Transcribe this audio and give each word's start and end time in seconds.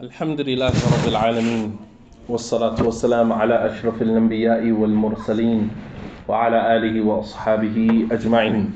الحمد 0.00 0.40
لله 0.40 0.68
رب 0.68 1.08
العالمين 1.08 1.76
والصلاة 2.28 2.82
والسلام 2.84 3.32
على 3.32 3.66
أشرف 3.66 4.02
الأنبياء 4.02 4.70
والمرسلين 4.70 5.70
وعلى 6.28 6.76
آله 6.76 7.00
وأصحابه 7.00 8.08
أجمعين. 8.12 8.72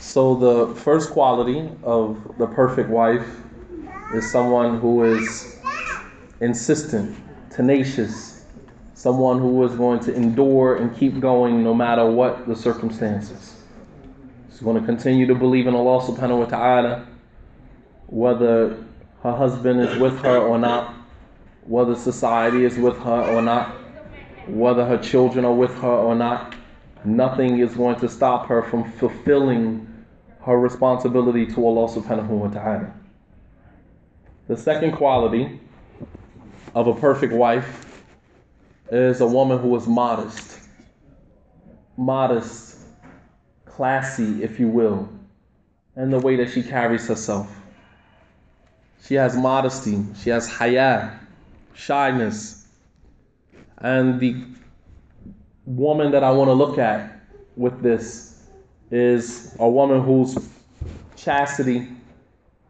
So 0.00 0.34
the 0.34 0.74
first 0.74 1.10
quality 1.10 1.68
of 1.84 2.18
the 2.38 2.46
perfect 2.48 2.90
wife 2.90 3.24
is 4.12 4.28
someone 4.32 4.80
who 4.80 5.04
is 5.04 5.60
insistent, 6.40 7.16
tenacious, 7.48 8.44
someone 8.94 9.38
who 9.38 9.62
is 9.62 9.76
going 9.76 10.00
to 10.00 10.12
endure 10.12 10.78
and 10.78 10.92
keep 10.96 11.20
going 11.20 11.62
no 11.62 11.72
matter 11.72 12.04
what 12.10 12.48
the 12.48 12.56
circumstances. 12.56 13.62
She's 14.50 14.58
going 14.58 14.80
to 14.80 14.84
continue 14.84 15.28
to 15.28 15.36
believe 15.36 15.68
in 15.68 15.76
Allah 15.76 16.02
subhanahu 16.02 16.40
wa 16.40 16.46
ta'ala, 16.46 17.06
whether 18.08 18.76
her 19.23 19.35
husband 19.35 19.79
is 19.81 19.97
with 19.97 20.19
her 20.19 20.37
or 20.37 20.57
not, 20.57 20.93
whether 21.63 21.95
society 21.95 22.63
is 22.63 22.77
with 22.77 22.97
her 22.99 23.23
or 23.23 23.41
not, 23.41 23.75
whether 24.47 24.85
her 24.85 24.97
children 24.97 25.43
are 25.45 25.53
with 25.53 25.73
her 25.79 25.87
or 25.87 26.15
not. 26.15 26.55
Nothing 27.03 27.59
is 27.59 27.75
going 27.75 27.99
to 27.99 28.09
stop 28.09 28.47
her 28.47 28.63
from 28.63 28.91
fulfilling 28.93 29.87
her 30.41 30.59
responsibility 30.59 31.45
to 31.45 31.65
Allah 31.65 31.89
subhanahu 31.89 32.27
wa 32.27 32.47
ta'ala. 32.47 32.93
The 34.47 34.55
second 34.55 34.93
quality 34.93 35.59
of 36.73 36.87
a 36.87 36.93
perfect 36.93 37.33
wife 37.33 38.03
is 38.91 39.19
a 39.19 39.27
woman 39.27 39.59
who 39.59 39.75
is 39.75 39.87
modest. 39.87 40.59
Modest, 41.97 42.77
classy, 43.65 44.43
if 44.43 44.59
you 44.59 44.67
will, 44.67 45.09
in 45.95 46.11
the 46.11 46.19
way 46.19 46.35
that 46.37 46.49
she 46.51 46.63
carries 46.63 47.07
herself. 47.07 47.56
She 49.05 49.15
has 49.15 49.35
modesty, 49.35 50.03
she 50.21 50.29
has 50.29 50.47
haya, 50.49 51.17
shyness. 51.73 52.67
And 53.77 54.19
the 54.19 54.43
woman 55.65 56.11
that 56.11 56.23
I 56.23 56.31
want 56.31 56.49
to 56.49 56.53
look 56.53 56.77
at 56.77 57.21
with 57.55 57.81
this 57.81 58.43
is 58.91 59.55
a 59.59 59.69
woman 59.69 60.01
whose 60.01 60.49
chastity 61.15 61.87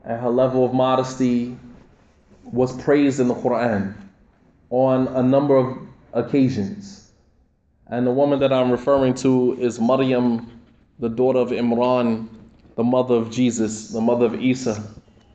and 0.03 0.21
her 0.21 0.29
level 0.29 0.65
of 0.65 0.73
modesty 0.73 1.57
was 2.43 2.75
praised 2.81 3.19
in 3.19 3.27
the 3.27 3.35
Quran 3.35 3.93
on 4.69 5.07
a 5.09 5.23
number 5.23 5.57
of 5.57 5.77
occasions. 6.13 7.11
And 7.87 8.05
the 8.05 8.11
woman 8.11 8.39
that 8.39 8.51
I'm 8.51 8.71
referring 8.71 9.13
to 9.15 9.57
is 9.59 9.79
Maryam, 9.79 10.61
the 10.99 11.09
daughter 11.09 11.39
of 11.39 11.49
Imran, 11.49 12.27
the 12.75 12.83
mother 12.83 13.15
of 13.15 13.31
Jesus, 13.31 13.89
the 13.89 14.01
mother 14.01 14.25
of 14.25 14.41
Isa, 14.41 14.83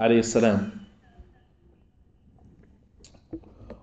alayhi 0.00 0.24
salam. 0.24 0.81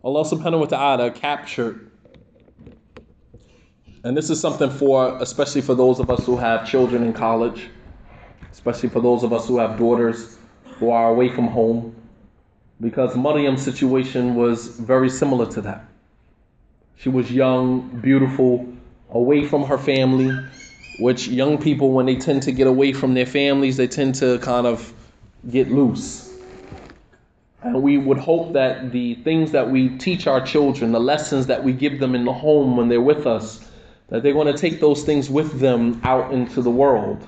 Allah 0.01 0.23
subhanahu 0.23 0.59
wa 0.61 0.65
ta'ala 0.65 1.11
captured, 1.11 1.91
and 4.05 4.15
this 4.15 4.29
is 4.29 4.39
something 4.39 4.69
for, 4.69 5.17
especially 5.21 5.59
for 5.61 5.75
those 5.75 5.99
of 5.99 6.09
us 6.09 6.25
who 6.25 6.37
have 6.37 6.65
children 6.65 7.03
in 7.03 7.11
college, 7.11 7.69
especially 8.49 8.87
for 8.87 9.01
those 9.01 9.23
of 9.23 9.33
us 9.33 9.45
who 9.47 9.57
have 9.57 9.77
daughters 9.77 10.37
who 10.77 10.89
are 10.89 11.09
away 11.09 11.27
from 11.27 11.47
home, 11.47 11.93
because 12.79 13.17
Maryam's 13.17 13.61
situation 13.61 14.35
was 14.35 14.79
very 14.79 15.09
similar 15.09 15.45
to 15.51 15.59
that. 15.61 15.85
She 16.95 17.09
was 17.09 17.29
young, 17.29 17.89
beautiful, 17.99 18.65
away 19.09 19.45
from 19.45 19.65
her 19.65 19.77
family, 19.77 20.31
which 20.99 21.27
young 21.27 21.57
people, 21.57 21.91
when 21.91 22.05
they 22.05 22.15
tend 22.15 22.43
to 22.43 22.53
get 22.53 22.67
away 22.67 22.93
from 22.93 23.15
their 23.15 23.25
families, 23.25 23.75
they 23.75 23.87
tend 23.87 24.15
to 24.15 24.39
kind 24.39 24.65
of 24.65 24.93
get 25.49 25.69
loose. 25.69 26.28
And 27.61 27.81
we 27.83 27.97
would 27.97 28.17
hope 28.17 28.53
that 28.53 28.91
the 28.91 29.15
things 29.15 29.51
that 29.51 29.69
we 29.69 29.89
teach 29.97 30.27
our 30.27 30.39
children, 30.39 30.91
the 30.91 30.99
lessons 30.99 31.47
that 31.47 31.63
we 31.63 31.73
give 31.73 31.99
them 31.99 32.15
in 32.15 32.23
the 32.23 32.33
home 32.33 32.77
when 32.77 32.87
they're 32.87 33.01
with 33.01 33.27
us, 33.27 33.69
that 34.07 34.23
they're 34.23 34.33
going 34.33 34.53
to 34.53 34.57
take 34.57 34.79
those 34.79 35.03
things 35.03 35.29
with 35.29 35.59
them 35.59 35.99
out 36.03 36.31
into 36.31 36.61
the 36.61 36.71
world. 36.71 37.27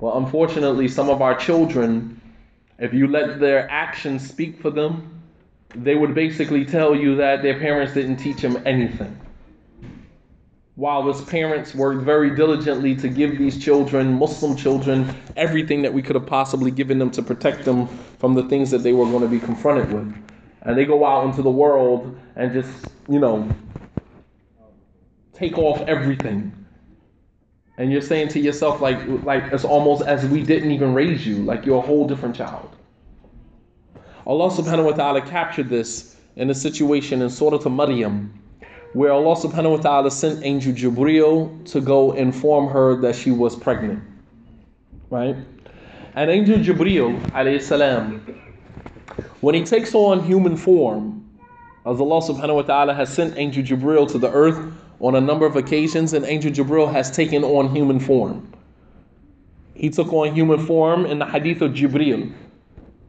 But 0.00 0.16
unfortunately, 0.16 0.86
some 0.86 1.10
of 1.10 1.20
our 1.22 1.34
children, 1.34 2.20
if 2.78 2.94
you 2.94 3.08
let 3.08 3.40
their 3.40 3.68
actions 3.68 4.28
speak 4.28 4.62
for 4.62 4.70
them, 4.70 5.20
they 5.74 5.96
would 5.96 6.14
basically 6.14 6.64
tell 6.64 6.94
you 6.94 7.16
that 7.16 7.42
their 7.42 7.58
parents 7.58 7.94
didn't 7.94 8.16
teach 8.16 8.40
them 8.40 8.62
anything. 8.64 9.18
While 10.76 11.10
as 11.10 11.20
parents 11.22 11.74
worked 11.74 12.04
very 12.04 12.34
diligently 12.36 12.94
to 12.96 13.08
give 13.08 13.36
these 13.36 13.58
children, 13.62 14.14
Muslim 14.14 14.56
children, 14.56 15.12
everything 15.36 15.82
that 15.82 15.92
we 15.92 16.00
could 16.00 16.14
have 16.14 16.26
possibly 16.26 16.70
given 16.70 17.00
them 17.00 17.10
to 17.10 17.22
protect 17.22 17.64
them 17.64 17.88
from 18.18 18.34
the 18.34 18.42
things 18.44 18.70
that 18.70 18.78
they 18.78 18.92
were 18.92 19.06
going 19.06 19.22
to 19.22 19.28
be 19.28 19.38
confronted 19.40 19.92
with. 19.92 20.14
And 20.62 20.76
they 20.76 20.84
go 20.84 21.04
out 21.06 21.24
into 21.24 21.42
the 21.42 21.50
world 21.50 22.18
and 22.36 22.52
just, 22.52 22.86
you 23.08 23.18
know, 23.18 23.48
take 25.32 25.56
off 25.56 25.80
everything. 25.88 26.52
And 27.78 27.92
you're 27.92 28.02
saying 28.02 28.28
to 28.28 28.40
yourself, 28.40 28.80
like, 28.80 28.98
like 29.24 29.44
it's 29.52 29.64
almost 29.64 30.02
as 30.02 30.26
we 30.26 30.42
didn't 30.42 30.72
even 30.72 30.94
raise 30.94 31.26
you, 31.26 31.36
like 31.36 31.64
you're 31.64 31.78
a 31.78 31.86
whole 31.86 32.06
different 32.06 32.34
child. 32.34 32.74
Allah 34.26 34.50
subhanahu 34.50 34.84
wa 34.84 34.92
ta'ala 34.92 35.22
captured 35.22 35.68
this 35.68 36.16
in 36.36 36.50
a 36.50 36.54
situation 36.54 37.22
in 37.22 37.30
Surah 37.30 37.66
Maryam, 37.68 38.32
where 38.92 39.12
Allah 39.12 39.36
subhanahu 39.36 39.76
wa 39.76 39.82
ta'ala 39.82 40.10
sent 40.10 40.44
Angel 40.44 40.72
Jibreel 40.72 41.64
to 41.70 41.80
go 41.80 42.12
inform 42.12 42.68
her 42.68 42.96
that 42.96 43.14
she 43.14 43.30
was 43.30 43.54
pregnant. 43.54 44.02
Right? 45.08 45.36
And 46.18 46.32
Angel 46.32 46.58
Jibreel, 46.58 47.62
salam, 47.62 48.18
when 49.40 49.54
he 49.54 49.62
takes 49.62 49.94
on 49.94 50.18
human 50.24 50.56
form, 50.56 51.24
as 51.86 52.00
Allah 52.00 52.20
subhanahu 52.20 52.56
wa 52.56 52.62
ta'ala 52.62 52.92
has 52.92 53.08
sent 53.08 53.38
Angel 53.38 53.62
Jibreel 53.62 54.10
to 54.10 54.18
the 54.18 54.28
earth 54.32 54.58
on 54.98 55.14
a 55.14 55.20
number 55.20 55.46
of 55.46 55.54
occasions, 55.54 56.14
and 56.14 56.24
Angel 56.24 56.50
Jibreel 56.50 56.90
has 56.90 57.08
taken 57.12 57.44
on 57.44 57.72
human 57.72 58.00
form. 58.00 58.52
He 59.74 59.90
took 59.90 60.12
on 60.12 60.34
human 60.34 60.66
form 60.66 61.06
in 61.06 61.20
the 61.20 61.24
hadith 61.24 61.62
of 61.62 61.70
Jibreel 61.70 62.32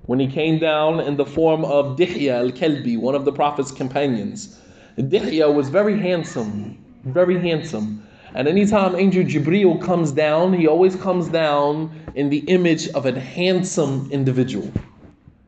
when 0.06 0.20
he 0.20 0.28
came 0.28 0.59
down 0.59 1.00
in 1.00 1.18
the 1.18 1.26
form 1.26 1.66
of 1.66 1.97
Dihya 1.97 2.34
al 2.34 2.52
Kalbi, 2.52 2.96
one 2.96 3.16
of 3.16 3.26
the 3.26 3.31
Prophet's 3.31 3.72
companions. 3.72 4.62
Dihya 5.00 5.52
was 5.52 5.70
very 5.70 5.97
handsome, 5.97 6.78
very 7.06 7.40
handsome. 7.40 8.06
And 8.35 8.47
anytime 8.47 8.95
Angel 8.95 9.23
Jibril 9.23 9.81
comes 9.81 10.12
down, 10.12 10.53
he 10.53 10.67
always 10.67 10.95
comes 10.95 11.28
down 11.29 11.91
in 12.16 12.29
the 12.29 12.40
image 12.40 12.88
of 12.90 13.06
a 13.06 13.19
handsome 13.19 14.09
individual, 14.12 14.72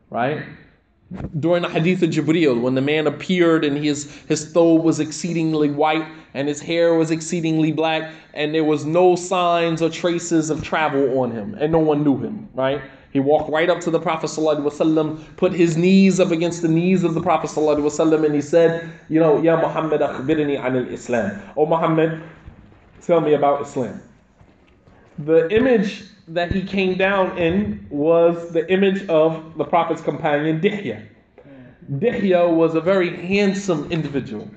right? 0.09 0.43
During 1.39 1.63
the 1.63 1.69
hadith 1.69 2.01
of 2.03 2.09
Jibril, 2.09 2.61
when 2.61 2.73
the 2.73 2.81
man 2.81 3.05
appeared 3.05 3.65
and 3.65 3.77
his, 3.77 4.13
his 4.27 4.53
thobe 4.53 4.83
was 4.83 4.99
exceedingly 4.99 5.69
white 5.69 6.07
and 6.33 6.47
his 6.47 6.61
hair 6.61 6.95
was 6.95 7.11
exceedingly 7.11 7.71
black, 7.73 8.11
and 8.33 8.55
there 8.55 8.63
was 8.63 8.85
no 8.85 9.15
signs 9.15 9.81
or 9.81 9.89
traces 9.89 10.49
of 10.49 10.63
travel 10.63 11.19
on 11.19 11.31
him, 11.31 11.55
and 11.59 11.71
no 11.71 11.79
one 11.79 12.03
knew 12.03 12.17
him, 12.17 12.47
right? 12.53 12.81
He 13.11 13.19
walked 13.19 13.51
right 13.51 13.69
up 13.69 13.81
to 13.81 13.91
the 13.91 13.99
Prophet 13.99 14.27
ﷺ, 14.27 15.35
put 15.35 15.51
his 15.51 15.75
knees 15.75 16.21
up 16.21 16.31
against 16.31 16.61
the 16.61 16.69
knees 16.69 17.03
of 17.03 17.13
the 17.13 17.21
Prophet 17.21 17.49
ﷺ, 17.49 18.25
and 18.25 18.33
he 18.33 18.41
said, 18.41 18.89
You 19.09 19.19
know, 19.19 19.41
Ya 19.41 19.59
Muhammad, 19.59 19.99
akhbirni 19.99 20.57
an 20.65 20.87
islam. 20.87 21.41
Oh 21.57 21.65
Muhammad, 21.65 22.23
tell 23.01 23.21
me 23.21 23.33
about 23.33 23.61
Islam. 23.61 24.01
The 25.19 25.53
image 25.55 26.03
that 26.27 26.51
he 26.51 26.63
came 26.63 26.97
down 26.97 27.37
in 27.37 27.85
was 27.89 28.51
the 28.51 28.71
image 28.71 29.07
of 29.07 29.57
the 29.57 29.65
Prophet's 29.65 30.01
companion, 30.01 30.61
Dihya. 30.61 31.05
Dihya 31.93 32.49
was 32.55 32.75
a 32.75 32.81
very 32.81 33.15
handsome 33.27 33.91
individual. 33.91 34.49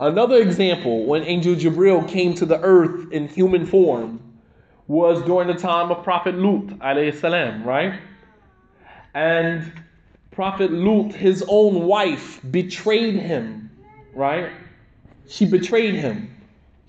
Another 0.00 0.36
example, 0.36 1.06
when 1.06 1.22
Angel 1.22 1.54
Jibril 1.54 2.06
came 2.06 2.34
to 2.34 2.46
the 2.46 2.60
earth 2.60 3.10
in 3.10 3.26
human 3.28 3.64
form, 3.64 4.20
was 4.86 5.22
during 5.22 5.48
the 5.48 5.54
time 5.54 5.90
of 5.90 6.02
Prophet 6.02 6.34
Lut, 6.34 6.78
salam, 7.14 7.64
right? 7.64 8.00
And 9.14 9.70
Prophet 10.30 10.72
Lut, 10.72 11.12
his 11.12 11.44
own 11.48 11.86
wife, 11.86 12.40
betrayed 12.50 13.16
him, 13.16 13.70
right? 14.14 14.50
She 15.26 15.44
betrayed 15.44 15.94
him. 15.94 16.34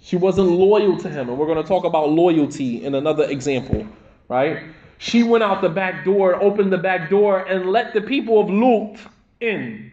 She 0.02 0.16
wasn't 0.16 0.50
loyal 0.50 0.98
to 0.98 1.10
him. 1.10 1.30
And 1.30 1.38
we're 1.38 1.46
going 1.46 1.62
to 1.62 1.68
talk 1.68 1.84
about 1.84 2.10
loyalty 2.10 2.84
in 2.84 2.96
another 2.96 3.26
example, 3.26 3.86
right? 4.28 4.64
She 4.98 5.24
went 5.24 5.44
out 5.44 5.62
the 5.62 5.70
back 5.70 6.04
door, 6.04 6.42
opened 6.42 6.74
the 6.74 6.78
back 6.78 7.10
door, 7.10 7.40
and 7.40 7.72
let 7.72 7.94
the 7.94 8.02
people 8.02 8.40
of 8.40 8.50
Lut 8.50 9.00
in, 9.40 9.92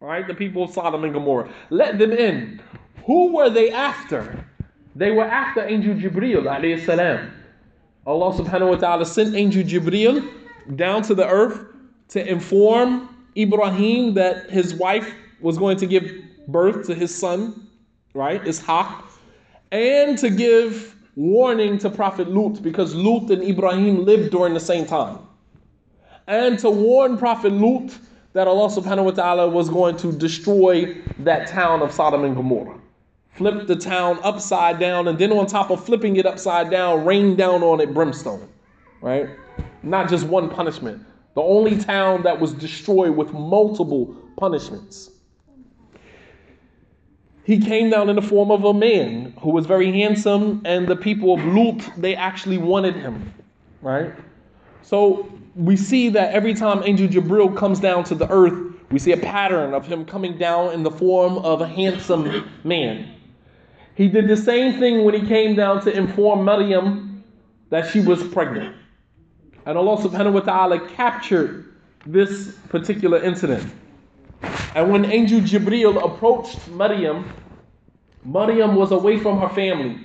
right? 0.00 0.26
The 0.26 0.34
people 0.34 0.64
of 0.64 0.72
Sodom 0.72 1.04
and 1.04 1.12
Gomorrah. 1.12 1.48
Let 1.70 1.98
them 1.98 2.12
in. 2.12 2.60
Who 3.04 3.34
were 3.34 3.50
they 3.50 3.70
after? 3.70 4.44
They 4.96 5.12
were 5.12 5.24
after 5.24 5.66
Angel 5.66 5.94
Jibreel, 5.94 6.42
alayhi 6.42 6.84
salam. 6.84 7.32
Allah 8.06 8.34
subhanahu 8.36 8.70
wa 8.70 8.76
ta'ala 8.76 9.06
sent 9.06 9.34
Angel 9.36 9.62
Jibreel 9.62 10.28
down 10.74 11.02
to 11.02 11.14
the 11.14 11.26
earth 11.26 11.66
to 12.08 12.28
inform 12.28 13.08
Ibrahim 13.36 14.14
that 14.14 14.50
his 14.50 14.74
wife 14.74 15.14
was 15.40 15.58
going 15.58 15.76
to 15.78 15.86
give 15.86 16.10
birth 16.48 16.86
to 16.86 16.94
his 16.94 17.14
son, 17.14 17.68
right? 18.14 18.42
Ishaq, 18.42 19.04
and 19.72 20.18
to 20.18 20.30
give 20.30 20.96
warning 21.16 21.78
to 21.78 21.90
Prophet 21.90 22.28
Lut 22.28 22.62
because 22.62 22.94
Lut 22.94 23.30
and 23.30 23.42
Ibrahim 23.42 24.04
lived 24.04 24.30
during 24.30 24.54
the 24.54 24.60
same 24.60 24.86
time. 24.86 25.18
And 26.26 26.58
to 26.60 26.70
warn 26.70 27.18
Prophet 27.18 27.52
Lut 27.52 27.96
that 28.32 28.46
Allah 28.46 28.68
subhanahu 28.68 29.04
wa 29.04 29.10
ta'ala 29.10 29.48
was 29.48 29.68
going 29.68 29.96
to 29.98 30.12
destroy 30.12 30.96
that 31.20 31.48
town 31.48 31.82
of 31.82 31.92
Sodom 31.92 32.24
and 32.24 32.36
Gomorrah. 32.36 32.78
Flip 33.32 33.66
the 33.66 33.76
town 33.76 34.18
upside 34.22 34.78
down, 34.78 35.08
and 35.08 35.18
then 35.18 35.32
on 35.32 35.46
top 35.46 35.70
of 35.70 35.84
flipping 35.84 36.16
it 36.16 36.26
upside 36.26 36.70
down, 36.70 37.04
rain 37.04 37.36
down 37.36 37.62
on 37.62 37.80
it 37.80 37.94
brimstone. 37.94 38.48
Right? 39.00 39.28
Not 39.82 40.08
just 40.08 40.26
one 40.26 40.48
punishment. 40.50 41.04
The 41.34 41.42
only 41.42 41.78
town 41.78 42.22
that 42.22 42.38
was 42.38 42.52
destroyed 42.52 43.16
with 43.16 43.32
multiple 43.32 44.14
punishments. 44.36 45.10
He 47.44 47.58
came 47.58 47.90
down 47.90 48.08
in 48.08 48.16
the 48.16 48.22
form 48.22 48.50
of 48.50 48.64
a 48.64 48.74
man 48.74 49.34
who 49.40 49.50
was 49.50 49.66
very 49.66 49.90
handsome, 49.92 50.62
and 50.64 50.86
the 50.86 50.96
people 50.96 51.34
of 51.34 51.44
Lut, 51.44 51.90
they 51.96 52.14
actually 52.14 52.58
wanted 52.58 52.94
him. 52.94 53.32
Right? 53.82 54.12
So 54.82 55.28
we 55.54 55.76
see 55.76 56.10
that 56.10 56.32
every 56.32 56.54
time 56.54 56.82
Angel 56.84 57.08
Jibril 57.08 57.56
comes 57.56 57.80
down 57.80 58.04
to 58.04 58.14
the 58.14 58.30
earth, 58.30 58.74
we 58.90 58.98
see 58.98 59.12
a 59.12 59.16
pattern 59.16 59.72
of 59.72 59.86
him 59.86 60.04
coming 60.04 60.36
down 60.36 60.72
in 60.74 60.82
the 60.82 60.90
form 60.90 61.38
of 61.38 61.60
a 61.60 61.66
handsome 61.66 62.50
man. 62.64 63.14
He 63.94 64.08
did 64.08 64.28
the 64.28 64.36
same 64.36 64.78
thing 64.78 65.04
when 65.04 65.14
he 65.14 65.26
came 65.26 65.54
down 65.54 65.82
to 65.82 65.96
inform 65.96 66.44
Maryam 66.44 67.22
that 67.70 67.90
she 67.90 68.00
was 68.00 68.22
pregnant. 68.28 68.74
And 69.66 69.78
Allah 69.78 70.02
subhanahu 70.02 70.32
wa 70.32 70.40
ta'ala 70.40 70.88
captured 70.88 71.72
this 72.06 72.56
particular 72.68 73.22
incident. 73.22 73.70
And 74.74 74.90
when 74.90 75.04
Angel 75.04 75.40
Jibril 75.40 76.02
approached 76.02 76.68
Maryam, 76.68 77.32
Maryam 78.24 78.76
was 78.76 78.92
away 78.92 79.18
from 79.18 79.40
her 79.40 79.48
family. 79.48 79.98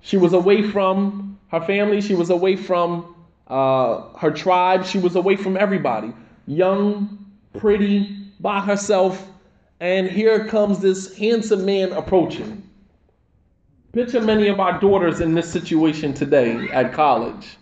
She 0.00 0.16
was 0.16 0.32
away 0.32 0.62
from 0.62 1.38
her 1.48 1.60
family, 1.60 2.00
she 2.00 2.14
was 2.14 2.30
away 2.30 2.56
from 2.56 3.12
uh, 3.52 4.16
her 4.16 4.30
tribe. 4.30 4.84
She 4.84 4.98
was 4.98 5.14
away 5.14 5.36
from 5.36 5.56
everybody. 5.56 6.12
Young, 6.46 7.18
pretty, 7.58 8.16
by 8.40 8.60
herself. 8.60 9.28
And 9.80 10.08
here 10.08 10.46
comes 10.46 10.78
this 10.78 11.16
handsome 11.16 11.66
man 11.66 11.92
approaching. 11.92 12.62
Picture 13.92 14.22
many 14.22 14.48
of 14.48 14.58
our 14.58 14.80
daughters 14.80 15.20
in 15.20 15.34
this 15.34 15.52
situation 15.52 16.14
today 16.14 16.68
at 16.70 16.94
college. 16.94 17.58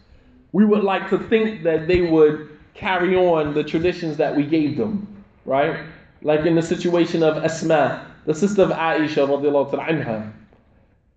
We 0.52 0.64
would 0.64 0.84
like 0.84 1.08
to 1.10 1.18
think 1.18 1.64
that 1.64 1.88
they 1.88 2.02
would 2.02 2.48
carry 2.74 3.16
on 3.16 3.52
the 3.52 3.64
traditions 3.64 4.16
that 4.18 4.36
we 4.36 4.44
gave 4.44 4.76
them, 4.76 5.06
right? 5.44 5.80
Like 6.22 6.44
in 6.44 6.55
the 6.55 6.62
situation 6.62 7.22
of 7.22 7.43
Asma, 7.43 8.06
the 8.26 8.34
sister 8.34 8.62
of 8.62 8.70
Aisha 8.70 9.26
anha. 9.26 10.32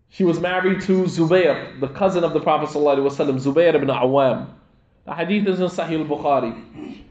She 0.10 0.24
was 0.24 0.40
married 0.40 0.82
to 0.82 1.04
Zubayr, 1.04 1.80
the 1.80 1.88
cousin 1.88 2.24
of 2.24 2.34
the 2.34 2.40
Prophet 2.40 2.70
ﷺ, 2.70 3.40
Zubair 3.40 3.74
ibn 3.74 3.88
Awam. 3.88 4.48
The 5.06 5.14
hadith 5.14 5.48
is 5.48 5.60
in 5.60 5.68
Sahih 5.68 6.08
al-Bukhari. 6.08 7.02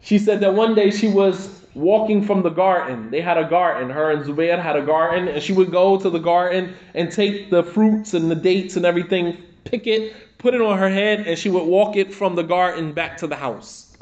She 0.00 0.18
said 0.18 0.40
that 0.40 0.54
one 0.54 0.74
day 0.74 0.90
she 0.90 1.08
was 1.08 1.62
walking 1.74 2.24
from 2.24 2.42
the 2.42 2.50
garden. 2.50 3.10
They 3.10 3.20
had 3.20 3.36
a 3.36 3.44
garden. 3.44 3.90
Her 3.90 4.12
and 4.12 4.24
Zubayr 4.24 4.62
had 4.62 4.76
a 4.76 4.82
garden, 4.82 5.28
and 5.28 5.42
she 5.42 5.52
would 5.52 5.70
go 5.70 5.98
to 5.98 6.08
the 6.08 6.18
garden 6.18 6.74
and 6.94 7.10
take 7.10 7.50
the 7.50 7.62
fruits 7.62 8.14
and 8.14 8.30
the 8.30 8.36
dates 8.36 8.76
and 8.76 8.86
everything, 8.86 9.36
pick 9.64 9.86
it, 9.86 10.14
put 10.38 10.54
it 10.54 10.60
on 10.60 10.78
her 10.78 10.88
head, 10.88 11.26
and 11.26 11.38
she 11.38 11.50
would 11.50 11.64
walk 11.64 11.96
it 11.96 12.14
from 12.14 12.34
the 12.36 12.42
garden 12.42 12.92
back 12.92 13.16
to 13.18 13.26
the 13.26 13.36
house. 13.36 13.96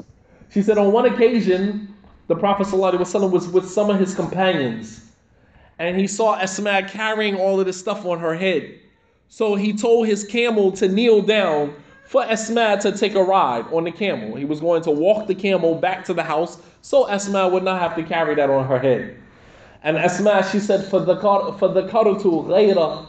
She 0.51 0.61
said 0.61 0.77
on 0.77 0.91
one 0.91 1.05
occasion, 1.05 1.93
the 2.26 2.36
Prophet 2.36 2.66
ﷺ 2.66 3.30
was 3.30 3.48
with 3.48 3.68
some 3.68 3.90
of 3.90 3.98
his 3.98 4.14
companions, 4.14 5.00
and 5.78 5.98
he 5.98 6.06
saw 6.06 6.36
Asma 6.36 6.82
carrying 6.88 7.36
all 7.36 7.58
of 7.58 7.66
this 7.66 7.78
stuff 7.78 8.04
on 8.04 8.18
her 8.18 8.34
head. 8.34 8.78
So 9.28 9.54
he 9.54 9.72
told 9.72 10.06
his 10.06 10.24
camel 10.24 10.72
to 10.72 10.88
kneel 10.88 11.22
down 11.22 11.74
for 12.04 12.24
Asma 12.24 12.78
to 12.80 12.92
take 12.92 13.14
a 13.14 13.22
ride 13.22 13.66
on 13.72 13.84
the 13.84 13.92
camel. 13.92 14.36
He 14.36 14.44
was 14.44 14.60
going 14.60 14.82
to 14.82 14.90
walk 14.90 15.26
the 15.26 15.34
camel 15.34 15.74
back 15.74 16.04
to 16.06 16.14
the 16.14 16.22
house 16.22 16.58
so 16.82 17.08
Asma 17.08 17.48
would 17.48 17.62
not 17.62 17.80
have 17.80 17.94
to 17.96 18.02
carry 18.02 18.34
that 18.34 18.48
on 18.50 18.66
her 18.66 18.78
head. 18.78 19.16
And 19.82 19.96
Asma, 19.96 20.48
she 20.50 20.58
said, 20.58 20.84
for 20.84 21.00
the 21.00 21.16
for 21.58 21.68
the 21.68 21.82
karutu 21.88 22.46
ghayra 22.46 23.06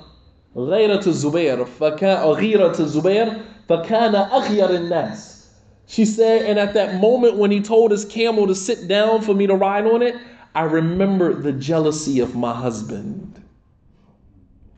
غيرة 0.56 1.08
الزبير 1.08 1.66
فكان 1.66 2.24
غيرة 2.24 2.80
الزبير 2.80 3.38
فكان 3.70 4.16
أخير 4.16 4.70
الناس 4.70 5.43
she 5.87 6.05
said, 6.05 6.47
and 6.47 6.59
at 6.59 6.75
that 6.75 7.01
moment 7.01 7.37
when 7.37 7.51
he 7.51 7.61
told 7.61 7.91
his 7.91 8.05
camel 8.05 8.47
to 8.47 8.55
sit 8.55 8.89
down 8.89 9.21
for 9.23 9.35
me 9.35 9.47
to 9.47 9.55
ride 9.55 9.87
on 9.87 10.03
it, 10.03 10.17
I 10.55 10.63
remembered 10.63 11.43
the 11.43 11.53
jealousy 11.53 12.21
of 12.21 12.35
my 12.35 12.55
husband. 12.55 13.43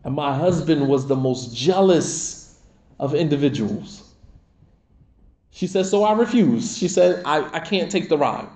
And 0.05 0.14
my 0.14 0.37
husband 0.37 0.88
was 0.88 1.06
the 1.06 1.17
most 1.17 1.55
jealous 1.55 2.61
of 2.99 3.14
individuals. 3.14 4.03
She 5.50 5.67
said, 5.67 5.87
So 5.87 6.05
I 6.05 6.12
refused. 6.12 6.79
She 6.79 6.88
said, 6.88 7.23
I, 7.25 7.49
I 7.52 7.61
can't 7.61 7.91
take 7.91 8.09
the 8.09 8.19
ride. 8.19 8.49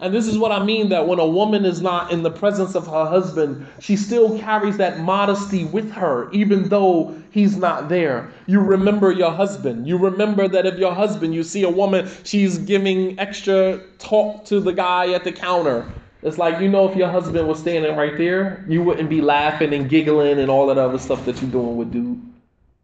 And 0.00 0.14
this 0.14 0.26
is 0.26 0.38
what 0.38 0.52
I 0.52 0.64
mean 0.64 0.88
that 0.88 1.06
when 1.06 1.18
a 1.18 1.26
woman 1.26 1.64
is 1.64 1.80
not 1.80 2.12
in 2.12 2.22
the 2.22 2.30
presence 2.30 2.74
of 2.74 2.86
her 2.86 3.04
husband, 3.04 3.66
she 3.80 3.96
still 3.96 4.38
carries 4.38 4.76
that 4.78 5.00
modesty 5.00 5.64
with 5.64 5.90
her, 5.92 6.30
even 6.32 6.68
though 6.68 7.14
he's 7.30 7.56
not 7.56 7.88
there. 7.88 8.30
You 8.46 8.60
remember 8.60 9.12
your 9.12 9.30
husband. 9.30 9.86
You 9.86 9.98
remember 9.98 10.48
that 10.48 10.66
if 10.66 10.78
your 10.78 10.94
husband, 10.94 11.34
you 11.34 11.42
see 11.42 11.62
a 11.62 11.70
woman, 11.70 12.08
she's 12.24 12.58
giving 12.58 13.18
extra 13.18 13.80
talk 13.98 14.44
to 14.46 14.60
the 14.60 14.72
guy 14.72 15.12
at 15.12 15.24
the 15.24 15.32
counter. 15.32 15.90
It's 16.22 16.38
like, 16.38 16.60
you 16.60 16.68
know, 16.68 16.88
if 16.88 16.96
your 16.96 17.08
husband 17.08 17.48
was 17.48 17.58
standing 17.58 17.96
right 17.96 18.16
there, 18.16 18.64
you 18.68 18.82
wouldn't 18.82 19.10
be 19.10 19.20
laughing 19.20 19.74
and 19.74 19.88
giggling 19.88 20.38
and 20.38 20.50
all 20.50 20.66
that 20.68 20.78
other 20.78 20.98
stuff 20.98 21.24
that 21.26 21.40
you're 21.42 21.50
doing 21.50 21.76
with 21.76 21.92
dude. 21.92 22.20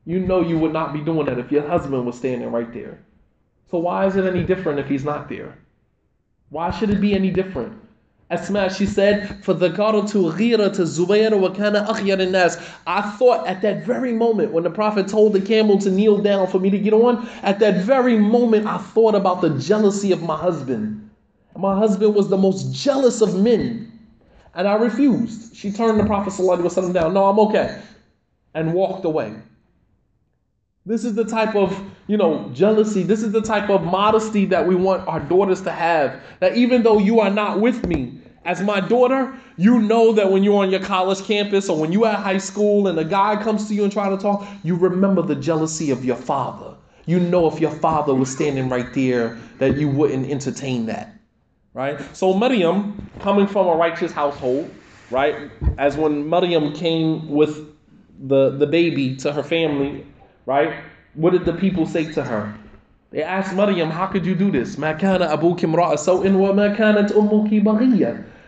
You 0.05 0.19
know 0.19 0.41
you 0.41 0.59
would 0.59 0.73
not 0.73 0.93
be 0.93 1.01
doing 1.01 1.27
that 1.27 1.39
if 1.39 1.53
your 1.53 1.67
husband 1.67 2.07
was 2.07 2.17
standing 2.17 2.51
right 2.51 2.73
there. 2.73 2.99
So 3.71 3.79
why 3.79 4.07
is 4.07 4.17
it 4.17 4.25
any 4.25 4.43
different 4.43 4.79
if 4.79 4.89
he's 4.89 5.05
not 5.05 5.29
there? 5.29 5.57
Why 6.51 6.71
should 6.71 6.91
it 6.91 7.01
be 7.01 7.15
any 7.15 7.31
different? 7.31 7.79
Asma, 8.31 8.73
she 8.73 8.85
said, 8.85 9.43
for 9.43 9.55
the 9.55 9.69
to 9.69 9.75
ghira 9.75 10.75
to 10.75 10.83
Zubayr 10.83 11.39
wa 11.39 11.49
kana 11.51 11.87
akhyar 11.87 12.31
nas. 12.31 12.59
I 12.87 13.01
thought 13.01 13.47
at 13.47 13.63
that 13.63 13.85
very 13.85 14.13
moment 14.13 14.53
when 14.53 14.65
the 14.65 14.71
Prophet 14.71 15.09
told 15.09 15.33
the 15.33 15.41
camel 15.41 15.79
to 15.79 15.91
kneel 15.91 16.19
down 16.19 16.47
for 16.47 16.59
me 16.59 16.69
to 16.69 16.79
get 16.79 16.93
on, 16.93 17.27
at 17.43 17.59
that 17.61 17.83
very 17.85 18.19
moment 18.19 18.67
I 18.67 18.77
thought 18.79 19.15
about 19.15 19.41
the 19.41 19.59
jealousy 19.59 20.13
of 20.13 20.23
my 20.23 20.37
husband. 20.37 21.09
My 21.57 21.77
husband 21.77 22.15
was 22.15 22.29
the 22.29 22.37
most 22.37 22.73
jealous 22.73 23.21
of 23.21 23.35
men. 23.35 23.91
And 24.55 24.69
I 24.69 24.75
refused. 24.75 25.57
She 25.57 25.73
turned 25.73 25.99
the 25.99 26.05
Prophet 26.05 26.35
down. 26.93 27.15
No, 27.15 27.27
I'm 27.27 27.39
okay. 27.41 27.81
And 28.55 28.75
walked 28.75 29.05
away. 29.05 29.35
This 30.89 31.05
is 31.05 31.15
the 31.15 31.25
type 31.25 31.55
of, 31.55 31.79
you 32.07 32.17
know, 32.17 32.49
jealousy. 32.55 33.03
This 33.03 33.23
is 33.23 33.31
the 33.31 33.43
type 33.43 33.69
of 33.69 33.85
modesty 33.85 34.47
that 34.47 34.67
we 34.67 34.75
want 34.75 35.07
our 35.07 35.21
daughters 35.21 35.61
to 35.63 35.71
have. 35.71 36.19
That 36.41 36.57
even 36.57 36.83
though 36.83 36.99
you 36.99 37.21
are 37.21 37.29
not 37.29 37.61
with 37.61 37.87
me, 37.87 38.23
as 38.47 38.63
my 38.63 38.81
daughter, 38.81 39.35
you 39.59 39.81
know 39.81 40.13
that 40.13 40.33
when 40.33 40.43
you're 40.43 40.63
on 40.63 40.71
your 40.71 40.81
college 40.81 41.23
campus 41.25 41.69
or 41.69 41.79
when 41.79 41.93
you're 41.93 42.07
at 42.07 42.21
high 42.21 42.39
school 42.39 42.89
and 42.89 42.99
a 42.99 43.05
guy 43.05 43.37
comes 43.37 43.69
to 43.69 43.75
you 43.75 43.85
and 43.85 43.93
try 43.93 44.09
to 44.09 44.17
talk, 44.17 44.49
you 44.63 44.77
remember 44.77 45.21
the 45.21 45.35
jealousy 45.35 45.91
of 45.91 46.07
your 46.07 46.17
father. 46.17 46.75
You 47.05 47.21
know 47.21 47.47
if 47.53 47.61
your 47.61 47.71
father 47.71 48.15
was 48.15 48.33
standing 48.33 48.71
right 48.71 48.91
there 48.95 49.37
that 49.59 49.77
you 49.77 49.91
wouldn't 49.91 50.31
entertain 50.31 50.87
that. 50.87 51.15
Right? 51.75 52.01
So 52.17 52.33
Maryam, 52.33 53.11
coming 53.21 53.47
from 53.47 53.67
a 53.67 53.77
righteous 53.77 54.11
household, 54.11 54.71
right? 55.11 55.51
As 55.77 55.99
when 55.99 56.31
Maryam 56.31 56.73
came 56.73 57.29
with 57.29 57.77
the, 58.27 58.57
the 58.57 58.67
baby 58.67 59.17
to 59.17 59.35
her 59.35 59.43
family 59.43 60.07
right? 60.49 60.73
What 61.13 61.33
did 61.33 61.45
the 61.45 61.53
people 61.53 61.85
say 61.85 62.11
to 62.13 62.25
her? 62.25 62.55
They 63.11 63.23
asked 63.23 63.55
Maryam, 63.55 63.91
how 63.91 64.07
could 64.07 64.25
you 64.25 64.35
do 64.35 64.51
this? 64.51 64.79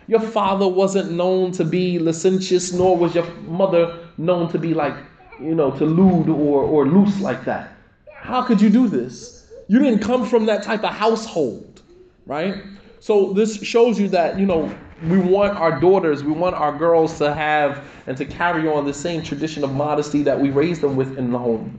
Your 0.09 0.21
father 0.21 0.66
wasn't 0.66 1.12
known 1.12 1.52
to 1.52 1.64
be 1.64 1.99
licentious, 1.99 2.73
nor 2.73 2.97
was 2.97 3.14
your 3.14 3.30
mother 3.42 3.99
known 4.16 4.50
to 4.50 4.59
be 4.59 4.73
like, 4.73 4.95
you 5.38 5.54
know, 5.54 5.71
to 5.73 5.85
lewd 5.85 6.30
or, 6.30 6.62
or 6.62 6.87
loose 6.87 7.21
like 7.21 7.45
that. 7.45 7.73
How 8.14 8.42
could 8.42 8.62
you 8.62 8.71
do 8.71 8.88
this? 8.88 9.47
You 9.69 9.78
didn't 9.78 10.00
come 10.00 10.25
from 10.26 10.47
that 10.47 10.62
type 10.62 10.85
of 10.85 10.95
household, 10.95 11.83
right? 12.25 12.54
So 13.00 13.35
this 13.35 13.62
shows 13.62 14.00
you 14.00 14.09
that, 14.09 14.38
you 14.38 14.47
know, 14.47 14.75
we 15.09 15.19
want 15.19 15.57
our 15.57 15.80
daughters, 15.80 16.23
we 16.23 16.33
want 16.33 16.54
our 16.54 16.76
girls 16.76 17.19
to 17.19 17.33
have 17.35 17.85
and 18.07 18.16
to 18.16 18.25
carry 18.25 18.69
on 18.69 18.85
the 18.85 18.92
same 18.92 19.23
tradition 19.23 19.64
of 19.64 19.73
modesty 19.73 20.23
that 20.23 20.38
we 20.38 20.50
raised 20.50 20.83
them 20.83 20.97
with 20.97 21.16
in 21.16 21.30
the 21.30 21.38
home. 21.38 21.78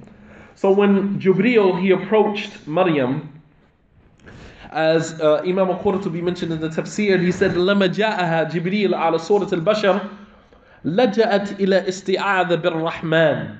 So 0.61 0.71
when 0.71 1.21
Jibreel 1.21 1.81
he 1.81 1.91
approached 1.91 2.67
Maryam, 2.67 3.33
as 4.71 5.21
uh, 5.21 5.43
Imam 5.45 5.71
al-Qurtubi 5.71 6.23
mentioned 6.23 6.53
in 6.53 6.61
the 6.61 6.69
tafsir, 6.69 7.21
he 7.21 7.33
said, 7.33 7.53
لما 7.53 7.87
جاءها 7.95 8.51
جبريل 8.51 8.95
على 8.95 9.19
صورة 9.19 9.53
البشر 9.53 10.01
لجأت 10.85 11.61
إلى 11.61 11.89
استعاذ 11.89 12.63
بالرحمن. 12.63 13.57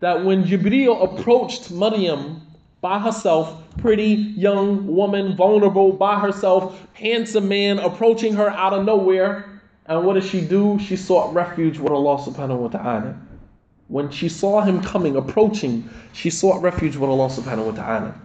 That 0.00 0.24
when 0.24 0.44
Jibreel 0.44 1.02
approached 1.02 1.70
Maryam 1.70 2.42
by 2.80 2.98
herself, 2.98 3.62
pretty 3.78 4.14
young 4.36 4.86
woman, 4.86 5.36
vulnerable 5.36 5.92
by 5.92 6.18
herself, 6.18 6.80
handsome 6.94 7.48
man 7.48 7.78
approaching 7.78 8.34
her 8.34 8.48
out 8.50 8.72
of 8.72 8.84
nowhere, 8.84 9.60
and 9.86 10.04
what 10.04 10.14
did 10.14 10.24
she 10.24 10.40
do? 10.40 10.78
She 10.78 10.96
sought 10.96 11.34
refuge 11.34 11.78
with 11.78 11.92
Allah 11.92 12.18
subhanahu 12.18 12.58
wa 12.58 12.68
ta'ala. 12.68 13.16
When 13.87 14.09
she 14.09 14.29
saw 14.29 14.61
him 14.61 14.81
coming, 14.81 15.15
approaching, 15.15 15.87
she 16.13 16.29
sought 16.29 16.61
refuge 16.61 16.95
with 16.95 17.09
Allah 17.09 17.27
subhanahu 17.29 17.65
wa 17.67 17.71
ta'ala. 17.71 18.15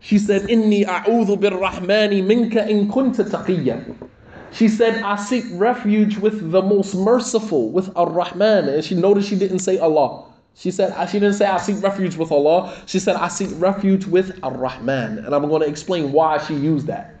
She 0.00 0.18
said, 0.18 0.42
Inni 0.42 0.84
a'udhu 0.86 1.38
birrahmani 1.38 2.24
minka 2.24 2.68
in 2.68 2.88
kunta 2.88 3.24
taqiyya. 3.28 4.08
She 4.52 4.68
said, 4.68 5.02
I 5.02 5.16
seek 5.16 5.44
refuge 5.52 6.16
with 6.16 6.50
the 6.50 6.62
most 6.62 6.94
merciful, 6.94 7.70
with 7.70 7.96
Ar-Rahman. 7.96 8.68
And 8.68 8.84
she 8.84 8.96
noticed 8.96 9.28
she 9.28 9.38
didn't 9.38 9.60
say 9.60 9.78
Allah. 9.78 10.26
She 10.54 10.72
said, 10.72 10.92
she 11.08 11.20
didn't 11.20 11.36
say, 11.36 11.46
I 11.46 11.58
seek 11.58 11.80
refuge 11.82 12.16
with 12.16 12.32
Allah. 12.32 12.74
She 12.86 12.98
said, 12.98 13.14
I 13.14 13.28
seek 13.28 13.50
refuge 13.54 14.06
with 14.06 14.38
Ar-Rahman. 14.42 15.18
And 15.18 15.34
I'm 15.34 15.48
going 15.48 15.62
to 15.62 15.68
explain 15.68 16.10
why 16.10 16.38
she 16.38 16.54
used 16.54 16.88
that. 16.88 17.14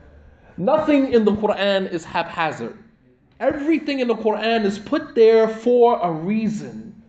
Nothing 0.56 1.12
in 1.12 1.24
the 1.24 1.32
Quran 1.32 1.90
is 1.92 2.04
haphazard. 2.04 2.76
Everything 3.38 4.00
in 4.00 4.08
the 4.08 4.16
Quran 4.16 4.64
is 4.64 4.78
put 4.78 5.14
there 5.14 5.48
for 5.48 6.00
a 6.02 6.10
reason. 6.10 6.99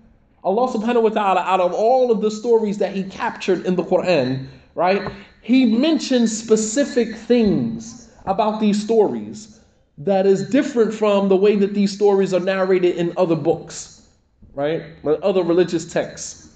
Allah 0.44 0.72
subhanahu 0.72 1.04
wa 1.04 1.10
ta'ala, 1.10 1.42
out 1.42 1.60
of 1.60 1.74
all 1.74 2.12
of 2.12 2.22
the 2.22 2.32
stories 2.32 2.78
that 2.80 2.94
He 2.94 3.04
captured 3.04 3.66
in 3.66 3.76
the 3.76 3.84
Quran, 3.84 4.48
right, 4.76 5.12
He 5.42 5.66
mentions 5.66 6.36
specific 6.36 7.16
things 7.16 8.10
about 8.26 8.60
these 8.60 8.82
stories 8.82 9.60
that 10.00 10.26
is 10.26 10.50
different 10.50 10.94
from 10.94 11.30
the 11.30 11.36
way 11.36 11.56
that 11.58 11.74
these 11.74 11.92
stories 11.92 12.34
are 12.34 12.40
narrated 12.40 12.96
in 12.96 13.14
other 13.18 13.36
books, 13.36 14.08
right? 14.56 14.84
Other 15.06 15.44
religious 15.44 15.92
texts. 15.92 16.50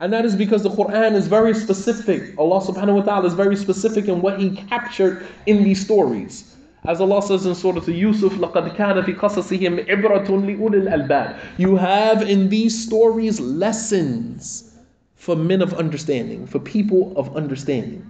And 0.00 0.12
that 0.12 0.24
is 0.24 0.34
because 0.34 0.64
the 0.64 0.70
Quran 0.70 1.14
is 1.14 1.28
very 1.28 1.54
specific. 1.54 2.36
Allah 2.36 2.60
subhanahu 2.60 2.96
wa 2.96 3.02
ta'ala 3.02 3.26
is 3.26 3.34
very 3.34 3.54
specific 3.54 4.08
in 4.08 4.20
what 4.20 4.40
He 4.40 4.56
captured 4.56 5.24
in 5.46 5.62
these 5.62 5.80
stories. 5.80 6.51
As 6.85 7.01
Allah 7.01 7.21
says 7.21 7.45
in 7.45 7.53
Surah 7.53 7.83
Yusuf, 7.85 8.33
لَقَدْ 8.33 8.75
كَانَ 8.77 9.03
فِي 9.03 9.17
قَصَصِهِمْ 9.17 9.89
عِبْرَةٌ 9.89 10.27
لِأُولِي 10.27 10.87
الْأَلْبَابِ 10.87 11.37
You 11.57 11.75
have 11.75 12.21
in 12.21 12.47
these 12.49 12.85
stories 12.85 13.39
lessons 13.39 14.73
for 15.15 15.35
men 15.35 15.61
of 15.61 15.73
understanding, 15.73 16.47
for 16.47 16.59
people 16.59 17.13
of 17.17 17.35
understanding. 17.35 18.09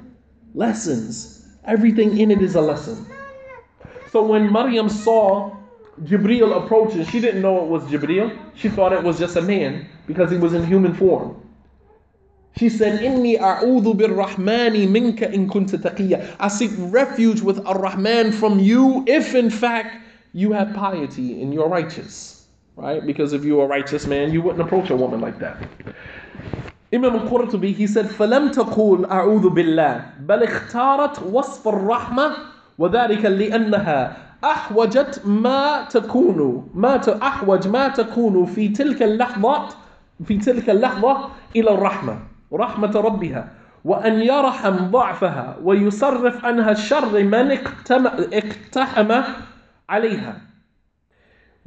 Lessons. 0.53 1.47
Everything 1.65 2.17
in 2.19 2.29
it 2.29 2.41
is 2.41 2.55
a 2.55 2.61
lesson. 2.61 3.05
So 4.11 4.23
when 4.23 4.51
Maryam 4.51 4.89
saw 4.89 5.55
Jibreel 6.03 6.63
approaching, 6.63 7.03
she 7.05 7.19
didn't 7.19 7.41
know 7.41 7.63
it 7.63 7.69
was 7.69 7.83
Jibreel. 7.85 8.37
She 8.55 8.69
thought 8.69 8.93
it 8.93 9.03
was 9.03 9.17
just 9.17 9.35
a 9.35 9.41
man 9.41 9.87
because 10.05 10.29
he 10.29 10.37
was 10.37 10.53
in 10.53 10.65
human 10.65 10.93
form. 10.93 11.40
She 12.56 12.68
said, 12.68 13.00
Inni 13.00 13.38
a'udhu 13.40 13.94
birrahmani 13.94 14.88
minka 14.88 15.30
in 15.32 15.48
kunta 15.48 15.78
taqiyya. 15.78 16.36
I 16.38 16.48
seek 16.48 16.70
refuge 16.76 17.40
with 17.40 17.64
Ar-Rahman 17.66 18.32
from 18.32 18.58
you 18.60 19.04
if 19.06 19.34
in 19.34 19.50
fact 19.50 19.96
you 20.32 20.52
have 20.52 20.74
piety 20.74 21.40
and 21.42 21.52
you're 21.52 21.68
righteous. 21.68 22.46
Right? 22.76 23.04
Because 23.04 23.32
if 23.32 23.44
you're 23.44 23.64
a 23.64 23.68
righteous 23.68 24.06
man, 24.06 24.32
you 24.32 24.42
wouldn't 24.42 24.62
approach 24.62 24.90
a 24.90 24.96
woman 24.96 25.20
like 25.20 25.38
that. 25.38 25.56
Imam 26.92 27.16
al-Qurtubi, 27.16 27.74
he 27.74 27.86
said, 27.86 28.06
فَلَمْ 28.06 28.52
تَقُولْ 28.52 29.08
أَعُوذُ 29.08 29.54
بِاللَّهِ 29.54 30.26
بَلْ 30.26 30.42
اختارت 30.42 31.22
وصف 31.22 31.68
الرحمة 31.68 32.32
وذلك 32.78 33.24
لأنها 33.24 34.16
أحوجت 34.44 35.22
ما 35.24 35.84
تكون 35.90 36.68
ما 36.74 37.00
أحوج 37.22 37.68
ما 37.68 37.88
تكون 37.88 38.46
في 38.46 38.68
تلك 38.68 39.02
اللحظة 39.02 39.68
في 40.24 40.38
تلك 40.38 40.70
اللحظة 40.70 41.28
إلى 41.56 41.70
الرحمة 41.70 42.31
رحمة 42.52 43.00
ربها 43.00 43.48
وأن 43.84 44.20
يرحم 44.20 44.76
ضعفها 44.76 45.56
ويصرف 45.62 46.44
عنها 46.44 46.70
الشر 46.70 47.22
من 47.24 47.58
اقتحم 48.32 49.22
عليها. 49.88 50.36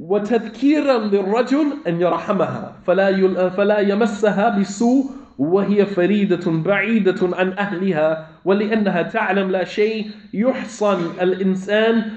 وتذكيرا 0.00 0.98
للرجل 0.98 1.66
أن 1.86 2.00
يرحمها 2.00 2.72
فلا 2.86 3.48
فلا 3.48 3.78
يمسها 3.78 4.58
بسوء 4.58 5.04
وهي 5.38 5.86
فريدة 5.86 6.50
بعيدة 6.50 7.36
عن 7.36 7.52
أهلها 7.52 8.26
ولأنها 8.44 9.02
تعلم 9.02 9.50
لا 9.50 9.64
شيء. 9.64 10.10
يحصن 10.34 11.00
الإنسان 11.20 12.10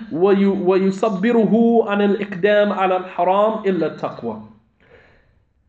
ويصبره 0.65 1.85
عن 1.89 2.01
الإقدام 2.01 2.73
على 2.73 2.97
الحرام 2.97 3.63
إلا 3.65 3.87
التقوى. 3.87 4.41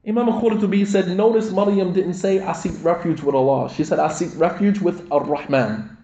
Imam 0.07 0.29
al-Qurtubi 0.29 0.87
said, 0.87 1.09
notice 1.09 1.51
Maryam 1.53 1.93
didn't 1.93 2.15
say, 2.15 2.41
I 2.41 2.53
seek 2.53 2.73
refuge 2.83 3.21
with 3.21 3.35
Allah. 3.35 3.71
She 3.71 3.85
said, 3.85 3.99
I 3.99 4.09
seek 4.09 4.31
refuge 4.37 4.81
with 4.81 5.07
Ar-Rahman. 5.13 5.97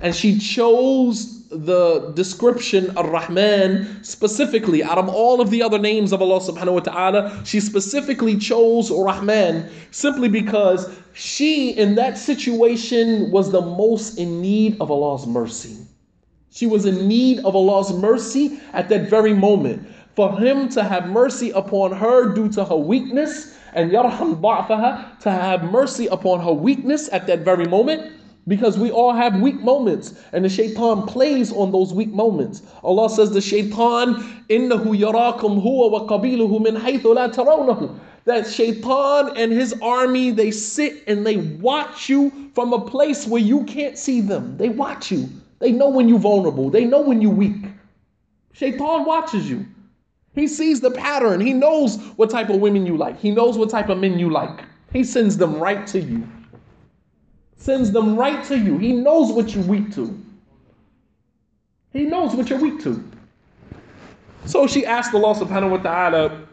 And 0.00 0.14
she 0.14 0.38
chose 0.38 1.38
the 1.48 2.12
description 2.14 2.96
Ar-Rahman 2.96 4.04
specifically 4.04 4.82
out 4.82 4.98
of 4.98 5.08
all 5.08 5.40
of 5.40 5.50
the 5.50 5.62
other 5.62 5.78
names 5.78 6.12
of 6.12 6.20
Allah 6.20 6.40
subhanahu 6.40 6.74
wa 6.74 6.80
ta'ala. 6.80 7.42
She 7.44 7.60
specifically 7.60 8.36
chose 8.36 8.90
Ar 8.90 9.04
Rahman 9.04 9.68
simply 9.90 10.28
because 10.28 10.94
she 11.14 11.70
in 11.70 11.94
that 11.94 12.18
situation 12.18 13.30
was 13.30 13.50
the 13.50 13.62
most 13.62 14.18
in 14.18 14.42
need 14.42 14.76
of 14.80 14.90
Allah's 14.90 15.26
mercy. 15.26 15.76
She 16.50 16.66
was 16.66 16.84
in 16.86 17.08
need 17.08 17.38
of 17.44 17.56
Allah's 17.56 17.92
mercy 17.92 18.60
at 18.72 18.88
that 18.90 19.08
very 19.08 19.32
moment 19.32 19.88
for 20.18 20.36
him 20.36 20.68
to 20.68 20.82
have 20.82 21.08
mercy 21.08 21.50
upon 21.50 21.92
her 21.92 22.34
due 22.34 22.48
to 22.48 22.64
her 22.64 22.74
weakness, 22.74 23.56
and 23.72 23.92
yarham 23.92 24.40
ba'faha, 24.40 25.16
to 25.20 25.30
have 25.30 25.62
mercy 25.70 26.08
upon 26.08 26.40
her 26.40 26.50
weakness 26.50 27.08
at 27.12 27.28
that 27.28 27.42
very 27.42 27.66
moment, 27.66 28.14
because 28.48 28.76
we 28.76 28.90
all 28.90 29.12
have 29.12 29.40
weak 29.40 29.60
moments, 29.60 30.14
and 30.32 30.44
the 30.44 30.48
shaitan 30.48 31.02
plays 31.02 31.52
on 31.52 31.70
those 31.70 31.94
weak 31.94 32.08
moments. 32.08 32.62
Allah 32.82 33.08
says 33.08 33.30
the 33.30 33.40
shaitan, 33.40 34.16
innahu 34.50 34.86
yarakum 34.98 35.62
huwa 35.62 35.88
wa 35.88 36.00
qabiluhu 36.08 36.62
min 36.62 36.74
haythu 36.74 37.14
la 37.14 37.28
tarawnahu. 37.28 37.96
That 38.24 38.44
shaitan 38.48 39.36
and 39.36 39.52
his 39.52 39.72
army, 39.80 40.32
they 40.32 40.50
sit 40.50 41.04
and 41.06 41.24
they 41.24 41.36
watch 41.36 42.08
you 42.08 42.50
from 42.56 42.72
a 42.72 42.80
place 42.80 43.24
where 43.24 43.40
you 43.40 43.62
can't 43.66 43.96
see 43.96 44.20
them. 44.20 44.56
They 44.56 44.68
watch 44.68 45.12
you. 45.12 45.28
They 45.60 45.70
know 45.70 45.90
when 45.90 46.08
you're 46.08 46.18
vulnerable. 46.18 46.70
They 46.70 46.86
know 46.86 47.02
when 47.02 47.22
you're 47.22 47.30
weak. 47.30 47.66
Shaitan 48.52 49.04
watches 49.04 49.48
you. 49.48 49.64
He 50.38 50.46
sees 50.46 50.80
the 50.80 50.90
pattern. 50.90 51.40
He 51.40 51.52
knows 51.52 51.96
what 52.16 52.30
type 52.30 52.48
of 52.48 52.60
women 52.60 52.86
you 52.86 52.96
like. 52.96 53.18
He 53.18 53.30
knows 53.32 53.58
what 53.58 53.70
type 53.70 53.88
of 53.88 53.98
men 53.98 54.18
you 54.18 54.30
like. 54.30 54.64
He 54.92 55.02
sends 55.02 55.36
them 55.36 55.58
right 55.58 55.86
to 55.88 56.00
you. 56.00 56.26
Sends 57.56 57.90
them 57.90 58.16
right 58.16 58.44
to 58.44 58.56
you. 58.56 58.78
He 58.78 58.92
knows 58.92 59.32
what 59.32 59.54
you're 59.54 59.64
weak 59.64 59.92
to. 59.96 60.16
He 61.92 62.04
knows 62.04 62.34
what 62.34 62.50
you're 62.50 62.60
weak 62.60 62.80
to. 62.82 63.02
So 64.44 64.66
she 64.68 64.86
asked 64.86 65.12
Allah 65.12 65.34
subhanahu 65.34 65.70
wa 65.70 65.76
ta'ala, 65.78 66.46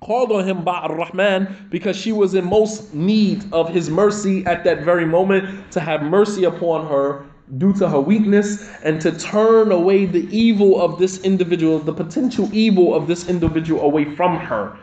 called 0.00 0.32
on 0.32 0.44
him 0.44 0.64
by 0.64 0.80
Ar-Rahman 0.80 1.68
because 1.70 1.96
she 1.96 2.10
was 2.10 2.34
in 2.34 2.44
most 2.44 2.92
need 2.92 3.44
of 3.52 3.68
his 3.68 3.88
mercy 3.88 4.44
at 4.46 4.64
that 4.64 4.82
very 4.82 5.06
moment 5.06 5.70
to 5.70 5.78
have 5.78 6.02
mercy 6.02 6.42
upon 6.42 6.88
her 6.88 7.24
due 7.58 7.72
to 7.74 7.88
her 7.88 8.00
weakness 8.00 8.68
and 8.82 9.00
to 9.00 9.12
turn 9.12 9.72
away 9.72 10.06
the 10.06 10.26
evil 10.36 10.80
of 10.80 10.98
this 10.98 11.20
individual, 11.20 11.78
the 11.78 11.92
potential 11.92 12.48
evil 12.52 12.94
of 12.94 13.06
this 13.06 13.28
individual 13.28 13.82
away 13.82 14.04
from 14.14 14.36
her. 14.36 14.76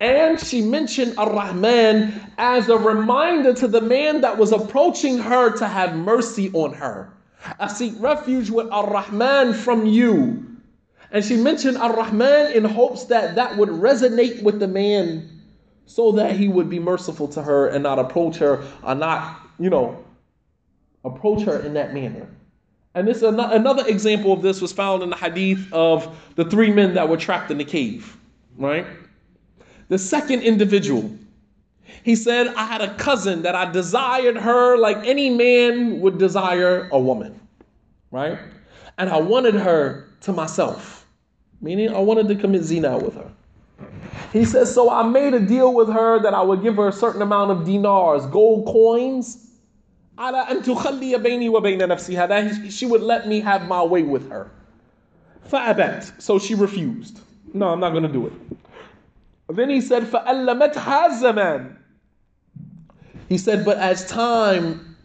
And 0.00 0.40
she 0.40 0.60
mentioned 0.60 1.14
Ar 1.18 1.32
Rahman 1.32 2.20
as 2.38 2.68
a 2.68 2.76
reminder 2.76 3.54
to 3.54 3.68
the 3.68 3.80
man 3.80 4.20
that 4.22 4.36
was 4.36 4.52
approaching 4.52 5.18
her 5.18 5.56
to 5.56 5.66
have 5.66 5.96
mercy 5.96 6.50
on 6.52 6.72
her. 6.74 7.12
I 7.58 7.68
seek 7.68 7.94
refuge 7.98 8.50
with 8.50 8.70
Ar 8.70 8.90
Rahman 8.90 9.52
from 9.52 9.86
you. 9.86 10.44
And 11.10 11.24
she 11.24 11.36
mentioned 11.36 11.76
Ar 11.78 11.94
Rahman 11.94 12.52
in 12.52 12.64
hopes 12.64 13.04
that 13.04 13.34
that 13.36 13.56
would 13.56 13.68
resonate 13.68 14.42
with 14.42 14.58
the 14.58 14.68
man 14.68 15.30
so 15.86 16.12
that 16.12 16.34
he 16.36 16.48
would 16.48 16.70
be 16.70 16.78
merciful 16.78 17.28
to 17.28 17.42
her 17.42 17.68
and 17.68 17.82
not 17.82 17.98
approach 17.98 18.36
her 18.38 18.64
or 18.82 18.94
not, 18.94 19.40
you 19.58 19.70
know, 19.70 20.03
approach 21.04 21.42
her 21.42 21.60
in 21.60 21.74
that 21.74 21.94
manner. 21.94 22.26
And 22.94 23.08
this 23.08 23.22
another 23.22 23.86
example 23.86 24.32
of 24.32 24.42
this 24.42 24.60
was 24.60 24.72
found 24.72 25.02
in 25.02 25.10
the 25.10 25.16
hadith 25.16 25.72
of 25.72 26.16
the 26.36 26.44
three 26.44 26.70
men 26.70 26.94
that 26.94 27.08
were 27.08 27.16
trapped 27.16 27.50
in 27.50 27.58
the 27.58 27.64
cave, 27.64 28.16
right? 28.56 28.86
The 29.88 29.98
second 29.98 30.42
individual, 30.42 31.10
he 32.04 32.14
said, 32.14 32.48
I 32.48 32.64
had 32.66 32.80
a 32.80 32.94
cousin 32.94 33.42
that 33.42 33.54
I 33.54 33.70
desired 33.70 34.36
her 34.36 34.78
like 34.78 34.98
any 34.98 35.28
man 35.28 36.00
would 36.00 36.18
desire 36.18 36.88
a 36.92 36.98
woman, 36.98 37.38
right? 38.12 38.38
And 38.96 39.10
I 39.10 39.18
wanted 39.18 39.54
her 39.54 40.08
to 40.20 40.32
myself, 40.32 41.06
meaning 41.60 41.92
I 41.92 41.98
wanted 41.98 42.28
to 42.28 42.36
commit 42.36 42.62
zina 42.62 42.96
with 42.96 43.14
her. 43.16 43.30
He 44.32 44.44
says, 44.44 44.72
So 44.72 44.88
I 44.88 45.02
made 45.02 45.34
a 45.34 45.40
deal 45.40 45.74
with 45.74 45.88
her 45.88 46.20
that 46.22 46.32
I 46.32 46.42
would 46.42 46.62
give 46.62 46.76
her 46.76 46.88
a 46.88 46.92
certain 46.92 47.22
amount 47.22 47.50
of 47.50 47.66
dinars, 47.66 48.24
gold 48.26 48.66
coins, 48.66 49.50
على 50.17 50.37
أن 50.37 50.63
تخلي 50.63 51.17
بيني 51.17 51.49
وبين 51.49 51.87
نفسها 51.87 52.27
that 52.27 52.71
she 52.71 52.85
would 52.85 53.01
let 53.01 53.27
me 53.27 53.39
have 53.39 53.67
my 53.67 53.81
way 53.83 54.03
with 54.03 54.29
her. 54.29 54.51
فأبت. 55.49 56.21
So 56.21 56.39
she 56.39 56.55
refused. 56.55 57.19
No, 57.53 57.69
I'm 57.69 57.79
not 57.79 57.91
going 57.91 58.03
to 58.03 58.09
do 58.11 58.27
it. 58.27 58.33
Then 59.49 59.69
he 59.69 59.81
said, 59.81 60.03
فألمتها 60.03 61.09
الزمان. 61.09 61.75
He 63.29 63.37
said, 63.37 63.63
but 63.65 63.77
as 63.77 64.07
time 64.07 64.97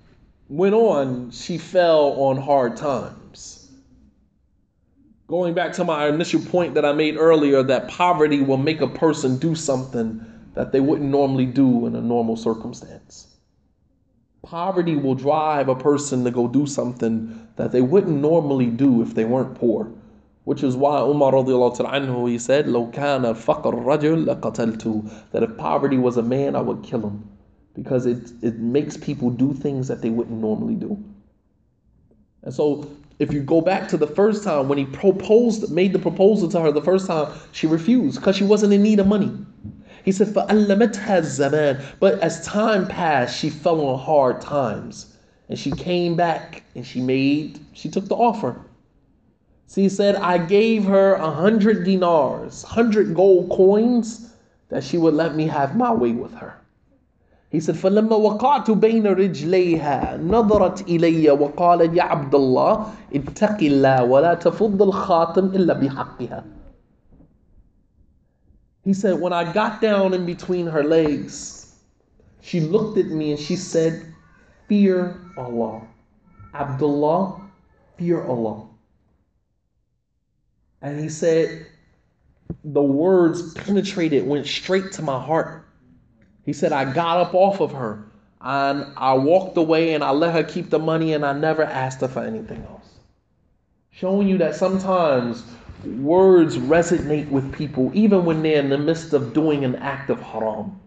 went 0.48 0.74
on, 0.74 1.30
she 1.30 1.58
fell 1.58 2.12
on 2.20 2.36
hard 2.36 2.76
times. 2.76 3.70
Going 5.26 5.54
back 5.54 5.72
to 5.74 5.84
my 5.84 6.08
initial 6.08 6.40
point 6.40 6.74
that 6.74 6.84
I 6.84 6.92
made 6.92 7.16
earlier, 7.16 7.62
that 7.62 7.88
poverty 7.88 8.40
will 8.40 8.58
make 8.58 8.80
a 8.80 8.88
person 8.88 9.38
do 9.38 9.54
something 9.54 10.24
that 10.54 10.72
they 10.72 10.80
wouldn't 10.80 11.10
normally 11.10 11.46
do 11.46 11.86
in 11.86 11.96
a 11.96 12.00
normal 12.00 12.36
circumstance. 12.36 13.27
Poverty 14.42 14.96
will 14.96 15.14
drive 15.14 15.68
a 15.68 15.74
person 15.74 16.24
to 16.24 16.30
go 16.30 16.46
do 16.46 16.66
something 16.66 17.48
that 17.56 17.72
they 17.72 17.80
wouldn't 17.80 18.20
normally 18.20 18.66
do 18.66 19.02
if 19.02 19.14
they 19.14 19.24
weren't 19.24 19.54
poor. 19.54 19.90
Which 20.44 20.62
is 20.62 20.76
why 20.76 21.00
Umar 21.00 21.32
radiallahu 21.32 21.90
anhu, 21.90 22.28
he 22.28 22.38
said, 22.38 22.66
لو 22.66 22.92
كان 22.92 23.22
فقر 23.34 23.84
رجل 23.84 24.26
لقتلته. 24.26 25.30
That 25.32 25.42
if 25.42 25.56
poverty 25.56 25.96
was 25.96 26.18
a 26.18 26.22
man, 26.22 26.54
I 26.54 26.60
would 26.60 26.82
kill 26.82 27.00
him. 27.00 27.24
Because 27.74 28.04
it, 28.04 28.30
it 28.42 28.58
makes 28.58 28.96
people 28.96 29.30
do 29.30 29.54
things 29.54 29.88
that 29.88 30.02
they 30.02 30.10
wouldn't 30.10 30.38
normally 30.38 30.74
do. 30.74 31.02
And 32.42 32.52
so 32.52 32.86
if 33.18 33.32
you 33.32 33.42
go 33.42 33.60
back 33.60 33.88
to 33.88 33.96
the 33.96 34.06
first 34.06 34.44
time 34.44 34.68
when 34.68 34.78
he 34.78 34.84
proposed, 34.84 35.70
made 35.70 35.92
the 35.92 35.98
proposal 35.98 36.48
to 36.50 36.60
her 36.60 36.70
the 36.70 36.82
first 36.82 37.06
time, 37.06 37.32
she 37.52 37.66
refused 37.66 38.20
because 38.20 38.36
she 38.36 38.44
wasn't 38.44 38.72
in 38.72 38.82
need 38.82 39.00
of 39.00 39.06
money. 39.06 39.32
He 40.04 40.12
said, 40.12 40.28
فَأَلَّمَتْهَا 40.28 41.18
الزَّمَانِ 41.18 41.82
But 41.98 42.20
as 42.20 42.44
time 42.44 42.86
passed, 42.86 43.38
she 43.38 43.50
fell 43.50 43.80
on 43.80 43.98
hard 43.98 44.40
times. 44.40 45.16
And 45.48 45.58
she 45.58 45.70
came 45.70 46.16
back 46.16 46.62
and 46.74 46.86
she 46.86 47.00
made, 47.00 47.60
she 47.72 47.88
took 47.88 48.08
the 48.08 48.14
offer. 48.14 48.56
So 49.66 49.80
he 49.80 49.88
said, 49.88 50.16
I 50.16 50.38
gave 50.38 50.84
her 50.84 51.14
a 51.14 51.30
hundred 51.30 51.84
dinars, 51.84 52.62
hundred 52.62 53.14
gold 53.14 53.50
coins, 53.50 54.32
that 54.68 54.84
she 54.84 54.98
would 54.98 55.14
let 55.14 55.34
me 55.34 55.46
have 55.46 55.76
my 55.76 55.92
way 55.92 56.12
with 56.12 56.34
her. 56.34 56.54
He 57.50 57.60
said, 57.60 57.76
فلما 57.76 58.16
وقعت 58.16 58.70
بين 58.70 59.06
رجليها 59.06 60.16
نظرت 60.16 60.88
إلي 60.88 61.30
وقال 61.30 61.96
يا 61.96 62.02
عبد 62.02 62.34
الله 62.34 62.86
اتق 63.14 63.58
الله 63.62 64.04
ولا 64.04 64.34
تفض 64.34 64.82
الخاتم 64.82 65.46
إلا 65.46 65.74
بحقها. 65.74 66.44
he 68.83 68.93
said, 68.93 69.19
when 69.19 69.33
I 69.33 69.51
got 69.51 69.81
down 69.81 70.13
in 70.13 70.25
between 70.25 70.67
her 70.67 70.83
legs, 70.83 71.75
she 72.41 72.59
looked 72.61 72.97
at 72.97 73.07
me 73.07 73.31
and 73.31 73.39
she 73.39 73.55
said, 73.55 74.13
Fear 74.67 75.19
Allah. 75.37 75.81
Abdullah, 76.53 77.41
fear 77.97 78.23
Allah. 78.23 78.67
And 80.81 80.99
he 80.99 81.09
said, 81.09 81.65
the 82.63 82.81
words 82.81 83.53
penetrated, 83.53 84.25
went 84.25 84.47
straight 84.47 84.91
to 84.93 85.01
my 85.01 85.21
heart. 85.21 85.65
He 86.45 86.53
said, 86.53 86.71
I 86.71 86.91
got 86.91 87.17
up 87.17 87.33
off 87.33 87.59
of 87.59 87.71
her 87.73 88.09
and 88.41 88.85
I 88.95 89.13
walked 89.13 89.57
away 89.57 89.93
and 89.93 90.03
I 90.03 90.11
let 90.11 90.33
her 90.33 90.43
keep 90.43 90.69
the 90.69 90.79
money 90.79 91.13
and 91.13 91.25
I 91.25 91.33
never 91.33 91.63
asked 91.63 92.01
her 92.01 92.07
for 92.07 92.23
anything 92.23 92.63
else. 92.63 92.87
Showing 93.91 94.27
you 94.27 94.37
that 94.37 94.55
sometimes 94.55 95.43
words 95.83 96.57
resonate 96.57 97.29
with 97.29 97.51
people 97.53 97.91
even 97.93 98.25
when 98.25 98.41
they're 98.41 98.59
in 98.59 98.69
the 98.69 98.77
midst 98.77 99.13
of 99.13 99.33
doing 99.33 99.63
an 99.63 99.75
act 99.77 100.09
of 100.09 100.21
haram. 100.21 100.79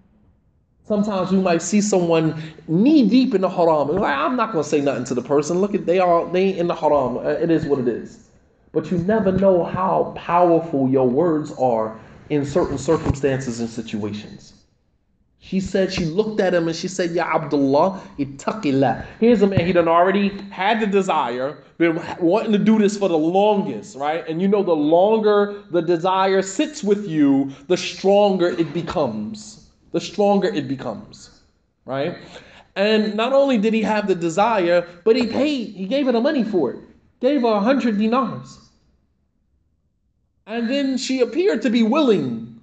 Sometimes 0.85 1.31
you 1.31 1.41
might 1.41 1.63
see 1.63 1.81
someone 1.81 2.43
knee 2.67 3.09
deep 3.09 3.35
in 3.35 3.41
the 3.41 3.49
haram. 3.49 3.91
And 3.91 4.01
like, 4.01 4.17
I'm 4.17 4.37
not 4.37 4.53
going 4.53 4.65
to 4.65 4.69
say 4.69 4.81
nothing 4.81 5.05
to 5.05 5.15
the 5.15 5.23
person. 5.23 5.59
Look 5.61 5.75
at 5.75 5.87
they 5.87 5.99
are 5.99 6.31
they 6.33 6.57
in 6.57 6.67
the 6.67 6.75
haram. 6.75 7.19
Uh, 7.19 7.23
it 7.23 7.51
is 7.51 7.65
what 7.65 7.79
it 7.79 7.89
is. 7.89 8.29
But 8.73 8.91
you 8.91 8.99
never 8.99 9.33
know 9.33 9.65
how 9.65 10.13
powerful 10.17 10.89
your 10.89 11.09
words 11.09 11.53
are 11.53 11.99
in 12.31 12.45
certain 12.45 12.79
circumstances 12.79 13.61
and 13.61 13.69
situations. 13.69 14.62
She 15.45 15.59
said, 15.59 15.93
she 15.93 16.05
looked 16.05 16.39
at 16.39 16.55
him 16.55 16.69
and 16.69 16.77
she 16.77 16.87
said, 16.87 17.11
Ya 17.11 17.25
Abdullah, 17.25 18.01
ittaqillah. 18.17 19.05
Here's 19.19 19.43
a 19.43 19.47
man, 19.49 19.67
he 19.67 19.73
done 19.73 19.89
already 19.89 20.29
had 20.51 20.79
the 20.79 20.87
desire, 20.87 21.59
been 21.79 22.01
wanting 22.21 22.53
to 22.53 22.59
do 22.59 22.79
this 22.79 22.97
for 22.97 23.09
the 23.09 23.19
longest, 23.19 23.97
right? 23.97 24.27
And 24.29 24.41
you 24.41 24.47
know, 24.47 24.63
the 24.63 24.75
longer 24.77 25.65
the 25.73 25.83
desire 25.83 26.43
sits 26.43 26.85
with 26.85 27.09
you, 27.09 27.51
the 27.67 27.77
stronger 27.77 28.51
it 28.51 28.73
becomes. 28.73 29.69
The 29.91 30.01
stronger 30.01 30.47
it 30.47 30.69
becomes, 30.69 31.43
right? 31.87 32.19
And 32.77 33.17
not 33.17 33.33
only 33.33 33.59
did 33.59 33.75
he 33.75 33.83
have 33.83 34.07
the 34.07 34.15
desire, 34.15 34.87
but 35.05 35.17
he 35.17 35.27
paid, 35.27 35.71
he 35.71 35.87
gave 35.87 36.07
her 36.07 36.13
the 36.13 36.21
money 36.21 36.45
for 36.45 36.71
it, 36.71 36.79
gave 37.19 37.43
her 37.43 37.49
a 37.49 37.61
hundred 37.61 37.99
dinars. 37.99 38.61
And 40.47 40.71
then 40.71 40.97
she 40.97 41.21
appeared 41.21 41.63
to 41.63 41.71
be 41.71 41.83
willing, 41.83 42.61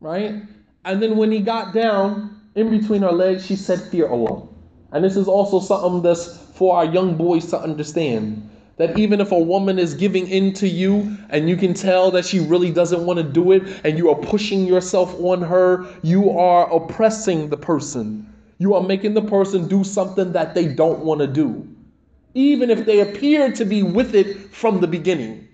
right? 0.00 0.42
And 0.84 1.02
then 1.02 1.16
when 1.16 1.30
he 1.30 1.40
got 1.40 1.72
down 1.72 2.40
in 2.54 2.70
between 2.70 3.02
her 3.02 3.12
legs, 3.12 3.46
she 3.46 3.56
said, 3.56 3.80
Fear 3.80 4.08
Allah. 4.08 4.48
And 4.92 5.04
this 5.04 5.16
is 5.16 5.28
also 5.28 5.60
something 5.60 6.02
that's 6.02 6.38
for 6.54 6.76
our 6.76 6.84
young 6.84 7.16
boys 7.16 7.46
to 7.50 7.58
understand. 7.58 8.48
That 8.78 8.98
even 8.98 9.20
if 9.20 9.32
a 9.32 9.38
woman 9.38 9.78
is 9.78 9.94
giving 9.94 10.26
in 10.28 10.52
to 10.54 10.66
you 10.66 11.16
and 11.30 11.48
you 11.48 11.56
can 11.56 11.72
tell 11.72 12.10
that 12.10 12.24
she 12.24 12.40
really 12.40 12.70
doesn't 12.70 13.04
want 13.04 13.18
to 13.18 13.22
do 13.22 13.52
it 13.52 13.62
and 13.84 13.96
you 13.96 14.10
are 14.10 14.16
pushing 14.16 14.66
yourself 14.66 15.14
on 15.20 15.40
her, 15.42 15.86
you 16.02 16.30
are 16.30 16.72
oppressing 16.72 17.48
the 17.48 17.56
person. 17.56 18.32
You 18.58 18.74
are 18.74 18.82
making 18.82 19.14
the 19.14 19.22
person 19.22 19.68
do 19.68 19.84
something 19.84 20.32
that 20.32 20.54
they 20.54 20.66
don't 20.66 21.00
want 21.00 21.20
to 21.20 21.26
do. 21.26 21.68
Even 22.34 22.70
if 22.70 22.86
they 22.86 23.00
appear 23.00 23.52
to 23.52 23.64
be 23.64 23.82
with 23.82 24.14
it 24.14 24.52
from 24.52 24.80
the 24.80 24.88
beginning. 24.88 25.48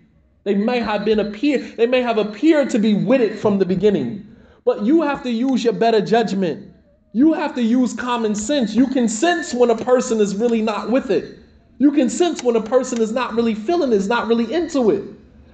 They 0.44 0.54
may 0.54 0.78
have 0.78 1.04
been 1.04 1.18
appear 1.18 1.58
they 1.58 1.86
may 1.86 2.00
have 2.00 2.16
appeared 2.16 2.70
to 2.70 2.78
be 2.78 2.94
with 2.94 3.20
it 3.20 3.38
from 3.38 3.58
the 3.58 3.66
beginning. 3.66 4.24
But 4.68 4.82
you 4.82 5.00
have 5.00 5.22
to 5.22 5.30
use 5.30 5.64
your 5.64 5.72
better 5.72 6.02
judgment. 6.02 6.70
You 7.14 7.32
have 7.32 7.54
to 7.54 7.62
use 7.62 7.94
common 7.94 8.34
sense. 8.34 8.74
You 8.74 8.86
can 8.86 9.08
sense 9.08 9.54
when 9.54 9.70
a 9.70 9.74
person 9.74 10.20
is 10.20 10.36
really 10.36 10.60
not 10.60 10.90
with 10.90 11.10
it. 11.10 11.38
You 11.78 11.90
can 11.90 12.10
sense 12.10 12.42
when 12.42 12.54
a 12.54 12.60
person 12.60 13.00
is 13.00 13.10
not 13.10 13.34
really 13.34 13.54
feeling 13.54 13.92
is 13.92 14.08
not 14.08 14.28
really 14.28 14.52
into 14.52 14.90
it. 14.90 15.04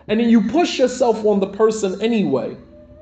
And 0.08 0.18
then 0.18 0.28
you 0.28 0.40
push 0.48 0.80
yourself 0.80 1.24
on 1.24 1.38
the 1.38 1.46
person 1.46 2.02
anyway. 2.02 2.56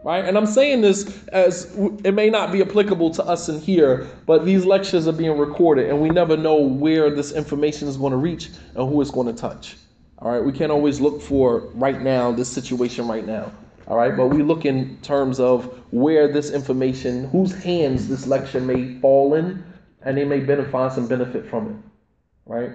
Right? 0.04 0.22
And 0.22 0.36
I'm 0.36 0.44
saying 0.44 0.82
this 0.82 1.26
as 1.28 1.74
it 2.04 2.12
may 2.12 2.28
not 2.28 2.52
be 2.52 2.60
applicable 2.60 3.12
to 3.12 3.24
us 3.24 3.48
in 3.48 3.58
here, 3.58 4.06
but 4.26 4.44
these 4.44 4.66
lectures 4.66 5.08
are 5.08 5.12
being 5.12 5.38
recorded 5.38 5.88
and 5.88 5.98
we 5.98 6.10
never 6.10 6.36
know 6.36 6.56
where 6.56 7.08
this 7.08 7.32
information 7.32 7.88
is 7.88 7.96
going 7.96 8.10
to 8.10 8.18
reach 8.18 8.50
and 8.74 8.86
who 8.86 9.00
it's 9.00 9.10
going 9.10 9.28
to 9.28 9.32
touch. 9.32 9.78
All 10.18 10.30
right, 10.30 10.44
we 10.44 10.52
can't 10.52 10.70
always 10.70 11.00
look 11.00 11.22
for 11.22 11.70
right 11.72 12.02
now, 12.02 12.32
this 12.32 12.50
situation 12.50 13.08
right 13.08 13.26
now. 13.26 13.50
All 13.88 13.96
right, 13.96 14.16
but 14.16 14.28
we 14.28 14.42
look 14.42 14.64
in 14.64 14.96
terms 15.02 15.40
of 15.40 15.64
where 15.90 16.32
this 16.32 16.50
information, 16.50 17.28
whose 17.28 17.52
hands 17.52 18.08
this 18.08 18.26
lecture 18.26 18.60
may 18.60 18.98
fall 19.00 19.34
in, 19.34 19.64
and 20.02 20.16
they 20.16 20.24
may 20.24 20.40
benefit 20.40 20.92
some 20.92 21.06
benefit 21.06 21.46
from 21.46 21.68
it. 21.68 21.76
Right? 22.46 22.72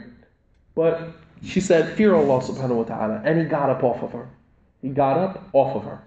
But 0.75 1.09
she 1.43 1.59
said, 1.61 1.95
Fear 1.95 2.15
Allah 2.15 2.41
subhanahu 2.41 2.75
wa 2.75 2.83
ta'ala. 2.83 3.21
And 3.23 3.39
he 3.39 3.45
got 3.45 3.69
up 3.69 3.83
off 3.83 4.03
of 4.03 4.11
her. 4.11 4.29
He 4.81 4.89
got 4.89 5.17
up 5.17 5.49
off 5.53 5.75
of 5.75 5.83
her. 5.83 6.01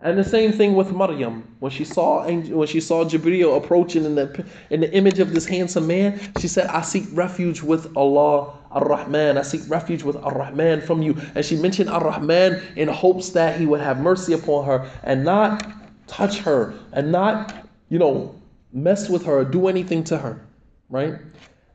And 0.00 0.16
the 0.16 0.24
same 0.24 0.52
thing 0.52 0.74
with 0.74 0.92
Maryam. 0.92 1.56
When 1.58 1.72
she 1.72 1.84
saw 1.84 2.24
when 2.24 2.68
she 2.68 2.80
saw 2.80 3.04
Jibreel 3.04 3.56
approaching 3.56 4.04
in 4.04 4.14
the 4.14 4.44
in 4.70 4.80
the 4.80 4.92
image 4.92 5.18
of 5.18 5.32
this 5.32 5.44
handsome 5.44 5.88
man, 5.88 6.20
she 6.38 6.46
said, 6.46 6.68
I 6.68 6.82
seek 6.82 7.04
refuge 7.12 7.62
with 7.62 7.96
Allah 7.96 8.57
Ar-Rahman. 8.70 9.38
I 9.38 9.42
seek 9.42 9.62
refuge 9.68 10.02
with 10.02 10.16
Ar-Rahman 10.16 10.80
from 10.82 11.02
you. 11.02 11.16
And 11.34 11.44
she 11.44 11.56
mentioned 11.56 11.90
Ar-Rahman 11.90 12.62
in 12.76 12.88
hopes 12.88 13.30
that 13.30 13.58
he 13.58 13.66
would 13.66 13.80
have 13.80 14.00
mercy 14.00 14.32
upon 14.32 14.64
her 14.66 14.90
and 15.02 15.24
not 15.24 15.66
touch 16.06 16.38
her 16.38 16.74
and 16.92 17.12
not, 17.12 17.66
you 17.88 17.98
know, 17.98 18.34
mess 18.72 19.08
with 19.08 19.24
her 19.24 19.38
or 19.38 19.44
do 19.44 19.68
anything 19.68 20.04
to 20.04 20.18
her. 20.18 20.40
Right? 20.90 21.14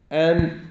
And 0.10 0.62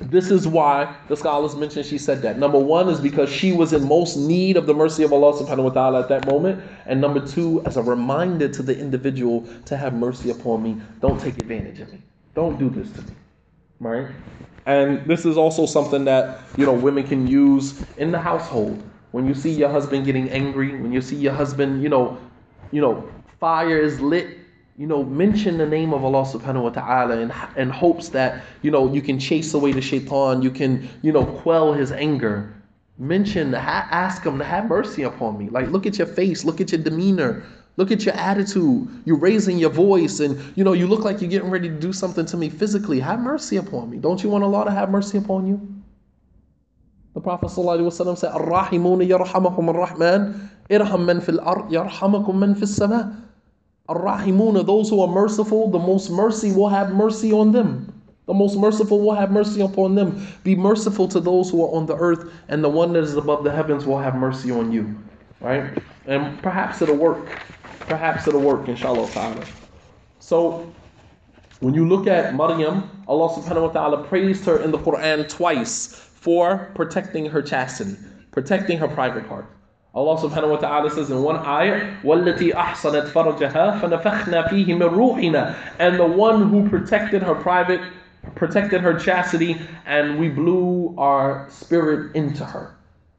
this 0.00 0.30
is 0.30 0.46
why 0.46 0.94
the 1.08 1.16
scholars 1.16 1.54
mention 1.54 1.82
she 1.82 1.98
said 1.98 2.20
that. 2.22 2.38
Number 2.38 2.58
one 2.58 2.88
is 2.88 3.00
because 3.00 3.30
she 3.30 3.52
was 3.52 3.72
in 3.72 3.86
most 3.86 4.16
need 4.16 4.56
of 4.56 4.66
the 4.66 4.74
mercy 4.74 5.02
of 5.04 5.12
Allah 5.12 5.32
subhanahu 5.32 5.64
wa 5.64 5.70
ta'ala 5.70 6.00
at 6.02 6.08
that 6.08 6.26
moment. 6.26 6.62
And 6.84 7.00
number 7.00 7.24
two, 7.24 7.62
as 7.64 7.76
a 7.76 7.82
reminder 7.82 8.48
to 8.48 8.62
the 8.62 8.78
individual 8.78 9.46
to 9.64 9.76
have 9.76 9.94
mercy 9.94 10.30
upon 10.30 10.62
me. 10.62 10.80
Don't 11.00 11.20
take 11.20 11.38
advantage 11.38 11.80
of 11.80 11.92
me. 11.92 12.02
Don't 12.34 12.58
do 12.58 12.68
this 12.68 12.90
to 12.92 13.02
me. 13.02 13.14
Right? 13.80 14.08
And 14.66 15.04
this 15.06 15.24
is 15.24 15.36
also 15.36 15.66
something 15.66 16.04
that, 16.06 16.40
you 16.56 16.66
know, 16.66 16.72
women 16.72 17.06
can 17.06 17.26
use 17.26 17.82
in 17.98 18.10
the 18.10 18.18
household. 18.18 18.82
When 19.12 19.26
you 19.26 19.34
see 19.34 19.52
your 19.52 19.68
husband 19.68 20.04
getting 20.04 20.28
angry, 20.30 20.80
when 20.80 20.92
you 20.92 21.00
see 21.00 21.16
your 21.16 21.32
husband, 21.32 21.82
you 21.82 21.88
know, 21.88 22.18
you 22.72 22.80
know, 22.80 23.08
fire 23.38 23.78
is 23.78 24.00
lit 24.00 24.38
you 24.78 24.86
know, 24.86 25.02
mention 25.04 25.56
the 25.56 25.66
name 25.66 25.94
of 25.94 26.04
Allah 26.04 26.24
subhanahu 26.24 26.64
wa 26.64 26.70
ta'ala 26.70 27.18
in, 27.18 27.32
in 27.56 27.70
hopes 27.70 28.10
that, 28.10 28.44
you 28.60 28.70
know, 28.70 28.92
you 28.92 29.00
can 29.00 29.18
chase 29.18 29.54
away 29.54 29.72
the 29.72 29.80
shaitan, 29.80 30.42
you 30.42 30.50
can, 30.50 30.88
you 31.00 31.12
know, 31.12 31.24
quell 31.24 31.72
his 31.72 31.92
anger. 31.92 32.52
Mention, 32.98 33.54
ask 33.54 34.22
him 34.22 34.38
to 34.38 34.44
have 34.44 34.68
mercy 34.68 35.02
upon 35.02 35.38
me. 35.38 35.48
Like, 35.48 35.70
look 35.70 35.86
at 35.86 35.96
your 35.96 36.06
face, 36.06 36.44
look 36.44 36.60
at 36.60 36.72
your 36.72 36.80
demeanor, 36.80 37.42
look 37.76 37.90
at 37.90 38.04
your 38.04 38.14
attitude. 38.14 38.88
You're 39.04 39.18
raising 39.18 39.58
your 39.58 39.70
voice 39.70 40.20
and, 40.20 40.38
you 40.56 40.64
know, 40.64 40.72
you 40.72 40.86
look 40.86 41.04
like 41.04 41.20
you're 41.20 41.30
getting 41.30 41.50
ready 41.50 41.68
to 41.68 41.74
do 41.74 41.92
something 41.92 42.26
to 42.26 42.36
me 42.36 42.48
physically. 42.48 43.00
Have 43.00 43.20
mercy 43.20 43.56
upon 43.56 43.90
me. 43.90 43.98
Don't 43.98 44.22
you 44.22 44.30
want 44.30 44.44
Allah 44.44 44.64
to 44.66 44.70
have 44.70 44.90
mercy 44.90 45.18
upon 45.18 45.46
you? 45.46 45.60
The 47.14 47.20
Prophet 47.20 47.46
ﷺ 47.46 48.18
said, 48.18 48.32
Ar-Rahimuna 48.32 49.08
yarhamahum 49.08 49.68
ar-Rahman, 49.68 50.50
irham 50.68 51.06
man 51.06 51.20
fil 51.22 51.40
ard, 51.40 51.70
yarhamakum 51.70 52.34
man 52.34 52.54
fil 52.54 52.66
sama. 52.66 53.22
Ar-Rahimuna, 53.88 54.66
those 54.66 54.90
who 54.90 55.00
are 55.00 55.08
merciful, 55.08 55.70
the 55.70 55.78
most 55.78 56.10
mercy 56.10 56.52
will 56.52 56.68
have 56.68 56.92
mercy 56.92 57.32
on 57.32 57.52
them. 57.52 57.92
The 58.26 58.34
most 58.34 58.58
merciful 58.58 59.00
will 59.00 59.14
have 59.14 59.30
mercy 59.30 59.60
upon 59.60 59.94
them. 59.94 60.26
Be 60.42 60.56
merciful 60.56 61.08
to 61.08 61.20
those 61.20 61.48
who 61.48 61.64
are 61.64 61.74
on 61.74 61.86
the 61.86 61.96
earth, 61.96 62.30
and 62.48 62.62
the 62.62 62.68
one 62.68 62.92
that 62.92 63.04
is 63.04 63.16
above 63.16 63.44
the 63.44 63.52
heavens 63.52 63.86
will 63.86 63.98
have 63.98 64.16
mercy 64.16 64.50
on 64.50 64.72
you. 64.72 64.98
Right? 65.40 65.70
And 66.06 66.42
perhaps 66.42 66.82
it'll 66.82 66.96
work. 66.96 67.28
Perhaps 67.87 68.27
it'll 68.27 68.41
work, 68.41 68.67
inshallah 68.67 69.09
ta'ala. 69.11 69.45
So 70.19 70.73
When 71.61 71.75
you 71.75 71.87
look 71.87 72.07
at 72.07 72.33
Maryam, 72.33 72.89
Allah 73.07 73.29
subhanahu 73.29 73.67
wa 73.67 73.67
ta'ala 73.67 74.03
praised 74.05 74.45
her 74.45 74.57
in 74.63 74.71
the 74.71 74.79
Quran 74.79 75.29
twice 75.29 75.93
for 75.93 76.71
protecting 76.73 77.27
her 77.27 77.43
chastity, 77.43 77.97
protecting 78.31 78.79
her 78.79 78.87
private 78.87 79.29
part. 79.29 79.45
Allah 79.93 80.17
subhanahu 80.19 80.49
wa 80.49 80.57
ta'ala 80.57 80.89
says 80.89 81.11
in 81.11 81.21
one 81.21 81.35
ayah, 81.37 81.97
وَالَّتِي 82.01 82.53
أَحْصَنَتْ 82.53 83.09
فَرْجَهَا 83.09 83.79
فَنَفَخْنَا 83.79 84.49
فِيهِ 84.49 84.65
مِنْ 84.69 84.89
رُوحِنَا 84.89 85.55
And 85.77 85.99
the 85.99 86.07
one 86.07 86.49
who 86.49 86.67
protected 86.67 87.21
her 87.21 87.35
private, 87.35 87.81
protected 88.33 88.81
her 88.81 88.97
chastity, 88.97 89.61
and 89.85 90.17
we 90.17 90.29
blew 90.29 90.95
our 90.97 91.45
spirit 91.51 92.15
into 92.15 92.43
her. 92.43 92.74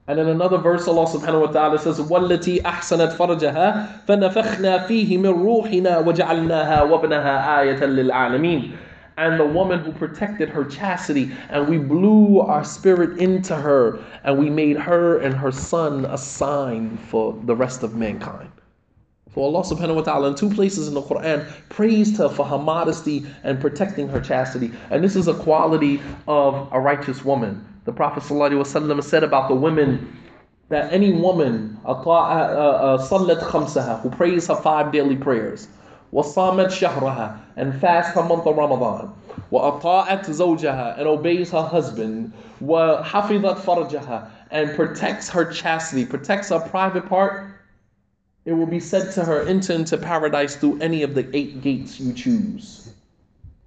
And 0.07 0.19
in 0.21 0.29
another 0.29 0.59
verse, 0.59 0.87
Allah 0.89 1.07
subhanahu 1.07 1.41
wa 1.41 1.47
ta'ala 1.53 1.79
says, 1.79 1.99
وَالَّتِي 2.01 2.63
أَحْسَنَتْ 2.63 3.17
فَرْجَهَا 3.17 4.07
فَنَفَخْنَا 4.07 4.87
فِيهِ 4.87 5.19
مِنْ 5.19 5.35
رُوحِنَا 5.43 6.05
وَجَعَلْنَاهَا 6.05 6.83
وَابْنَهَا 6.83 7.59
آيَةً 7.59 7.81
لِلْعَالَمِينَ 7.81 8.77
and 9.19 9.39
the 9.39 9.45
woman 9.45 9.81
who 9.81 9.93
protected 9.93 10.49
her 10.49 10.65
chastity, 10.65 11.31
and 11.51 11.69
we 11.69 11.79
blew 11.79 12.41
our 12.41 12.65
spirit 12.65 13.19
into 13.19 13.55
her, 13.55 13.99
and 14.25 14.39
we 14.39 14.49
made 14.49 14.77
her 14.77 15.19
and 15.19 15.35
her 15.35 15.53
son 15.53 16.05
a 16.07 16.17
sign 16.17 16.97
for 16.97 17.39
the 17.45 17.55
rest 17.55 17.83
of 17.83 17.95
mankind. 17.95 18.51
So 19.35 19.43
Allah 19.43 19.63
subhanahu 19.63 19.97
wa 19.97 20.03
ta'ala 20.03 20.29
in 20.29 20.35
two 20.35 20.51
places 20.51 20.89
in 20.89 20.95
the 20.95 21.01
Quran 21.01 21.51
praised 21.71 22.19
her 22.19 22.29
for 22.29 22.45
her 22.45 22.59
modesty 22.59 23.25
and 23.45 23.59
protecting 23.61 24.09
her 24.09 24.21
chastity. 24.21 24.73
And 24.91 25.03
this 25.03 25.17
is 25.17 25.27
a 25.27 25.35
quality 25.35 26.03
of 26.29 26.69
a 26.71 26.79
righteous 26.79 27.25
woman. 27.25 27.67
The 27.85 27.93
Prophet 27.93 28.23
ﷺ 28.23 29.03
said 29.03 29.25
about 29.25 29.49
the 29.49 29.55
women 29.55 30.19
that 30.69 30.93
any 30.93 31.13
woman 31.13 31.79
uh, 31.85 31.93
uh, 31.93 32.99
uh, 32.99 33.99
who 33.99 34.11
prays 34.11 34.47
her 34.49 34.57
five 34.57 34.93
daily 34.93 35.17
prayers 35.17 35.69
وصامت 36.13 36.69
شهرها 36.69 37.39
and 37.57 37.81
fast 37.81 38.15
her 38.15 38.23
month 38.23 38.47
of 38.47 38.57
Ramadan 38.57 39.15
وأطاعت 39.51 40.27
زوجها 40.27 40.99
and 40.99 41.07
obeys 41.09 41.51
her 41.51 41.63
husband 41.63 42.33
وحفظت 42.63 43.59
فرجها 43.59 44.29
and 44.51 44.75
protects 44.77 45.31
her 45.31 45.51
chastity 45.51 46.05
protects 46.05 46.51
her 46.51 46.61
private 46.61 47.09
part 47.09 47.47
it 48.48 48.54
will 48.54 48.66
be 48.66 48.80
said 48.80 49.12
to 49.14 49.24
her 49.24 49.44
enter 49.44 49.74
into 49.74 49.98
paradise 49.98 50.56
through 50.56 50.80
any 50.80 51.04
of 51.04 51.14
the 51.14 51.30
eight 51.36 51.62
gates 51.62 52.00
you 52.00 52.14
choose 52.14 52.90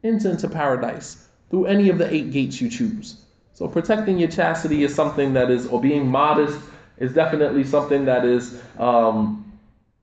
enter 0.03 0.31
into 0.31 0.49
paradise 0.49 1.29
through 1.51 1.67
any 1.67 1.89
of 1.89 1.99
the 1.99 2.13
eight 2.13 2.33
gates 2.33 2.61
you 2.61 2.69
choose 2.69 3.17
so 3.61 3.69
protecting 3.69 4.19
your 4.19 4.31
chastity 4.31 4.85
is 4.85 4.95
something 4.95 5.35
that 5.35 5.51
is 5.51 5.67
or 5.67 5.81
being 5.81 6.09
modest 6.09 6.59
is 7.01 7.13
definitely 7.13 7.65
something 7.65 8.05
that 8.05 8.25
is 8.25 8.61
um, 8.79 9.53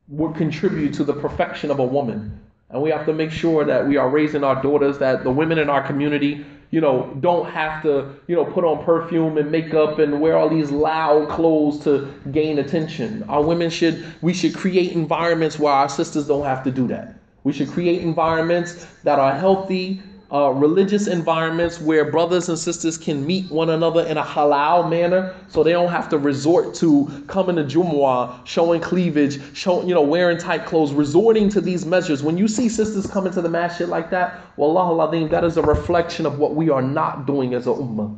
would 0.10 0.36
contribute 0.36 0.94
to 0.96 1.04
the 1.04 1.14
perfection 1.14 1.72
of 1.72 1.80
a 1.80 1.86
woman. 1.86 2.40
And 2.70 2.82
we 2.82 2.90
have 2.90 3.06
to 3.06 3.14
make 3.14 3.32
sure 3.32 3.64
that 3.64 3.88
we 3.88 3.98
are 3.98 4.10
raising 4.10 4.44
our 4.44 4.62
daughters, 4.62 4.98
that 4.98 5.24
the 5.24 5.32
women 5.32 5.58
in 5.58 5.70
our 5.70 5.86
community, 5.86 6.46
you 6.72 6.82
know, 6.82 7.16
don't 7.22 7.50
have 7.50 7.82
to, 7.84 8.14
you 8.28 8.36
know, 8.36 8.44
put 8.44 8.64
on 8.64 8.84
perfume 8.84 9.38
and 9.38 9.52
makeup 9.52 10.00
and 10.00 10.20
wear 10.20 10.38
all 10.38 10.50
these 10.50 10.70
loud 10.70 11.30
clothes 11.30 11.80
to 11.86 12.14
gain 12.32 12.60
attention. 12.60 13.24
Our 13.24 13.42
women 13.42 13.70
should, 13.70 14.06
we 14.22 14.34
should 14.34 14.54
create 14.54 14.92
environments 14.92 15.58
where 15.58 15.74
our 15.74 15.88
sisters 15.88 16.28
don't 16.28 16.44
have 16.44 16.64
to 16.66 16.72
do 16.72 16.88
that. 16.88 17.16
We 17.44 17.54
should 17.54 17.70
create 17.70 18.02
environments 18.02 18.86
that 19.04 19.20
are 19.20 19.34
healthy, 19.34 20.02
uh, 20.32 20.50
religious 20.50 21.08
environments 21.08 21.80
where 21.80 22.12
brothers 22.12 22.50
and 22.50 22.60
sisters 22.60 22.98
can 22.98 23.26
meet 23.26 23.50
one 23.50 23.70
another 23.70 24.06
in 24.06 24.18
a 24.18 24.24
halal 24.24 24.90
manner 24.90 25.34
so 25.48 25.64
they 25.64 25.72
don't 25.72 25.92
have 25.92 26.10
to 26.10 26.18
resort 26.18 26.76
to 26.76 27.24
coming 27.28 27.56
to 27.56 27.64
Jumu'ah, 27.64 28.46
showing 28.46 28.82
cleavage, 28.82 29.40
showing, 29.56 29.88
you 29.88 29.96
know, 29.96 30.02
wearing 30.02 30.38
tight 30.38 30.66
clothes, 30.66 30.92
resorting 30.92 31.48
to 31.50 31.62
these 31.62 31.86
measures. 31.86 32.24
When 32.24 32.38
you 32.38 32.48
see 32.48 32.68
sisters 32.68 33.08
coming 33.08 33.32
to 33.34 33.42
the 33.42 33.50
masjid 33.50 33.88
like 33.88 34.10
that, 34.10 34.42
wallahu 34.58 35.30
that 35.30 35.44
is 35.46 35.56
a 35.56 35.62
reflection 35.62 36.26
of 36.26 36.40
what 36.40 36.56
we 36.56 36.70
are 36.70 36.82
not 36.82 37.26
doing 37.26 37.54
as 37.54 37.68
a 37.68 37.72
ummah. 37.72 38.18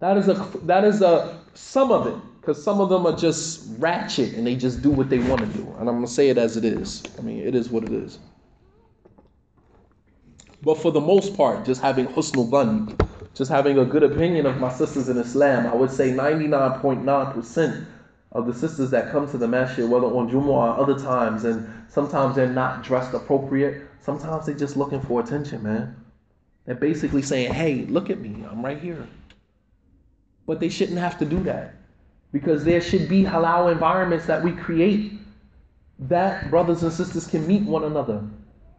That 0.00 0.18
is 0.18 0.28
a, 0.28 0.34
that 0.64 0.84
is 0.84 1.00
a, 1.00 1.40
some 1.54 1.90
of 1.90 2.06
it, 2.06 2.16
because 2.40 2.62
some 2.62 2.82
of 2.82 2.90
them 2.90 3.06
are 3.06 3.16
just 3.16 3.66
ratchet 3.78 4.34
and 4.34 4.46
they 4.46 4.56
just 4.56 4.82
do 4.82 4.90
what 4.90 5.08
they 5.08 5.20
want 5.20 5.40
to 5.40 5.46
do. 5.46 5.74
And 5.78 5.88
I'm 5.88 6.02
to 6.02 6.06
say 6.06 6.28
it 6.28 6.36
as 6.36 6.58
it 6.58 6.64
is. 6.66 7.02
I 7.18 7.22
mean, 7.22 7.38
it 7.38 7.54
is 7.54 7.70
what 7.70 7.84
it 7.84 7.92
is. 7.92 8.18
But 10.64 10.78
for 10.78 10.90
the 10.90 11.00
most 11.00 11.36
part, 11.36 11.66
just 11.66 11.82
having 11.82 12.06
husnul 12.06 12.48
dhan, 12.48 13.08
just 13.34 13.50
having 13.50 13.78
a 13.78 13.84
good 13.84 14.02
opinion 14.02 14.46
of 14.46 14.58
my 14.58 14.72
sisters 14.72 15.10
in 15.10 15.18
Islam, 15.18 15.66
I 15.66 15.74
would 15.74 15.90
say 15.90 16.10
99.9% 16.10 17.86
of 18.32 18.46
the 18.46 18.54
sisters 18.54 18.90
that 18.90 19.12
come 19.12 19.30
to 19.30 19.36
the 19.36 19.46
masjid, 19.46 19.88
whether 19.88 20.06
on 20.06 20.30
Jumu'ah 20.30 20.78
or 20.78 20.80
other 20.80 20.98
times, 20.98 21.44
and 21.44 21.68
sometimes 21.88 22.34
they're 22.34 22.48
not 22.48 22.82
dressed 22.82 23.12
appropriate, 23.12 23.82
sometimes 24.00 24.46
they're 24.46 24.54
just 24.54 24.76
looking 24.76 25.00
for 25.02 25.20
attention, 25.20 25.62
man. 25.62 25.96
They're 26.64 26.74
basically 26.74 27.22
saying, 27.22 27.52
hey, 27.52 27.84
look 27.84 28.08
at 28.08 28.20
me, 28.20 28.44
I'm 28.50 28.64
right 28.64 28.80
here. 28.80 29.06
But 30.46 30.60
they 30.60 30.70
shouldn't 30.70 30.98
have 30.98 31.18
to 31.18 31.26
do 31.26 31.42
that 31.44 31.74
because 32.32 32.64
there 32.64 32.80
should 32.80 33.08
be 33.08 33.22
halal 33.22 33.70
environments 33.70 34.26
that 34.26 34.42
we 34.42 34.52
create 34.52 35.12
that 35.98 36.50
brothers 36.50 36.82
and 36.82 36.92
sisters 36.92 37.26
can 37.26 37.46
meet 37.46 37.62
one 37.62 37.84
another. 37.84 38.24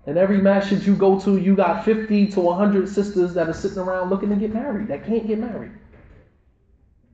And 0.07 0.17
every 0.17 0.37
masjid 0.37 0.83
you 0.85 0.95
go 0.95 1.19
to, 1.21 1.37
you 1.37 1.55
got 1.55 1.83
50 1.83 2.27
to 2.27 2.39
100 2.39 2.87
sisters 2.87 3.33
that 3.33 3.49
are 3.49 3.53
sitting 3.53 3.79
around 3.79 4.09
looking 4.09 4.29
to 4.29 4.35
get 4.35 4.53
married, 4.53 4.87
that 4.87 5.05
can't 5.05 5.27
get 5.27 5.39
married. 5.39 5.71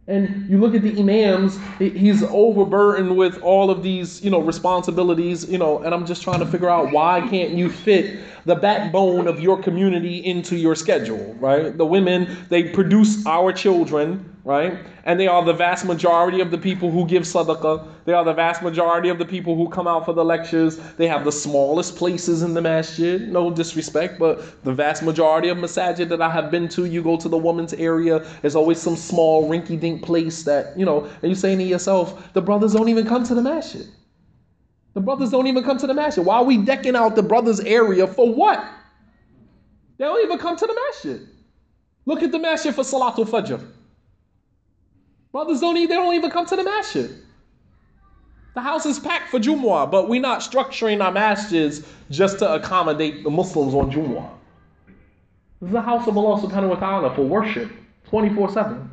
And 0.08 0.49
you 0.49 0.58
look 0.58 0.75
at 0.75 0.82
the 0.82 0.99
imams, 0.99 1.58
he's 1.80 2.21
overburdened 2.23 3.15
with 3.15 3.41
all 3.43 3.69
of 3.69 3.82
these, 3.82 4.21
you 4.21 4.30
know, 4.30 4.41
responsibilities, 4.41 5.49
you 5.49 5.58
know, 5.58 5.80
and 5.80 5.93
I'm 5.93 6.06
just 6.06 6.21
trying 6.21 6.39
to 6.39 6.45
figure 6.45 6.69
out 6.69 6.91
why 6.91 7.25
can't 7.30 7.51
you 7.51 7.69
fit 7.69 8.19
the 8.45 8.56
backbone 8.56 9.27
of 9.27 9.39
your 9.39 9.62
community 9.62 10.17
into 10.25 10.56
your 10.56 10.75
schedule, 10.75 11.36
right? 11.39 11.77
The 11.77 11.86
women, 11.86 12.45
they 12.49 12.63
produce 12.63 13.25
our 13.25 13.54
children, 13.54 14.32
right? 14.43 14.80
And 15.06 15.19
they 15.19 15.27
are 15.27 15.43
the 15.43 15.54
vast 15.54 15.86
majority 15.86 16.41
of 16.41 16.51
the 16.51 16.58
people 16.58 16.91
who 16.91 17.06
give 17.06 17.23
sadaqah. 17.23 17.88
They 18.06 18.13
are 18.13 18.23
the 18.23 18.34
vast 18.34 18.63
majority 18.63 19.10
of 19.10 19.19
the 19.19 19.25
people 19.25 19.56
who 19.56 19.69
come 19.69 19.88
out 19.88 20.06
for 20.06 20.13
the 20.13 20.25
lectures. 20.25 20.77
They 20.93 21.08
have 21.08 21.23
the 21.23 21.32
smallest 21.32 21.95
places 21.95 22.41
in 22.41 22.54
the 22.54 22.62
masjid. 22.62 23.32
No 23.32 23.51
disrespect, 23.51 24.17
but 24.17 24.63
the 24.63 24.73
vast 24.73 25.04
majority 25.04 25.49
of 25.49 25.58
masajid 25.58 26.10
that 26.10 26.21
I 26.21 26.30
have 26.30 26.49
been 26.49 26.67
to, 26.69 26.86
you 26.86 27.04
go 27.04 27.17
to 27.17 27.30
the 27.30 27.38
women's 27.38 27.73
area, 27.73 28.25
there's 28.41 28.56
always 28.56 28.80
some 28.80 28.95
small 28.95 29.49
rinky 29.49 29.80
dink 29.80 30.04
place 30.04 30.43
that, 30.43 30.77
you 30.77 30.86
know, 30.86 31.06
and 31.06 31.23
you're 31.23 31.36
saying 31.36 31.60
to 31.60 31.63
yourself, 31.63 32.34
the 32.34 32.41
brothers 32.41 32.73
don't 32.73 32.89
even 32.89 33.06
come 33.06 33.23
to 33.25 33.36
the 33.36 33.41
masjid. 33.41 33.88
The 34.93 35.01
brothers 35.01 35.30
don't 35.30 35.47
even 35.47 35.63
come 35.63 35.77
to 35.77 35.88
the 35.88 35.93
masjid. 35.93 36.25
Why 36.25 36.38
are 36.38 36.43
we 36.43 36.58
decking 36.58 36.95
out 36.95 37.15
the 37.15 37.23
brothers' 37.23 37.60
area 37.62 38.08
for 38.08 38.34
what? 38.34 38.63
They 39.97 40.06
don't 40.06 40.23
even 40.23 40.38
come 40.38 40.58
to 40.58 40.65
the 40.65 40.73
masjid. 40.88 41.27
Look 42.06 42.23
at 42.23 42.32
the 42.32 42.39
masjid 42.39 42.73
for 42.73 42.84
Salatul 42.84 43.27
Fajr. 43.27 43.65
Brothers 45.32 45.62
don't 45.62 45.77
even, 45.77 45.89
they 45.89 45.95
don't 45.95 46.13
even 46.15 46.30
come 46.30 46.45
to 46.45 46.56
the 46.56 46.63
masjid. 46.63 47.10
The 48.54 48.62
house 48.62 48.86
is 48.86 48.99
packed 48.99 49.30
for 49.30 49.39
Jumu'ah, 49.39 49.89
but 49.89 50.10
we're 50.10 50.19
not 50.19 50.41
structuring 50.41 51.01
our 51.01 51.13
masjids 51.13 51.86
just 52.10 52.39
to 52.39 52.54
accommodate 52.54 53.23
the 53.23 53.30
Muslims 53.30 53.73
on 53.73 53.89
Jumu'ah. 53.89 54.30
This 55.62 55.67
is 55.67 55.73
the 55.73 55.82
house 55.82 56.08
of 56.08 56.17
Allah 56.17 56.41
subhanahu 56.41 56.69
wa 56.69 56.75
ta'ala 56.75 57.15
for 57.15 57.21
worship 57.21 57.71
24 58.10 58.51
7. 58.51 58.90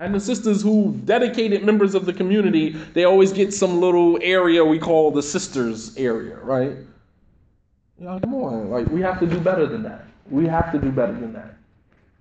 And 0.00 0.14
the 0.14 0.20
sisters 0.20 0.62
who 0.62 0.96
dedicated 1.04 1.64
members 1.64 1.94
of 1.96 2.06
the 2.06 2.12
community, 2.12 2.70
they 2.94 3.04
always 3.04 3.32
get 3.32 3.52
some 3.52 3.80
little 3.80 4.16
area 4.22 4.64
we 4.64 4.78
call 4.78 5.10
the 5.10 5.22
sisters 5.22 5.96
area, 5.96 6.36
right? 6.36 6.76
Yeah, 8.00 8.18
come 8.22 8.34
on, 8.34 8.70
like 8.70 8.86
we 8.88 9.00
have 9.00 9.18
to 9.18 9.26
do 9.26 9.40
better 9.40 9.66
than 9.66 9.82
that. 9.82 10.06
We 10.30 10.46
have 10.46 10.70
to 10.70 10.78
do 10.78 10.92
better 10.92 11.14
than 11.14 11.32
that. 11.32 11.56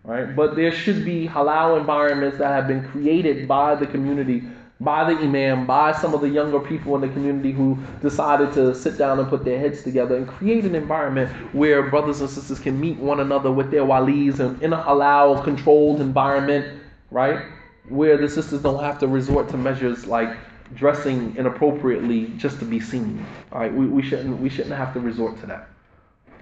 Right? 0.03 0.35
But 0.35 0.55
there 0.55 0.71
should 0.71 1.05
be 1.05 1.27
halal 1.27 1.77
environments 1.79 2.39
that 2.39 2.47
have 2.47 2.67
been 2.67 2.83
created 2.89 3.47
by 3.47 3.75
the 3.75 3.85
community, 3.85 4.41
by 4.79 5.03
the 5.13 5.19
imam, 5.19 5.67
by 5.67 5.91
some 5.91 6.15
of 6.15 6.21
the 6.21 6.29
younger 6.29 6.59
people 6.59 6.95
in 6.95 7.01
the 7.01 7.09
community 7.09 7.51
who 7.51 7.77
decided 8.01 8.53
to 8.53 8.73
sit 8.73 8.97
down 8.97 9.19
and 9.19 9.27
put 9.27 9.43
their 9.43 9.59
heads 9.59 9.83
together 9.83 10.15
and 10.15 10.27
create 10.27 10.65
an 10.65 10.73
environment 10.73 11.29
where 11.53 11.89
brothers 11.91 12.21
and 12.21 12.29
sisters 12.29 12.57
can 12.57 12.79
meet 12.79 12.97
one 12.97 13.19
another 13.19 13.51
with 13.51 13.69
their 13.69 13.83
walis 13.83 14.39
and 14.39 14.59
in 14.63 14.73
a 14.73 14.81
halal 14.81 15.43
controlled 15.43 15.99
environment, 15.99 16.81
right? 17.11 17.43
Where 17.89 18.17
the 18.17 18.27
sisters 18.27 18.61
don't 18.61 18.83
have 18.83 18.99
to 18.99 19.07
resort 19.07 19.49
to 19.49 19.57
measures 19.57 20.05
like 20.05 20.37
dressing 20.75 21.35
inappropriately 21.37 22.27
just 22.37 22.59
to 22.59 22.65
be 22.65 22.79
seen. 22.79 23.25
All 23.51 23.59
right, 23.59 23.73
we, 23.73 23.87
we 23.87 24.01
shouldn't 24.01 24.39
we 24.39 24.49
shouldn't 24.49 24.75
have 24.75 24.93
to 24.93 24.99
resort 24.99 25.39
to 25.41 25.45
that. 25.47 25.69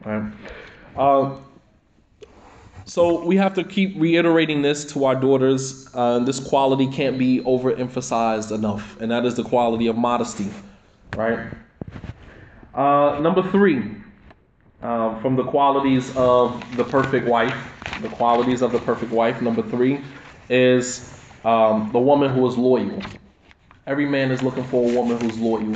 All 0.06 0.20
right. 0.20 0.34
Uh, 0.98 1.36
so 2.86 3.26
we 3.26 3.36
have 3.38 3.54
to 3.56 3.64
keep 3.64 4.00
reiterating 4.00 4.62
this 4.62 4.86
to 4.94 5.06
our 5.06 5.16
daughters. 5.16 5.90
Uh, 5.96 6.20
this 6.20 6.40
quality 6.40 6.88
can't 6.88 7.18
be 7.18 7.42
overemphasized 7.42 8.54
enough, 8.54 9.00
and 9.02 9.10
that 9.12 9.26
is 9.26 9.36
the 9.36 9.44
quality 9.44 9.88
of 9.88 9.98
modesty. 9.98 10.52
Right. 11.16 11.48
Uh, 12.76 13.20
number 13.22 13.42
three, 13.52 13.92
uh, 14.84 15.20
from 15.20 15.36
the 15.36 15.44
qualities 15.44 16.16
of 16.16 16.64
the 16.78 16.84
perfect 16.84 17.28
wife, 17.28 17.58
the 18.02 18.10
qualities 18.10 18.62
of 18.62 18.72
the 18.72 18.80
perfect 18.80 19.12
wife. 19.12 19.42
Number 19.42 19.64
three 19.64 20.02
is 20.50 21.15
um, 21.46 21.92
the 21.94 22.00
woman 22.00 22.34
who 22.34 22.46
is 22.48 22.58
loyal. 22.58 23.02
Every 23.88 24.06
man 24.08 24.32
is 24.32 24.42
looking 24.44 24.64
for 24.66 24.90
a 24.90 24.94
woman 24.94 25.20
who's 25.20 25.38
loyal. 25.38 25.76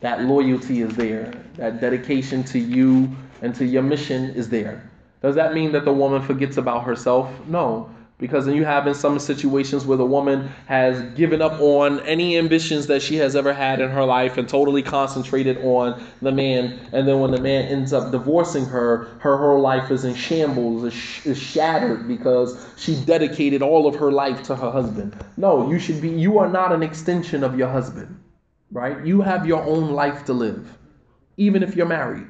that 0.00 0.22
loyalty 0.22 0.82
is 0.82 0.94
there, 0.96 1.32
that 1.56 1.80
dedication 1.80 2.44
to 2.44 2.58
you 2.58 3.14
and 3.42 3.54
to 3.54 3.64
your 3.64 3.82
mission 3.82 4.30
is 4.30 4.48
there. 4.48 4.90
Does 5.22 5.34
that 5.34 5.54
mean 5.54 5.72
that 5.72 5.84
the 5.84 5.92
woman 5.92 6.22
forgets 6.22 6.58
about 6.58 6.84
herself? 6.84 7.30
No. 7.46 7.93
Because 8.16 8.46
then 8.46 8.54
you 8.54 8.64
have 8.64 8.86
in 8.86 8.94
some 8.94 9.18
situations 9.18 9.84
where 9.84 9.98
the 9.98 10.06
woman 10.06 10.48
has 10.66 11.02
given 11.14 11.42
up 11.42 11.60
on 11.60 11.98
any 12.00 12.38
ambitions 12.38 12.86
that 12.86 13.02
she 13.02 13.16
has 13.16 13.34
ever 13.34 13.52
had 13.52 13.80
in 13.80 13.90
her 13.90 14.04
life 14.04 14.38
and 14.38 14.48
totally 14.48 14.82
concentrated 14.82 15.58
on 15.64 16.00
the 16.22 16.30
man. 16.30 16.78
And 16.92 17.08
then 17.08 17.18
when 17.18 17.32
the 17.32 17.40
man 17.40 17.64
ends 17.66 17.92
up 17.92 18.12
divorcing 18.12 18.66
her, 18.66 19.06
her 19.18 19.36
whole 19.36 19.60
life 19.60 19.90
is 19.90 20.04
in 20.04 20.14
shambles, 20.14 20.84
is, 20.84 20.94
sh- 20.94 21.26
is 21.26 21.38
shattered 21.38 22.06
because 22.06 22.64
she 22.76 22.94
dedicated 23.04 23.62
all 23.62 23.84
of 23.86 23.96
her 23.96 24.12
life 24.12 24.44
to 24.44 24.54
her 24.54 24.70
husband. 24.70 25.16
No, 25.36 25.68
you 25.68 25.80
should 25.80 26.00
be, 26.00 26.08
you 26.08 26.38
are 26.38 26.48
not 26.48 26.70
an 26.72 26.84
extension 26.84 27.42
of 27.42 27.58
your 27.58 27.68
husband, 27.68 28.16
right? 28.70 29.04
You 29.04 29.22
have 29.22 29.44
your 29.44 29.64
own 29.64 29.90
life 29.90 30.24
to 30.26 30.32
live, 30.32 30.72
even 31.36 31.64
if 31.64 31.74
you're 31.74 31.84
married. 31.84 32.28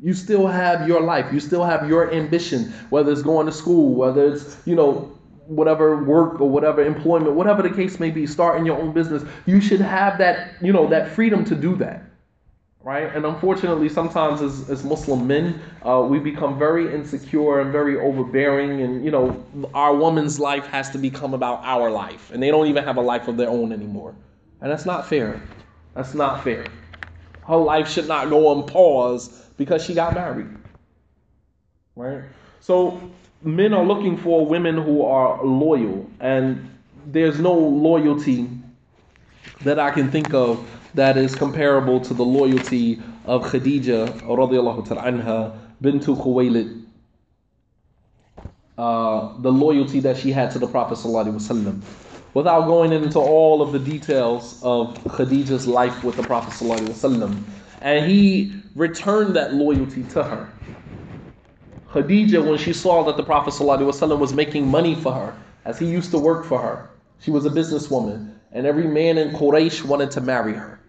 You 0.00 0.14
still 0.14 0.46
have 0.46 0.86
your 0.86 1.00
life. 1.00 1.32
You 1.32 1.40
still 1.40 1.64
have 1.64 1.88
your 1.88 2.12
ambition, 2.12 2.72
whether 2.90 3.10
it's 3.10 3.22
going 3.22 3.46
to 3.46 3.52
school, 3.52 3.94
whether 3.94 4.32
it's, 4.32 4.56
you 4.64 4.74
know, 4.76 5.18
whatever 5.46 6.02
work 6.02 6.40
or 6.40 6.48
whatever 6.48 6.84
employment, 6.84 7.34
whatever 7.34 7.62
the 7.62 7.70
case 7.70 8.00
may 8.00 8.10
be, 8.10 8.26
starting 8.26 8.64
your 8.64 8.80
own 8.80 8.92
business, 8.92 9.22
you 9.46 9.60
should 9.60 9.80
have 9.80 10.18
that, 10.18 10.54
you 10.62 10.72
know, 10.72 10.88
that 10.88 11.10
freedom 11.10 11.44
to 11.44 11.54
do 11.54 11.76
that. 11.76 12.02
Right? 12.82 13.14
And 13.14 13.24
unfortunately, 13.24 13.88
sometimes 13.88 14.42
as, 14.42 14.68
as 14.68 14.84
Muslim 14.84 15.26
men, 15.26 15.58
uh, 15.86 16.06
we 16.06 16.18
become 16.18 16.58
very 16.58 16.94
insecure 16.94 17.60
and 17.60 17.72
very 17.72 17.98
overbearing. 17.98 18.82
And, 18.82 19.02
you 19.02 19.10
know, 19.10 19.42
our 19.72 19.94
woman's 19.94 20.38
life 20.38 20.66
has 20.66 20.90
to 20.90 20.98
become 20.98 21.32
about 21.32 21.64
our 21.64 21.90
life. 21.90 22.30
And 22.30 22.42
they 22.42 22.50
don't 22.50 22.66
even 22.66 22.84
have 22.84 22.98
a 22.98 23.00
life 23.00 23.26
of 23.26 23.38
their 23.38 23.48
own 23.48 23.72
anymore. 23.72 24.14
And 24.60 24.70
that's 24.70 24.84
not 24.84 25.08
fair. 25.08 25.40
That's 25.94 26.12
not 26.12 26.44
fair. 26.44 26.66
Her 27.46 27.56
life 27.56 27.88
should 27.88 28.06
not 28.06 28.28
go 28.28 28.48
on 28.48 28.66
pause 28.66 29.28
because 29.56 29.82
she 29.82 29.94
got 29.94 30.14
married. 30.14 30.48
Right? 31.96 32.22
So 32.60 33.00
men 33.44 33.74
are 33.74 33.84
looking 33.84 34.16
for 34.16 34.46
women 34.46 34.76
who 34.76 35.02
are 35.02 35.44
loyal, 35.44 36.10
and 36.20 36.70
there's 37.06 37.38
no 37.38 37.52
loyalty 37.52 38.48
that 39.60 39.78
I 39.78 39.90
can 39.90 40.10
think 40.10 40.32
of 40.34 40.66
that 40.94 41.16
is 41.16 41.34
comparable 41.34 42.00
to 42.00 42.14
the 42.14 42.24
loyalty 42.24 43.02
of 43.24 43.42
Khadija 43.44 44.22
radiallahu 44.22 44.86
anha 44.86 45.58
bintu 45.82 46.16
Khuwaylid. 46.16 46.82
Uh, 48.76 49.32
the 49.40 49.52
loyalty 49.52 50.00
that 50.00 50.16
she 50.16 50.32
had 50.32 50.50
to 50.52 50.58
the 50.58 50.66
Prophet 50.66 50.98
wasallam. 50.98 51.80
Without 52.32 52.66
going 52.66 52.92
into 52.92 53.20
all 53.20 53.62
of 53.62 53.72
the 53.72 53.78
details 53.78 54.60
of 54.64 54.96
Khadija's 55.04 55.66
life 55.66 56.02
with 56.02 56.16
the 56.16 56.24
Prophet 56.24 56.52
wasallam, 56.52 57.42
and 57.80 58.10
he 58.10 58.52
returned 58.74 59.36
that 59.36 59.54
loyalty 59.54 60.02
to 60.04 60.22
her. 60.22 60.48
Khadija, 61.94 62.44
when 62.44 62.58
she 62.58 62.72
saw 62.72 63.04
that 63.04 63.16
the 63.16 63.22
Prophet 63.22 63.54
ﷺ 63.54 64.18
was 64.18 64.34
making 64.34 64.66
money 64.66 64.96
for 64.96 65.12
her, 65.12 65.32
as 65.64 65.78
he 65.78 65.86
used 65.86 66.10
to 66.10 66.18
work 66.18 66.44
for 66.44 66.60
her, 66.60 66.90
she 67.20 67.30
was 67.30 67.46
a 67.46 67.50
businesswoman, 67.50 68.34
and 68.50 68.66
every 68.66 68.88
man 68.88 69.16
in 69.16 69.30
Quraysh 69.30 69.84
wanted 69.84 70.10
to 70.10 70.20
marry 70.20 70.54
her. 70.54 70.80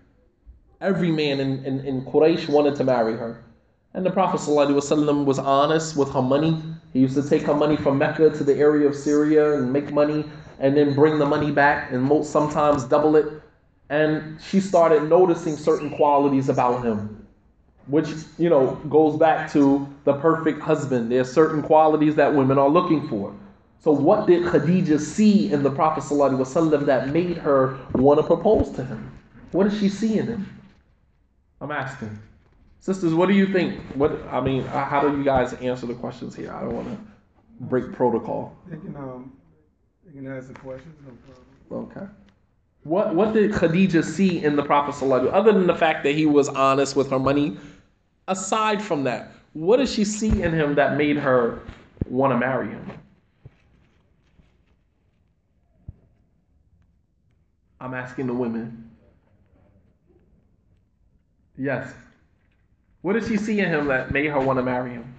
Every 0.82 1.12
man 1.12 1.40
in, 1.40 1.64
in, 1.64 1.82
in 1.82 2.02
Quraysh 2.06 2.50
wanted 2.50 2.74
to 2.78 2.84
marry 2.84 3.16
her. 3.16 3.44
And 3.94 4.04
the 4.04 4.10
Prophet 4.10 4.42
ﷺ 4.42 5.26
was 5.26 5.38
honest 5.38 5.96
with 5.96 6.12
her 6.12 6.24
money. 6.24 6.60
He 6.92 7.02
used 7.02 7.14
to 7.14 7.30
take 7.30 7.44
her 7.44 7.54
money 7.54 7.78
from 7.78 8.00
Mecca 8.00 8.32
to 8.32 8.44
the 8.44 8.56
area 8.56 8.88
of 8.88 8.96
Syria 8.96 9.60
and 9.60 9.72
make 9.72 9.94
money 9.94 10.26
and 10.58 10.76
then 10.76 10.96
bring 10.96 11.20
the 11.20 11.26
money 11.28 11.52
back 11.52 11.92
and 11.92 12.26
sometimes 12.26 12.84
double 12.84 13.16
it. 13.16 13.28
And 13.92 14.42
she 14.42 14.60
started 14.60 15.04
noticing 15.04 15.56
certain 15.56 15.92
qualities 15.92 16.50
about 16.50 16.84
him 16.84 17.25
which 17.88 18.10
you 18.38 18.50
know 18.50 18.76
goes 18.90 19.18
back 19.18 19.52
to 19.54 19.88
the 20.04 20.14
perfect 20.14 20.62
husband. 20.62 21.12
There 21.12 21.22
are 21.22 21.26
certain 21.26 21.62
qualities 21.62 22.16
that 22.16 22.34
women 22.34 22.58
are 22.58 22.70
looking 22.70 23.08
for. 23.08 23.34
So 23.80 23.92
what 23.92 24.26
did 24.26 24.44
Khadija 24.44 25.00
see 25.00 25.52
in 25.52 25.62
the 25.62 25.70
Prophet 25.70 26.04
ﷺ 26.04 26.88
that 26.88 27.10
made 27.10 27.38
her 27.38 27.78
want 27.94 28.20
to 28.20 28.26
propose 28.26 28.72
to 28.72 28.84
him? 28.84 29.12
What 29.52 29.70
did 29.70 29.80
she 29.80 29.90
see 29.90 30.18
in 30.18 30.26
him? 30.26 30.60
I'm 31.62 31.72
asking. 31.72 32.18
Sisters, 32.80 33.14
what 33.14 33.28
do 33.28 33.36
you 33.36 33.52
think? 33.54 33.80
What 33.94 34.20
I 34.32 34.42
mean, 34.42 34.64
uh, 34.64 34.86
how 34.86 35.08
do 35.08 35.16
you 35.16 35.24
guys 35.24 35.54
answer 35.54 35.86
the 35.86 35.94
questions 35.94 36.36
here? 36.36 36.52
I 36.52 36.62
don't 36.62 36.76
want 36.76 36.88
to 36.88 36.98
break 37.62 37.94
protocol. 37.94 38.58
They 38.68 38.78
can 38.78 38.96
um, 38.96 39.32
they 40.06 40.14
can 40.14 40.32
ask 40.36 40.48
the 40.48 40.54
questions. 40.56 40.96
No 41.06 41.14
problem. 41.70 41.92
Okay. 41.92 42.12
What 42.84 43.16
what 43.16 43.34
did 43.34 43.52
Khadija 43.52 44.04
see 44.04 44.44
in 44.44 44.56
the 44.56 44.64
Prophet 44.64 44.94
ﷺ, 44.94 45.32
other 45.34 45.52
than 45.52 45.66
the 45.66 45.76
fact 45.76 46.04
that 46.04 46.14
he 46.14 46.26
was 46.26 46.50
honest 46.50 46.96
with 46.96 47.10
her 47.10 47.20
money? 47.20 47.58
Aside 48.28 48.82
from 48.82 49.04
that, 49.04 49.32
what 49.54 49.78
does 49.78 49.94
she 49.94 50.04
see 50.04 50.42
in 50.42 50.54
him 50.54 50.76
that 50.76 50.98
made 50.98 51.18
her 51.18 51.62
want 52.08 52.34
to 52.34 52.38
marry 52.38 52.70
him? 52.70 52.92
I'm 57.80 57.94
asking 57.94 58.28
the 58.28 58.34
women. 58.34 58.90
Yes. 61.58 61.94
What 63.02 63.14
did 63.14 63.26
she 63.28 63.38
see 63.38 63.60
in 63.60 63.70
him 63.70 63.88
that 63.88 64.12
made 64.12 64.28
her 64.28 64.40
want 64.40 64.58
to 64.58 64.64
marry 64.64 64.92
him? 64.92 65.14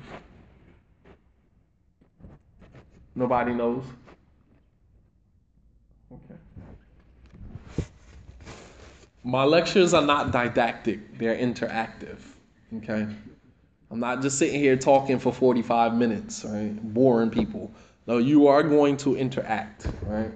Nobody 3.14 3.54
knows. 3.54 3.84
Okay. 6.12 6.34
My 9.24 9.44
lectures 9.44 9.94
are 9.94 10.02
not 10.02 10.30
didactic, 10.32 11.16
they're 11.18 11.36
interactive. 11.36 12.18
Okay? 12.74 13.06
I'm 13.90 14.00
not 14.00 14.20
just 14.22 14.38
sitting 14.38 14.60
here 14.60 14.76
talking 14.76 15.18
for 15.18 15.32
45 15.32 15.94
minutes, 15.94 16.44
right? 16.44 16.74
Boring 16.92 17.30
people. 17.30 17.72
No, 18.06 18.18
you 18.18 18.46
are 18.46 18.62
going 18.62 18.96
to 18.98 19.16
interact, 19.16 19.86
right? 20.02 20.32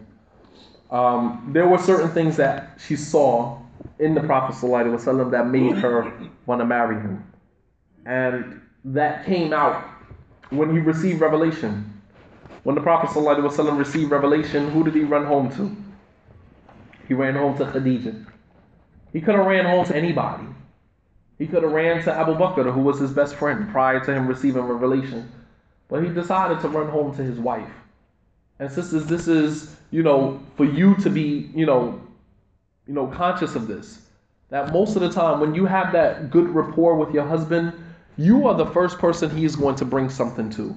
Um, 0.91 1.51
there 1.53 1.69
were 1.69 1.79
certain 1.79 2.11
things 2.11 2.37
that 2.37 2.79
she 2.85 2.97
saw 2.97 3.59
in 3.99 4.15
the 4.15 4.23
Prophet 4.23 4.61
that 5.31 5.47
made 5.49 5.77
her 5.77 6.13
want 6.47 6.61
to 6.61 6.65
marry 6.65 6.97
him. 6.97 7.25
And 8.07 8.61
that 8.85 9.25
came 9.25 9.53
out 9.53 9.85
when 10.51 10.73
he 10.73 10.79
received 10.79 11.21
revelation. 11.21 12.03
When 12.65 12.75
the 12.75 12.81
Prophet 12.81 13.17
received 13.73 14.11
revelation, 14.11 14.71
who 14.71 14.85
did 14.85 14.95
he 14.95 15.03
run 15.03 15.27
home 15.27 15.51
to? 15.57 15.77
He 17.07 17.15
ran 17.15 17.35
home 17.35 17.57
to 17.59 17.71
Khadijah. 17.71 18.27
He 19.13 19.21
could 19.21 19.35
have 19.35 19.47
ran 19.47 19.65
home 19.65 19.85
to 19.87 19.97
anybody. 19.97 20.45
He 21.41 21.47
could 21.47 21.63
have 21.63 21.73
ran 21.73 22.03
to 22.05 22.13
Abu 22.13 22.35
Bakr, 22.35 22.71
who 22.71 22.83
was 22.83 23.01
his 23.01 23.13
best 23.13 23.35
friend 23.35 23.67
prior 23.71 23.99
to 24.05 24.13
him 24.13 24.27
receiving 24.27 24.63
revelation. 24.63 25.27
But 25.89 26.05
he 26.05 26.11
decided 26.11 26.61
to 26.61 26.69
run 26.69 26.91
home 26.91 27.17
to 27.17 27.23
his 27.23 27.39
wife. 27.39 27.73
And 28.59 28.71
sisters, 28.71 29.07
this 29.07 29.27
is, 29.27 29.75
you 29.91 30.03
know, 30.03 30.39
for 30.59 30.67
you 30.67 30.95
to 30.97 31.09
be, 31.09 31.51
you 31.55 31.65
know, 31.65 31.99
you 32.87 32.93
know, 32.93 33.07
conscious 33.07 33.55
of 33.55 33.69
this. 33.69 34.03
That 34.51 34.71
most 34.75 34.97
of 34.97 35.01
the 35.01 35.11
time 35.11 35.41
when 35.41 35.55
you 35.55 35.65
have 35.65 35.93
that 35.93 36.31
good 36.31 36.51
rapport 36.51 36.97
with 36.97 37.15
your 37.15 37.25
husband, 37.25 37.73
you 38.19 38.47
are 38.47 38.55
the 38.55 38.67
first 38.67 38.99
person 38.99 39.35
he 39.35 39.47
is 39.47 39.57
going 39.57 39.77
to 39.77 39.87
bring 39.87 40.11
something 40.11 40.51
to. 40.51 40.77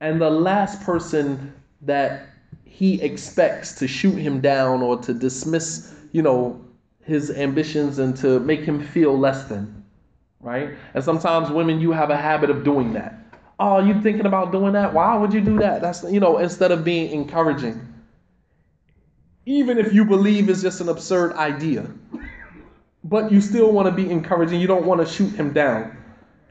And 0.00 0.20
the 0.20 0.28
last 0.28 0.82
person 0.82 1.54
that 1.80 2.26
he 2.66 3.00
expects 3.00 3.72
to 3.76 3.88
shoot 3.88 4.16
him 4.16 4.42
down 4.42 4.82
or 4.82 4.98
to 4.98 5.14
dismiss, 5.14 5.94
you 6.12 6.20
know, 6.20 6.62
his 7.02 7.30
ambitions 7.30 7.98
and 8.00 8.14
to 8.18 8.38
make 8.40 8.60
him 8.60 8.84
feel 8.84 9.18
less 9.18 9.44
than 9.44 9.83
right? 10.44 10.70
And 10.92 11.02
sometimes 11.02 11.50
women, 11.50 11.80
you 11.80 11.90
have 11.92 12.10
a 12.10 12.16
habit 12.16 12.50
of 12.50 12.62
doing 12.62 12.92
that. 12.92 13.18
Oh, 13.58 13.80
you 13.80 14.00
thinking 14.02 14.26
about 14.26 14.52
doing 14.52 14.74
that? 14.74 14.92
Why 14.92 15.16
would 15.16 15.32
you 15.32 15.40
do 15.40 15.58
that? 15.58 15.80
That's 15.80 16.04
you 16.04 16.20
know, 16.20 16.38
instead 16.38 16.70
of 16.70 16.84
being 16.84 17.10
encouraging. 17.10 17.80
Even 19.46 19.78
if 19.78 19.92
you 19.92 20.04
believe 20.04 20.48
it's 20.48 20.62
just 20.62 20.80
an 20.80 20.88
absurd 20.88 21.32
idea, 21.34 21.90
but 23.02 23.30
you 23.32 23.40
still 23.40 23.72
want 23.72 23.86
to 23.86 23.92
be 23.92 24.10
encouraging, 24.10 24.60
you 24.60 24.66
don't 24.66 24.86
want 24.86 25.00
to 25.00 25.06
shoot 25.06 25.32
him 25.34 25.52
down. 25.52 25.96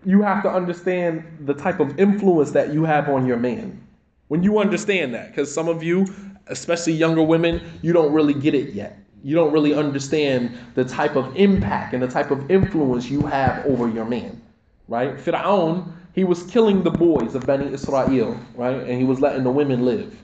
You 0.06 0.22
have 0.22 0.44
to 0.44 0.50
understand 0.50 1.24
the 1.42 1.54
type 1.54 1.80
of 1.80 2.00
influence 2.00 2.52
that 2.52 2.74
you 2.74 2.84
have 2.84 3.10
on 3.10 3.26
your 3.26 3.38
man. 3.38 3.82
When 4.28 4.44
you 4.44 4.60
understand 4.60 5.14
that, 5.14 5.30
because 5.30 5.54
some 5.54 5.68
of 5.68 5.82
you, 5.82 6.06
especially 6.48 6.94
younger 6.94 7.24
women, 7.24 7.62
you 7.82 7.94
don't 7.94 8.14
really 8.14 8.34
get 8.34 8.54
it 8.54 8.74
yet 8.74 9.03
you 9.24 9.36
don't 9.36 9.54
really 9.54 9.74
understand 9.74 10.58
the 10.76 10.84
type 10.84 11.16
of 11.16 11.36
impact 11.36 11.94
and 11.94 12.04
the 12.04 12.08
type 12.08 12.30
of 12.30 12.52
influence 12.52 13.10
you 13.10 13.22
have 13.26 13.66
over 13.66 13.90
your 13.90 14.06
man, 14.06 14.42
right? 14.88 15.16
Fir'aun, 15.16 15.92
he 16.14 16.26
was 16.26 16.44
killing 16.44 16.84
the 16.84 16.92
boys 16.92 17.34
of 17.34 17.46
Bani 17.46 17.74
Israel, 17.74 18.38
right? 18.56 18.76
And 18.76 18.98
he 18.98 19.06
was 19.06 19.22
letting 19.22 19.44
the 19.44 19.52
women 19.52 19.86
live. 19.86 20.16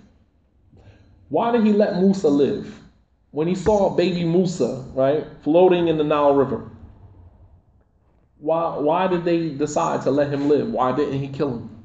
Why 1.29 1.51
did 1.51 1.65
he 1.65 1.71
let 1.73 1.95
Musa 1.95 2.27
live? 2.27 2.77
When 3.31 3.47
he 3.47 3.55
saw 3.55 3.95
baby 3.95 4.23
Musa, 4.25 4.83
right, 4.93 5.25
floating 5.43 5.87
in 5.87 5.97
the 5.97 6.03
Nile 6.03 6.35
River, 6.35 6.69
why, 8.39 8.77
why 8.77 9.07
did 9.07 9.23
they 9.23 9.49
decide 9.49 10.01
to 10.03 10.11
let 10.11 10.31
him 10.31 10.49
live? 10.49 10.71
Why 10.71 10.95
didn't 10.95 11.19
he 11.19 11.27
kill 11.27 11.57
him? 11.57 11.83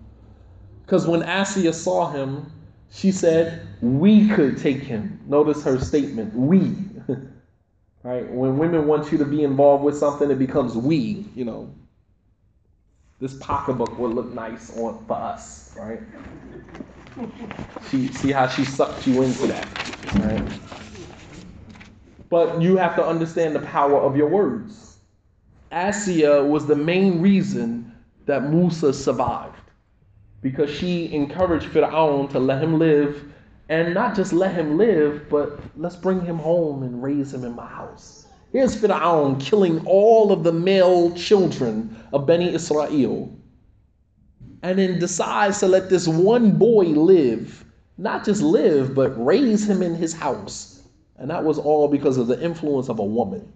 Because 0.85 1.07
when 1.07 1.23
Asiya 1.23 1.75
saw 1.75 2.11
him, 2.11 2.51
she 2.91 3.11
said, 3.11 3.67
We 3.81 4.29
could 4.29 4.59
take 4.59 4.83
him. 4.83 5.21
Notice 5.27 5.63
her 5.65 5.79
statement, 5.81 6.35
we. 6.35 6.75
Right? 8.05 8.31
When 8.31 8.59
women 8.59 8.87
want 8.87 9.11
you 9.11 9.17
to 9.17 9.25
be 9.25 9.45
involved 9.45 9.83
with 9.83 9.97
something, 9.97 10.31
it 10.31 10.39
becomes 10.39 10.77
we, 10.77 11.25
you 11.35 11.47
know. 11.47 11.71
This 13.19 13.35
pocketbook 13.39 13.99
would 13.99 14.13
look 14.13 14.33
nice 14.35 14.77
on 14.77 15.03
for 15.07 15.17
us, 15.17 15.75
right? 15.79 16.01
See 18.13 18.31
how 18.31 18.47
she 18.47 18.65
sucked 18.65 19.07
you 19.07 19.23
into 19.23 19.47
that, 19.47 19.67
right? 20.17 20.61
But 22.29 22.61
you 22.61 22.77
have 22.77 22.95
to 22.97 23.07
understand 23.07 23.55
the 23.55 23.61
power 23.61 23.99
of 23.99 24.17
your 24.17 24.29
words. 24.29 24.99
Asiya 25.73 26.47
was 26.47 26.67
the 26.67 26.77
main 26.77 27.23
reason 27.23 27.91
that 28.27 28.51
Musa 28.51 28.93
survived 28.93 29.71
because 30.43 30.69
she 30.69 31.11
encouraged 31.15 31.67
Fir'aun 31.69 32.31
to 32.33 32.39
let 32.39 32.63
him 32.63 32.79
live 32.79 33.33
and 33.69 33.95
not 33.95 34.15
just 34.15 34.33
let 34.33 34.55
him 34.55 34.77
live, 34.77 35.29
but 35.29 35.59
let's 35.77 35.97
bring 35.97 36.25
him 36.25 36.39
home 36.39 36.83
and 36.83 37.03
raise 37.03 37.33
him 37.33 37.45
in 37.45 37.55
my 37.55 37.67
house. 37.67 38.27
Here's 38.53 38.77
Fir'aun 38.77 39.41
killing 39.41 39.85
all 39.87 40.31
of 40.31 40.45
the 40.45 40.53
male 40.53 41.13
children 41.15 41.97
of 42.13 42.27
Beni 42.27 42.55
Israel 42.55 43.37
and 44.63 44.79
then 44.79 44.99
decides 44.99 45.61
to 45.61 45.67
let 45.67 45.91
this 45.91 46.07
one 46.07 46.53
boy 46.53 46.85
live, 46.85 47.65
not 47.99 48.25
just 48.25 48.43
live, 48.43 48.95
but 48.95 49.11
raise 49.23 49.69
him 49.69 49.83
in 49.83 49.95
his 49.95 50.13
house. 50.13 50.83
And 51.17 51.31
that 51.31 51.45
was 51.45 51.59
all 51.59 51.89
because 51.89 52.17
of 52.17 52.27
the 52.27 52.43
influence 52.43 52.89
of 52.89 52.99
a 52.99 53.05
woman. 53.05 53.53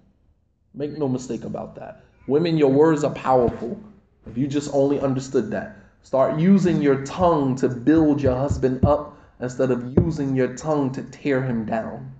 Make 0.74 0.98
no 0.98 1.08
mistake 1.08 1.44
about 1.44 1.74
that. 1.76 2.04
Women, 2.26 2.58
your 2.58 2.70
words 2.70 3.04
are 3.04 3.14
powerful. 3.14 3.80
If 4.26 4.36
you 4.36 4.46
just 4.46 4.70
only 4.74 5.00
understood 5.00 5.50
that, 5.50 5.76
start 6.02 6.38
using 6.38 6.82
your 6.82 7.04
tongue 7.04 7.56
to 7.56 7.68
build 7.68 8.20
your 8.20 8.36
husband 8.36 8.84
up 8.84 9.17
instead 9.40 9.70
of 9.70 9.96
using 9.98 10.35
your 10.35 10.55
tongue 10.57 10.92
to 10.92 11.03
tear 11.03 11.42
him 11.42 11.64
down. 11.64 12.12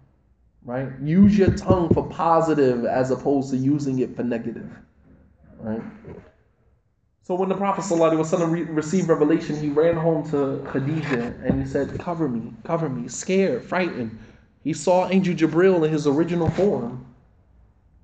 Right? 0.65 0.89
Use 1.03 1.37
your 1.39 1.51
tongue 1.53 1.93
for 1.95 2.07
positive 2.09 2.85
as 2.85 3.11
opposed 3.11 3.51
to 3.51 3.57
using 3.57 4.01
it 4.01 4.15
for 4.15 4.23
negative. 4.23 4.71
Right? 5.59 5.83
So 7.23 7.35
when 7.35 7.49
the 7.49 7.57
Prophet 7.57 7.83
ﷺ 7.83 8.75
received 8.75 9.09
revelation, 9.09 9.61
he 9.61 9.69
ran 9.69 9.97
home 9.97 10.29
to 10.31 10.65
Khadijah 10.71 11.35
and 11.45 11.63
he 11.63 11.69
said, 11.69 11.99
Cover 11.99 12.29
me, 12.29 12.53
cover 12.65 12.89
me, 12.89 13.09
scared, 13.09 13.65
frightened. 13.65 14.19
He 14.65 14.73
saw 14.73 15.09
Angel 15.11 15.35
Jibril 15.35 15.85
in 15.85 15.93
his 15.93 16.07
original 16.07 16.51
form. 16.51 17.05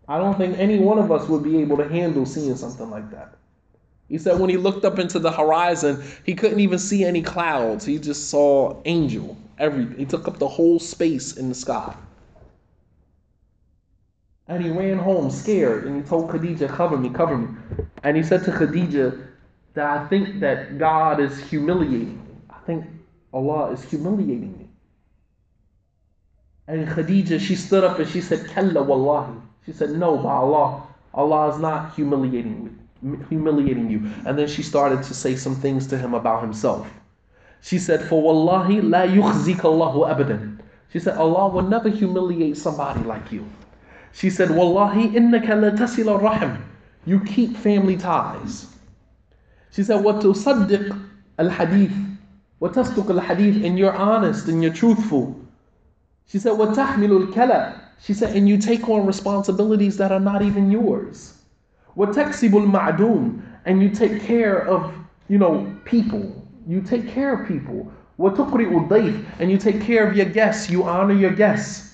I 0.09 0.19
don't 0.19 0.37
think 0.37 0.59
any 0.59 0.79
one 0.79 0.99
of 0.99 1.11
us 1.11 1.29
would 1.29 1.43
be 1.43 1.59
able 1.61 1.79
to 1.79 1.89
handle 1.89 2.27
seeing 2.27 2.55
something 2.57 2.91
like 2.91 3.11
that. 3.11 3.37
He 4.09 4.19
said 4.19 4.39
when 4.39 4.51
he 4.51 4.57
looked 4.57 4.85
up 4.85 4.99
into 4.99 5.19
the 5.19 5.33
horizon, 5.33 6.03
he 6.25 6.35
couldn't 6.35 6.61
even 6.61 6.79
see 6.79 7.05
any 7.05 7.23
clouds. 7.23 7.85
He 7.85 7.99
just 7.99 8.29
saw 8.29 8.81
angel. 8.85 9.37
Every 9.59 9.87
he 9.97 10.05
took 10.05 10.29
up 10.29 10.39
the 10.39 10.49
whole 10.49 10.79
space 10.79 11.37
in 11.37 11.49
the 11.49 11.55
sky. 11.55 11.95
And 14.47 14.63
he 14.63 14.71
ran 14.71 14.99
home 14.99 15.31
scared 15.31 15.85
and 15.85 15.97
he 15.97 16.09
told 16.09 16.31
Khadijah, 16.31 16.69
cover 16.69 16.99
me, 16.99 17.09
cover 17.09 17.39
me. 17.39 17.49
And 18.03 18.17
he 18.17 18.23
said 18.23 18.45
to 18.45 18.53
Khadijah 18.53 19.17
that 19.73 19.87
I 19.87 20.07
think 20.09 20.41
that 20.41 20.77
God 20.79 21.19
is 21.19 21.39
humiliating 21.39 22.19
me. 22.19 22.37
I 22.51 22.59
think 22.67 22.85
Allah 23.33 23.73
is 23.73 23.83
humiliating 23.83 24.59
me. 24.59 24.69
And 26.67 26.89
Khadijah, 26.89 27.39
she 27.39 27.57
stood 27.57 27.85
up 27.85 27.99
and 27.99 28.09
she 28.09 28.21
said, 28.21 28.49
Kalla 28.49 28.83
wallahi. 28.83 29.41
She 29.65 29.73
said, 29.73 29.91
No, 29.91 30.19
by 30.19 30.33
Allah, 30.33 30.83
Allah 31.15 31.55
is 31.55 31.59
not 31.59 31.95
humiliating 31.95 32.65
me, 32.65 32.71
humiliating 33.29 33.91
you. 33.91 34.03
And 34.27 34.39
then 34.39 34.49
she 34.49 34.63
started 34.63 35.03
to 35.05 35.15
say 35.15 35.37
some 35.37 35.57
things 35.57 35.87
to 35.89 35.99
him 35.99 36.15
about 36.15 36.43
himself. 36.43 36.89
She 37.63 37.79
said, 37.79 38.03
For 38.09 38.21
wallahi 38.23 38.81
la 38.81 39.03
yukhzika 39.03 39.65
Allahu 39.65 40.01
abadan. 40.01 40.61
She 40.93 41.01
said, 41.01 41.17
Allah 41.17 41.49
will 41.49 41.63
never 41.63 41.89
humiliate 41.89 42.57
somebody 42.57 43.01
like 43.01 43.33
you. 43.33 43.49
She 44.13 44.31
said, 44.31 44.51
Wallahi 44.51 45.09
innaka 45.09 45.61
la 45.61 45.71
tasil 45.71 46.21
rahim. 46.21 46.65
You 47.05 47.21
keep 47.21 47.57
family 47.57 47.97
ties. 47.97 48.67
She 49.73 49.83
said, 49.83 50.05
What 50.05 50.21
to 50.23 50.29
saddiq 50.29 50.97
al 51.39 51.51
hadith. 51.51 51.93
What 52.59 52.77
al 52.77 52.85
hadith. 53.21 53.65
And 53.65 53.79
you're 53.79 53.95
honest 53.95 54.47
and 54.49 54.63
you're 54.63 54.73
truthful. 54.73 55.41
She 56.27 56.39
said, 56.39 56.53
What 56.53 56.71
tahmilul 56.71 57.35
kala. 57.35 57.81
She 58.01 58.13
said, 58.13 58.37
and 58.37 58.49
you 58.49 58.59
take 58.59 58.89
on 58.89 59.07
responsibilities 59.07 59.97
that 59.97 60.13
are 60.13 60.21
not 60.21 60.43
even 60.43 60.71
yours. 60.71 61.34
What 61.96 62.10
taksibul 62.10 62.70
ma'dum. 62.70 63.42
And 63.66 63.82
you 63.82 63.90
take 63.90 64.22
care 64.22 64.68
of, 64.68 64.94
you 65.28 65.38
know, 65.38 65.76
people. 65.86 66.48
You 66.68 66.82
take 66.82 67.10
care 67.10 67.34
of 67.34 67.48
people. 67.48 67.92
What 68.18 68.36
tuqri'u 68.36 68.88
dayf. 68.88 69.26
And 69.40 69.52
you 69.52 69.58
take 69.58 69.82
care 69.82 70.08
of 70.08 70.16
your 70.16 70.26
guests. 70.26 70.70
You 70.70 70.84
honor 70.84 71.14
your 71.14 71.32
guests. 71.32 71.90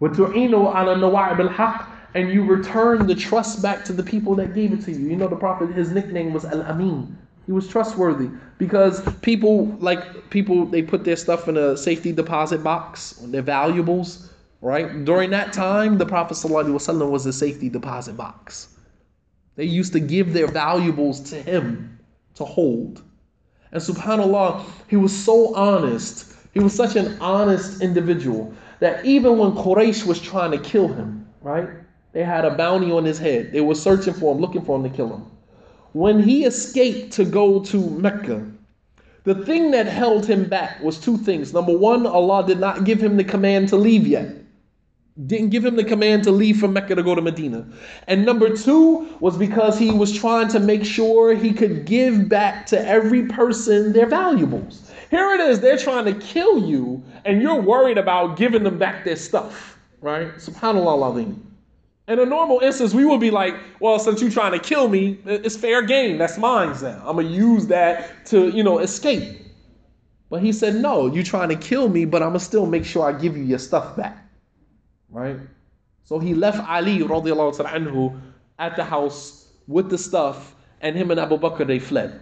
وَتُعِينُ 0.00 0.50
عَلَى 0.50 0.96
نَوَائِبِ 0.98 1.48
الْحَقِّ 1.48 1.86
And 2.14 2.30
you 2.30 2.44
return 2.44 3.06
the 3.06 3.14
trust 3.14 3.62
back 3.62 3.84
to 3.84 3.92
the 3.92 4.02
people 4.02 4.34
that 4.34 4.54
gave 4.54 4.72
it 4.72 4.82
to 4.82 4.92
you. 4.92 5.08
You 5.08 5.16
know 5.16 5.28
the 5.28 5.36
Prophet, 5.36 5.70
his 5.70 5.92
nickname 5.92 6.32
was 6.32 6.44
Al-Amin. 6.44 7.16
He 7.46 7.52
was 7.52 7.68
trustworthy 7.68 8.30
because 8.58 9.02
people, 9.20 9.66
like 9.80 10.30
people, 10.30 10.66
they 10.66 10.82
put 10.82 11.04
their 11.04 11.16
stuff 11.16 11.48
in 11.48 11.56
a 11.56 11.76
safety 11.76 12.12
deposit 12.12 12.62
box, 12.62 13.12
their 13.24 13.42
valuables, 13.42 14.30
right? 14.62 15.04
During 15.04 15.30
that 15.30 15.52
time, 15.52 15.98
the 15.98 16.06
Prophet 16.06 16.34
ﷺ 16.34 17.10
was 17.10 17.26
a 17.26 17.32
safety 17.32 17.68
deposit 17.68 18.16
box. 18.16 18.68
They 19.59 19.65
used 19.65 19.91
to 19.91 19.99
give 19.99 20.31
their 20.31 20.47
valuables 20.47 21.19
to 21.31 21.35
him 21.35 21.99
to 22.35 22.45
hold. 22.45 23.03
And 23.73 23.83
subhanAllah, 23.83 24.63
he 24.87 24.95
was 24.95 25.13
so 25.13 25.53
honest. 25.53 26.33
He 26.53 26.61
was 26.61 26.73
such 26.73 26.95
an 26.95 27.19
honest 27.19 27.81
individual 27.81 28.53
that 28.79 29.03
even 29.03 29.37
when 29.37 29.51
Quraysh 29.51 30.05
was 30.05 30.21
trying 30.21 30.51
to 30.51 30.59
kill 30.59 30.87
him, 30.87 31.27
right? 31.41 31.67
They 32.13 32.23
had 32.23 32.45
a 32.45 32.55
bounty 32.55 32.89
on 32.89 33.03
his 33.03 33.19
head. 33.19 33.51
They 33.51 33.59
were 33.59 33.75
searching 33.75 34.13
for 34.13 34.33
him, 34.33 34.39
looking 34.39 34.63
for 34.63 34.77
him 34.77 34.89
to 34.89 34.95
kill 34.95 35.13
him. 35.13 35.25
When 35.91 36.23
he 36.23 36.45
escaped 36.45 37.11
to 37.15 37.25
go 37.25 37.61
to 37.65 37.89
Mecca, 37.89 38.49
the 39.25 39.43
thing 39.43 39.71
that 39.71 39.87
held 39.87 40.25
him 40.25 40.45
back 40.45 40.81
was 40.81 40.97
two 40.97 41.17
things. 41.17 41.53
Number 41.53 41.77
one, 41.77 42.07
Allah 42.07 42.47
did 42.47 42.61
not 42.61 42.85
give 42.85 43.03
him 43.03 43.17
the 43.17 43.25
command 43.25 43.67
to 43.69 43.75
leave 43.75 44.07
yet. 44.07 44.38
Didn't 45.25 45.49
give 45.49 45.65
him 45.65 45.75
the 45.75 45.83
command 45.83 46.23
to 46.23 46.31
leave 46.31 46.59
from 46.59 46.71
Mecca 46.71 46.95
to 46.95 47.03
go 47.03 47.13
to 47.13 47.21
Medina. 47.21 47.67
And 48.07 48.25
number 48.25 48.55
two 48.55 49.17
was 49.19 49.37
because 49.37 49.77
he 49.77 49.91
was 49.91 50.13
trying 50.13 50.47
to 50.49 50.59
make 50.59 50.85
sure 50.85 51.35
he 51.35 51.51
could 51.51 51.85
give 51.85 52.29
back 52.29 52.65
to 52.67 52.87
every 52.87 53.25
person 53.25 53.91
their 53.91 54.05
valuables. 54.05 54.91
Here 55.09 55.33
it 55.33 55.41
is, 55.41 55.59
they're 55.59 55.77
trying 55.77 56.05
to 56.05 56.13
kill 56.13 56.65
you, 56.65 57.03
and 57.25 57.41
you're 57.41 57.59
worried 57.59 57.97
about 57.97 58.37
giving 58.37 58.63
them 58.63 58.77
back 58.77 59.03
their 59.03 59.15
stuff, 59.15 59.77
right? 60.01 60.35
SubhanAllah. 60.35 61.37
In 62.07 62.19
a 62.19 62.25
normal 62.25 62.59
instance, 62.59 62.93
we 62.93 63.05
would 63.05 63.19
be 63.19 63.31
like, 63.31 63.55
well, 63.81 63.99
since 63.99 64.21
you're 64.21 64.31
trying 64.31 64.53
to 64.53 64.59
kill 64.59 64.87
me, 64.87 65.19
it's 65.25 65.57
fair 65.57 65.81
game. 65.81 66.17
That's 66.17 66.37
mine 66.37 66.75
now. 66.81 67.03
I'm 67.05 67.15
going 67.15 67.27
to 67.27 67.33
use 67.33 67.67
that 67.67 68.25
to, 68.27 68.49
you 68.49 68.63
know, 68.63 68.79
escape. 68.79 69.41
But 70.29 70.41
he 70.41 70.53
said, 70.53 70.75
no, 70.75 71.07
you're 71.07 71.23
trying 71.23 71.49
to 71.49 71.55
kill 71.55 71.89
me, 71.89 72.05
but 72.05 72.21
I'm 72.21 72.29
going 72.29 72.39
to 72.39 72.45
still 72.45 72.67
make 72.67 72.85
sure 72.85 73.05
I 73.05 73.19
give 73.19 73.35
you 73.35 73.43
your 73.43 73.59
stuff 73.59 73.97
back. 73.97 74.28
Right? 75.11 75.37
So 76.03 76.19
he 76.19 76.33
left 76.33 76.67
Ali 76.67 76.99
radiallahu 76.99 78.21
at 78.57 78.75
the 78.75 78.83
house 78.83 79.47
with 79.67 79.89
the 79.89 79.97
stuff, 79.97 80.55
and 80.81 80.95
him 80.95 81.11
and 81.11 81.19
Abu 81.19 81.37
Bakr, 81.37 81.65
they 81.65 81.79
fled. 81.79 82.19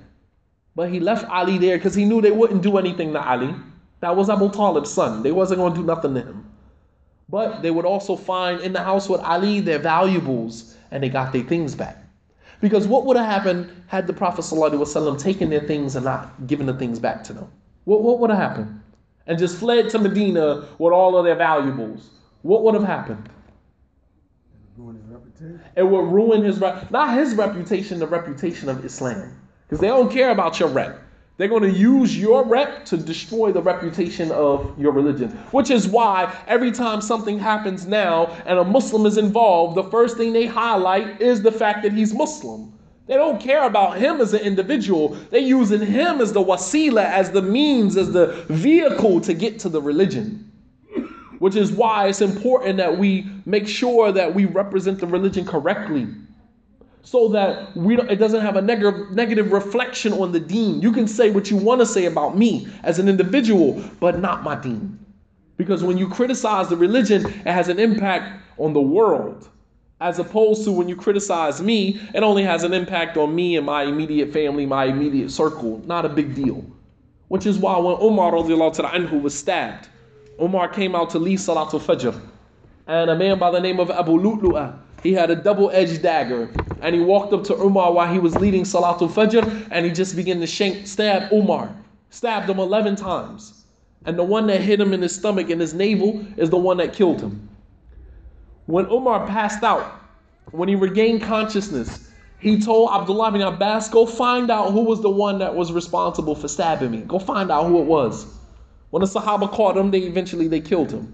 But 0.76 0.92
he 0.92 1.00
left 1.00 1.26
Ali 1.30 1.58
there 1.58 1.78
because 1.78 1.96
he 1.96 2.06
knew 2.06 2.22
they 2.22 2.32
wouldn't 2.32 2.62
do 2.62 2.78
anything 2.78 3.14
to 3.14 3.22
Ali. 3.22 3.56
That 4.00 4.16
was 4.16 4.30
Abu 4.30 4.52
Talib's 4.52 4.92
son. 4.92 5.24
They 5.24 5.32
wasn't 5.32 5.60
going 5.60 5.74
to 5.74 5.80
do 5.80 5.86
nothing 5.86 6.14
to 6.14 6.22
him. 6.22 6.52
But 7.30 7.62
they 7.62 7.72
would 7.72 7.86
also 7.86 8.16
find 8.16 8.62
in 8.62 8.74
the 8.74 8.84
house 8.84 9.10
with 9.10 9.22
Ali 9.22 9.60
their 9.60 9.80
valuables 9.80 10.78
and 10.92 11.04
they 11.04 11.10
got 11.10 11.34
their 11.34 11.44
things 11.44 11.76
back. 11.76 11.98
Because 12.62 12.88
what 12.88 13.06
would 13.06 13.18
have 13.18 13.26
happened 13.26 13.72
had 13.88 14.08
the 14.08 14.14
Prophet 14.14 14.42
ﷺ 14.42 15.20
taken 15.20 15.50
their 15.50 15.62
things 15.62 15.96
and 15.96 16.06
not 16.06 16.48
given 16.48 16.66
the 16.66 16.74
things 16.74 17.00
back 17.00 17.24
to 17.26 17.34
them? 17.34 17.52
What, 17.86 18.02
what 18.02 18.20
would 18.20 18.30
have 18.30 18.40
happened? 18.40 18.82
And 19.26 19.38
just 19.38 19.58
fled 19.58 19.90
to 19.90 20.00
Medina 20.00 20.68
with 20.78 20.94
all 20.94 21.18
of 21.18 21.26
their 21.26 21.36
valuables. 21.36 22.10
What 22.48 22.64
would 22.64 22.76
have 22.76 22.86
happened? 22.86 23.28
It 25.76 25.84
would 25.84 26.06
ruin 26.06 26.44
his, 26.46 26.62
not 26.62 27.14
his 27.14 27.36
reputation, 27.36 28.00
the 28.00 28.08
reputation 28.08 28.70
of 28.70 28.86
Islam. 28.86 29.38
Because 29.68 29.82
they 29.82 29.88
don't 29.88 30.10
care 30.10 30.32
about 30.32 30.58
your 30.58 30.70
rep. 30.70 31.02
They're 31.36 31.50
going 31.50 31.64
to 31.64 31.78
use 31.78 32.18
your 32.18 32.46
rep 32.46 32.86
to 32.86 32.96
destroy 32.96 33.52
the 33.52 33.62
reputation 33.62 34.32
of 34.32 34.74
your 34.80 34.94
religion. 34.94 35.32
Which 35.52 35.70
is 35.70 35.90
why 35.90 36.34
every 36.48 36.72
time 36.72 37.02
something 37.02 37.38
happens 37.38 37.86
now 37.86 38.28
and 38.46 38.58
a 38.58 38.64
Muslim 38.64 39.06
is 39.06 39.18
involved, 39.18 39.76
the 39.76 39.92
first 39.92 40.16
thing 40.16 40.32
they 40.32 40.46
highlight 40.46 41.20
is 41.22 41.42
the 41.42 41.52
fact 41.52 41.84
that 41.84 41.92
he's 41.92 42.14
Muslim. 42.14 42.72
They 43.08 43.16
don't 43.16 43.42
care 43.42 43.66
about 43.66 43.98
him 43.98 44.22
as 44.22 44.34
an 44.34 44.40
individual. 44.40 45.18
They're 45.32 45.42
using 45.42 45.86
him 45.86 46.22
as 46.22 46.32
the 46.32 46.42
wasila, 46.42 47.04
as 47.04 47.30
the 47.30 47.42
means, 47.42 47.98
as 47.98 48.14
the 48.14 48.46
vehicle 48.48 49.20
to 49.20 49.34
get 49.34 49.60
to 49.60 49.70
the 49.70 49.82
religion. 49.82 50.47
Which 51.40 51.56
is 51.56 51.72
why 51.72 52.08
it's 52.08 52.22
important 52.22 52.78
that 52.78 52.98
we 52.98 53.28
make 53.46 53.68
sure 53.68 54.12
that 54.12 54.34
we 54.34 54.46
represent 54.46 55.00
the 55.00 55.08
religion 55.08 55.46
correctly 55.46 56.08
so 57.08 57.30
that 57.30 57.74
we 57.78 57.98
it 57.98 58.18
doesn't 58.18 58.42
have 58.42 58.58
a 58.58 58.62
negative 58.62 59.12
negative 59.12 59.54
reflection 59.54 60.12
on 60.12 60.34
the 60.34 60.42
deen. 60.42 60.82
You 60.82 60.92
can 60.92 61.08
say 61.08 61.32
what 61.32 61.50
you 61.50 61.56
want 61.56 61.80
to 61.80 61.86
say 61.86 62.04
about 62.06 62.38
me 62.38 62.68
as 62.84 63.00
an 63.00 63.08
individual, 63.08 63.82
but 64.02 64.20
not 64.20 64.44
my 64.44 64.56
deen. 64.56 65.00
Because 65.56 65.84
when 65.84 65.98
you 65.98 66.10
criticize 66.10 66.68
the 66.68 66.76
religion, 66.76 67.26
it 67.26 67.54
has 67.54 67.70
an 67.70 67.80
impact 67.80 68.44
on 68.58 68.74
the 68.74 68.82
world. 68.82 69.48
As 70.02 70.20
opposed 70.20 70.66
to 70.66 70.72
when 70.72 70.90
you 70.90 70.98
criticize 70.98 71.62
me, 71.62 72.00
it 72.14 72.24
only 72.24 72.44
has 72.44 72.64
an 72.64 72.74
impact 72.74 73.16
on 73.16 73.34
me 73.34 73.56
and 73.56 73.66
my 73.66 73.84
immediate 73.84 74.34
family, 74.34 74.66
my 74.66 74.86
immediate 74.86 75.32
circle. 75.32 75.82
Not 75.86 76.06
a 76.06 76.10
big 76.10 76.36
deal. 76.36 76.64
Which 77.30 77.46
is 77.46 77.58
why 77.58 77.78
when 77.78 77.96
Umar 78.02 78.34
anhu 78.34 79.22
was 79.22 79.34
stabbed, 79.34 79.88
Umar 80.42 80.68
came 80.68 80.96
out 80.96 81.10
to 81.12 81.20
lead 81.20 81.40
Salatul 81.40 81.82
Fajr. 81.82 82.20
And 82.86 83.10
a 83.10 83.16
man 83.16 83.40
by 83.40 83.52
the 83.52 83.60
name 83.60 83.80
of 83.80 83.90
Abu 83.90 84.14
Lu'lu'ah, 84.20 84.78
he 85.04 85.14
had 85.14 85.30
a 85.30 85.36
double-edged 85.36 86.02
dagger. 86.02 86.50
And 86.82 86.96
he 86.96 87.02
walked 87.02 87.34
up 87.34 87.44
to 87.46 87.56
Umar 87.56 87.92
while 87.92 88.12
he 88.12 88.20
was 88.20 88.36
leading 88.36 88.64
Salatul 88.64 89.10
Fajr, 89.10 89.68
and 89.72 89.86
he 89.86 89.92
just 89.92 90.16
began 90.16 90.40
to 90.40 90.48
shank, 90.48 90.88
stab 90.88 91.32
Umar. 91.32 91.76
Stabbed 92.10 92.50
him 92.50 92.60
11 92.60 92.96
times. 92.96 93.66
And 94.06 94.18
the 94.18 94.24
one 94.24 94.48
that 94.48 94.62
hit 94.62 94.80
him 94.80 94.94
in 94.94 95.02
his 95.02 95.14
stomach 95.14 95.50
and 95.50 95.60
his 95.60 95.74
navel 95.74 96.26
is 96.38 96.50
the 96.50 96.58
one 96.58 96.78
that 96.78 96.94
killed 96.94 97.20
him. 97.20 97.50
When 98.68 98.86
Umar 98.86 99.28
passed 99.28 99.64
out, 99.64 99.92
when 100.52 100.70
he 100.70 100.76
regained 100.76 101.24
consciousness, 101.24 102.10
he 102.40 102.62
told 102.62 102.92
Abdullah 102.92 103.32
bin 103.32 103.42
Abbas, 103.42 103.90
Go 103.90 104.06
find 104.06 104.52
out 104.52 104.72
who 104.72 104.82
was 104.82 105.02
the 105.02 105.10
one 105.10 105.40
that 105.40 105.56
was 105.56 105.72
responsible 105.72 106.36
for 106.36 106.48
stabbing 106.48 106.92
me. 106.92 107.00
Go 107.00 107.20
find 107.20 107.52
out 107.52 107.66
who 107.66 107.82
it 107.82 107.86
was. 107.86 108.37
When 108.90 109.02
the 109.02 109.08
Sahaba 109.08 109.52
caught 109.52 109.78
him, 109.78 109.92
they 109.92 110.00
eventually 110.00 110.48
they 110.48 110.62
killed 110.62 110.92
him. 110.92 111.14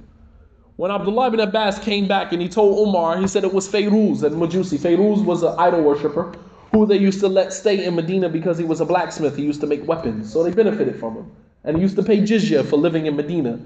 When 0.75 0.91
Abdullah 0.91 1.27
ibn 1.27 1.39
Abbas 1.39 1.79
came 1.79 2.07
back 2.07 2.33
and 2.33 2.41
he 2.41 2.49
told 2.49 2.87
Umar, 2.87 3.17
he 3.17 3.27
said 3.27 3.43
it 3.43 3.53
was 3.53 3.67
Fayruz 3.67 4.23
and 4.23 4.35
Majusi. 4.35 4.77
Fayruz 4.77 5.23
was 5.23 5.43
an 5.43 5.55
idol 5.57 5.81
worshiper 5.81 6.33
who 6.71 6.85
they 6.85 6.97
used 6.97 7.19
to 7.19 7.27
let 7.27 7.53
stay 7.53 7.85
in 7.85 7.95
Medina 7.95 8.29
because 8.29 8.57
he 8.57 8.63
was 8.63 8.81
a 8.81 8.85
blacksmith. 8.85 9.35
He 9.35 9.43
used 9.43 9.61
to 9.61 9.67
make 9.67 9.87
weapons, 9.87 10.31
so 10.31 10.43
they 10.43 10.51
benefited 10.51 10.99
from 10.99 11.15
him 11.15 11.31
and 11.63 11.77
he 11.77 11.81
used 11.81 11.95
to 11.95 12.03
pay 12.03 12.19
jizya 12.19 12.65
for 12.65 12.77
living 12.77 13.05
in 13.05 13.15
Medina. 13.15 13.59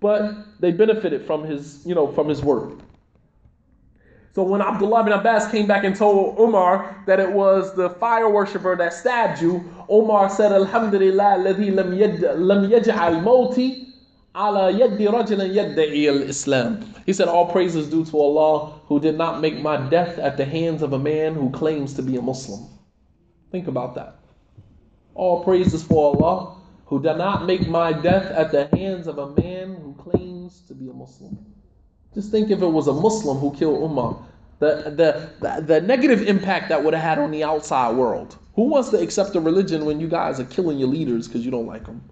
But 0.00 0.60
they 0.60 0.72
benefited 0.72 1.24
from 1.24 1.44
his, 1.44 1.84
you 1.86 1.94
know, 1.94 2.12
from 2.12 2.28
his 2.28 2.42
work. 2.42 2.72
So 4.34 4.42
when 4.42 4.60
Abdullah 4.60 5.00
ibn 5.00 5.12
Abbas 5.14 5.50
came 5.50 5.66
back 5.66 5.84
and 5.84 5.96
told 5.96 6.38
Umar 6.38 7.02
that 7.06 7.18
it 7.18 7.32
was 7.32 7.74
the 7.74 7.90
fire 7.90 8.28
worshiper 8.28 8.76
that 8.76 8.92
stabbed 8.92 9.40
you, 9.40 9.64
Umar 9.89 10.29
said, 10.29 10.51
Alhamdulillah, 10.51 11.37
الذي 11.37 11.71
لم 11.71 12.71
يجعل 12.71 13.23
موتي 13.23 13.87
على 14.35 14.79
يد 14.79 15.01
رجل 15.01 15.41
يدعي 15.41 16.09
الإسلام. 16.09 16.83
He 17.05 17.13
said, 17.13 17.27
All 17.27 17.47
praises 17.47 17.89
due 17.89 18.05
to 18.05 18.17
Allah 18.17 18.79
who 18.85 18.99
did 18.99 19.17
not 19.17 19.41
make 19.41 19.59
my 19.61 19.77
death 19.89 20.17
at 20.19 20.37
the 20.37 20.45
hands 20.45 20.81
of 20.81 20.93
a 20.93 20.99
man 20.99 21.35
who 21.35 21.49
claims 21.49 21.93
to 21.95 22.01
be 22.01 22.15
a 22.15 22.21
Muslim. 22.21 22.67
Think 23.51 23.67
about 23.67 23.95
that. 23.95 24.15
All 25.13 25.43
praises 25.43 25.83
for 25.83 26.15
Allah 26.15 26.57
who 26.85 27.01
did 27.01 27.17
not 27.17 27.45
make 27.45 27.67
my 27.67 27.93
death 27.93 28.25
at 28.31 28.51
the 28.51 28.67
hands 28.75 29.07
of 29.07 29.17
a 29.17 29.29
man 29.41 29.75
who 29.75 29.93
claims 29.93 30.61
to 30.67 30.73
be 30.73 30.89
a 30.89 30.93
Muslim. 30.93 31.37
Just 32.13 32.31
think 32.31 32.49
if 32.49 32.61
it 32.61 32.67
was 32.67 32.87
a 32.87 32.93
Muslim 32.93 33.37
who 33.37 33.53
killed 33.53 33.81
Umar, 33.81 34.17
the, 34.59 34.93
the, 34.95 35.29
the, 35.39 35.61
the 35.61 35.81
negative 35.81 36.27
impact 36.27 36.69
that 36.69 36.83
would 36.83 36.93
have 36.93 37.03
had 37.03 37.19
on 37.19 37.31
the 37.31 37.43
outside 37.43 37.95
world. 37.95 38.37
Who 38.56 38.64
wants 38.64 38.88
to 38.88 38.98
accept 38.98 39.36
a 39.36 39.40
religion 39.40 39.84
when 39.84 40.00
you 40.00 40.08
guys 40.08 40.40
are 40.40 40.44
killing 40.44 40.78
your 40.78 40.88
leaders 40.88 41.28
because 41.28 41.44
you 41.44 41.50
don't 41.50 41.66
like 41.66 41.84
them? 41.84 42.02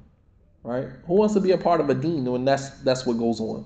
Right? 0.63 0.89
Who 1.07 1.15
wants 1.15 1.33
to 1.35 1.41
be 1.41 1.53
a 1.53 1.59
part 1.59 1.81
of 1.81 1.89
a 1.89 1.95
deen 1.95 2.25
when 2.27 2.45
that's, 2.45 2.69
that's 2.83 3.07
what 3.07 3.19
goes 3.19 3.41
on? 3.41 3.65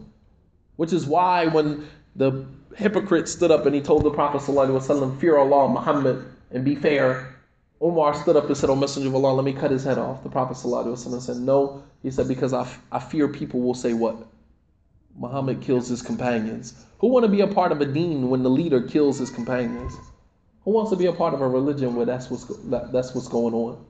Which 0.76 0.92
is 0.92 1.04
why 1.04 1.46
when 1.46 1.88
the 2.14 2.46
hypocrite 2.76 3.28
stood 3.28 3.50
up 3.50 3.66
and 3.66 3.74
he 3.74 3.80
told 3.80 4.04
the 4.04 4.12
Prophet, 4.12 4.40
ﷺ, 4.40 5.20
Fear 5.20 5.38
Allah, 5.38 5.68
Muhammad, 5.68 6.24
and 6.52 6.64
be 6.64 6.76
fair, 6.76 7.34
Umar 7.82 8.14
stood 8.14 8.36
up 8.36 8.46
and 8.46 8.56
said, 8.56 8.70
O 8.70 8.76
Messenger 8.76 9.08
of 9.08 9.16
Allah, 9.16 9.34
let 9.34 9.44
me 9.44 9.52
cut 9.52 9.72
his 9.72 9.82
head 9.82 9.98
off. 9.98 10.22
The 10.22 10.30
Prophet 10.30 10.56
ﷺ 10.56 11.20
said, 11.20 11.36
No. 11.38 11.82
He 12.04 12.12
said, 12.12 12.28
Because 12.28 12.52
I, 12.52 12.68
I 12.92 13.00
fear 13.00 13.26
people 13.26 13.60
will 13.60 13.74
say 13.74 13.92
what? 13.92 14.24
Muhammad 15.16 15.60
kills 15.62 15.88
his 15.88 16.00
companions. 16.00 16.84
Who 17.00 17.08
want 17.08 17.24
to 17.24 17.28
be 17.28 17.40
a 17.40 17.48
part 17.48 17.72
of 17.72 17.80
a 17.80 17.86
deen 17.86 18.30
when 18.30 18.44
the 18.44 18.50
leader 18.50 18.80
kills 18.82 19.18
his 19.18 19.30
companions? 19.30 19.96
Who 20.68 20.74
wants 20.74 20.90
to 20.90 20.96
be 20.96 21.06
a 21.06 21.14
part 21.14 21.32
of 21.32 21.40
a 21.40 21.48
religion 21.48 21.94
where 21.94 22.04
that's 22.04 22.28
what's, 22.28 22.44
that, 22.44 22.92
that's 22.92 23.14
what's 23.14 23.26
going 23.26 23.54
on? 23.54 23.82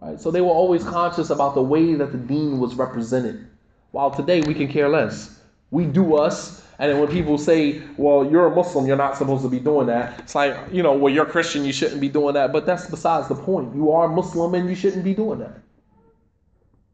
Right? 0.00 0.20
So 0.20 0.30
they 0.30 0.40
were 0.40 0.46
always 0.46 0.84
conscious 0.84 1.28
about 1.28 1.56
the 1.56 1.62
way 1.62 1.94
that 1.94 2.12
the 2.12 2.18
deen 2.18 2.60
was 2.60 2.76
represented. 2.76 3.48
While 3.90 4.12
today 4.12 4.40
we 4.42 4.54
can 4.54 4.68
care 4.68 4.88
less. 4.88 5.40
We 5.72 5.86
do 5.86 6.14
us, 6.14 6.64
and 6.78 6.92
then 6.92 7.00
when 7.00 7.08
people 7.08 7.36
say, 7.36 7.82
well, 7.96 8.30
you're 8.30 8.46
a 8.46 8.54
Muslim, 8.54 8.86
you're 8.86 8.96
not 8.96 9.16
supposed 9.16 9.42
to 9.42 9.48
be 9.48 9.58
doing 9.58 9.88
that, 9.88 10.20
it's 10.20 10.36
like, 10.36 10.56
you 10.70 10.84
know, 10.84 10.92
well, 10.92 11.12
you're 11.12 11.26
Christian, 11.26 11.64
you 11.64 11.72
shouldn't 11.72 12.00
be 12.00 12.08
doing 12.08 12.34
that. 12.34 12.52
But 12.52 12.64
that's 12.64 12.86
besides 12.86 13.26
the 13.26 13.34
point. 13.34 13.74
You 13.74 13.90
are 13.90 14.06
Muslim 14.06 14.54
and 14.54 14.70
you 14.70 14.76
shouldn't 14.76 15.02
be 15.02 15.14
doing 15.14 15.40
that. 15.40 15.58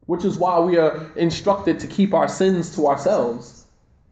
Which 0.07 0.25
is 0.25 0.39
why 0.39 0.59
we 0.61 0.79
are 0.79 1.13
instructed 1.17 1.79
to 1.81 1.87
keep 1.87 2.15
our 2.15 2.27
sins 2.27 2.75
to 2.77 2.87
ourselves. 2.87 3.60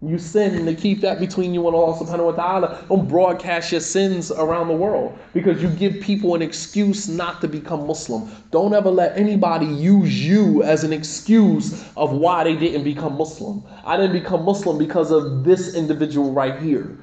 You 0.00 0.16
sin 0.16 0.64
to 0.64 0.74
keep 0.76 1.00
that 1.00 1.18
between 1.18 1.52
you 1.52 1.66
and 1.66 1.74
Allah 1.74 1.98
subhanahu 1.98 2.26
wa 2.26 2.32
ta'ala. 2.32 2.84
Don't 2.88 3.08
broadcast 3.08 3.72
your 3.72 3.80
sins 3.80 4.30
around 4.30 4.68
the 4.68 4.74
world 4.74 5.18
because 5.34 5.60
you 5.60 5.68
give 5.70 6.00
people 6.00 6.36
an 6.36 6.42
excuse 6.42 7.08
not 7.08 7.40
to 7.40 7.48
become 7.48 7.84
Muslim. 7.84 8.30
Don't 8.52 8.74
ever 8.74 8.90
let 8.90 9.18
anybody 9.18 9.66
use 9.66 10.24
you 10.24 10.62
as 10.62 10.84
an 10.84 10.92
excuse 10.92 11.84
of 11.96 12.12
why 12.12 12.44
they 12.44 12.54
didn't 12.54 12.84
become 12.84 13.18
Muslim. 13.18 13.64
I 13.84 13.96
didn't 13.96 14.12
become 14.12 14.44
Muslim 14.44 14.78
because 14.78 15.10
of 15.10 15.42
this 15.42 15.74
individual 15.74 16.32
right 16.32 16.62
here. 16.62 16.96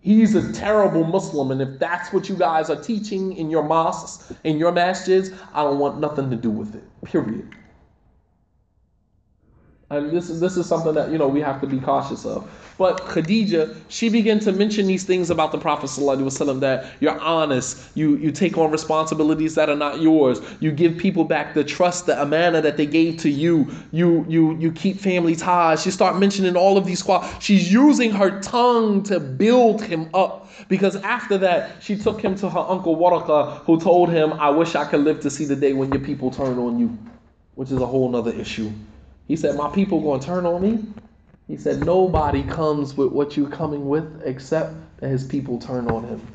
He's 0.00 0.36
a 0.36 0.52
terrible 0.52 1.02
Muslim, 1.02 1.50
and 1.50 1.60
if 1.60 1.80
that's 1.80 2.12
what 2.12 2.28
you 2.28 2.36
guys 2.36 2.70
are 2.70 2.80
teaching 2.80 3.36
in 3.36 3.50
your 3.50 3.64
mosques, 3.64 4.32
in 4.44 4.58
your 4.58 4.70
masjids, 4.70 5.36
I 5.54 5.64
don't 5.64 5.80
want 5.80 5.98
nothing 5.98 6.30
to 6.30 6.36
do 6.36 6.50
with 6.50 6.76
it. 6.76 6.84
Period. 7.04 7.52
And 9.90 10.10
this 10.10 10.28
is 10.28 10.38
this 10.38 10.58
is 10.58 10.66
something 10.66 10.92
that 10.94 11.10
you 11.10 11.16
know 11.16 11.28
we 11.28 11.40
have 11.40 11.62
to 11.62 11.66
be 11.66 11.80
cautious 11.80 12.26
of. 12.26 12.46
But 12.76 13.00
Khadija, 13.06 13.74
she 13.88 14.10
began 14.10 14.38
to 14.40 14.52
mention 14.52 14.86
these 14.86 15.04
things 15.04 15.30
about 15.30 15.50
the 15.50 15.56
Prophet 15.56 15.86
ﷺ 15.86 16.60
that 16.60 16.92
you're 17.00 17.18
honest, 17.18 17.88
you 17.94 18.16
you 18.16 18.30
take 18.30 18.58
on 18.58 18.70
responsibilities 18.70 19.54
that 19.54 19.70
are 19.70 19.76
not 19.76 20.02
yours, 20.02 20.42
you 20.60 20.72
give 20.72 20.98
people 20.98 21.24
back 21.24 21.54
the 21.54 21.64
trust, 21.64 22.04
the 22.04 22.20
amana 22.20 22.60
that 22.60 22.76
they 22.76 22.84
gave 22.84 23.16
to 23.20 23.30
you, 23.30 23.66
you 23.90 24.26
you 24.28 24.58
you 24.58 24.72
keep 24.72 25.00
family 25.00 25.34
ties. 25.34 25.82
She 25.82 25.90
start 25.90 26.18
mentioning 26.18 26.54
all 26.54 26.76
of 26.76 26.84
these 26.84 27.02
qualities. 27.02 27.34
She's 27.42 27.72
using 27.72 28.10
her 28.10 28.40
tongue 28.40 29.02
to 29.04 29.18
build 29.18 29.82
him 29.82 30.10
up. 30.12 30.50
Because 30.68 30.96
after 30.96 31.38
that, 31.38 31.82
she 31.82 31.96
took 31.96 32.20
him 32.20 32.34
to 32.36 32.50
her 32.50 32.58
uncle 32.60 32.96
Waraka, 32.96 33.60
who 33.60 33.80
told 33.80 34.10
him, 34.10 34.34
I 34.34 34.50
wish 34.50 34.74
I 34.74 34.84
could 34.84 35.00
live 35.00 35.20
to 35.20 35.30
see 35.30 35.46
the 35.46 35.56
day 35.56 35.72
when 35.72 35.90
your 35.90 36.02
people 36.02 36.30
turn 36.30 36.58
on 36.58 36.78
you, 36.78 36.98
which 37.54 37.70
is 37.70 37.80
a 37.80 37.86
whole 37.86 38.10
nother 38.10 38.32
issue. 38.32 38.70
He 39.28 39.36
said, 39.36 39.56
My 39.56 39.70
people 39.70 40.00
going 40.00 40.20
to 40.20 40.26
turn 40.26 40.46
on 40.46 40.62
me? 40.62 40.84
He 41.46 41.56
said, 41.56 41.84
Nobody 41.84 42.42
comes 42.42 42.96
with 42.96 43.12
what 43.12 43.36
you're 43.36 43.50
coming 43.50 43.88
with 43.88 44.22
except 44.24 44.74
that 44.98 45.08
his 45.08 45.24
people 45.24 45.58
turn 45.58 45.88
on 45.88 46.04
him. 46.04 46.26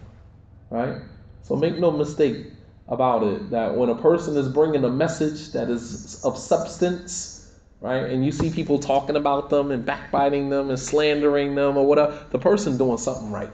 Right? 0.70 1.02
So 1.42 1.56
make 1.56 1.78
no 1.78 1.92
mistake 1.92 2.48
about 2.88 3.24
it 3.24 3.50
that 3.50 3.76
when 3.76 3.90
a 3.90 3.96
person 3.96 4.38
is 4.38 4.48
bringing 4.48 4.84
a 4.84 4.90
message 4.90 5.52
that 5.52 5.70
is 5.70 6.24
of 6.24 6.38
substance, 6.38 7.52
right, 7.82 8.04
and 8.04 8.24
you 8.26 8.32
see 8.32 8.50
people 8.50 8.80
talking 8.80 9.16
about 9.16 9.50
them 9.50 9.72
and 9.72 9.86
backbiting 9.86 10.50
them 10.50 10.70
and 10.70 10.80
slandering 10.80 11.56
them 11.56 11.78
or 11.78 11.86
whatever, 11.86 12.26
the 12.32 12.40
person 12.40 12.78
doing 12.78 12.98
something 12.98 13.32
right. 13.32 13.52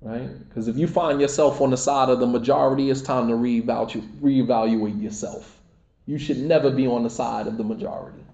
Right? 0.00 0.48
Because 0.48 0.68
if 0.68 0.76
you 0.76 0.86
find 0.86 1.20
yourself 1.20 1.60
on 1.60 1.70
the 1.70 1.76
side 1.76 2.08
of 2.08 2.20
the 2.20 2.26
majority, 2.26 2.90
it's 2.90 3.02
time 3.02 3.26
to 3.28 3.34
reevaluate, 3.34 4.08
reevaluate 4.20 5.02
yourself. 5.02 5.57
You 6.08 6.16
should 6.16 6.38
never 6.38 6.70
be 6.70 6.86
on 6.86 7.02
the 7.02 7.10
side 7.10 7.46
of 7.46 7.58
the 7.58 7.64
majority. 7.64 8.24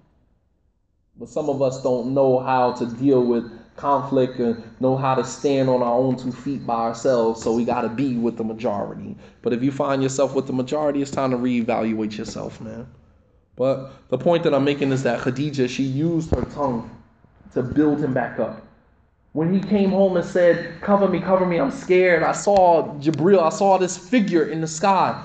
But 1.19 1.29
some 1.29 1.51
of 1.51 1.61
us 1.61 1.83
don't 1.83 2.15
know 2.15 2.39
how 2.39 2.71
to 2.75 2.87
deal 2.87 3.21
with 3.21 3.51
conflict 3.75 4.39
and 4.39 4.63
know 4.79 4.97
how 4.97 5.17
to 5.17 5.25
stand 5.25 5.69
on 5.69 5.83
our 5.83 5.95
own 5.95 6.17
two 6.17 6.31
feet 6.31 6.65
by 6.65 6.77
ourselves, 6.77 7.43
so 7.43 7.53
we 7.53 7.65
got 7.65 7.81
to 7.81 7.89
be 7.89 8.17
with 8.17 8.37
the 8.37 8.45
majority. 8.45 9.17
But 9.43 9.53
if 9.53 9.61
you 9.61 9.73
find 9.73 10.05
yourself 10.05 10.37
with 10.37 10.47
the 10.47 10.53
majority, 10.53 11.03
it's 11.03 11.11
time 11.11 11.33
to 11.33 11.37
reevaluate 11.37 12.17
yourself, 12.17 12.61
man. 12.61 12.87
But 13.57 13.91
the 14.09 14.19
point 14.19 14.45
that 14.45 14.55
I'm 14.55 14.65
making 14.65 14.93
is 14.93 15.03
that 15.03 15.19
Khadija, 15.19 15.69
she 15.69 15.83
used 15.83 16.31
her 16.31 16.43
tongue 16.43 16.89
to 17.55 17.63
build 17.65 17.99
him 17.99 18.15
back 18.15 18.39
up. 18.39 18.65
When 19.33 19.53
he 19.53 19.59
came 19.59 19.91
home 19.91 20.17
and 20.17 20.25
said, 20.25 20.81
Cover 20.81 21.09
me, 21.09 21.19
cover 21.19 21.45
me, 21.45 21.59
I'm 21.59 21.73
scared, 21.73 22.23
I 22.23 22.31
saw 22.31 22.95
Jibril, 23.01 23.43
I 23.43 23.49
saw 23.49 23.79
this 23.79 23.99
figure 23.99 24.45
in 24.45 24.61
the 24.61 24.69
sky. 24.69 25.25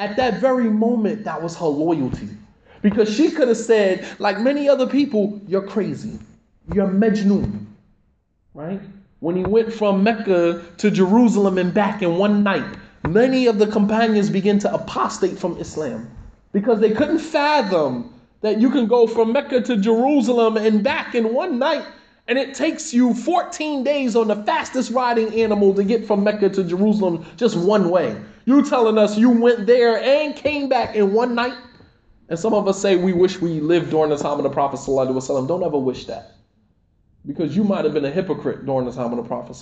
At 0.00 0.16
that 0.16 0.40
very 0.40 0.70
moment, 0.70 1.24
that 1.24 1.42
was 1.42 1.54
her 1.58 1.66
loyalty. 1.66 2.30
Because 2.80 3.14
she 3.14 3.30
could 3.30 3.48
have 3.48 3.58
said, 3.58 4.06
like 4.18 4.40
many 4.40 4.66
other 4.66 4.86
people, 4.86 5.38
you're 5.46 5.66
crazy. 5.66 6.18
You're 6.72 6.88
Majnun. 6.88 7.66
Right? 8.54 8.80
When 9.18 9.36
he 9.36 9.42
went 9.42 9.70
from 9.70 10.02
Mecca 10.02 10.64
to 10.78 10.90
Jerusalem 10.90 11.58
and 11.58 11.74
back 11.74 12.00
in 12.00 12.16
one 12.16 12.42
night, 12.42 12.64
many 13.06 13.46
of 13.46 13.58
the 13.58 13.66
companions 13.66 14.30
began 14.30 14.58
to 14.60 14.72
apostate 14.72 15.38
from 15.38 15.58
Islam 15.58 16.08
because 16.52 16.80
they 16.80 16.92
couldn't 16.92 17.18
fathom 17.18 18.14
that 18.40 18.58
you 18.58 18.70
can 18.70 18.86
go 18.86 19.06
from 19.06 19.34
Mecca 19.34 19.60
to 19.60 19.76
Jerusalem 19.76 20.56
and 20.56 20.82
back 20.82 21.14
in 21.14 21.34
one 21.34 21.58
night 21.58 21.84
and 22.30 22.38
it 22.38 22.54
takes 22.54 22.94
you 22.94 23.12
14 23.12 23.82
days 23.82 24.14
on 24.14 24.28
the 24.28 24.36
fastest 24.44 24.92
riding 24.92 25.34
animal 25.34 25.74
to 25.74 25.82
get 25.82 26.06
from 26.06 26.22
Mecca 26.22 26.48
to 26.50 26.62
Jerusalem 26.62 27.26
just 27.36 27.56
one 27.56 27.90
way. 27.90 28.16
You 28.44 28.64
telling 28.64 28.98
us 28.98 29.18
you 29.18 29.30
went 29.30 29.66
there 29.66 30.00
and 30.00 30.36
came 30.36 30.68
back 30.68 30.94
in 30.94 31.12
one 31.12 31.34
night? 31.34 31.58
And 32.28 32.38
some 32.38 32.54
of 32.54 32.68
us 32.68 32.80
say 32.80 32.94
we 32.94 33.12
wish 33.12 33.40
we 33.40 33.58
lived 33.58 33.90
during 33.90 34.10
the 34.10 34.16
time 34.16 34.38
of 34.38 34.44
the 34.44 34.48
Prophet. 34.50 34.78
Don't 34.86 35.64
ever 35.64 35.76
wish 35.76 36.04
that. 36.04 36.36
Because 37.26 37.56
you 37.56 37.64
might 37.64 37.84
have 37.84 37.94
been 37.94 38.04
a 38.04 38.10
hypocrite 38.10 38.64
during 38.64 38.86
the 38.86 38.92
time 38.92 39.12
of 39.12 39.16
the 39.16 39.24
Prophet. 39.24 39.56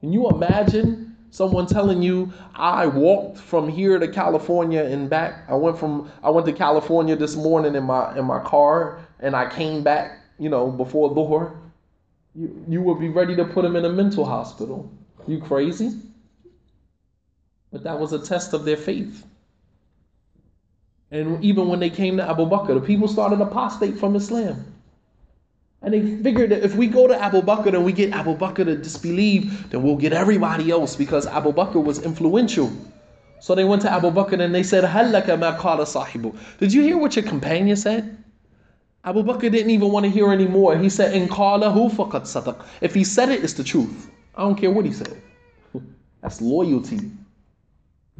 Can 0.00 0.12
you 0.12 0.28
imagine 0.30 1.16
someone 1.30 1.66
telling 1.66 2.02
you, 2.02 2.32
I 2.56 2.88
walked 2.88 3.38
from 3.38 3.68
here 3.68 4.00
to 4.00 4.08
California 4.08 4.82
and 4.82 5.08
back? 5.08 5.44
I 5.48 5.54
went 5.54 5.78
from 5.78 6.10
I 6.20 6.30
went 6.30 6.46
to 6.46 6.52
California 6.52 7.14
this 7.14 7.36
morning 7.36 7.76
in 7.76 7.84
my 7.84 8.18
in 8.18 8.24
my 8.24 8.40
car 8.40 9.06
and 9.20 9.36
I 9.36 9.48
came 9.48 9.84
back, 9.84 10.18
you 10.38 10.48
know, 10.48 10.70
before 10.70 11.10
Dhuhr. 11.10 11.56
You, 12.34 12.64
you 12.68 12.82
would 12.82 13.00
be 13.00 13.08
ready 13.08 13.34
to 13.36 13.44
put 13.44 13.64
him 13.64 13.76
in 13.76 13.84
a 13.84 13.88
mental 13.88 14.24
hospital. 14.24 14.90
You 15.26 15.40
crazy? 15.40 15.92
But 17.72 17.82
that 17.84 17.98
was 17.98 18.12
a 18.12 18.18
test 18.18 18.54
of 18.54 18.64
their 18.64 18.76
faith. 18.76 19.24
And 21.10 21.42
even 21.42 21.68
when 21.68 21.80
they 21.80 21.90
came 21.90 22.18
to 22.18 22.28
Abu 22.28 22.44
Bakr, 22.44 22.74
the 22.74 22.80
people 22.80 23.08
started 23.08 23.40
apostate 23.40 23.98
from 23.98 24.14
Islam. 24.14 24.64
And 25.80 25.94
they 25.94 26.00
figured 26.22 26.50
that 26.50 26.64
if 26.64 26.74
we 26.74 26.86
go 26.86 27.06
to 27.06 27.20
Abu 27.20 27.40
Bakr 27.40 27.68
and 27.68 27.84
we 27.84 27.92
get 27.92 28.12
Abu 28.12 28.36
Bakr 28.36 28.64
to 28.64 28.76
disbelieve, 28.76 29.70
then 29.70 29.82
we'll 29.82 29.96
get 29.96 30.12
everybody 30.12 30.70
else 30.70 30.96
because 30.96 31.26
Abu 31.26 31.52
Bakr 31.52 31.82
was 31.82 32.02
influential. 32.02 32.70
So 33.40 33.54
they 33.54 33.64
went 33.64 33.82
to 33.82 33.90
Abu 33.90 34.10
Bakr 34.10 34.40
and 34.40 34.54
they 34.54 34.64
said, 34.64 34.84
sahibu. 34.84 36.36
Did 36.58 36.72
you 36.72 36.82
hear 36.82 36.98
what 36.98 37.14
your 37.14 37.24
companion 37.24 37.76
said? 37.76 38.16
Abu 39.08 39.22
Bakr 39.22 39.50
didn't 39.50 39.70
even 39.70 39.90
want 39.90 40.04
to 40.04 40.10
hear 40.10 40.30
anymore. 40.30 40.76
He 40.76 40.90
said, 40.90 41.14
In 41.14 41.28
qalahu 41.28 41.90
faqad 41.90 42.24
sadaq. 42.24 42.62
If 42.82 42.92
he 42.92 43.04
said 43.04 43.30
it, 43.30 43.42
it's 43.42 43.54
the 43.54 43.64
truth. 43.64 44.10
I 44.34 44.42
don't 44.42 44.54
care 44.54 44.70
what 44.70 44.84
he 44.84 44.92
said. 44.92 45.22
That's 46.20 46.42
loyalty. 46.42 47.00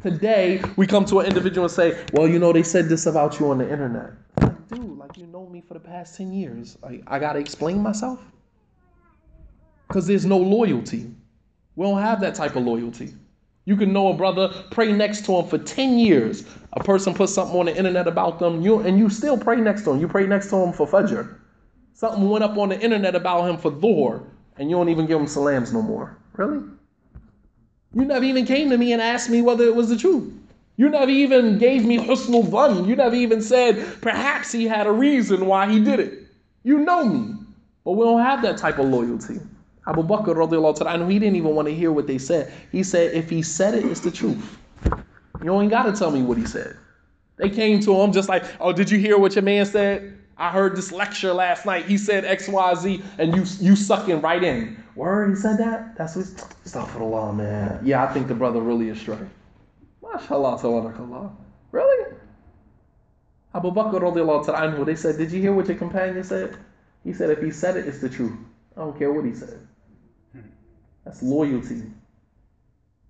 Today, 0.01 0.63
we 0.77 0.87
come 0.87 1.05
to 1.05 1.19
an 1.19 1.27
individual 1.27 1.65
and 1.65 1.71
say, 1.71 2.03
Well, 2.13 2.27
you 2.27 2.39
know, 2.39 2.51
they 2.51 2.63
said 2.63 2.89
this 2.89 3.05
about 3.05 3.39
you 3.39 3.51
on 3.51 3.59
the 3.59 3.71
internet. 3.71 4.13
Like, 4.41 4.67
dude, 4.69 4.97
like 4.97 5.15
you 5.15 5.27
know 5.27 5.45
me 5.45 5.61
for 5.61 5.75
the 5.75 5.79
past 5.79 6.17
10 6.17 6.33
years. 6.33 6.75
Like, 6.81 7.03
I 7.05 7.19
gotta 7.19 7.37
explain 7.37 7.83
myself? 7.83 8.19
Because 9.87 10.07
there's 10.07 10.25
no 10.25 10.39
loyalty. 10.39 11.11
We 11.75 11.85
don't 11.85 12.01
have 12.01 12.19
that 12.21 12.33
type 12.33 12.55
of 12.55 12.63
loyalty. 12.63 13.13
You 13.69 13.77
can 13.77 13.93
know 13.93 14.07
a 14.09 14.15
brother, 14.15 14.47
pray 14.71 14.91
next 14.91 15.25
to 15.25 15.35
him 15.35 15.47
for 15.47 15.59
10 15.59 15.99
years. 15.99 16.43
A 16.73 16.83
person 16.83 17.13
puts 17.13 17.35
something 17.35 17.55
on 17.55 17.67
the 17.67 17.77
internet 17.77 18.07
about 18.07 18.39
them, 18.39 18.63
you 18.63 18.79
and 18.79 18.97
you 18.97 19.11
still 19.11 19.37
pray 19.37 19.57
next 19.57 19.83
to 19.83 19.91
him. 19.91 19.99
You 20.01 20.07
pray 20.07 20.25
next 20.25 20.49
to 20.49 20.55
him 20.55 20.73
for 20.73 20.87
Fajr. 20.87 21.35
Something 21.93 22.27
went 22.27 22.43
up 22.43 22.57
on 22.57 22.69
the 22.69 22.79
internet 22.79 23.13
about 23.13 23.47
him 23.47 23.57
for 23.57 23.69
Dhuhr, 23.69 24.23
and 24.57 24.71
you 24.71 24.75
don't 24.75 24.89
even 24.89 25.05
give 25.05 25.19
him 25.19 25.27
salams 25.27 25.71
no 25.71 25.83
more. 25.83 26.17
Really? 26.33 26.63
You 27.93 28.05
never 28.05 28.25
even 28.25 28.47
came 28.47 28.71
to 28.71 28.77
me 28.79 28.91
and 28.91 29.03
asked 29.03 29.29
me 29.29 29.43
whether 29.43 29.65
it 29.65 29.75
was 29.75 29.89
the 29.89 29.97
truth. 29.97 30.33
You 30.77 30.89
never 30.89 31.11
even 31.11 31.59
gave 31.59 31.85
me 31.85 31.99
husnul 31.99 32.45
dhan. 32.45 32.87
You 32.87 32.95
never 32.95 33.13
even 33.13 33.39
said 33.39 34.01
perhaps 34.01 34.51
he 34.51 34.65
had 34.65 34.87
a 34.87 34.91
reason 34.91 35.45
why 35.45 35.71
he 35.71 35.79
did 35.79 35.99
it. 35.99 36.23
You 36.63 36.79
know 36.79 37.05
me. 37.05 37.35
But 37.85 37.91
we 37.91 38.03
don't 38.03 38.21
have 38.21 38.41
that 38.41 38.57
type 38.57 38.79
of 38.79 38.87
loyalty. 38.87 39.39
Abu 39.87 40.03
Bakr 40.03 40.35
radiallahu 40.35 40.77
ta'ala, 40.77 41.09
he 41.09 41.19
didn't 41.19 41.35
even 41.35 41.55
want 41.55 41.67
to 41.67 41.73
hear 41.73 41.91
what 41.91 42.07
they 42.07 42.17
said. 42.17 42.51
He 42.71 42.83
said, 42.83 43.13
if 43.13 43.29
he 43.29 43.41
said 43.41 43.73
it, 43.73 43.85
it's 43.85 44.01
the 44.01 44.11
truth. 44.11 44.57
You 45.43 45.59
ain't 45.59 45.71
got 45.71 45.83
to 45.83 45.93
tell 45.93 46.11
me 46.11 46.21
what 46.21 46.37
he 46.37 46.45
said. 46.45 46.75
They 47.37 47.49
came 47.49 47.79
to 47.81 48.01
him 48.01 48.11
just 48.11 48.27
like, 48.27 48.43
oh, 48.59 48.73
did 48.73 48.91
you 48.91 48.99
hear 48.99 49.17
what 49.17 49.35
your 49.35 49.43
man 49.43 49.65
said? 49.65 50.17
I 50.37 50.51
heard 50.51 50.75
this 50.75 50.91
lecture 50.91 51.33
last 51.33 51.65
night. 51.65 51.85
He 51.85 51.97
said 51.97 52.23
X, 52.23 52.47
Y, 52.47 52.75
Z, 52.75 53.03
and 53.17 53.35
you 53.35 53.43
you 53.59 53.75
sucking 53.75 54.21
right 54.21 54.41
in. 54.41 54.81
Word, 54.95 55.29
he 55.29 55.35
said 55.35 55.57
that? 55.57 55.97
That's 55.97 56.15
what 56.15 56.27
stuff 56.65 56.91
for 56.91 56.99
the 56.99 57.05
law, 57.05 57.31
man. 57.31 57.81
Yeah, 57.83 58.03
I 58.03 58.07
think 58.13 58.27
the 58.27 58.35
brother 58.35 58.61
really 58.61 58.89
is 58.89 58.99
straight. 58.99 59.19
MashaAllah, 60.01 60.59
tabarakallah. 60.59 61.31
Really? 61.71 62.15
Abu 63.53 63.71
Bakr 63.71 63.99
anhu, 63.99 64.85
they 64.85 64.95
said, 64.95 65.17
Did 65.17 65.31
you 65.31 65.41
hear 65.41 65.53
what 65.53 65.67
your 65.67 65.77
companion 65.77 66.23
said? 66.23 66.57
He 67.03 67.13
said, 67.13 67.29
If 67.29 67.41
he 67.41 67.51
said 67.51 67.77
it, 67.77 67.87
it's 67.87 67.99
the 67.99 68.09
truth. 68.09 68.37
I 68.77 68.81
don't 68.81 68.97
care 68.97 69.11
what 69.11 69.25
he 69.25 69.33
said. 69.33 69.59
That's 71.05 71.21
loyalty. 71.23 71.83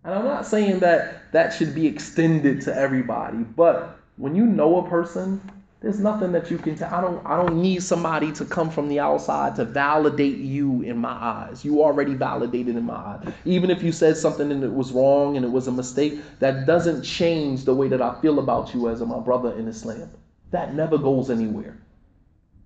And 0.04 0.14
I'm 0.14 0.26
not 0.26 0.46
saying 0.46 0.80
that 0.80 1.32
that 1.34 1.54
should 1.54 1.76
be 1.76 1.88
extended 1.88 2.62
to 2.62 2.76
everybody, 2.76 3.38
but 3.38 4.00
when 4.18 4.36
you 4.36 4.46
know 4.46 4.86
a 4.86 4.90
person 4.90 5.42
there's 5.82 6.00
nothing 6.00 6.34
that 6.34 6.52
you 6.52 6.58
can 6.58 6.76
tell. 6.76 6.94
I 6.94 7.00
don't 7.00 7.26
I 7.26 7.38
don't 7.38 7.62
need 7.62 7.82
somebody 7.82 8.34
to 8.34 8.46
come 8.46 8.70
from 8.70 8.90
the 8.90 9.00
outside 9.00 9.56
to 9.56 9.66
validate 9.66 10.38
you 10.38 10.82
in 10.82 10.98
my 10.98 11.12
eyes. 11.12 11.64
You 11.64 11.82
already 11.82 12.16
validated 12.16 12.76
in 12.76 12.84
my 12.84 12.96
eyes. 12.96 13.34
Even 13.46 13.70
if 13.70 13.82
you 13.82 13.94
said 13.94 14.18
something 14.18 14.52
and 14.52 14.62
it 14.64 14.74
was 14.74 14.92
wrong 14.92 15.38
and 15.38 15.46
it 15.46 15.50
was 15.50 15.68
a 15.68 15.72
mistake, 15.72 16.20
that 16.40 16.66
doesn't 16.66 17.04
change 17.04 17.64
the 17.64 17.74
way 17.74 17.88
that 17.88 18.02
I 18.02 18.20
feel 18.22 18.40
about 18.40 18.74
you 18.74 18.90
as 18.90 19.00
my 19.02 19.20
brother 19.20 19.54
in 19.58 19.70
Islam. 19.70 20.10
That 20.52 20.74
never 20.74 20.98
goes 20.98 21.30
anywhere. 21.30 21.78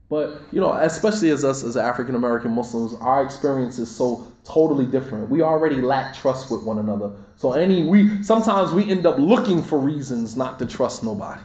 But 0.10 0.42
you 0.52 0.60
know, 0.60 0.74
especially 0.74 1.30
as 1.30 1.46
us 1.46 1.64
as 1.64 1.78
African 1.78 2.16
American 2.16 2.52
Muslims, 2.52 2.96
our 2.96 3.24
experience 3.24 3.78
is 3.78 3.96
so 3.96 4.26
totally 4.46 4.86
different. 4.86 5.30
We 5.30 5.42
already 5.42 5.82
lack 5.82 6.14
trust 6.14 6.52
with 6.52 6.64
one 6.64 6.80
another. 6.80 7.12
So 7.36 7.54
any 7.54 7.84
we 7.84 8.24
sometimes 8.24 8.72
we 8.72 8.90
end 8.90 9.06
up 9.06 9.18
looking 9.18 9.62
for 9.64 9.80
reasons 9.80 10.36
not 10.36 10.60
to 10.60 10.66
trust 10.66 11.04
nobody. 11.04 11.42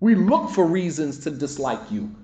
We 0.00 0.14
look 0.14 0.50
for 0.50 0.64
reasons 0.64 1.18
to 1.20 1.30
dislike 1.30 1.90
you. 1.90 2.14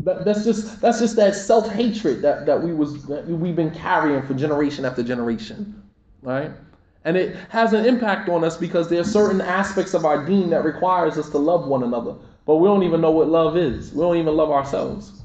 That, 0.00 0.24
that's 0.24 0.44
just 0.44 0.80
that's 0.80 0.98
just 0.98 1.16
that 1.16 1.34
self 1.34 1.68
hatred 1.68 2.22
that, 2.22 2.46
that 2.46 2.62
we 2.62 2.72
was 2.72 3.04
that 3.06 3.26
we've 3.26 3.54
been 3.54 3.70
carrying 3.70 4.22
for 4.22 4.34
generation 4.34 4.84
after 4.84 5.02
generation, 5.02 5.80
right? 6.22 6.50
And 7.04 7.16
it 7.16 7.36
has 7.48 7.72
an 7.72 7.84
impact 7.84 8.28
on 8.28 8.44
us 8.44 8.56
because 8.56 8.88
there 8.88 9.00
are 9.00 9.04
certain 9.04 9.40
aspects 9.40 9.92
of 9.94 10.04
our 10.04 10.24
deen 10.24 10.50
that 10.50 10.64
requires 10.64 11.18
us 11.18 11.28
to 11.30 11.38
love 11.38 11.66
one 11.66 11.82
another, 11.82 12.14
but 12.46 12.56
we 12.56 12.68
don't 12.68 12.84
even 12.84 13.00
know 13.00 13.10
what 13.10 13.28
love 13.28 13.56
is. 13.56 13.92
We 13.92 14.00
don't 14.00 14.16
even 14.16 14.36
love 14.36 14.50
ourselves. 14.50 15.22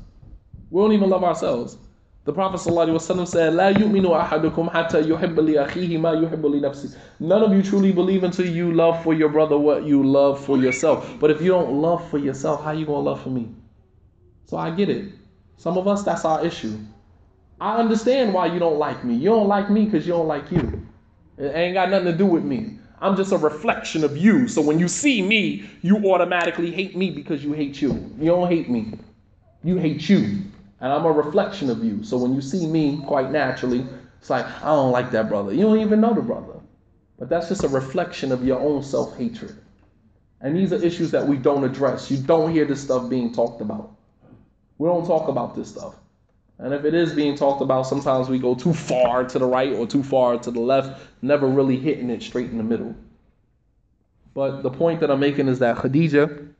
We 0.71 0.82
don't 0.82 0.91
even 0.91 1.09
love 1.09 1.23
ourselves. 1.23 1.78
The 2.26 2.32
Prophet 2.32 2.60
ﷺ 2.60 3.26
said, 3.26 3.54
لا 3.54 3.70
يؤمن 3.70 4.06
أحدكم 4.06 4.70
حتى 4.70 5.00
يحب 5.00 5.40
لأخيه 5.40 5.98
ما 5.98 6.12
يحب 6.12 6.46
لنفسه. 6.46 6.96
None 7.18 7.42
of 7.42 7.52
you 7.52 7.62
truly 7.64 7.90
believe 7.90 8.22
until 8.22 8.46
you 8.46 8.72
love 8.72 9.02
for 9.02 9.12
your 9.12 9.28
brother 9.28 9.58
what 9.58 9.84
you 9.84 10.04
love 10.04 10.44
for 10.44 10.56
yourself. 10.56 11.16
But 11.18 11.32
if 11.32 11.42
you 11.42 11.48
don't 11.48 11.82
love 11.82 12.08
for 12.10 12.18
yourself, 12.18 12.62
how 12.62 12.70
you 12.70 12.86
going 12.86 13.04
to 13.04 13.10
love 13.10 13.22
for 13.22 13.30
me? 13.30 13.48
So 14.46 14.56
I 14.56 14.70
get 14.70 14.88
it. 14.88 15.12
Some 15.56 15.76
of 15.76 15.88
us, 15.88 16.04
that's 16.04 16.24
our 16.24 16.46
issue. 16.46 16.78
I 17.60 17.78
understand 17.78 18.32
why 18.32 18.46
you 18.46 18.60
don't 18.60 18.78
like 18.78 19.04
me. 19.04 19.14
You 19.14 19.30
don't 19.30 19.48
like 19.48 19.68
me 19.68 19.86
because 19.86 20.06
you 20.06 20.12
don't 20.12 20.28
like 20.28 20.48
you. 20.52 20.80
It 21.38 21.56
ain't 21.56 21.74
got 21.74 21.90
nothing 21.90 22.06
to 22.06 22.16
do 22.16 22.26
with 22.26 22.44
me. 22.44 22.78
I'm 23.00 23.16
just 23.16 23.32
a 23.32 23.36
reflection 23.36 24.04
of 24.04 24.16
you. 24.16 24.46
So 24.46 24.62
when 24.62 24.78
you 24.78 24.86
see 24.86 25.22
me, 25.22 25.68
you 25.82 25.96
automatically 26.08 26.70
hate 26.70 26.96
me 26.96 27.10
because 27.10 27.42
you 27.42 27.52
hate 27.52 27.82
you. 27.82 28.14
You 28.16 28.26
don't 28.26 28.46
hate 28.46 28.70
me. 28.70 28.94
You 29.64 29.78
hate 29.78 30.08
you 30.08 30.44
and 30.80 30.93
I'm 30.93 31.05
a 31.05 31.11
reflection 31.11 31.69
of 31.69 31.84
you. 31.84 32.03
So 32.03 32.17
when 32.17 32.34
you 32.34 32.41
see 32.41 32.67
me, 32.67 33.01
quite 33.05 33.32
naturally, 33.32 33.86
it's 34.19 34.30
like, 34.30 34.45
I 34.61 34.67
don't 34.67 34.91
like 34.91 35.11
that 35.11 35.30
brother. 35.30 35.53
You 35.53 35.63
don't 35.63 35.80
even 35.80 36.01
know 36.01 36.13
the 36.13 36.21
brother. 36.21 36.59
But 37.17 37.30
that's 37.30 37.47
just 37.47 37.63
a 37.63 37.67
reflection 37.67 38.32
of 38.32 38.45
your 38.45 38.59
own 38.59 38.84
self 38.84 39.17
hatred. 39.17 39.55
And 40.41 40.55
these 40.55 40.71
are 40.71 40.84
issues 40.84 41.09
that 41.11 41.28
we 41.28 41.38
don't 41.38 41.63
address. 41.63 42.11
You 42.11 42.17
don't 42.17 42.51
hear 42.51 42.65
this 42.65 42.82
stuff 42.82 43.09
being 43.09 43.34
talked 43.34 43.59
about. 43.61 43.95
We 44.78 44.88
don't 44.88 45.05
talk 45.07 45.28
about 45.28 45.55
this 45.55 45.69
stuff. 45.69 45.95
And 46.59 46.73
if 46.73 46.86
it 46.86 46.93
is 46.93 47.13
being 47.13 47.36
talked 47.36 47.61
about, 47.61 47.84
sometimes 47.84 48.30
we 48.30 48.38
go 48.38 48.53
too 48.53 48.73
far 48.73 49.23
to 49.23 49.39
the 49.39 49.45
right 49.45 49.73
or 49.73 49.88
too 49.88 50.03
far 50.03 50.38
to 50.38 50.51
the 50.51 50.59
left, 50.59 51.01
never 51.21 51.47
really 51.47 51.78
hitting 51.78 52.09
it 52.09 52.21
straight 52.21 52.49
in 52.51 52.57
the 52.57 52.63
middle. 52.63 52.95
But 54.34 54.61
the 54.61 54.69
point 54.69 54.99
that 54.99 55.09
I'm 55.09 55.19
making 55.19 55.47
is 55.47 55.59
that 55.59 55.78
Khadija, 55.78 56.53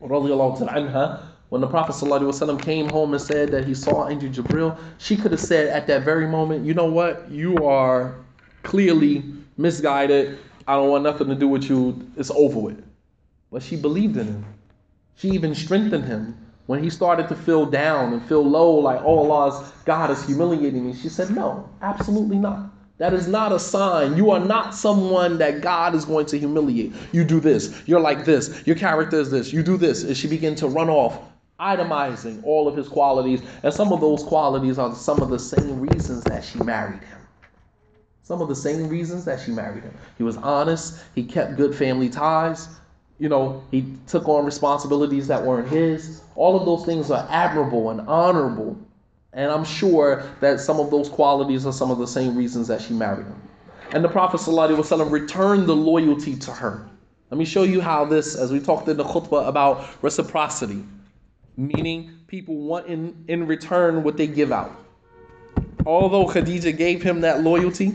radiallahu 0.00 0.68
anha, 0.68 1.22
when 1.52 1.60
the 1.60 1.66
Prophet 1.66 1.92
ﷺ 1.92 2.62
came 2.62 2.88
home 2.88 3.12
and 3.12 3.20
said 3.20 3.50
that 3.50 3.66
he 3.66 3.74
saw 3.74 4.08
Angel 4.08 4.30
Jibril, 4.30 4.74
she 4.96 5.18
could 5.18 5.32
have 5.32 5.40
said 5.40 5.68
at 5.68 5.86
that 5.86 6.02
very 6.02 6.26
moment, 6.26 6.64
you 6.64 6.72
know 6.72 6.86
what? 6.86 7.30
You 7.30 7.54
are 7.58 8.14
clearly 8.62 9.22
misguided. 9.58 10.38
I 10.66 10.76
don't 10.76 10.88
want 10.88 11.04
nothing 11.04 11.28
to 11.28 11.34
do 11.34 11.48
with 11.48 11.64
you. 11.64 12.10
It's 12.16 12.30
over 12.30 12.58
with. 12.58 12.82
But 13.50 13.62
she 13.62 13.76
believed 13.76 14.16
in 14.16 14.28
him. 14.28 14.46
She 15.16 15.28
even 15.28 15.54
strengthened 15.54 16.06
him. 16.06 16.38
When 16.68 16.82
he 16.82 16.88
started 16.88 17.28
to 17.28 17.34
feel 17.34 17.66
down 17.66 18.14
and 18.14 18.24
feel 18.24 18.42
low, 18.42 18.70
like, 18.70 19.02
oh, 19.02 19.18
Allah's 19.18 19.72
God 19.84 20.10
is 20.10 20.24
humiliating 20.24 20.86
me, 20.86 20.94
she 20.94 21.10
said, 21.10 21.32
no, 21.32 21.68
absolutely 21.82 22.38
not. 22.38 22.70
That 22.96 23.12
is 23.12 23.28
not 23.28 23.52
a 23.52 23.58
sign. 23.58 24.16
You 24.16 24.30
are 24.30 24.40
not 24.40 24.74
someone 24.74 25.36
that 25.36 25.60
God 25.60 25.94
is 25.94 26.06
going 26.06 26.24
to 26.26 26.38
humiliate. 26.38 26.94
You 27.12 27.24
do 27.24 27.40
this. 27.40 27.82
You're 27.84 28.00
like 28.00 28.24
this. 28.24 28.66
Your 28.66 28.76
character 28.76 29.20
is 29.20 29.30
this. 29.30 29.52
You 29.52 29.62
do 29.62 29.76
this. 29.76 30.02
And 30.04 30.16
she 30.16 30.28
began 30.28 30.54
to 30.54 30.66
run 30.66 30.88
off 30.88 31.18
itemizing 31.62 32.42
all 32.44 32.66
of 32.66 32.76
his 32.76 32.88
qualities. 32.88 33.40
And 33.62 33.72
some 33.72 33.92
of 33.92 34.00
those 34.00 34.22
qualities 34.24 34.78
are 34.78 34.94
some 34.94 35.22
of 35.22 35.30
the 35.30 35.38
same 35.38 35.80
reasons 35.80 36.24
that 36.24 36.44
she 36.44 36.58
married 36.58 37.02
him. 37.02 37.18
Some 38.22 38.40
of 38.42 38.48
the 38.48 38.56
same 38.56 38.88
reasons 38.88 39.24
that 39.24 39.40
she 39.40 39.52
married 39.52 39.84
him. 39.84 39.94
He 40.18 40.24
was 40.24 40.36
honest, 40.38 41.02
he 41.14 41.24
kept 41.24 41.56
good 41.56 41.74
family 41.74 42.08
ties, 42.08 42.68
you 43.18 43.28
know, 43.28 43.62
he 43.70 43.94
took 44.06 44.28
on 44.28 44.44
responsibilities 44.44 45.28
that 45.28 45.44
weren't 45.44 45.68
his. 45.68 46.22
All 46.34 46.58
of 46.58 46.66
those 46.66 46.84
things 46.84 47.10
are 47.10 47.26
admirable 47.30 47.90
and 47.90 48.00
honorable. 48.08 48.76
And 49.32 49.50
I'm 49.50 49.64
sure 49.64 50.28
that 50.40 50.60
some 50.60 50.80
of 50.80 50.90
those 50.90 51.08
qualities 51.08 51.64
are 51.64 51.72
some 51.72 51.90
of 51.90 51.98
the 51.98 52.06
same 52.06 52.36
reasons 52.36 52.68
that 52.68 52.82
she 52.82 52.94
married 52.94 53.26
him. 53.26 53.40
And 53.92 54.02
the 54.04 54.08
Prophet 54.08 54.40
ﷺ 54.40 55.10
returned 55.10 55.66
the 55.66 55.76
loyalty 55.76 56.36
to 56.36 56.50
her. 56.50 56.88
Let 57.30 57.38
me 57.38 57.44
show 57.44 57.62
you 57.62 57.80
how 57.80 58.04
this, 58.04 58.34
as 58.34 58.50
we 58.50 58.60
talked 58.60 58.88
in 58.88 58.96
the 58.96 59.04
khutbah 59.04 59.48
about 59.48 59.88
reciprocity 60.02 60.84
meaning 61.61 62.11
people 62.27 62.55
want 62.55 62.87
in, 62.87 63.25
in 63.27 63.47
return 63.47 64.03
what 64.03 64.17
they 64.17 64.27
give 64.27 64.51
out. 64.51 64.71
Although 65.85 66.25
Khadija 66.25 66.77
gave 66.77 67.01
him 67.01 67.21
that 67.21 67.41
loyalty, 67.43 67.93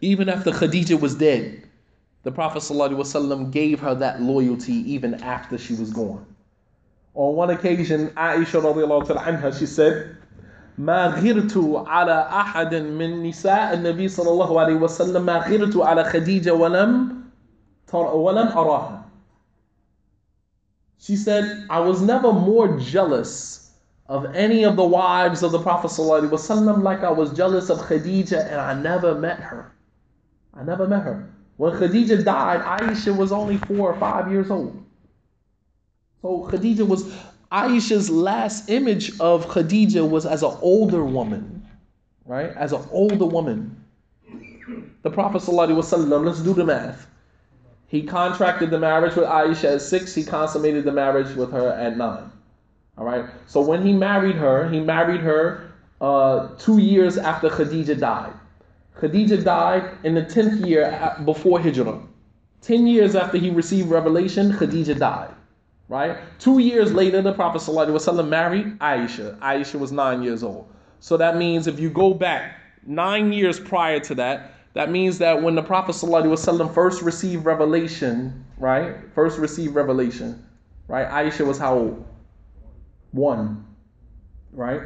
even 0.00 0.28
after 0.28 0.50
Khadija 0.50 1.00
was 1.00 1.14
dead, 1.14 1.62
the 2.22 2.30
Prophet 2.30 2.60
ﷺ 2.60 3.50
gave 3.50 3.80
her 3.80 3.94
that 3.96 4.20
loyalty 4.22 4.74
even 4.92 5.14
after 5.14 5.58
she 5.58 5.74
was 5.74 5.90
gone. 5.92 6.24
On 7.14 7.34
one 7.34 7.50
occasion, 7.50 8.08
Aisha 8.10 8.62
radiallahu 8.62 9.06
anha, 9.16 9.58
she 9.58 9.66
said, 9.66 10.16
ما 10.78 11.08
غرت 11.08 11.86
على 11.88 12.28
أحد 12.30 12.74
من 12.74 13.22
نساء 13.22 13.74
النبي 13.74 14.08
صلى 14.08 14.30
الله 14.30 14.60
عليه 14.60 14.80
وسلم 14.80 15.26
ما 15.26 15.38
غرت 15.38 15.76
على 15.76 16.04
خديجة 16.04 16.54
ولم 16.54 17.22
ولم 17.92 18.48
أراها. 18.48 19.01
she 21.03 21.17
said, 21.17 21.65
I 21.69 21.81
was 21.81 22.01
never 22.01 22.31
more 22.31 22.79
jealous 22.79 23.71
of 24.07 24.33
any 24.33 24.63
of 24.63 24.77
the 24.77 24.85
wives 24.85 25.43
of 25.43 25.51
the 25.51 25.59
Prophet 25.59 25.87
ﷺ 25.91 26.81
like 26.81 27.03
I 27.03 27.11
was 27.11 27.33
jealous 27.33 27.69
of 27.69 27.79
Khadija 27.79 28.49
and 28.49 28.61
I 28.61 28.73
never 28.73 29.13
met 29.13 29.41
her. 29.41 29.73
I 30.53 30.63
never 30.63 30.87
met 30.87 31.03
her. 31.03 31.29
When 31.57 31.73
Khadija 31.73 32.23
died, 32.23 32.61
Aisha 32.61 33.17
was 33.17 33.33
only 33.33 33.57
four 33.57 33.91
or 33.91 33.99
five 33.99 34.31
years 34.31 34.49
old. 34.49 34.81
So 36.21 36.47
Khadija 36.49 36.87
was 36.87 37.13
Aisha's 37.51 38.09
last 38.09 38.69
image 38.69 39.19
of 39.19 39.45
Khadija 39.47 40.09
was 40.09 40.25
as 40.25 40.41
an 40.41 40.55
older 40.61 41.03
woman, 41.03 41.67
right? 42.25 42.55
As 42.55 42.71
an 42.71 42.81
older 42.91 43.25
woman. 43.25 43.83
The 45.01 45.11
Prophet 45.11 45.41
ﷺ, 45.41 46.25
let's 46.25 46.39
do 46.39 46.53
the 46.53 46.63
math. 46.63 47.07
He 47.93 48.01
contracted 48.01 48.71
the 48.71 48.79
marriage 48.79 49.15
with 49.15 49.25
Aisha 49.25 49.75
at 49.75 49.81
six, 49.83 50.15
he 50.15 50.23
consummated 50.23 50.83
the 50.83 50.91
marriage 50.91 51.35
with 51.35 51.51
her 51.51 51.69
at 51.73 51.95
nine. 51.95 52.31
All 52.97 53.05
right. 53.05 53.25
So 53.45 53.61
when 53.61 53.85
he 53.85 53.93
married 53.93 54.35
her, 54.35 54.67
he 54.67 54.79
married 54.79 55.21
her 55.21 55.71
uh, 56.01 56.47
two 56.57 56.79
years 56.79 57.19
after 57.19 57.49
Khadija 57.51 57.99
died. 57.99 58.33
Khadija 58.99 59.43
died 59.43 59.91
in 60.03 60.15
the 60.15 60.23
10th 60.23 60.65
year 60.65 61.15
before 61.23 61.59
Hijrah. 61.59 62.01
10 62.63 62.87
years 62.87 63.15
after 63.15 63.37
he 63.37 63.51
received 63.51 63.91
revelation, 63.91 64.53
Khadija 64.53 64.97
died. 64.97 65.29
Right? 65.87 66.17
Two 66.39 66.57
years 66.57 66.93
later, 66.93 67.21
the 67.21 67.33
Prophet 67.33 67.61
ﷺ 67.61 68.27
married 68.27 68.79
Aisha. 68.79 69.37
Aisha 69.37 69.79
was 69.79 69.91
nine 69.91 70.23
years 70.23 70.41
old. 70.41 70.67
So 70.99 71.15
that 71.17 71.37
means 71.37 71.67
if 71.67 71.79
you 71.79 71.91
go 71.91 72.15
back 72.15 72.55
nine 72.87 73.31
years 73.31 73.59
prior 73.59 73.99
to 73.99 74.15
that, 74.15 74.53
that 74.73 74.89
means 74.89 75.19
that 75.19 75.41
when 75.41 75.55
the 75.55 75.61
Prophet 75.61 75.91
ﷺ 75.91 76.73
first 76.73 77.01
received 77.01 77.45
revelation, 77.45 78.45
right? 78.57 78.95
First 79.13 79.37
received 79.37 79.75
revelation, 79.75 80.43
right? 80.87 81.07
Aisha 81.07 81.45
was 81.45 81.59
how 81.59 81.75
old? 81.77 82.05
One, 83.11 83.65
right? 84.51 84.81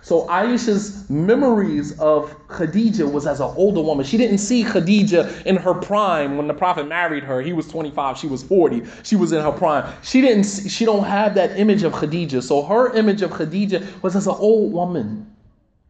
So 0.00 0.26
Aisha's 0.26 1.08
memories 1.08 1.98
of 2.00 2.36
Khadija 2.48 3.10
was 3.10 3.24
as 3.24 3.38
an 3.38 3.52
older 3.56 3.80
woman. 3.80 4.04
She 4.04 4.16
didn't 4.16 4.38
see 4.38 4.64
Khadija 4.64 5.46
in 5.46 5.56
her 5.56 5.74
prime 5.74 6.36
when 6.36 6.48
the 6.48 6.54
Prophet 6.54 6.88
married 6.88 7.22
her. 7.22 7.40
He 7.40 7.52
was 7.52 7.68
25, 7.68 8.18
she 8.18 8.26
was 8.26 8.42
40. 8.42 8.82
She 9.04 9.14
was 9.14 9.30
in 9.30 9.40
her 9.40 9.52
prime. 9.52 9.92
She 10.02 10.20
didn't 10.20 10.44
she 10.44 10.84
don't 10.84 11.04
have 11.04 11.34
that 11.36 11.56
image 11.58 11.84
of 11.84 11.92
Khadija. 11.92 12.42
So 12.42 12.62
her 12.62 12.92
image 12.94 13.22
of 13.22 13.30
Khadija 13.30 14.02
was 14.02 14.16
as 14.16 14.26
an 14.26 14.34
old 14.36 14.72
woman, 14.72 15.32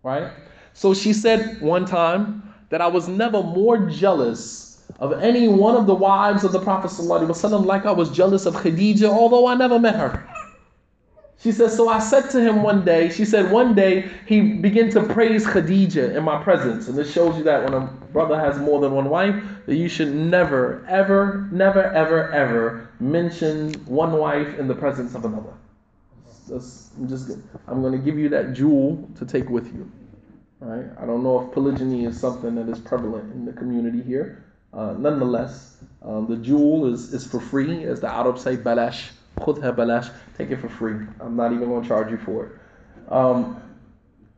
right? 0.02 0.30
So 0.74 0.92
she 0.92 1.14
said 1.14 1.60
one 1.62 1.86
time 1.86 2.51
that 2.72 2.80
I 2.80 2.86
was 2.86 3.06
never 3.06 3.42
more 3.42 3.76
jealous 3.90 4.82
of 4.98 5.12
any 5.22 5.46
one 5.46 5.76
of 5.76 5.86
the 5.86 5.94
wives 5.94 6.42
of 6.42 6.52
the 6.52 6.58
Prophet 6.58 6.90
ﷺ 6.90 7.66
like 7.66 7.84
I 7.84 7.92
was 7.92 8.10
jealous 8.10 8.46
of 8.46 8.54
Khadija, 8.54 9.10
although 9.10 9.46
I 9.46 9.54
never 9.54 9.78
met 9.78 9.94
her. 9.94 10.26
She 11.38 11.52
says, 11.52 11.76
So 11.76 11.90
I 11.90 11.98
said 11.98 12.30
to 12.30 12.40
him 12.40 12.62
one 12.62 12.82
day, 12.82 13.10
she 13.10 13.26
said, 13.26 13.52
one 13.52 13.74
day 13.74 14.08
he 14.24 14.54
began 14.54 14.88
to 14.92 15.02
praise 15.02 15.44
Khadija 15.44 16.16
in 16.16 16.24
my 16.24 16.42
presence. 16.42 16.88
And 16.88 16.96
this 16.96 17.12
shows 17.12 17.36
you 17.36 17.44
that 17.44 17.62
when 17.62 17.74
a 17.74 17.86
brother 18.10 18.40
has 18.40 18.58
more 18.58 18.80
than 18.80 18.92
one 18.92 19.10
wife, 19.10 19.34
that 19.66 19.74
you 19.74 19.90
should 19.90 20.14
never, 20.14 20.82
ever, 20.88 21.46
never, 21.52 21.82
ever, 21.82 22.32
ever 22.32 22.88
mention 23.00 23.74
one 23.84 24.14
wife 24.14 24.58
in 24.58 24.66
the 24.66 24.74
presence 24.74 25.14
of 25.14 25.26
another. 25.26 25.52
That's, 26.48 26.88
I'm 26.96 27.06
just 27.06 27.32
I'm 27.68 27.82
going 27.82 27.92
to 27.92 27.98
give 27.98 28.18
you 28.18 28.30
that 28.30 28.54
jewel 28.54 29.06
to 29.18 29.26
take 29.26 29.50
with 29.50 29.66
you. 29.66 29.90
Right? 30.64 30.86
I 30.96 31.06
don't 31.06 31.24
know 31.24 31.40
if 31.40 31.52
polygyny 31.52 32.04
is 32.04 32.20
something 32.20 32.54
that 32.54 32.68
is 32.68 32.78
prevalent 32.78 33.34
in 33.34 33.44
the 33.44 33.52
community 33.52 34.00
here. 34.00 34.44
Uh, 34.72 34.92
nonetheless, 34.96 35.78
um, 36.02 36.28
the 36.28 36.36
jewel 36.36 36.86
is, 36.86 37.12
is 37.12 37.26
for 37.26 37.40
free, 37.40 37.82
as 37.82 38.00
the 38.00 38.08
Arabs 38.08 38.42
say, 38.42 38.56
balash, 38.56 39.10
khudha 39.40 39.74
balash, 39.74 40.12
take 40.38 40.50
it 40.50 40.60
for 40.60 40.68
free. 40.68 41.04
I'm 41.20 41.34
not 41.34 41.52
even 41.52 41.68
going 41.68 41.82
to 41.82 41.88
charge 41.88 42.12
you 42.12 42.16
for 42.16 42.46
it. 42.46 42.52
Um, 43.12 43.60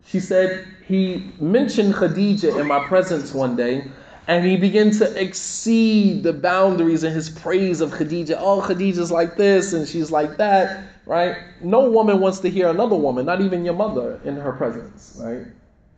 she 0.06 0.18
said, 0.18 0.66
he 0.86 1.30
mentioned 1.40 1.92
Khadija 1.92 2.58
in 2.58 2.66
my 2.66 2.86
presence 2.86 3.34
one 3.34 3.54
day, 3.54 3.90
and 4.26 4.46
he 4.46 4.56
began 4.56 4.92
to 4.92 5.22
exceed 5.22 6.22
the 6.22 6.32
boundaries 6.32 7.04
in 7.04 7.12
his 7.12 7.28
praise 7.28 7.82
of 7.82 7.90
Khadija. 7.90 8.36
Oh, 8.38 8.62
Khadija's 8.62 9.12
like 9.12 9.36
this, 9.36 9.74
and 9.74 9.86
she's 9.86 10.10
like 10.10 10.38
that, 10.38 10.84
right? 11.04 11.36
No 11.62 11.90
woman 11.90 12.18
wants 12.18 12.38
to 12.40 12.48
hear 12.48 12.68
another 12.68 12.96
woman, 12.96 13.26
not 13.26 13.42
even 13.42 13.62
your 13.62 13.74
mother, 13.74 14.18
in 14.24 14.36
her 14.36 14.52
presence, 14.52 15.18
right? 15.20 15.46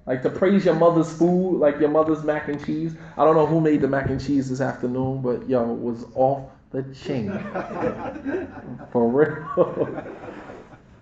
Like 0.07 0.23
to 0.23 0.31
praise 0.31 0.65
your 0.65 0.77
mother's 0.77 1.13
food, 1.13 1.59
like 1.59 1.81
your 1.81 1.89
mother's 1.89 2.23
mac 2.23 2.49
and 2.49 2.65
cheese. 2.65 2.95
I 3.17 3.25
don't 3.25 3.35
know 3.35 3.47
who 3.47 3.61
made 3.61 3.81
the 3.81 3.89
mac 3.89 4.09
and 4.09 4.25
cheese 4.25 4.49
this 4.49 4.61
afternoon, 4.61 5.21
but 5.21 5.49
yo, 5.49 5.63
it 5.73 5.81
was 5.81 6.05
off 6.15 6.49
the 6.71 6.85
chain. 6.95 7.31
For 8.93 9.09
real. 9.09 10.05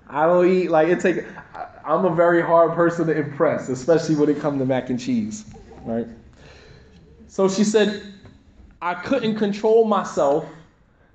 I 0.08 0.26
don't 0.26 0.48
eat 0.48 0.70
like 0.70 0.88
it 0.88 1.00
take. 1.00 1.24
I'm 1.84 2.06
a 2.06 2.14
very 2.14 2.40
hard 2.40 2.72
person 2.72 3.06
to 3.08 3.12
impress, 3.12 3.68
especially 3.68 4.14
when 4.14 4.30
it 4.30 4.40
comes 4.40 4.58
to 4.60 4.64
mac 4.64 4.88
and 4.88 4.98
cheese, 4.98 5.44
right? 5.84 6.06
So 7.28 7.48
she 7.48 7.64
said, 7.64 8.02
I 8.80 8.94
couldn't 8.94 9.36
control 9.36 9.84
myself. 9.84 10.46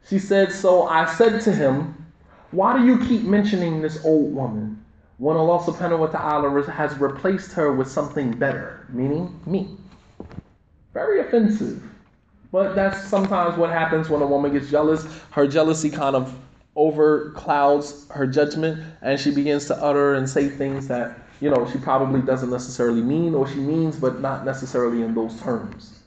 She 0.08 0.20
said, 0.20 0.52
so 0.52 0.84
I 0.84 1.12
said 1.16 1.42
to 1.42 1.52
him, 1.52 1.96
why 2.52 2.78
do 2.78 2.86
you 2.86 3.00
keep 3.08 3.24
mentioning 3.24 3.82
this 3.82 4.04
old 4.06 4.34
woman 4.34 4.69
when 5.20 5.36
Allah 5.36 5.60
subhanahu 5.60 6.00
wa 6.00 6.08
ta'ala 6.08 6.72
has 6.72 6.98
replaced 6.98 7.52
her 7.52 7.74
with 7.74 7.92
something 7.92 8.32
better, 8.32 8.88
meaning 8.90 9.38
me? 9.46 9.78
Very 10.94 11.20
offensive. 11.20 11.84
But 12.54 12.74
that's 12.74 13.04
sometimes 13.04 13.58
what 13.58 13.70
happens 13.70 14.10
when 14.10 14.22
a 14.22 14.26
woman 14.26 14.54
gets 14.54 14.72
jealous. 14.72 15.06
Her 15.32 15.46
jealousy 15.46 15.90
kind 15.90 16.16
of 16.16 16.34
overclouds 16.76 18.10
her 18.12 18.26
judgment, 18.26 18.82
and 19.02 19.20
she 19.20 19.30
begins 19.30 19.66
to 19.68 19.76
utter 19.84 20.16
and 20.16 20.28
say 20.28 20.48
things 20.48 20.88
that 20.88 21.20
you 21.42 21.50
know 21.50 21.70
she 21.70 21.78
probably 21.78 22.22
doesn't 22.22 22.50
necessarily 22.50 23.02
mean, 23.02 23.36
or 23.36 23.46
she 23.46 23.60
means, 23.60 23.98
but 23.98 24.22
not 24.22 24.46
necessarily 24.46 25.04
in 25.04 25.14
those 25.14 25.40
terms. 25.42 26.00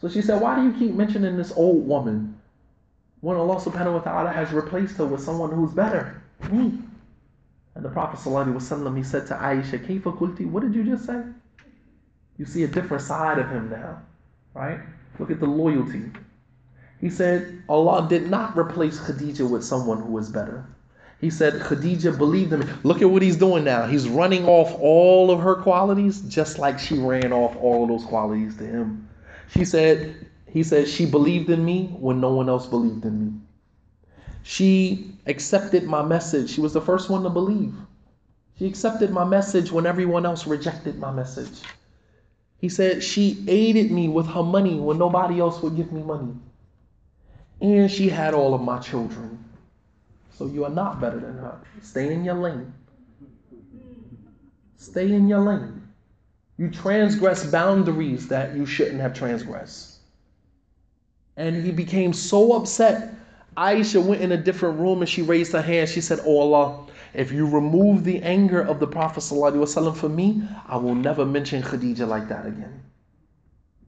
So 0.00 0.08
she 0.08 0.20
said, 0.20 0.42
"Why 0.42 0.54
do 0.56 0.62
you 0.62 0.72
keep 0.72 0.94
mentioning 0.94 1.38
this 1.38 1.52
old 1.56 1.88
woman 1.88 2.38
when 3.22 3.36
Allah 3.38 3.56
Subhanahu 3.56 3.94
wa 3.94 4.02
Taala 4.02 4.32
has 4.32 4.52
replaced 4.52 4.98
her 4.98 5.06
with 5.06 5.22
someone 5.22 5.50
who's 5.50 5.72
better, 5.72 6.22
me?" 6.52 6.78
And 7.78 7.84
the 7.84 7.90
Prophet 7.90 8.18
ﷺ, 8.18 8.96
he 8.96 9.04
said 9.04 9.28
to 9.28 9.34
Aisha, 9.34 9.78
"Kaifa 9.78 10.18
kulti? 10.18 10.44
What 10.44 10.64
did 10.64 10.74
you 10.74 10.82
just 10.82 11.06
say? 11.06 11.22
You 12.36 12.44
see 12.44 12.64
a 12.64 12.66
different 12.66 13.04
side 13.04 13.38
of 13.38 13.48
him 13.48 13.70
now, 13.70 14.02
right?" 14.52 14.80
Look 15.20 15.30
at 15.30 15.38
the 15.38 15.46
loyalty. 15.46 16.10
He 17.00 17.08
said, 17.08 17.62
Allah 17.68 18.08
did 18.08 18.28
not 18.28 18.58
replace 18.58 18.98
Khadija 18.98 19.48
with 19.48 19.62
someone 19.62 20.02
who 20.02 20.10
was 20.10 20.28
better. 20.28 20.66
He 21.20 21.30
said, 21.30 21.54
Khadija 21.54 22.18
believed 22.18 22.52
in 22.52 22.60
me. 22.60 22.66
Look 22.82 23.00
at 23.00 23.10
what 23.10 23.22
he's 23.22 23.36
doing 23.36 23.62
now. 23.62 23.86
He's 23.86 24.08
running 24.08 24.44
off 24.46 24.76
all 24.80 25.30
of 25.30 25.38
her 25.38 25.54
qualities 25.54 26.22
just 26.22 26.58
like 26.58 26.80
she 26.80 26.98
ran 26.98 27.32
off 27.32 27.54
all 27.58 27.84
of 27.84 27.90
those 27.90 28.04
qualities 28.04 28.56
to 28.56 28.66
him. 28.66 29.08
She 29.50 29.64
said, 29.64 30.26
he 30.46 30.64
said, 30.64 30.88
she 30.88 31.06
believed 31.06 31.48
in 31.48 31.64
me 31.64 31.94
when 32.00 32.20
no 32.20 32.34
one 32.34 32.48
else 32.48 32.66
believed 32.66 33.04
in 33.04 33.24
me. 33.24 33.32
She 34.48 35.12
accepted 35.26 35.84
my 35.84 36.02
message. 36.02 36.48
She 36.48 36.62
was 36.62 36.72
the 36.72 36.80
first 36.80 37.10
one 37.10 37.22
to 37.24 37.28
believe. 37.28 37.74
She 38.58 38.66
accepted 38.66 39.10
my 39.10 39.22
message 39.22 39.70
when 39.70 39.84
everyone 39.84 40.24
else 40.24 40.46
rejected 40.46 40.98
my 40.98 41.12
message. 41.12 41.60
He 42.56 42.70
said, 42.70 43.04
She 43.04 43.44
aided 43.46 43.90
me 43.90 44.08
with 44.08 44.26
her 44.28 44.42
money 44.42 44.80
when 44.80 44.96
nobody 44.96 45.38
else 45.38 45.60
would 45.60 45.76
give 45.76 45.92
me 45.92 46.02
money. 46.02 46.32
And 47.60 47.90
she 47.90 48.08
had 48.08 48.32
all 48.32 48.54
of 48.54 48.62
my 48.62 48.78
children. 48.78 49.44
So 50.32 50.46
you 50.46 50.64
are 50.64 50.70
not 50.70 50.98
better 50.98 51.20
than 51.20 51.36
her. 51.36 51.60
Stay 51.82 52.10
in 52.10 52.24
your 52.24 52.36
lane. 52.36 52.72
Stay 54.78 55.12
in 55.12 55.28
your 55.28 55.40
lane. 55.40 55.86
You 56.56 56.70
transgress 56.70 57.44
boundaries 57.44 58.28
that 58.28 58.56
you 58.56 58.64
shouldn't 58.64 59.02
have 59.02 59.12
transgressed. 59.12 59.98
And 61.36 61.62
he 61.62 61.70
became 61.70 62.14
so 62.14 62.54
upset. 62.54 63.17
Aisha 63.58 64.00
went 64.00 64.22
in 64.22 64.30
a 64.30 64.36
different 64.36 64.78
room 64.78 65.00
and 65.00 65.08
she 65.08 65.20
raised 65.20 65.52
her 65.52 65.60
hand. 65.60 65.88
She 65.88 66.00
said, 66.00 66.20
Oh 66.24 66.38
Allah, 66.38 66.86
if 67.12 67.32
you 67.32 67.44
remove 67.48 68.04
the 68.04 68.22
anger 68.22 68.60
of 68.60 68.78
the 68.78 68.86
Prophet 68.86 69.20
ﷺ 69.20 69.96
for 69.96 70.08
me, 70.08 70.42
I 70.68 70.76
will 70.76 70.94
never 70.94 71.26
mention 71.26 71.62
Khadija 71.62 72.06
like 72.06 72.28
that 72.28 72.46
again. 72.46 72.80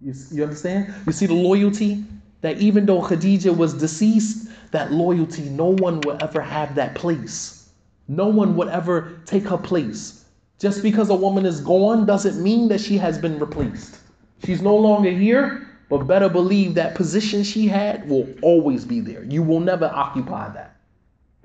You, 0.03 0.13
you 0.33 0.43
understand? 0.43 0.93
You 1.07 1.13
see 1.13 1.27
the 1.27 1.35
loyalty? 1.35 2.03
That 2.41 2.59
even 2.59 2.85
though 2.87 3.01
Khadija 3.01 3.57
was 3.57 3.75
deceased, 3.75 4.49
that 4.73 4.93
loyalty, 4.93 5.43
no 5.43 5.67
one 5.67 6.01
will 6.01 6.19
ever 6.21 6.41
have 6.41 6.75
that 6.75 6.97
place. 6.97 7.69
No 8.09 8.27
one 8.27 8.57
would 8.57 8.69
ever 8.69 9.21
take 9.25 9.45
her 9.45 9.59
place. 9.59 10.25
Just 10.59 10.83
because 10.83 11.11
a 11.11 11.15
woman 11.15 11.47
is 11.47 11.61
gone 11.61 12.07
doesn't 12.07 12.43
mean 12.43 12.69
that 12.69 12.81
she 12.81 12.99
has 12.99 13.19
been 13.19 13.39
replaced. 13.39 13.99
She's 14.45 14.63
no 14.63 14.75
longer 14.75 15.11
here, 15.11 15.70
but 15.91 16.07
better 16.07 16.29
believe 16.29 16.75
that 16.75 16.95
position 16.95 17.43
she 17.43 17.67
had 17.67 18.09
will 18.09 18.29
always 18.43 18.85
be 18.85 19.01
there. 19.01 19.25
You 19.25 19.43
will 19.43 19.59
never 19.59 19.87
occupy 19.87 20.49
that. 20.51 20.77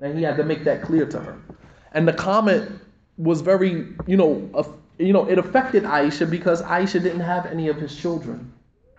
And 0.00 0.16
he 0.16 0.22
had 0.22 0.36
to 0.36 0.44
make 0.44 0.62
that 0.64 0.82
clear 0.82 1.04
to 1.04 1.18
her. 1.18 1.36
And 1.92 2.06
the 2.06 2.12
comment 2.12 2.70
was 3.18 3.40
very, 3.40 3.88
you 4.06 4.16
know, 4.16 4.48
uh, 4.54 4.62
you 4.98 5.12
know, 5.12 5.28
it 5.28 5.38
affected 5.38 5.82
Aisha 5.82 6.30
because 6.30 6.62
Aisha 6.62 7.02
didn't 7.02 7.20
have 7.20 7.46
any 7.46 7.66
of 7.68 7.76
his 7.76 7.96
children. 7.96 8.52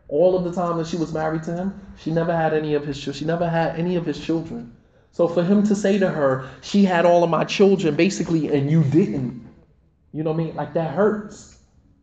All 0.09 0.37
of 0.37 0.43
the 0.43 0.51
time 0.51 0.77
that 0.79 0.87
she 0.87 0.97
was 0.97 1.13
married 1.13 1.43
to 1.43 1.53
him, 1.55 1.79
she 1.97 2.11
never 2.11 2.35
had 2.35 2.53
any 2.53 2.73
of 2.73 2.85
his. 2.85 2.97
She 2.97 3.23
never 3.23 3.47
had 3.47 3.79
any 3.79 3.95
of 3.95 4.05
his 4.05 4.19
children. 4.19 4.75
So 5.11 5.29
for 5.29 5.43
him 5.43 5.63
to 5.63 5.75
say 5.75 5.97
to 5.97 6.09
her, 6.09 6.49
she 6.61 6.83
had 6.83 7.05
all 7.05 7.23
of 7.23 7.29
my 7.29 7.45
children 7.45 7.95
basically 7.95 8.53
and 8.53 8.69
you 8.69 8.83
didn't, 8.83 9.47
you 10.13 10.23
know 10.23 10.31
what 10.31 10.41
I 10.41 10.43
mean? 10.45 10.55
Like 10.55 10.73
that 10.73 10.93
hurts. 10.93 11.57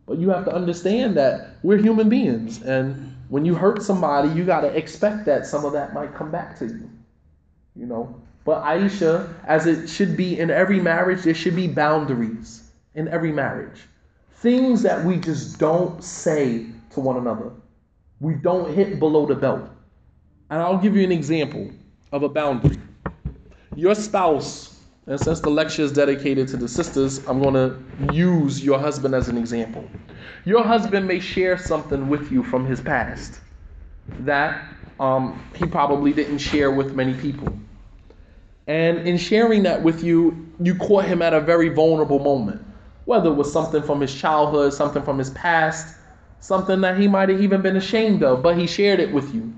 But 0.06 0.18
you 0.18 0.30
have 0.30 0.44
to 0.46 0.54
understand 0.54 1.16
that 1.16 1.56
we're 1.62 1.78
human 1.78 2.08
beings 2.08 2.62
and 2.62 3.13
when 3.34 3.44
you 3.44 3.56
hurt 3.56 3.82
somebody, 3.82 4.28
you 4.28 4.44
got 4.44 4.60
to 4.60 4.68
expect 4.68 5.24
that 5.24 5.44
some 5.44 5.64
of 5.64 5.72
that 5.72 5.92
might 5.92 6.14
come 6.14 6.30
back 6.30 6.56
to 6.56 6.66
you. 6.66 6.88
You 7.74 7.84
know, 7.84 8.14
but 8.44 8.62
Aisha, 8.62 9.28
as 9.44 9.66
it 9.66 9.88
should 9.88 10.16
be 10.16 10.38
in 10.38 10.52
every 10.52 10.78
marriage, 10.78 11.24
there 11.24 11.34
should 11.34 11.56
be 11.56 11.66
boundaries 11.66 12.70
in 12.94 13.08
every 13.08 13.32
marriage. 13.32 13.80
Things 14.36 14.82
that 14.82 15.04
we 15.04 15.16
just 15.16 15.58
don't 15.58 16.00
say 16.04 16.66
to 16.92 17.00
one 17.00 17.16
another. 17.16 17.50
We 18.20 18.34
don't 18.34 18.72
hit 18.72 19.00
below 19.00 19.26
the 19.26 19.34
belt. 19.34 19.68
And 20.50 20.62
I'll 20.62 20.78
give 20.78 20.94
you 20.94 21.02
an 21.02 21.10
example 21.10 21.72
of 22.12 22.22
a 22.22 22.28
boundary. 22.28 22.78
Your 23.74 23.96
spouse, 23.96 24.73
and 25.06 25.20
since 25.20 25.40
the 25.40 25.50
lecture 25.50 25.82
is 25.82 25.92
dedicated 25.92 26.48
to 26.48 26.56
the 26.56 26.68
sisters, 26.68 27.18
I'm 27.26 27.40
going 27.40 27.54
to 27.54 28.14
use 28.14 28.64
your 28.64 28.78
husband 28.78 29.14
as 29.14 29.28
an 29.28 29.36
example. 29.36 29.88
Your 30.44 30.64
husband 30.64 31.06
may 31.06 31.20
share 31.20 31.58
something 31.58 32.08
with 32.08 32.32
you 32.32 32.42
from 32.42 32.64
his 32.64 32.80
past 32.80 33.40
that 34.20 34.64
um, 35.00 35.42
he 35.54 35.66
probably 35.66 36.12
didn't 36.12 36.38
share 36.38 36.70
with 36.70 36.94
many 36.94 37.14
people. 37.14 37.52
And 38.66 39.06
in 39.06 39.18
sharing 39.18 39.62
that 39.64 39.82
with 39.82 40.02
you, 40.02 40.48
you 40.60 40.74
caught 40.76 41.04
him 41.04 41.20
at 41.20 41.34
a 41.34 41.40
very 41.40 41.68
vulnerable 41.68 42.18
moment. 42.18 42.64
Whether 43.04 43.28
it 43.28 43.34
was 43.34 43.52
something 43.52 43.82
from 43.82 44.00
his 44.00 44.14
childhood, 44.14 44.72
something 44.72 45.02
from 45.02 45.18
his 45.18 45.30
past, 45.30 45.96
something 46.40 46.80
that 46.80 46.98
he 46.98 47.08
might 47.08 47.28
have 47.28 47.42
even 47.42 47.60
been 47.60 47.76
ashamed 47.76 48.22
of, 48.22 48.42
but 48.42 48.56
he 48.56 48.66
shared 48.66 49.00
it 49.00 49.12
with 49.12 49.34
you. 49.34 49.52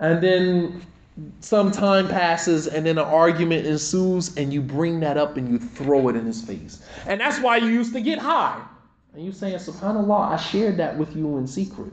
And 0.00 0.20
then 0.20 0.82
some 1.40 1.70
time 1.70 2.08
passes 2.08 2.66
and 2.66 2.86
then 2.86 2.98
an 2.98 3.04
argument 3.04 3.66
ensues 3.66 4.36
and 4.36 4.52
you 4.52 4.60
bring 4.60 5.00
that 5.00 5.16
up 5.16 5.36
and 5.36 5.48
you 5.48 5.58
throw 5.58 6.08
it 6.08 6.16
in 6.16 6.24
his 6.24 6.42
face. 6.42 6.82
And 7.06 7.20
that's 7.20 7.40
why 7.40 7.56
you 7.58 7.66
used 7.66 7.92
to 7.94 8.00
get 8.00 8.18
high. 8.18 8.62
And 9.14 9.24
you 9.24 9.32
saying, 9.32 9.56
SubhanAllah, 9.56 10.30
I 10.32 10.36
shared 10.36 10.76
that 10.78 10.96
with 10.96 11.14
you 11.16 11.36
in 11.38 11.46
secret. 11.46 11.92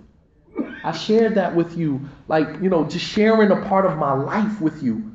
I 0.84 0.92
shared 0.92 1.36
that 1.36 1.56
with 1.56 1.78
you, 1.78 2.00
like, 2.28 2.48
you 2.62 2.70
know, 2.70 2.86
just 2.86 3.06
sharing 3.06 3.52
a 3.52 3.62
part 3.68 3.86
of 3.86 3.98
my 3.98 4.14
life 4.14 4.62
with 4.62 4.82
you 4.82 5.12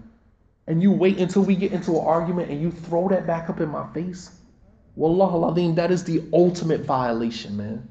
and 0.66 0.82
you 0.82 0.92
wait 0.92 1.18
until 1.18 1.42
we 1.42 1.56
get 1.56 1.72
into 1.72 1.92
an 1.92 2.04
argument 2.04 2.50
and 2.50 2.60
you 2.60 2.70
throw 2.70 3.08
that 3.08 3.26
back 3.26 3.48
up 3.48 3.60
in 3.60 3.68
my 3.68 3.86
face, 3.92 4.30
Wallah 4.96 5.32
Aladeen, 5.32 5.74
that 5.76 5.90
is 5.90 6.04
the 6.04 6.22
ultimate 6.32 6.82
violation, 6.82 7.56
man. 7.56 7.88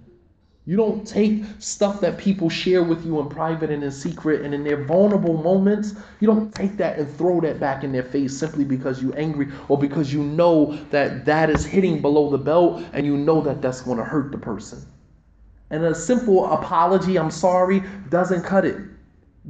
You 0.72 0.78
don't 0.78 1.06
take 1.06 1.44
stuff 1.60 2.00
that 2.00 2.18
people 2.18 2.48
share 2.50 2.82
with 2.82 3.06
you 3.06 3.20
in 3.20 3.28
private 3.28 3.72
and 3.72 3.84
in 3.84 3.92
secret 3.92 4.44
and 4.44 4.54
in 4.54 4.64
their 4.64 4.86
vulnerable 4.86 5.36
moments, 5.36 5.96
you 6.22 6.28
don't 6.28 6.56
take 6.56 6.78
that 6.78 6.98
and 6.98 7.14
throw 7.18 7.42
that 7.42 7.60
back 7.60 7.84
in 7.84 7.92
their 7.92 8.04
face 8.04 8.38
simply 8.38 8.64
because 8.64 9.04
you're 9.04 9.20
angry 9.20 9.50
or 9.68 9.78
because 9.78 10.14
you 10.14 10.24
know 10.24 10.78
that 10.90 11.26
that 11.26 11.50
is 11.50 11.66
hitting 11.66 12.02
below 12.02 12.30
the 12.30 12.38
belt 12.38 12.86
and 12.94 13.06
you 13.06 13.18
know 13.18 13.42
that 13.42 13.62
that's 13.62 13.82
going 13.82 13.98
to 13.98 14.06
hurt 14.06 14.32
the 14.32 14.38
person. 14.38 14.82
And 15.72 15.84
a 15.84 15.94
simple 15.94 16.50
apology, 16.50 17.20
I'm 17.20 17.32
sorry, 17.32 17.84
doesn't 18.10 18.44
cut 18.44 18.64
it. 18.64 18.78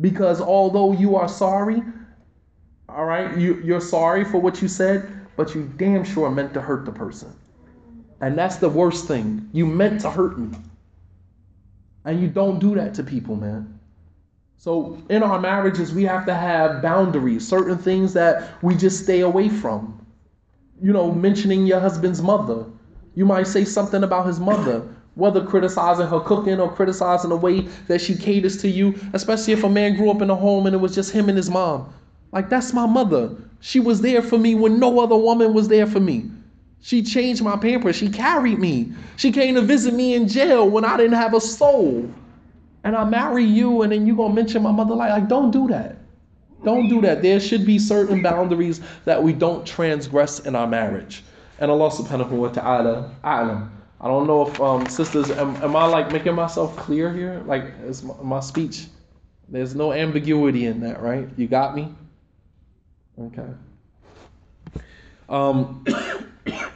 Because 0.02 0.42
although 0.42 0.92
you 0.92 1.16
are 1.18 1.30
sorry, 1.30 1.84
all 2.90 3.06
right, 3.06 3.38
you, 3.38 3.62
you're 3.64 3.80
sorry 3.80 4.26
for 4.26 4.40
what 4.40 4.60
you 4.60 4.68
said, 4.68 5.28
but 5.36 5.54
you 5.54 5.72
damn 5.78 6.04
sure 6.04 6.32
meant 6.32 6.56
to 6.56 6.62
hurt 6.62 6.84
the 6.84 6.92
person. 6.92 7.32
And 8.22 8.36
that's 8.36 8.56
the 8.56 8.70
worst 8.70 9.08
thing. 9.08 9.48
You 9.54 9.68
meant 9.68 10.02
to 10.02 10.10
hurt 10.10 10.40
me. 10.40 10.58
And 12.06 12.22
you 12.22 12.28
don't 12.28 12.60
do 12.60 12.76
that 12.76 12.94
to 12.96 13.04
people, 13.04 13.36
man. 13.36 13.80
So 14.58 15.02
in 15.10 15.24
our 15.24 15.40
marriages, 15.40 15.94
we 15.94 16.04
have 16.04 16.26
to 16.28 16.36
have 16.36 16.82
boundaries, 16.82 17.48
certain 17.48 17.78
things 17.78 18.14
that 18.14 18.48
we 18.64 18.76
just 18.76 19.04
stay 19.04 19.22
away 19.22 19.50
from. 19.50 20.06
You 20.82 20.94
know, 20.94 21.12
mentioning 21.12 21.66
your 21.66 21.80
husband's 21.80 22.22
mother. 22.22 22.66
You 23.16 23.26
might 23.26 23.48
say 23.48 23.66
something 23.66 24.04
about 24.04 24.28
his 24.28 24.40
mother, 24.40 24.88
whether 25.16 25.46
criticizing 25.46 26.08
her 26.08 26.20
cooking 26.20 26.60
or 26.60 26.72
criticizing 26.72 27.30
the 27.30 27.38
way 27.38 27.62
that 27.88 28.02
she 28.02 28.16
caters 28.16 28.62
to 28.62 28.70
you, 28.70 28.96
especially 29.14 29.54
if 29.54 29.64
a 29.64 29.70
man 29.70 29.96
grew 29.96 30.10
up 30.10 30.22
in 30.22 30.30
a 30.30 30.36
home 30.36 30.66
and 30.66 30.76
it 30.76 30.80
was 30.80 30.96
just 30.96 31.12
him 31.12 31.28
and 31.28 31.38
his 31.38 31.50
mom. 31.50 31.94
Like, 32.32 32.50
that's 32.50 32.74
my 32.74 32.86
mother. 32.86 33.36
She 33.60 33.80
was 33.80 34.02
there 34.02 34.22
for 34.22 34.38
me 34.38 34.56
when 34.56 34.80
no 34.80 35.00
other 35.00 35.18
woman 35.18 35.54
was 35.54 35.68
there 35.68 35.86
for 35.86 36.00
me. 36.00 36.32
She 36.82 37.04
changed 37.04 37.44
my 37.44 37.56
pampers. 37.56 37.96
She 37.96 38.10
carried 38.10 38.60
me. 38.60 38.92
She 39.16 39.32
came 39.32 39.56
to 39.56 39.62
visit 39.62 39.94
me 39.94 40.16
in 40.16 40.28
jail 40.28 40.68
when 40.68 40.84
I 40.84 40.98
didn't 40.98 41.14
have 41.14 41.34
a 41.34 41.42
soul. 41.42 42.12
And 42.84 42.96
I 42.96 43.04
marry 43.06 43.46
you, 43.46 43.84
and 43.84 43.92
then 43.92 44.08
you're 44.08 44.16
gonna 44.16 44.34
mention 44.34 44.64
my 44.64 44.72
mother 44.72 44.96
like, 44.96 45.12
like 45.12 45.28
don't 45.28 45.52
do 45.52 45.68
that. 45.68 45.98
Don't 46.64 46.90
do 46.90 47.02
that. 47.02 47.22
There 47.22 47.40
should 47.40 47.66
be 47.66 47.80
certain 47.80 48.22
boundaries 48.22 48.82
that 49.06 49.22
we 49.22 49.34
don't 49.34 49.66
transgress 49.66 50.40
in 50.40 50.56
our 50.56 50.68
marriage. 50.68 51.24
And 51.60 51.72
Allah 51.72 51.90
subhanahu 51.90 52.32
wa 52.32 52.50
ta'ala. 52.50 53.12
I 53.24 54.08
don't 54.08 54.26
know 54.26 54.48
if 54.48 54.60
um, 54.60 54.88
sisters, 54.88 55.30
am, 55.30 55.56
am 55.58 55.76
I 55.76 55.86
like 55.86 56.12
making 56.12 56.34
myself 56.34 56.76
clear 56.76 57.14
here? 57.14 57.44
Like, 57.46 57.66
is 57.86 58.02
my, 58.02 58.16
my 58.24 58.40
speech? 58.40 58.88
There's 59.48 59.76
no 59.76 59.94
ambiguity 59.94 60.66
in 60.66 60.80
that, 60.80 61.02
right? 61.02 61.28
You 61.38 61.48
got 61.48 61.76
me? 61.76 61.94
Okay. 63.20 63.48
Um, 65.30 65.86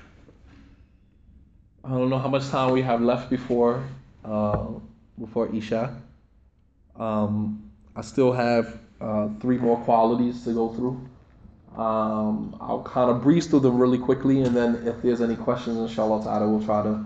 I 1.86 1.90
don't 1.90 2.10
know 2.10 2.18
how 2.18 2.30
much 2.30 2.50
time 2.50 2.72
we 2.72 2.82
have 2.82 3.02
left 3.02 3.30
before 3.30 3.84
uh, 4.24 4.66
before 5.20 5.54
Isha. 5.56 5.96
Um, 6.98 7.70
I 7.96 8.02
still 8.02 8.32
have 8.32 8.80
uh, 9.00 9.30
three 9.40 9.58
more 9.58 9.78
qualities 9.78 10.44
to 10.46 10.54
go 10.54 10.70
through. 10.70 11.00
Um, 11.78 12.58
I'll 12.60 12.82
kind 12.82 13.12
of 13.12 13.22
breeze 13.22 13.46
through 13.46 13.60
them 13.60 13.78
really 13.78 14.00
quickly, 14.00 14.42
and 14.42 14.56
then 14.56 14.88
if 14.88 15.02
there's 15.04 15.22
any 15.22 15.36
questions, 15.36 15.78
inshallah 15.78 16.24
ta'ala, 16.24 16.50
we'll 16.50 16.66
try 16.66 16.82
to 16.82 17.06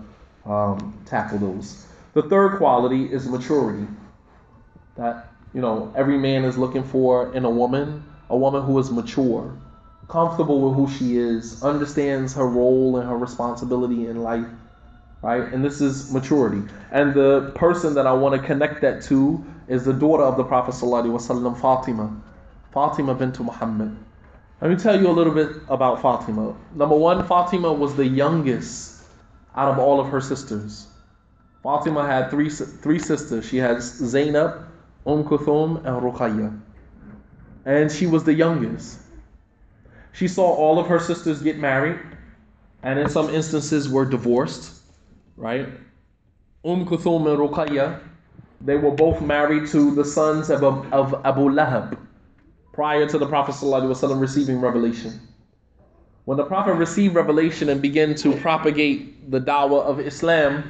um, 0.50 0.98
tackle 1.04 1.38
those. 1.38 1.86
The 2.14 2.22
third 2.22 2.56
quality 2.56 3.12
is 3.12 3.28
maturity. 3.28 3.86
That, 4.96 5.28
you 5.52 5.60
know, 5.60 5.92
every 5.94 6.16
man 6.16 6.44
is 6.44 6.56
looking 6.56 6.84
for 6.84 7.34
in 7.34 7.44
a 7.44 7.50
woman 7.50 8.04
a 8.30 8.36
woman 8.36 8.62
who 8.62 8.78
is 8.78 8.90
mature, 8.90 9.52
comfortable 10.08 10.60
with 10.60 10.76
who 10.76 10.88
she 10.96 11.18
is, 11.18 11.62
understands 11.62 12.32
her 12.34 12.46
role 12.46 12.96
and 12.96 13.08
her 13.08 13.18
responsibility 13.18 14.06
in 14.06 14.22
life, 14.22 14.46
right? 15.22 15.42
And 15.52 15.64
this 15.64 15.80
is 15.80 16.12
maturity. 16.12 16.62
And 16.90 17.14
the 17.14 17.52
person 17.54 17.94
that 17.94 18.06
I 18.06 18.12
want 18.12 18.40
to 18.40 18.46
connect 18.46 18.80
that 18.82 19.02
to 19.04 19.44
is 19.68 19.84
the 19.84 19.92
daughter 19.92 20.22
of 20.22 20.36
the 20.36 20.44
Prophet 20.44 20.74
ﷺ, 20.74 21.60
Fatima, 21.60 22.20
Fatima 22.72 23.14
bint 23.14 23.38
Muhammad. 23.40 23.96
Let 24.60 24.70
me 24.70 24.76
tell 24.76 25.00
you 25.00 25.08
a 25.08 25.12
little 25.12 25.32
bit 25.32 25.50
about 25.68 26.02
Fatima. 26.02 26.54
Number 26.74 26.96
one, 26.96 27.26
Fatima 27.26 27.72
was 27.72 27.94
the 27.96 28.06
youngest 28.06 29.02
out 29.56 29.72
of 29.72 29.78
all 29.78 30.00
of 30.00 30.08
her 30.08 30.20
sisters. 30.20 30.86
Fatima 31.62 32.06
had 32.06 32.30
three, 32.30 32.50
three 32.50 32.98
sisters. 32.98 33.46
She 33.46 33.56
had 33.56 33.82
Zainab, 33.82 34.66
Umm 35.06 35.24
Kulthum, 35.24 35.76
and 35.78 36.02
Ruqayya 36.02 36.60
and 37.64 37.90
she 37.90 38.06
was 38.06 38.24
the 38.24 38.34
youngest. 38.34 38.98
She 40.12 40.28
saw 40.28 40.52
all 40.54 40.78
of 40.78 40.86
her 40.88 40.98
sisters 40.98 41.42
get 41.42 41.58
married, 41.58 41.98
and 42.82 42.98
in 42.98 43.08
some 43.08 43.30
instances 43.30 43.88
were 43.88 44.04
divorced, 44.04 44.79
right? 45.40 45.66
Umm 46.64 46.84
Kulthum 46.84 47.26
and 47.26 47.38
Ruqayya, 47.38 47.98
they 48.60 48.76
were 48.76 48.90
both 48.90 49.22
married 49.22 49.66
to 49.68 49.94
the 49.94 50.04
sons 50.04 50.50
of, 50.50 50.62
of 50.62 51.14
Abu 51.24 51.48
Lahab 51.48 51.96
prior 52.74 53.08
to 53.08 53.18
the 53.18 53.26
Prophet 53.26 53.54
ﷺ 53.54 54.20
receiving 54.20 54.60
revelation. 54.60 55.18
When 56.26 56.36
the 56.36 56.44
Prophet 56.44 56.74
received 56.74 57.14
revelation 57.14 57.70
and 57.70 57.80
began 57.80 58.14
to 58.16 58.36
propagate 58.36 59.30
the 59.30 59.40
dawah 59.40 59.82
of 59.82 59.98
Islam, 59.98 60.62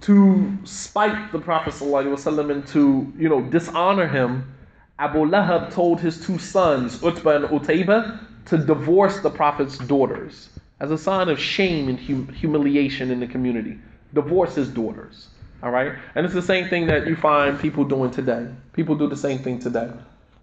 to 0.00 0.58
spite 0.64 1.30
the 1.30 1.38
Prophet 1.38 1.72
ﷺ 1.72 2.50
and 2.50 2.66
to 2.66 3.12
you 3.16 3.28
know 3.28 3.40
dishonor 3.40 4.08
him, 4.08 4.52
Abu 4.98 5.20
Lahab 5.20 5.72
told 5.72 6.00
his 6.00 6.26
two 6.26 6.38
sons, 6.38 7.02
Utbah 7.04 7.36
and 7.36 7.44
Utayba, 7.46 8.18
to 8.46 8.58
divorce 8.58 9.20
the 9.20 9.30
Prophet's 9.30 9.78
daughters 9.78 10.48
as 10.80 10.90
a 10.90 10.98
sign 10.98 11.28
of 11.28 11.38
shame 11.38 11.88
and 11.88 11.98
hum- 11.98 12.28
humiliation 12.28 13.10
in 13.10 13.20
the 13.20 13.26
community. 13.26 13.78
Divorce 14.14 14.56
daughters. 14.68 15.28
All 15.62 15.70
right? 15.70 15.92
And 16.14 16.24
it's 16.24 16.34
the 16.34 16.42
same 16.42 16.68
thing 16.68 16.86
that 16.86 17.06
you 17.06 17.16
find 17.16 17.58
people 17.58 17.84
doing 17.84 18.10
today. 18.10 18.48
People 18.72 18.94
do 18.94 19.08
the 19.08 19.16
same 19.16 19.38
thing 19.38 19.58
today. 19.58 19.90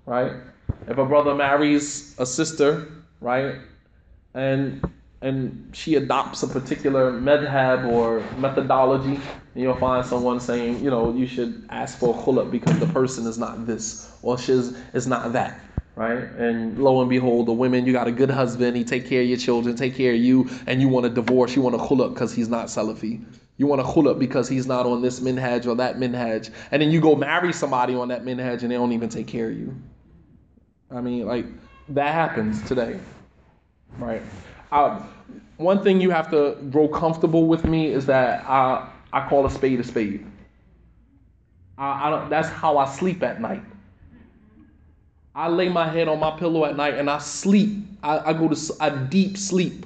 Right? 0.05 0.33
If 0.87 0.97
a 0.97 1.05
brother 1.05 1.35
marries 1.35 2.15
a 2.19 2.25
sister, 2.25 2.91
right? 3.21 3.55
and 4.33 4.83
and 5.21 5.69
she 5.71 5.95
adopts 5.95 6.43
a 6.43 6.47
particular 6.47 7.11
madhab 7.11 7.85
or 7.87 8.19
methodology, 8.37 9.15
and 9.15 9.63
you'll 9.63 9.75
find 9.75 10.05
someone 10.05 10.41
saying, 10.41 10.83
you 10.83 10.89
know, 10.89 11.13
you 11.13 11.25
should 11.25 11.65
ask 11.69 11.97
for 11.97 12.13
a 12.13 12.17
khuluk 12.21 12.51
because 12.51 12.77
the 12.79 12.87
person 12.87 13.25
is 13.25 13.37
not 13.37 13.65
this 13.65 14.11
or 14.21 14.37
she's 14.37 14.77
is 14.93 15.07
not 15.07 15.31
that, 15.31 15.61
right? 15.95 16.23
And 16.37 16.77
lo 16.79 17.01
and 17.01 17.09
behold, 17.09 17.47
the 17.47 17.53
women, 17.53 17.85
you 17.85 17.93
got 17.93 18.07
a 18.07 18.11
good 18.11 18.29
husband, 18.29 18.75
he 18.75 18.83
take 18.83 19.07
care 19.07 19.21
of 19.21 19.27
your 19.27 19.37
children, 19.37 19.75
take 19.75 19.95
care 19.95 20.13
of 20.13 20.19
you, 20.19 20.49
and 20.67 20.81
you 20.81 20.87
want 20.87 21.05
a 21.05 21.09
divorce, 21.09 21.55
you 21.55 21.61
want 21.61 21.75
a 21.75 21.79
khuluk 21.79 22.13
because 22.13 22.33
he's 22.33 22.49
not 22.49 22.67
Salafi. 22.67 23.23
You 23.57 23.67
want 23.67 23.81
a 23.81 23.83
khuluk 23.83 24.17
because 24.17 24.49
he's 24.49 24.65
not 24.65 24.85
on 24.85 25.01
this 25.01 25.19
minhaj 25.19 25.67
or 25.67 25.75
that 25.75 25.97
minhaj. 25.97 26.49
And 26.71 26.81
then 26.81 26.91
you 26.91 26.99
go 26.99 27.15
marry 27.15 27.53
somebody 27.53 27.93
on 27.93 28.07
that 28.07 28.23
minhaj 28.23 28.63
and 28.63 28.71
they 28.71 28.75
don't 28.75 28.91
even 28.91 29.09
take 29.09 29.27
care 29.27 29.49
of 29.49 29.57
you. 29.57 29.75
I 30.89 31.01
mean, 31.01 31.25
like, 31.25 31.45
that 31.89 32.13
happens 32.13 32.61
today, 32.67 32.99
right? 33.99 34.21
I, 34.71 35.01
one 35.57 35.83
thing 35.83 36.01
you 36.01 36.09
have 36.09 36.31
to 36.31 36.57
grow 36.71 36.87
comfortable 36.87 37.45
with 37.45 37.65
me 37.65 37.87
is 37.87 38.05
that 38.07 38.43
I 38.47 38.89
I 39.11 39.27
call 39.27 39.45
a 39.45 39.49
spade 39.49 39.79
a 39.79 39.83
spade. 39.83 40.25
I, 41.77 42.07
I 42.07 42.09
don't, 42.09 42.29
that's 42.29 42.49
how 42.49 42.77
I 42.77 42.85
sleep 42.85 43.21
at 43.21 43.39
night. 43.39 43.63
I 45.35 45.47
lay 45.47 45.67
my 45.67 45.87
head 45.89 46.07
on 46.07 46.19
my 46.19 46.31
pillow 46.31 46.65
at 46.65 46.75
night 46.75 46.95
and 46.95 47.09
I 47.09 47.17
sleep. 47.17 47.85
I, 48.03 48.19
I 48.19 48.33
go 48.33 48.47
to 48.49 48.73
a 48.81 48.91
deep 48.91 49.37
sleep. 49.37 49.85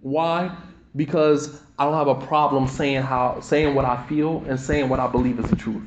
Why? 0.00 0.56
Because 0.94 1.60
I 1.78 1.84
don't 1.84 1.94
have 1.94 2.08
a 2.08 2.26
problem 2.26 2.68
saying 2.68 3.02
how 3.02 3.40
saying 3.40 3.74
what 3.74 3.84
I 3.84 4.06
feel 4.06 4.44
and 4.48 4.58
saying 4.58 4.88
what 4.88 5.00
I 5.00 5.08
believe 5.08 5.38
is 5.40 5.48
the 5.48 5.56
truth. 5.56 5.82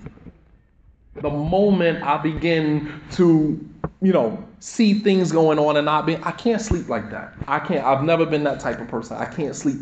The 1.16 1.30
moment 1.30 2.04
I 2.04 2.18
begin 2.18 3.02
to, 3.12 3.70
you 4.02 4.14
know, 4.14 4.43
see 4.60 5.00
things 5.00 5.32
going 5.32 5.58
on 5.60 5.78
and 5.78 5.86
not 5.86 6.06
be 6.06 6.18
I 6.18 6.32
can't 6.32 6.62
sleep 6.62 6.89
like 6.89 7.10
that. 7.12 7.34
I 7.47 7.60
can't 7.60 7.84
I've 7.86 8.04
never 8.04 8.26
been 8.26 8.43
that 8.43 8.60
type 8.60 8.80
of 8.80 8.88
person. 8.89 9.18
I 9.18 9.26
can't 9.26 9.56
sleep. 9.56 9.80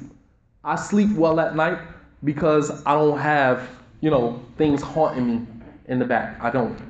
I 0.64 0.76
sleep 0.76 1.12
well 1.14 1.40
at 1.40 1.56
night 1.56 1.80
because 2.24 2.86
I 2.86 2.94
don't 2.94 3.18
have, 3.18 3.68
you 4.02 4.12
know, 4.12 4.44
things 4.58 4.82
haunting 4.82 5.28
me 5.28 5.48
in 5.88 5.98
the 5.98 6.06
back. 6.06 6.42
I 6.42 6.52
don't. 6.52 6.87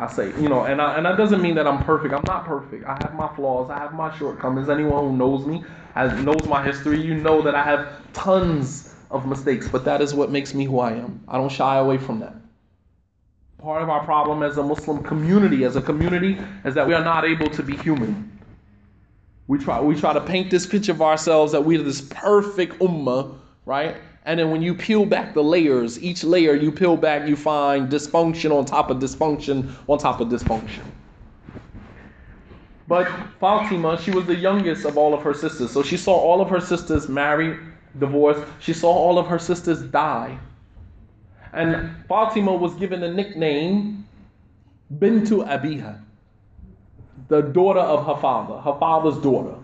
I 0.00 0.06
say, 0.06 0.28
you 0.40 0.48
know, 0.48 0.64
and 0.64 0.80
I, 0.80 0.96
and 0.96 1.04
that 1.04 1.18
doesn't 1.18 1.42
mean 1.42 1.54
that 1.56 1.66
I'm 1.66 1.84
perfect. 1.84 2.14
I'm 2.14 2.24
not 2.26 2.46
perfect. 2.46 2.86
I 2.86 2.96
have 3.02 3.14
my 3.14 3.28
flaws. 3.36 3.70
I 3.70 3.78
have 3.78 3.92
my 3.92 4.16
shortcomings. 4.16 4.70
Anyone 4.70 5.10
who 5.10 5.16
knows 5.16 5.46
me, 5.46 5.62
has 5.94 6.18
knows 6.22 6.46
my 6.46 6.64
history, 6.64 7.00
you 7.00 7.14
know 7.14 7.42
that 7.42 7.54
I 7.54 7.62
have 7.62 8.00
tons 8.14 8.94
of 9.10 9.26
mistakes, 9.26 9.68
but 9.68 9.84
that 9.84 10.00
is 10.00 10.14
what 10.14 10.30
makes 10.30 10.54
me 10.54 10.64
who 10.64 10.78
I 10.78 10.92
am. 10.92 11.22
I 11.28 11.36
don't 11.36 11.52
shy 11.52 11.76
away 11.76 11.98
from 11.98 12.18
that. 12.20 12.34
Part 13.58 13.82
of 13.82 13.90
our 13.90 14.02
problem 14.02 14.42
as 14.42 14.56
a 14.56 14.62
Muslim 14.62 15.02
community, 15.02 15.64
as 15.64 15.76
a 15.76 15.82
community, 15.82 16.38
is 16.64 16.74
that 16.74 16.86
we 16.86 16.94
are 16.94 17.04
not 17.04 17.26
able 17.26 17.50
to 17.50 17.62
be 17.62 17.76
human. 17.76 18.38
We 19.48 19.58
try, 19.58 19.80
we 19.80 19.96
try 19.96 20.14
to 20.14 20.20
paint 20.20 20.50
this 20.50 20.64
picture 20.64 20.92
of 20.92 21.02
ourselves 21.02 21.52
that 21.52 21.62
we're 21.62 21.82
this 21.82 22.00
perfect 22.00 22.78
ummah, 22.78 23.34
right? 23.66 23.96
And 24.24 24.38
then 24.38 24.50
when 24.50 24.62
you 24.62 24.74
peel 24.74 25.06
back 25.06 25.34
the 25.34 25.42
layers, 25.42 26.02
each 26.02 26.24
layer 26.24 26.54
you 26.54 26.70
peel 26.70 26.96
back, 26.96 27.26
you 27.26 27.36
find 27.36 27.90
dysfunction 27.90 28.56
on 28.56 28.64
top 28.64 28.90
of 28.90 28.98
dysfunction 28.98 29.72
on 29.88 29.98
top 29.98 30.20
of 30.20 30.28
dysfunction. 30.28 30.84
But 32.86 33.08
Fatima, 33.38 34.00
she 34.02 34.10
was 34.10 34.26
the 34.26 34.34
youngest 34.34 34.84
of 34.84 34.98
all 34.98 35.14
of 35.14 35.22
her 35.22 35.32
sisters. 35.32 35.70
So 35.70 35.82
she 35.82 35.96
saw 35.96 36.14
all 36.14 36.40
of 36.40 36.50
her 36.50 36.60
sisters 36.60 37.08
marry, 37.08 37.56
divorce. 37.98 38.38
She 38.58 38.72
saw 38.72 38.92
all 38.92 39.18
of 39.18 39.26
her 39.28 39.38
sisters 39.38 39.80
die. 39.82 40.38
And 41.52 41.90
Fatima 42.08 42.54
was 42.54 42.74
given 42.74 43.00
the 43.00 43.10
nickname 43.10 44.06
Bintu 44.98 45.46
Abiha, 45.46 46.00
the 47.28 47.42
daughter 47.42 47.80
of 47.80 48.06
her 48.06 48.20
father, 48.20 48.60
her 48.60 48.76
father's 48.78 49.18
daughter 49.22 49.54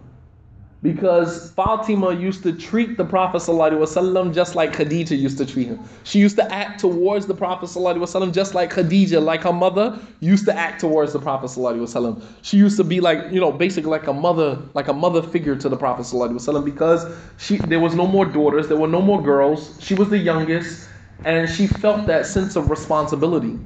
because 0.86 1.52
Fatima 1.52 2.12
used 2.16 2.42
to 2.42 2.54
treat 2.54 2.98
the 2.98 3.06
Prophet 3.06 3.38
ﷺ 3.38 4.34
just 4.34 4.56
like 4.56 4.74
Khadija 4.74 5.18
used 5.18 5.38
to 5.38 5.46
treat 5.46 5.68
him. 5.68 5.80
She 6.04 6.18
used 6.18 6.36
to 6.38 6.52
act 6.52 6.80
towards 6.80 7.28
the 7.28 7.36
Prophet 7.36 7.68
ﷺ 7.70 8.34
just 8.34 8.56
like 8.56 8.74
Khadija, 8.74 9.24
like 9.24 9.44
her 9.44 9.54
mother, 9.54 10.00
used 10.22 10.46
to 10.46 10.58
act 10.58 10.82
towards 10.82 11.14
the 11.14 11.20
Prophet 11.20 11.48
ﷺ. 11.52 12.24
She 12.42 12.58
used 12.58 12.78
to 12.78 12.84
be 12.84 13.00
like, 13.00 13.32
you 13.32 13.40
know, 13.40 13.52
basically 13.52 13.92
like 13.92 14.08
a 14.08 14.14
mother, 14.14 14.60
like 14.74 14.88
a 14.88 14.94
mother 14.94 15.22
figure 15.22 15.56
to 15.56 15.70
the 15.70 15.78
Prophet 15.78 16.04
ﷺ 16.04 16.66
because 16.66 17.06
she 17.38 17.58
there 17.58 17.80
was 17.80 17.94
no 17.94 18.08
more 18.08 18.26
daughters, 18.26 18.68
there 18.68 18.78
were 18.78 18.88
no 18.88 19.02
more 19.02 19.22
girls. 19.22 19.78
She 19.82 19.94
was 19.94 20.10
the 20.10 20.18
youngest, 20.18 20.90
and 21.26 21.48
she 21.48 21.68
felt 21.68 22.08
that 22.08 22.26
sense 22.26 22.56
of 22.56 22.72
responsibility. 22.72 23.60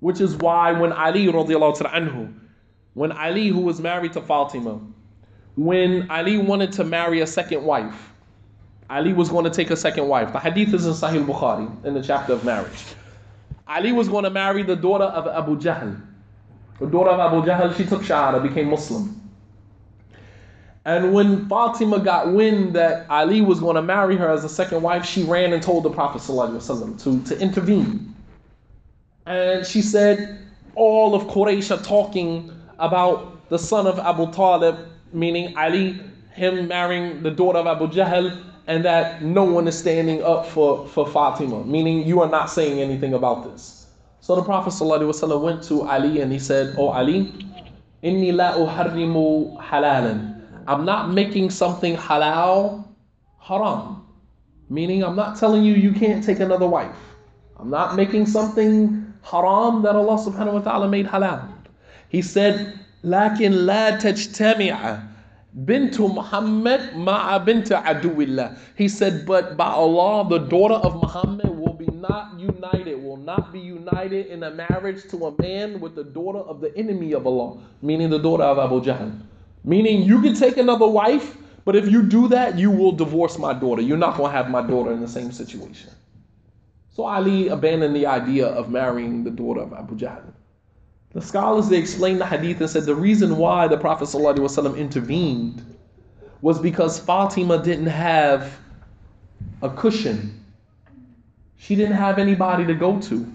Which 0.00 0.20
is 0.20 0.34
why 0.36 0.72
when 0.72 0.92
Ali 0.92 1.26
radiallahu 1.28 1.78
anhu, 1.92 2.34
when 2.94 3.12
Ali, 3.12 3.48
who 3.48 3.60
was 3.60 3.80
married 3.80 4.12
to 4.14 4.20
Fatima, 4.20 4.80
when 5.59 6.09
Ali 6.09 6.37
wanted 6.37 6.71
to 6.71 6.85
marry 6.85 7.19
a 7.19 7.27
second 7.27 7.65
wife. 7.65 8.13
Ali 8.89 9.11
was 9.11 9.27
going 9.27 9.43
to 9.43 9.51
take 9.51 9.71
a 9.71 9.75
second 9.75 10.07
wife. 10.07 10.31
The 10.31 10.39
hadith 10.39 10.73
is 10.73 10.85
in 10.85 10.93
Sahih 10.93 11.25
Bukhari 11.25 11.83
in 11.83 11.93
the 11.93 12.01
chapter 12.01 12.31
of 12.31 12.45
marriage. 12.45 12.85
Ali 13.67 13.91
was 13.91 14.07
going 14.07 14.23
to 14.23 14.29
marry 14.29 14.63
the 14.63 14.77
daughter 14.77 15.03
of 15.03 15.27
Abu 15.27 15.59
Jahl. 15.59 16.01
The 16.79 16.87
daughter 16.87 17.09
of 17.09 17.19
Abu 17.19 17.45
Jahl, 17.45 17.75
she 17.75 17.85
took 17.85 18.03
Shahada, 18.03 18.41
became 18.41 18.69
Muslim. 18.69 19.19
And 20.85 21.13
when 21.13 21.49
Fatima 21.49 21.99
got 21.99 22.33
wind 22.33 22.73
that 22.77 23.05
Ali 23.09 23.41
was 23.41 23.59
going 23.59 23.75
to 23.75 23.81
marry 23.81 24.15
her 24.15 24.29
as 24.29 24.45
a 24.45 24.49
second 24.49 24.81
wife, 24.81 25.05
she 25.05 25.23
ran 25.23 25.51
and 25.51 25.61
told 25.61 25.83
the 25.83 25.89
Prophet 25.89 26.21
ﷺ 26.21 27.03
to, 27.03 27.35
to 27.35 27.41
intervene. 27.41 28.15
And 29.25 29.67
she 29.67 29.81
said, 29.81 30.39
all 30.75 31.13
of 31.13 31.23
Quraysh 31.23 31.77
are 31.77 31.83
talking 31.83 32.49
about 32.79 33.49
the 33.49 33.59
son 33.59 33.87
of 33.87 33.99
Abu 33.99 34.31
Talib 34.31 34.88
meaning 35.13 35.55
Ali, 35.57 35.99
him 36.33 36.67
marrying 36.67 37.23
the 37.23 37.31
daughter 37.31 37.59
of 37.59 37.67
Abu 37.67 37.87
Jahl, 37.87 38.43
and 38.67 38.85
that 38.85 39.23
no 39.23 39.43
one 39.43 39.67
is 39.67 39.77
standing 39.77 40.21
up 40.23 40.45
for, 40.45 40.87
for 40.87 41.07
Fatima, 41.07 41.65
meaning 41.65 42.05
you 42.05 42.21
are 42.21 42.29
not 42.29 42.51
saying 42.51 42.79
anything 42.79 43.13
about 43.15 43.43
this. 43.51 43.87
So 44.21 44.35
the 44.35 44.43
Prophet 44.43 44.69
ﷺ 44.69 45.41
went 45.41 45.63
to 45.63 45.81
Ali 45.89 46.21
and 46.21 46.31
he 46.31 46.37
said, 46.37 46.75
Oh 46.77 46.89
Ali, 46.89 47.33
inni 48.03 48.31
la 48.31 48.53
uharrimu 48.53 49.57
halalan. 49.57 50.39
I'm 50.67 50.85
not 50.85 51.09
making 51.11 51.49
something 51.49 51.97
halal 51.97 52.85
haram. 53.39 54.05
Meaning 54.69 55.03
I'm 55.03 55.15
not 55.15 55.39
telling 55.39 55.63
you 55.63 55.73
you 55.73 55.91
can't 55.91 56.23
take 56.23 56.39
another 56.39 56.67
wife. 56.67 56.95
I'm 57.57 57.71
not 57.71 57.95
making 57.95 58.27
something 58.27 59.11
haram 59.23 59.81
that 59.81 59.95
Allah 59.95 60.17
subhanahu 60.21 60.53
wa 60.53 60.59
ta'ala 60.59 60.87
made 60.87 61.07
halal. 61.07 61.49
He 62.09 62.21
said, 62.21 62.79
لكن 63.04 63.52
لا 63.52 63.90
تجتمع 63.90 64.98
بنت 65.54 66.00
محمد 66.00 66.80
مع 66.96 67.36
بنت 67.36 67.72
عدو 67.72 68.20
الله. 68.22 68.56
He 68.76 68.88
said, 68.88 69.24
but 69.26 69.56
by 69.56 69.68
Allah, 69.68 70.28
the 70.28 70.38
daughter 70.38 70.74
of 70.74 70.96
Muhammad 70.96 71.56
will 71.56 71.74
be 71.74 71.86
not 71.86 72.38
united, 72.38 73.02
will 73.02 73.16
not 73.16 73.52
be 73.52 73.60
united 73.60 74.26
in 74.26 74.42
a 74.42 74.50
marriage 74.50 75.02
to 75.10 75.26
a 75.26 75.42
man 75.42 75.80
with 75.80 75.94
the 75.94 76.04
daughter 76.04 76.40
of 76.40 76.60
the 76.60 76.76
enemy 76.76 77.12
of 77.12 77.26
Allah, 77.26 77.58
meaning 77.82 78.10
the 78.10 78.18
daughter 78.18 78.44
of 78.44 78.58
Abu 78.58 78.80
Jahl. 78.80 79.20
Meaning 79.64 80.02
you 80.02 80.20
can 80.20 80.34
take 80.34 80.56
another 80.56 80.86
wife, 80.86 81.36
but 81.64 81.76
if 81.76 81.88
you 81.88 82.02
do 82.02 82.28
that, 82.28 82.58
you 82.58 82.70
will 82.70 82.92
divorce 82.92 83.38
my 83.38 83.54
daughter. 83.54 83.80
You're 83.80 83.96
not 83.96 84.16
going 84.16 84.30
to 84.30 84.36
have 84.36 84.50
my 84.50 84.60
daughter 84.66 84.92
in 84.92 85.00
the 85.00 85.08
same 85.08 85.32
situation. 85.32 85.90
So 86.90 87.04
Ali 87.04 87.48
abandoned 87.48 87.96
the 87.96 88.06
idea 88.06 88.46
of 88.46 88.70
marrying 88.70 89.24
the 89.24 89.30
daughter 89.30 89.62
of 89.62 89.72
Abu 89.72 89.96
Jahl. 89.96 90.22
The 91.11 91.21
scholars 91.21 91.69
they 91.69 91.77
explained 91.77 92.21
the 92.21 92.25
hadith 92.25 92.61
and 92.61 92.69
said 92.69 92.83
the 92.83 92.95
reason 92.95 93.37
why 93.37 93.67
the 93.67 93.77
Prophet 93.77 94.05
ﷺ 94.05 94.77
intervened 94.77 95.63
was 96.41 96.59
because 96.59 96.99
Fatima 96.99 97.61
didn't 97.63 97.87
have 97.87 98.59
a 99.61 99.69
cushion. 99.69 100.43
She 101.57 101.75
didn't 101.75 101.95
have 101.95 102.19
anybody 102.19 102.65
to 102.67 102.75
go 102.75 103.01
to. 103.01 103.27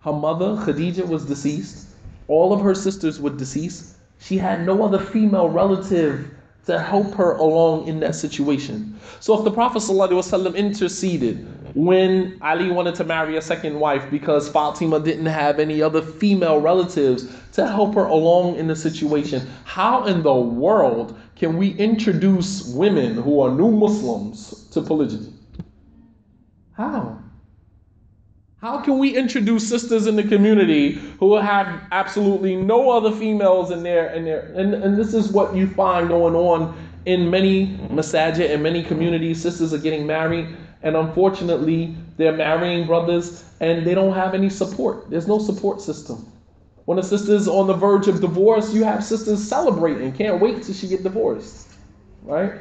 Her 0.00 0.12
mother, 0.12 0.56
Khadija, 0.56 1.06
was 1.06 1.24
deceased. 1.24 1.86
All 2.28 2.52
of 2.52 2.60
her 2.60 2.74
sisters 2.74 3.20
were 3.20 3.30
deceased. 3.30 3.96
She 4.18 4.38
had 4.38 4.66
no 4.66 4.82
other 4.84 4.98
female 4.98 5.48
relative 5.48 6.30
to 6.66 6.78
help 6.78 7.14
her 7.14 7.32
along 7.32 7.86
in 7.86 8.00
that 8.00 8.14
situation. 8.14 8.98
So 9.20 9.38
if 9.38 9.44
the 9.44 9.50
Prophet 9.50 9.78
ﷺ 9.78 10.54
interceded 10.56 11.46
when 11.76 12.38
Ali 12.42 12.70
wanted 12.70 12.94
to 12.96 13.04
marry 13.04 13.36
a 13.36 13.42
second 13.42 13.78
wife 13.78 14.10
because 14.10 14.48
Fatima 14.48 14.98
didn't 14.98 15.26
have 15.26 15.60
any 15.60 15.82
other 15.82 16.02
female 16.02 16.60
relatives 16.60 17.28
to 17.52 17.66
help 17.66 17.94
her 17.94 18.06
along 18.06 18.56
in 18.56 18.66
the 18.66 18.76
situation, 18.76 19.46
how 19.64 20.04
in 20.04 20.22
the 20.22 20.34
world 20.34 21.18
can 21.36 21.56
we 21.56 21.70
introduce 21.74 22.66
women 22.68 23.14
who 23.14 23.40
are 23.40 23.50
new 23.50 23.70
Muslims 23.70 24.68
to 24.70 24.80
polygyny? 24.80 25.32
How? 26.72 27.18
How 28.66 28.80
can 28.80 28.98
we 28.98 29.16
introduce 29.16 29.68
sisters 29.68 30.08
in 30.08 30.16
the 30.16 30.24
community 30.24 30.94
who 31.20 31.36
have 31.36 31.82
absolutely 31.92 32.56
no 32.56 32.90
other 32.90 33.12
females 33.12 33.70
in 33.70 33.84
there? 33.84 34.12
In 34.12 34.24
there? 34.24 34.40
And, 34.56 34.74
and 34.74 34.98
this 34.98 35.14
is 35.14 35.30
what 35.30 35.54
you 35.54 35.68
find 35.68 36.08
going 36.08 36.34
on 36.34 36.76
in 37.04 37.30
many 37.30 37.78
masajid 37.92 38.52
and 38.52 38.64
many 38.64 38.82
communities. 38.82 39.40
Sisters 39.40 39.72
are 39.72 39.78
getting 39.78 40.04
married, 40.04 40.48
and 40.82 40.96
unfortunately, 40.96 41.94
they're 42.16 42.32
marrying 42.32 42.88
brothers 42.88 43.44
and 43.60 43.86
they 43.86 43.94
don't 43.94 44.14
have 44.14 44.34
any 44.34 44.50
support. 44.50 45.08
There's 45.10 45.28
no 45.28 45.38
support 45.38 45.80
system. 45.80 46.28
When 46.86 46.98
a 46.98 47.04
sister's 47.04 47.46
on 47.46 47.68
the 47.68 47.74
verge 47.74 48.08
of 48.08 48.20
divorce, 48.20 48.74
you 48.74 48.82
have 48.82 49.04
sisters 49.04 49.48
celebrating, 49.48 50.12
can't 50.12 50.40
wait 50.40 50.64
till 50.64 50.74
she 50.74 50.88
get 50.88 51.04
divorced. 51.04 51.68
right? 52.24 52.54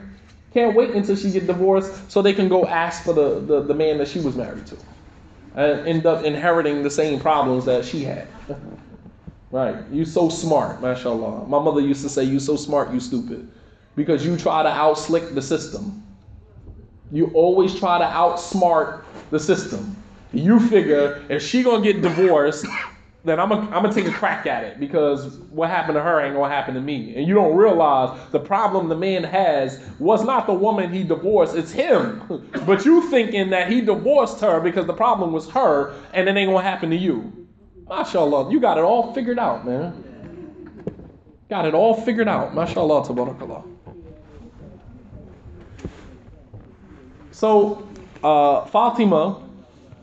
Can't 0.53 0.75
wait 0.75 0.91
until 0.91 1.15
she 1.15 1.31
get 1.31 1.47
divorced 1.47 2.11
so 2.11 2.21
they 2.21 2.33
can 2.33 2.47
go 2.47 2.67
ask 2.67 3.03
for 3.03 3.13
the, 3.13 3.39
the, 3.39 3.63
the 3.63 3.73
man 3.73 3.97
that 3.97 4.07
she 4.07 4.19
was 4.19 4.35
married 4.35 4.67
to. 4.67 4.77
And 5.55 5.87
end 5.87 6.05
up 6.05 6.25
inheriting 6.25 6.83
the 6.83 6.89
same 6.89 7.19
problems 7.19 7.65
that 7.65 7.85
she 7.85 8.03
had. 8.03 8.27
right? 9.51 9.85
You 9.91 10.05
so 10.05 10.29
smart, 10.29 10.81
mashallah. 10.81 11.47
My 11.47 11.59
mother 11.59 11.81
used 11.81 12.01
to 12.03 12.09
say, 12.09 12.23
You 12.23 12.39
so 12.39 12.55
smart, 12.57 12.93
you 12.93 12.99
stupid. 12.99 13.49
Because 13.95 14.25
you 14.25 14.35
try 14.35 14.63
to 14.63 14.69
outslick 14.69 15.33
the 15.33 15.41
system. 15.41 16.03
You 17.11 17.27
always 17.33 17.73
try 17.73 17.97
to 17.97 18.05
outsmart 18.05 19.03
the 19.29 19.39
system. 19.39 19.95
You 20.33 20.59
figure 20.59 21.23
if 21.29 21.41
she 21.41 21.63
gonna 21.63 21.83
get 21.83 22.01
divorced, 22.01 22.65
then 23.25 23.39
I'm 23.39 23.49
gonna 23.49 23.63
I'm 23.63 23.81
gonna 23.81 23.93
take 23.93 24.05
a 24.05 24.11
crack 24.11 24.45
at 24.45 24.63
it 24.63 24.79
because 24.79 25.37
what 25.49 25.69
happened 25.69 25.95
to 25.95 26.01
her 26.01 26.21
ain't 26.21 26.35
gonna 26.35 26.53
happen 26.53 26.75
to 26.75 26.81
me. 26.81 27.15
And 27.15 27.27
you 27.27 27.33
don't 27.33 27.55
realize 27.55 28.17
the 28.31 28.39
problem 28.39 28.87
the 28.87 28.95
man 28.95 29.23
has 29.23 29.83
was 29.97 30.23
not 30.23 30.45
the 30.45 30.53
woman 30.53 30.93
he 30.93 31.03
divorced, 31.03 31.55
it's 31.55 31.71
him. 31.71 32.21
but 32.67 32.85
you 32.85 33.09
thinking 33.09 33.49
that 33.49 33.71
he 33.71 33.81
divorced 33.81 34.39
her 34.41 34.61
because 34.61 34.85
the 34.85 34.93
problem 34.93 35.33
was 35.33 35.49
her 35.49 35.95
and 36.13 36.29
it 36.29 36.37
ain't 36.37 36.51
gonna 36.51 36.61
happen 36.61 36.91
to 36.91 36.95
you. 36.95 37.47
MashaAllah, 37.87 38.51
you 38.51 38.59
got 38.59 38.77
it 38.77 38.83
all 38.83 39.11
figured 39.13 39.39
out, 39.39 39.65
man. 39.65 40.03
Got 41.49 41.65
it 41.65 41.73
all 41.73 41.99
figured 41.99 42.27
out. 42.27 42.53
MashaAllah, 42.53 43.07
tabarakallah. 43.07 43.63
So, 47.31 47.87
uh, 48.23 48.65
Fatima 48.65 49.44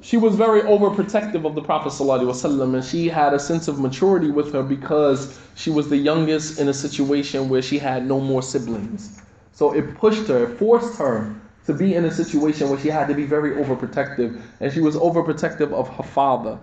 she 0.03 0.17
was 0.17 0.35
very 0.35 0.63
overprotective 0.63 1.47
of 1.47 1.55
the 1.55 1.63
Prophet 1.63 1.91
ﷺ, 1.91 2.75
and 2.75 2.85
she 2.85 3.09
had 3.09 3.33
a 3.33 3.39
sense 3.39 3.69
of 3.69 3.79
maturity 3.79 4.31
with 4.33 4.53
her 4.53 4.63
because 4.63 5.39
she 5.55 5.71
was 5.71 5.89
the 5.89 5.97
youngest 5.97 6.59
in 6.59 6.69
a 6.69 6.75
situation 6.75 7.49
where 7.49 7.63
she 7.63 7.79
had 7.79 8.07
no 8.07 8.19
more 8.19 8.43
siblings. 8.43 9.23
So 9.53 9.73
it 9.73 9.95
pushed 9.97 10.27
her, 10.27 10.45
it 10.45 10.59
forced 10.59 10.99
her 10.99 11.33
to 11.67 11.73
be 11.73 11.95
in 11.95 12.05
a 12.05 12.11
situation 12.11 12.69
where 12.69 12.81
she 12.81 12.89
had 12.89 13.07
to 13.09 13.15
be 13.15 13.25
very 13.25 13.53
overprotective, 13.53 14.43
and 14.59 14.73
she 14.73 14.81
was 14.81 14.97
overprotective 14.97 15.73
of 15.73 15.89
her 15.91 16.03
father. 16.03 16.59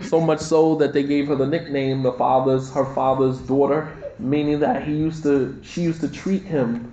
So 0.00 0.20
much 0.20 0.40
so 0.40 0.76
that 0.76 0.92
they 0.92 1.02
gave 1.02 1.26
her 1.28 1.36
the 1.36 1.46
nickname 1.46 2.02
the 2.02 2.12
father's 2.12 2.72
her 2.72 2.84
father's 2.94 3.38
daughter, 3.38 3.92
meaning 4.20 4.60
that 4.60 4.84
he 4.84 4.92
used 4.92 5.24
to 5.24 5.58
she 5.62 5.82
used 5.82 6.00
to 6.00 6.08
treat 6.08 6.42
him 6.42 6.92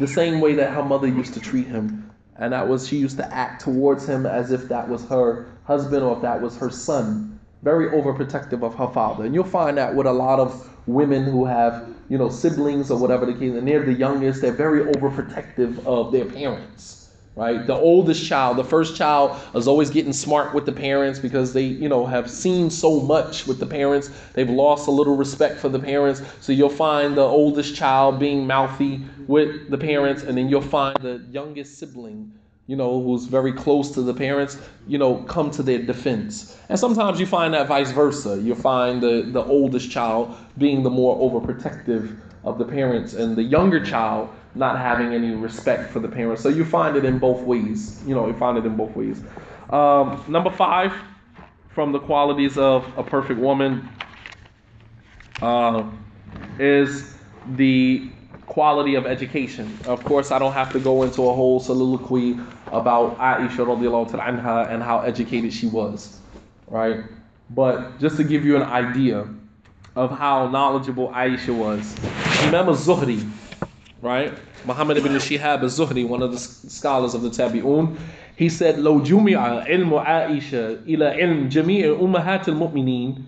the 0.00 0.06
same 0.06 0.40
way 0.40 0.54
that 0.54 0.72
her 0.72 0.82
mother 0.82 1.06
used 1.06 1.34
to 1.34 1.40
treat 1.40 1.66
him 1.66 2.06
and 2.38 2.52
that 2.52 2.68
was 2.68 2.86
she 2.86 2.96
used 2.96 3.16
to 3.16 3.34
act 3.34 3.62
towards 3.62 4.06
him 4.06 4.26
as 4.26 4.50
if 4.50 4.68
that 4.68 4.88
was 4.88 5.04
her 5.08 5.46
husband 5.64 6.02
or 6.02 6.16
if 6.16 6.22
that 6.22 6.40
was 6.40 6.56
her 6.56 6.70
son. 6.70 7.38
Very 7.62 7.88
overprotective 7.90 8.62
of 8.62 8.74
her 8.74 8.88
father. 8.88 9.24
And 9.24 9.34
you'll 9.34 9.44
find 9.44 9.78
that 9.78 9.94
with 9.94 10.06
a 10.06 10.12
lot 10.12 10.38
of 10.38 10.70
women 10.86 11.24
who 11.24 11.44
have 11.44 11.88
you 12.08 12.16
know 12.16 12.28
siblings 12.28 12.90
or 12.90 12.98
whatever 12.98 13.26
the 13.26 13.32
case 13.32 13.54
and 13.54 13.66
they're 13.66 13.84
the 13.84 13.92
youngest 13.92 14.40
they're 14.40 14.52
very 14.52 14.80
overprotective 14.94 15.84
of 15.84 16.12
their 16.12 16.24
parents 16.24 16.95
right? 17.36 17.66
The 17.66 17.74
oldest 17.74 18.26
child, 18.26 18.56
the 18.56 18.64
first 18.64 18.96
child, 18.96 19.38
is 19.54 19.68
always 19.68 19.90
getting 19.90 20.14
smart 20.14 20.54
with 20.54 20.64
the 20.64 20.72
parents 20.72 21.18
because 21.18 21.52
they, 21.52 21.64
you 21.64 21.88
know, 21.88 22.06
have 22.06 22.30
seen 22.30 22.70
so 22.70 22.98
much 22.98 23.46
with 23.46 23.60
the 23.60 23.66
parents. 23.66 24.10
They've 24.32 24.48
lost 24.48 24.88
a 24.88 24.90
little 24.90 25.16
respect 25.16 25.60
for 25.60 25.68
the 25.68 25.78
parents. 25.78 26.22
So 26.40 26.52
you'll 26.52 26.70
find 26.70 27.14
the 27.14 27.20
oldest 27.20 27.76
child 27.76 28.18
being 28.18 28.46
mouthy 28.46 29.02
with 29.26 29.70
the 29.70 29.76
parents, 29.76 30.22
and 30.22 30.36
then 30.36 30.48
you'll 30.48 30.62
find 30.62 30.98
the 31.02 31.24
youngest 31.30 31.78
sibling. 31.78 32.32
You 32.68 32.74
know, 32.74 33.00
who's 33.00 33.26
very 33.26 33.52
close 33.52 33.92
to 33.92 34.02
the 34.02 34.14
parents, 34.14 34.58
you 34.88 34.98
know, 34.98 35.18
come 35.24 35.52
to 35.52 35.62
their 35.62 35.78
defense. 35.78 36.58
And 36.68 36.76
sometimes 36.76 37.20
you 37.20 37.26
find 37.26 37.54
that 37.54 37.68
vice 37.68 37.92
versa. 37.92 38.40
You 38.40 38.56
find 38.56 39.00
the, 39.00 39.22
the 39.22 39.44
oldest 39.44 39.88
child 39.88 40.34
being 40.58 40.82
the 40.82 40.90
more 40.90 41.16
overprotective 41.16 42.18
of 42.42 42.58
the 42.58 42.64
parents, 42.64 43.14
and 43.14 43.36
the 43.36 43.42
younger 43.42 43.84
child 43.84 44.30
not 44.56 44.78
having 44.78 45.12
any 45.12 45.32
respect 45.32 45.92
for 45.92 46.00
the 46.00 46.08
parents. 46.08 46.42
So 46.42 46.48
you 46.48 46.64
find 46.64 46.96
it 46.96 47.04
in 47.04 47.18
both 47.18 47.42
ways. 47.42 48.02
You 48.06 48.14
know, 48.14 48.26
you 48.26 48.34
find 48.34 48.56
it 48.58 48.64
in 48.64 48.76
both 48.76 48.94
ways. 48.96 49.22
Um, 49.70 50.24
number 50.28 50.50
five, 50.50 50.92
from 51.70 51.92
the 51.92 51.98
qualities 51.98 52.56
of 52.56 52.86
a 52.96 53.02
perfect 53.02 53.38
woman, 53.38 53.88
uh, 55.42 55.88
is 56.58 57.14
the 57.54 58.10
quality 58.46 58.94
of 58.94 59.06
education. 59.06 59.78
Of 59.86 60.02
course, 60.04 60.30
I 60.30 60.38
don't 60.38 60.52
have 60.52 60.72
to 60.72 60.80
go 60.80 61.02
into 61.02 61.28
a 61.28 61.34
whole 61.34 61.60
soliloquy 61.60 62.38
about 62.68 63.18
Aisha 63.18 63.66
radiallahu 63.66 64.10
anha 64.12 64.70
and 64.70 64.82
how 64.82 65.00
educated 65.00 65.52
she 65.52 65.66
was, 65.66 66.18
right? 66.68 67.04
But 67.50 68.00
just 68.00 68.16
to 68.16 68.24
give 68.24 68.44
you 68.44 68.56
an 68.56 68.62
idea 68.62 69.28
of 69.94 70.16
how 70.16 70.48
knowledgeable 70.48 71.08
Aisha 71.08 71.54
was, 71.54 71.94
Imam 72.42 72.68
al-Zuhri, 72.68 73.28
right? 74.01 74.33
Muhammad 74.65 74.97
ibn 74.97 75.11
Shihab 75.13 75.61
al-Zuhri, 75.61 76.07
one 76.07 76.21
of 76.21 76.31
the 76.31 76.39
scholars 76.39 77.13
of 77.13 77.21
the 77.21 77.29
Tabi'un, 77.29 77.97
he 78.35 78.49
said, 78.49 78.77
لو 78.77 79.01
جمع 79.01 79.65
علم 79.67 79.93
عائشة 79.93 80.85
إلى 80.85 81.05
علم 81.05 81.49
جميع 81.49 81.99
أمهات 82.01 82.49
المؤمنين 82.49 83.25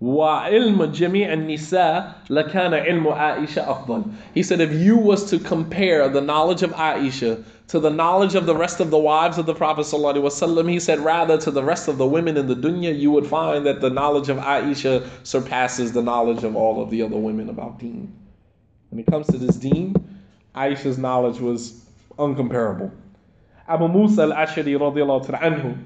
وعلم 0.00 0.84
جميع 0.84 1.32
النساء 1.32 2.14
لكان 2.30 2.74
علم 2.74 3.08
عائشة 3.08 3.62
أفضل. 3.62 4.04
He 4.34 4.42
said, 4.42 4.60
if 4.60 4.72
you 4.72 4.96
was 4.96 5.30
to 5.30 5.38
compare 5.38 6.08
the 6.08 6.20
knowledge 6.20 6.62
of 6.62 6.70
Aisha 6.72 7.44
to 7.68 7.78
the 7.78 7.90
knowledge 7.90 8.34
of 8.34 8.46
the 8.46 8.56
rest 8.56 8.80
of 8.80 8.90
the 8.90 8.98
wives 8.98 9.38
of 9.38 9.46
the 9.46 9.54
Prophet 9.54 9.82
ﷺ, 9.82 10.70
he 10.70 10.80
said, 10.80 11.00
rather 11.00 11.36
to 11.38 11.50
the 11.50 11.62
rest 11.62 11.86
of 11.86 11.98
the 11.98 12.06
women 12.06 12.36
in 12.36 12.46
the 12.46 12.54
dunya, 12.54 12.98
you 12.98 13.10
would 13.10 13.26
find 13.26 13.66
that 13.66 13.80
the 13.80 13.90
knowledge 13.90 14.28
of 14.28 14.38
Aisha 14.38 15.06
surpasses 15.22 15.92
the 15.92 16.02
knowledge 16.02 16.44
of 16.44 16.56
all 16.56 16.82
of 16.82 16.90
the 16.90 17.02
other 17.02 17.16
women 17.16 17.48
about 17.48 17.78
deen. 17.78 18.12
When 18.92 19.00
it 19.00 19.06
comes 19.06 19.26
to 19.28 19.38
this 19.38 19.56
deen, 19.56 19.94
Aisha's 20.54 20.98
knowledge 20.98 21.40
was 21.40 21.84
uncomparable. 22.18 22.90
Abu 23.68 23.88
Musa 23.88 24.22
al-Ashari 24.22 24.78
radiallahu 24.78 25.28
anhu, 25.40 25.78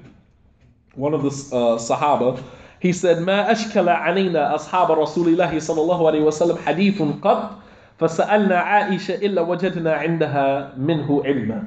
one 0.95 1.13
of 1.13 1.21
the 1.23 1.29
uh, 1.55 1.77
Sahaba, 1.77 2.41
he 2.79 2.91
said, 2.93 3.17
ما 3.17 3.51
أشكل 3.51 3.89
علينا 3.89 4.55
أصحاب 4.55 4.91
رسول 4.91 5.27
الله 5.27 5.59
صلى 5.59 5.81
الله 5.81 6.11
عليه 6.11 6.21
وسلم 6.23 6.57
حديث 6.57 7.01
قط 7.21 7.59
فسألنا 7.99 8.55
عائشة 8.57 9.15
إلا 9.15 9.41
وجدنا 9.41 9.93
عندها 9.93 10.75
منه 10.77 11.23
علما. 11.25 11.63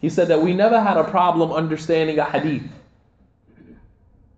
He 0.00 0.08
said 0.08 0.28
that 0.28 0.40
we 0.42 0.54
never 0.54 0.80
had 0.80 0.96
a 0.96 1.04
problem 1.04 1.52
understanding 1.52 2.18
a 2.18 2.24
hadith. 2.24 2.62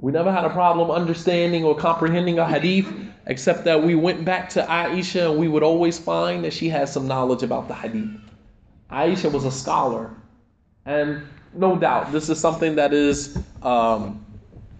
We 0.01 0.11
never 0.11 0.31
had 0.31 0.45
a 0.45 0.49
problem 0.49 0.89
understanding 0.89 1.63
or 1.63 1.75
comprehending 1.75 2.39
a 2.39 2.47
hadith 2.47 2.91
except 3.27 3.63
that 3.65 3.83
we 3.83 3.93
went 3.93 4.25
back 4.25 4.49
to 4.49 4.63
Aisha 4.63 5.29
and 5.29 5.39
we 5.39 5.47
would 5.47 5.61
always 5.61 5.99
find 5.99 6.43
that 6.43 6.53
she 6.53 6.69
had 6.69 6.89
some 6.89 7.07
knowledge 7.07 7.43
about 7.43 7.67
the 7.67 7.75
hadith. 7.75 8.09
Aisha 8.91 9.31
was 9.31 9.45
a 9.45 9.51
scholar, 9.51 10.09
and 10.85 11.21
no 11.53 11.77
doubt 11.77 12.11
this 12.11 12.29
is 12.29 12.39
something 12.39 12.75
that 12.75 12.93
is 12.93 13.37
um, 13.61 14.25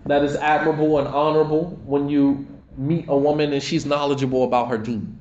that 0.08 0.24
is 0.24 0.36
admirable 0.36 0.98
and 0.98 1.08
honorable 1.08 1.80
when 1.86 2.10
you 2.10 2.46
meet 2.76 3.06
a 3.08 3.16
woman 3.16 3.54
and 3.54 3.62
she's 3.62 3.86
knowledgeable 3.86 4.44
about 4.44 4.70
her 4.70 4.78
deen. 4.78 5.20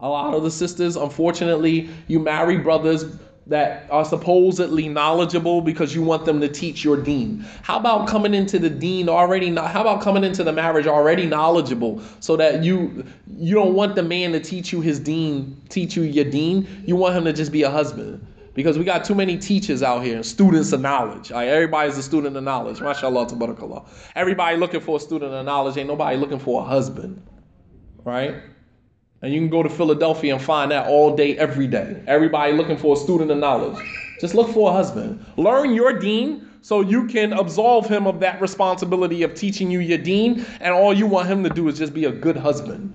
A 0.00 0.08
lot 0.08 0.34
of 0.34 0.42
the 0.42 0.50
sisters, 0.50 0.96
unfortunately, 0.96 1.88
you 2.06 2.18
marry 2.18 2.58
brothers 2.58 3.04
that 3.48 3.86
are 3.90 4.04
supposedly 4.04 4.88
knowledgeable 4.88 5.60
because 5.60 5.94
you 5.94 6.02
want 6.02 6.24
them 6.24 6.40
to 6.40 6.48
teach 6.48 6.82
your 6.82 6.96
deen. 6.96 7.44
How 7.62 7.78
about 7.78 8.08
coming 8.08 8.34
into 8.34 8.58
the 8.58 8.68
deen 8.68 9.08
already 9.08 9.54
how 9.54 9.82
about 9.82 10.00
coming 10.00 10.24
into 10.24 10.42
the 10.42 10.52
marriage 10.52 10.86
already 10.86 11.26
knowledgeable 11.26 12.02
so 12.18 12.36
that 12.36 12.64
you 12.64 13.04
you 13.28 13.54
don't 13.54 13.74
want 13.74 13.94
the 13.94 14.02
man 14.02 14.32
to 14.32 14.40
teach 14.40 14.72
you 14.72 14.80
his 14.80 14.98
deen, 14.98 15.60
teach 15.68 15.96
you 15.96 16.02
your 16.02 16.24
deen. 16.24 16.66
You 16.86 16.96
want 16.96 17.14
him 17.14 17.24
to 17.24 17.32
just 17.32 17.52
be 17.52 17.62
a 17.62 17.70
husband. 17.70 18.26
Because 18.54 18.78
we 18.78 18.84
got 18.84 19.04
too 19.04 19.14
many 19.14 19.36
teachers 19.36 19.82
out 19.82 20.02
here, 20.02 20.16
and 20.16 20.24
students 20.24 20.72
of 20.72 20.80
knowledge. 20.80 21.30
Everybody's 21.30 21.98
a 21.98 22.02
student 22.02 22.38
of 22.38 22.42
knowledge. 22.42 22.78
MashaAllah, 22.78 23.28
tabarakallah. 23.28 23.86
Everybody 24.14 24.56
looking 24.56 24.80
for 24.80 24.96
a 24.96 25.00
student 25.00 25.30
of 25.34 25.44
knowledge. 25.44 25.76
Ain't 25.76 25.88
nobody 25.88 26.16
looking 26.16 26.38
for 26.38 26.62
a 26.62 26.64
husband. 26.64 27.22
Right? 28.02 28.36
And 29.22 29.32
you 29.32 29.40
can 29.40 29.48
go 29.48 29.62
to 29.62 29.68
Philadelphia 29.68 30.34
and 30.34 30.42
find 30.42 30.70
that 30.70 30.86
all 30.86 31.16
day, 31.16 31.36
every 31.38 31.66
day. 31.66 32.02
Everybody 32.06 32.52
looking 32.52 32.76
for 32.76 32.94
a 32.94 32.98
student 32.98 33.30
of 33.30 33.38
knowledge. 33.38 33.82
Just 34.20 34.34
look 34.34 34.50
for 34.50 34.70
a 34.70 34.72
husband. 34.72 35.24
Learn 35.36 35.74
your 35.74 35.98
deen 35.98 36.48
so 36.60 36.80
you 36.80 37.06
can 37.06 37.32
absolve 37.32 37.88
him 37.88 38.06
of 38.06 38.20
that 38.20 38.40
responsibility 38.40 39.22
of 39.22 39.34
teaching 39.34 39.70
you 39.70 39.80
your 39.80 39.98
deen. 39.98 40.44
And 40.60 40.74
all 40.74 40.92
you 40.92 41.06
want 41.06 41.28
him 41.28 41.44
to 41.44 41.50
do 41.50 41.68
is 41.68 41.78
just 41.78 41.94
be 41.94 42.04
a 42.04 42.12
good 42.12 42.36
husband. 42.36 42.94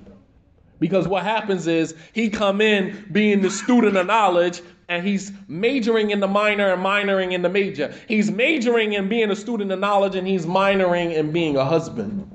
Because 0.79 1.07
what 1.07 1.23
happens 1.23 1.67
is 1.67 1.95
he 2.11 2.29
come 2.29 2.59
in 2.59 3.07
being 3.11 3.41
the 3.41 3.51
student 3.51 3.97
of 3.97 4.07
knowledge 4.07 4.61
and 4.89 5.05
he's 5.05 5.31
majoring 5.47 6.09
in 6.09 6.19
the 6.19 6.27
minor 6.27 6.73
and 6.73 6.83
minoring 6.83 7.33
in 7.33 7.43
the 7.43 7.49
major. 7.49 7.93
He's 8.07 8.31
majoring 8.31 8.93
in 8.93 9.07
being 9.07 9.31
a 9.31 9.35
student 9.35 9.71
of 9.71 9.79
knowledge 9.79 10.15
and 10.15 10.27
he's 10.27 10.45
minoring 10.45 11.13
in 11.13 11.31
being 11.31 11.55
a 11.55 11.63
husband. 11.63 12.30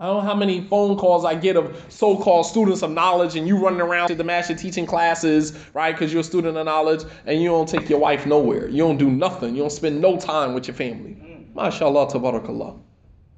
I 0.00 0.06
don't 0.06 0.16
know 0.16 0.28
how 0.28 0.34
many 0.34 0.60
phone 0.62 0.96
calls 0.96 1.24
I 1.24 1.36
get 1.36 1.56
of 1.56 1.80
so-called 1.88 2.46
students 2.46 2.82
of 2.82 2.90
knowledge, 2.90 3.36
and 3.36 3.46
you 3.46 3.56
running 3.56 3.80
around 3.80 4.08
to 4.08 4.16
the 4.16 4.24
master 4.24 4.54
teaching 4.54 4.86
classes, 4.86 5.56
right? 5.72 5.92
Because 5.92 6.12
you're 6.12 6.22
a 6.22 6.24
student 6.24 6.56
of 6.56 6.66
knowledge, 6.66 7.04
and 7.26 7.40
you 7.40 7.48
don't 7.48 7.68
take 7.68 7.88
your 7.88 8.00
wife 8.00 8.26
nowhere. 8.26 8.68
You 8.68 8.78
don't 8.78 8.96
do 8.96 9.08
nothing. 9.08 9.54
You 9.54 9.62
don't 9.62 9.70
spend 9.70 10.00
no 10.00 10.18
time 10.18 10.52
with 10.52 10.66
your 10.66 10.74
family. 10.74 11.16
MashaAllah, 11.54 12.10
tabarakallah. 12.10 12.76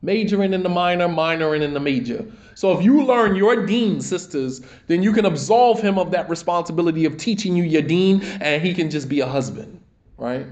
majoring 0.02 0.54
in 0.54 0.62
the 0.62 0.68
minor, 0.68 1.08
minoring 1.08 1.62
in 1.62 1.74
the 1.74 1.80
major. 1.80 2.24
So 2.54 2.72
if 2.78 2.82
you 2.82 3.04
learn 3.04 3.36
your 3.36 3.66
deen, 3.66 4.00
sisters, 4.00 4.62
then 4.86 5.02
you 5.02 5.12
can 5.12 5.26
absolve 5.26 5.82
him 5.82 5.98
of 5.98 6.10
that 6.12 6.30
responsibility 6.30 7.04
of 7.04 7.18
teaching 7.18 7.54
you 7.54 7.64
your 7.64 7.82
deen, 7.82 8.22
and 8.40 8.62
he 8.62 8.72
can 8.72 8.88
just 8.88 9.08
be 9.08 9.20
a 9.20 9.26
husband, 9.26 9.80
right? 10.16 10.46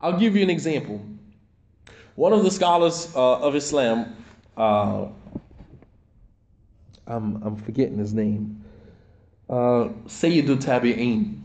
I'll 0.00 0.18
give 0.18 0.36
you 0.36 0.42
an 0.42 0.50
example. 0.50 1.04
One 2.14 2.32
of 2.32 2.44
the 2.44 2.50
scholars 2.50 3.12
uh, 3.16 3.40
of 3.40 3.56
Islam, 3.56 4.14
uh, 4.56 5.08
I'm, 7.10 7.42
I'm 7.42 7.56
forgetting 7.56 7.98
his 7.98 8.14
name, 8.14 8.64
uh, 9.48 9.88
Sayyidul 10.06 10.62
Tabi'een. 10.62 11.42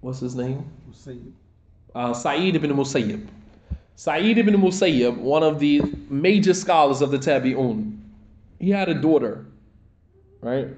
What's 0.00 0.20
his 0.20 0.34
name? 0.34 0.68
Musayyib. 0.90 1.32
Uh, 1.94 2.12
Sa'id 2.12 2.56
ibn 2.56 2.72
Musayyib. 2.72 3.28
Sa'id 3.94 4.36
ibn 4.36 4.54
Musayyib, 4.56 5.16
one 5.16 5.42
of 5.42 5.60
the 5.60 5.80
major 6.10 6.52
scholars 6.52 7.00
of 7.00 7.10
the 7.10 7.18
Tabi'un, 7.18 7.98
he 8.58 8.70
had 8.70 8.88
a 8.88 8.94
daughter, 8.94 9.46
right? 10.40 10.68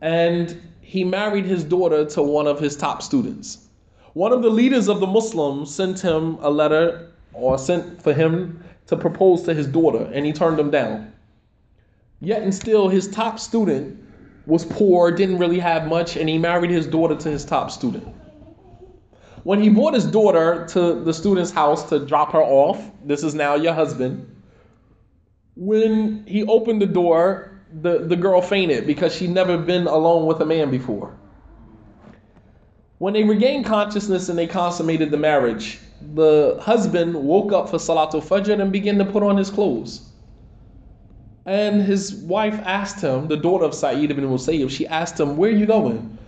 And 0.00 0.60
he 0.80 1.04
married 1.04 1.44
his 1.44 1.64
daughter 1.64 2.04
to 2.06 2.22
one 2.22 2.46
of 2.46 2.60
his 2.60 2.76
top 2.76 3.02
students. 3.02 3.68
One 4.14 4.32
of 4.32 4.42
the 4.42 4.50
leaders 4.50 4.88
of 4.88 5.00
the 5.00 5.06
Muslims 5.06 5.74
sent 5.74 6.00
him 6.00 6.38
a 6.40 6.50
letter 6.50 7.10
or 7.32 7.58
sent 7.58 8.02
for 8.02 8.12
him 8.12 8.62
to 8.86 8.96
propose 8.96 9.42
to 9.42 9.54
his 9.54 9.66
daughter, 9.66 10.10
and 10.12 10.24
he 10.24 10.32
turned 10.32 10.58
him 10.58 10.70
down. 10.70 11.12
Yet 12.20 12.42
and 12.42 12.54
still, 12.54 12.88
his 12.88 13.08
top 13.08 13.38
student 13.38 13.98
was 14.46 14.64
poor, 14.64 15.10
didn't 15.10 15.38
really 15.38 15.58
have 15.58 15.86
much, 15.86 16.16
and 16.16 16.28
he 16.28 16.38
married 16.38 16.70
his 16.70 16.86
daughter 16.86 17.14
to 17.14 17.30
his 17.30 17.44
top 17.44 17.70
student. 17.70 18.06
When 19.42 19.60
he 19.62 19.70
brought 19.70 19.94
his 19.94 20.04
daughter 20.04 20.66
to 20.70 21.02
the 21.02 21.14
student's 21.14 21.50
house 21.50 21.88
to 21.88 22.04
drop 22.04 22.32
her 22.32 22.42
off, 22.42 22.90
this 23.04 23.22
is 23.22 23.34
now 23.34 23.54
your 23.54 23.72
husband. 23.72 24.26
When 25.56 26.24
he 26.26 26.44
opened 26.44 26.82
the 26.82 26.86
door, 26.86 27.62
the, 27.80 28.00
the 28.00 28.16
girl 28.16 28.42
fainted 28.42 28.86
because 28.86 29.14
she'd 29.14 29.30
never 29.30 29.56
been 29.56 29.86
alone 29.86 30.26
with 30.26 30.40
a 30.40 30.46
man 30.46 30.70
before. 30.70 31.16
When 32.98 33.14
they 33.14 33.24
regained 33.24 33.64
consciousness 33.64 34.28
and 34.28 34.38
they 34.38 34.46
consummated 34.46 35.10
the 35.10 35.16
marriage, 35.16 35.78
the 36.14 36.58
husband 36.60 37.14
woke 37.14 37.52
up 37.52 37.70
for 37.70 37.78
Salatul 37.78 38.22
Fajr 38.22 38.60
and 38.60 38.70
began 38.70 38.98
to 38.98 39.06
put 39.06 39.22
on 39.22 39.38
his 39.38 39.48
clothes. 39.48 40.09
And 41.46 41.82
his 41.82 42.14
wife 42.14 42.60
asked 42.64 43.00
him, 43.02 43.28
the 43.28 43.36
daughter 43.36 43.64
of 43.64 43.74
Sa'id 43.74 44.10
ibn 44.10 44.24
Musayyib, 44.24 44.70
she 44.70 44.86
asked 44.86 45.18
him, 45.18 45.36
Where 45.36 45.50
are 45.50 45.54
you 45.54 45.66
going? 45.66 46.18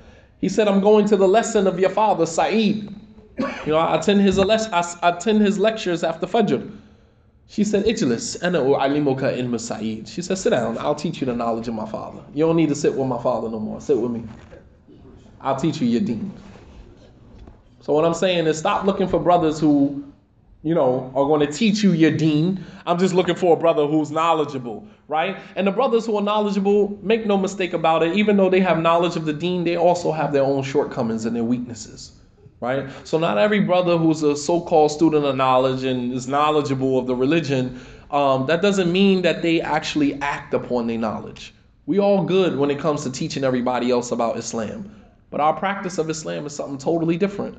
He 0.41 0.49
said, 0.49 0.69
I'm 0.69 0.81
going 0.81 1.07
to 1.07 1.17
the 1.17 1.29
lesson 1.29 1.67
of 1.67 1.79
your 1.79 1.91
father, 1.91 2.27
Sa'id. 2.27 2.89
You 3.39 3.73
know, 3.73 3.79
I 3.79 3.97
attend 3.99 4.21
his, 4.21 4.39
I 4.39 4.99
attend 5.03 5.43
his 5.43 5.59
lectures 5.59 6.03
after 6.03 6.27
Fajr. 6.27 6.79
She 7.49 7.65
said, 7.65 7.85
Ijlis, 7.85 8.43
ana 8.43 8.61
u'alimuka 8.61 9.37
ilm 9.39 9.61
Sa'id. 9.61 10.09
She 10.09 10.23
said, 10.23 10.39
Sit 10.39 10.51
down, 10.51 10.79
I'll 10.79 10.95
teach 10.95 11.21
you 11.21 11.27
the 11.27 11.35
knowledge 11.35 11.69
of 11.69 11.75
my 11.75 11.87
father. 11.87 12.23
You 12.35 12.47
don't 12.47 12.57
need 12.57 12.71
to 12.71 12.75
sit 12.75 12.95
with 12.95 13.07
my 13.07 13.23
father 13.23 13.51
no 13.51 13.61
more. 13.61 13.81
Sit 13.81 13.99
with 13.99 14.11
me. 14.11 14.25
I'll 15.41 15.57
teach 15.57 15.81
you 15.81 15.87
your 15.87 16.01
deen. 16.01 16.33
So 17.81 17.93
what 17.93 18.05
I'm 18.05 18.15
saying 18.15 18.47
is 18.47 18.59
stop 18.59 18.87
looking 18.87 19.09
for 19.09 19.19
brothers 19.21 19.59
who, 19.59 20.05
you 20.63 20.75
know, 20.75 21.13
are 21.15 21.27
going 21.27 21.45
to 21.47 21.53
teach 21.53 21.83
you 21.83 21.93
your 21.93 22.13
deen. 22.13 22.65
I'm 22.87 22.99
just 22.99 23.13
looking 23.13 23.35
for 23.35 23.57
a 23.57 23.59
brother 23.59 23.87
who's 23.87 24.11
knowledgeable, 24.11 24.87
right? 25.13 25.37
And 25.57 25.67
the 25.67 25.71
brothers 25.71 26.07
who 26.07 26.17
are 26.17 26.23
knowledgeable, 26.23 26.99
make 27.03 27.27
no 27.27 27.37
mistake 27.37 27.75
about 27.75 28.03
it, 28.03 28.17
even 28.17 28.39
though 28.39 28.49
they 28.49 28.61
have 28.61 28.81
knowledge 28.81 29.15
of 29.15 29.27
the 29.27 29.33
deen, 29.35 29.63
they 29.63 29.77
also 29.77 30.11
have 30.11 30.33
their 30.33 30.43
own 30.43 30.63
shortcomings 30.63 31.27
and 31.27 31.37
their 31.37 31.45
weaknesses. 31.45 32.13
Right? 32.61 32.89
So 33.05 33.19
not 33.19 33.37
every 33.37 33.61
brother 33.61 33.99
who's 33.99 34.23
a 34.23 34.35
so-called 34.35 34.91
student 34.91 35.27
of 35.27 35.37
knowledge 35.37 35.85
and 35.85 36.15
is 36.15 36.29
knowledgeable 36.29 36.99
of 36.99 37.07
the 37.07 37.15
religion, 37.15 37.79
um, 38.11 38.47
that 38.47 38.63
doesn't 38.63 38.91
mean 38.91 39.21
that 39.23 39.43
they 39.43 39.61
actually 39.61 40.15
act 40.23 40.55
upon 40.55 40.87
their 40.87 40.99
knowledge. 40.99 41.53
We 41.85 41.99
all 41.99 42.25
good 42.25 42.57
when 42.57 42.71
it 42.71 42.79
comes 42.79 43.03
to 43.03 43.11
teaching 43.11 43.45
everybody 43.45 43.91
else 43.91 44.13
about 44.13 44.39
Islam. 44.39 44.95
But 45.31 45.41
our 45.41 45.53
practice 45.53 45.99
of 45.99 46.09
Islam 46.09 46.47
is 46.47 46.55
something 46.55 46.79
totally 46.79 47.19
different. 47.19 47.59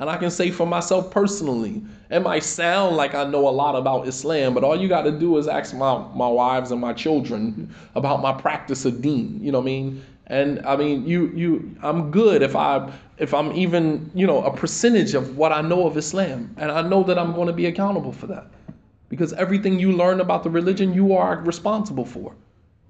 And 0.00 0.10
I 0.10 0.18
can 0.18 0.30
say 0.30 0.50
for 0.50 0.66
myself 0.66 1.10
personally, 1.10 1.82
it 2.10 2.20
might 2.20 2.44
sound 2.44 2.96
like 2.96 3.14
I 3.14 3.24
know 3.24 3.48
a 3.48 3.50
lot 3.50 3.76
about 3.76 4.06
Islam, 4.06 4.52
but 4.52 4.62
all 4.62 4.78
you 4.78 4.88
got 4.88 5.02
to 5.02 5.12
do 5.18 5.38
is 5.38 5.48
ask 5.48 5.74
my, 5.74 6.06
my 6.14 6.28
wives 6.28 6.70
and 6.70 6.80
my 6.80 6.92
children 6.92 7.74
about 7.94 8.20
my 8.20 8.32
practice 8.32 8.84
of 8.84 9.00
deen. 9.00 9.40
You 9.42 9.52
know 9.52 9.58
what 9.58 9.64
I 9.64 9.72
mean? 9.72 10.04
And 10.26 10.66
I 10.66 10.76
mean, 10.76 11.06
you 11.06 11.28
you 11.36 11.76
I'm 11.82 12.10
good 12.10 12.42
if 12.42 12.56
I 12.56 12.90
if 13.16 13.32
I'm 13.32 13.52
even 13.52 14.10
you 14.12 14.26
know 14.26 14.42
a 14.42 14.54
percentage 14.54 15.14
of 15.14 15.38
what 15.38 15.52
I 15.52 15.60
know 15.60 15.86
of 15.86 15.96
Islam, 15.96 16.52
and 16.58 16.72
I 16.72 16.82
know 16.82 17.04
that 17.04 17.16
I'm 17.16 17.32
going 17.32 17.46
to 17.46 17.52
be 17.52 17.66
accountable 17.66 18.10
for 18.10 18.26
that, 18.26 18.48
because 19.08 19.32
everything 19.34 19.78
you 19.78 19.92
learn 19.92 20.20
about 20.20 20.42
the 20.42 20.50
religion, 20.50 20.92
you 20.92 21.14
are 21.14 21.36
responsible 21.42 22.04
for. 22.04 22.34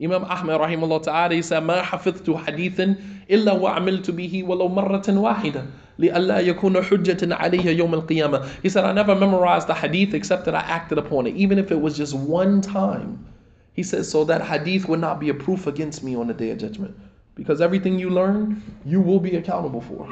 Imam 0.02 0.24
Ahmed 0.24 0.60
rahimahullah 0.60 1.02
ta'ala 1.02 1.34
he 1.34 1.42
said, 1.42 1.62
ما 1.62 1.82
حفظت 1.82 2.24
حديثا 2.24 2.96
إلا 3.30 3.52
وعملت 3.52 4.10
به 4.10 4.44
ولو 4.44 4.68
مرة 4.68 5.04
واحدة 5.08 5.64
لألا 6.00 6.40
يكون 6.40 6.82
حجة 6.82 7.34
علي 7.34 7.76
يوم 7.78 7.94
القيامة. 7.94 8.62
He 8.62 8.68
said, 8.68 8.84
I 8.84 8.92
never 8.92 9.14
memorized 9.14 9.66
the 9.66 9.74
hadith 9.74 10.14
except 10.14 10.44
that 10.44 10.54
I 10.54 10.60
acted 10.60 10.98
upon 10.98 11.26
it, 11.26 11.34
even 11.36 11.58
if 11.58 11.70
it 11.70 11.80
was 11.80 11.96
just 11.96 12.14
one 12.14 12.60
time. 12.60 13.26
He 13.72 13.82
says, 13.82 14.10
so 14.10 14.24
that 14.24 14.42
hadith 14.42 14.88
would 14.88 15.00
not 15.00 15.20
be 15.20 15.28
a 15.28 15.34
proof 15.34 15.66
against 15.66 16.02
me 16.02 16.16
on 16.16 16.26
the 16.26 16.34
day 16.34 16.50
of 16.50 16.58
judgment. 16.58 16.96
Because 17.34 17.60
everything 17.60 17.98
you 17.98 18.08
learn, 18.08 18.62
you 18.84 19.00
will 19.00 19.20
be 19.20 19.36
accountable 19.36 19.82
for. 19.82 20.08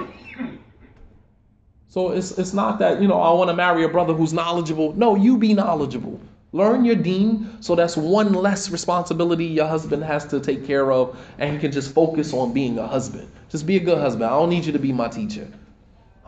So 1.89 2.11
it's, 2.11 2.37
it's 2.39 2.53
not 2.53 2.79
that, 2.81 3.01
you 3.01 3.09
know, 3.09 3.21
I 3.21 3.33
want 3.33 3.49
to 3.51 3.57
marry 3.57 3.85
a 3.85 3.89
brother 3.89 4.13
who's 4.13 4.33
knowledgeable. 4.33 4.93
No, 4.95 5.15
you 5.15 5.39
be 5.39 5.55
knowledgeable. 5.55 6.21
Learn 6.53 6.85
your 6.85 6.95
deen, 6.95 7.57
so 7.61 7.75
that's 7.75 7.97
one 7.97 8.33
less 8.33 8.71
responsibility 8.71 9.45
your 9.45 9.67
husband 9.67 10.05
has 10.05 10.27
to 10.27 10.39
take 10.39 10.67
care 10.67 10.93
of, 10.93 11.19
and 11.39 11.53
he 11.53 11.59
can 11.59 11.73
just 11.73 11.93
focus 11.93 12.33
on 12.33 12.53
being 12.53 12.79
a 12.79 12.87
husband. 12.87 13.29
Just 13.49 13.67
be 13.67 13.77
a 13.77 13.81
good 13.81 13.99
husband. 13.99 14.27
I 14.27 14.31
don't 14.31 14.51
need 14.51 14.65
you 14.65 14.73
to 14.73 14.79
be 14.79 14.93
my 14.93 15.09
teacher. 15.09 15.49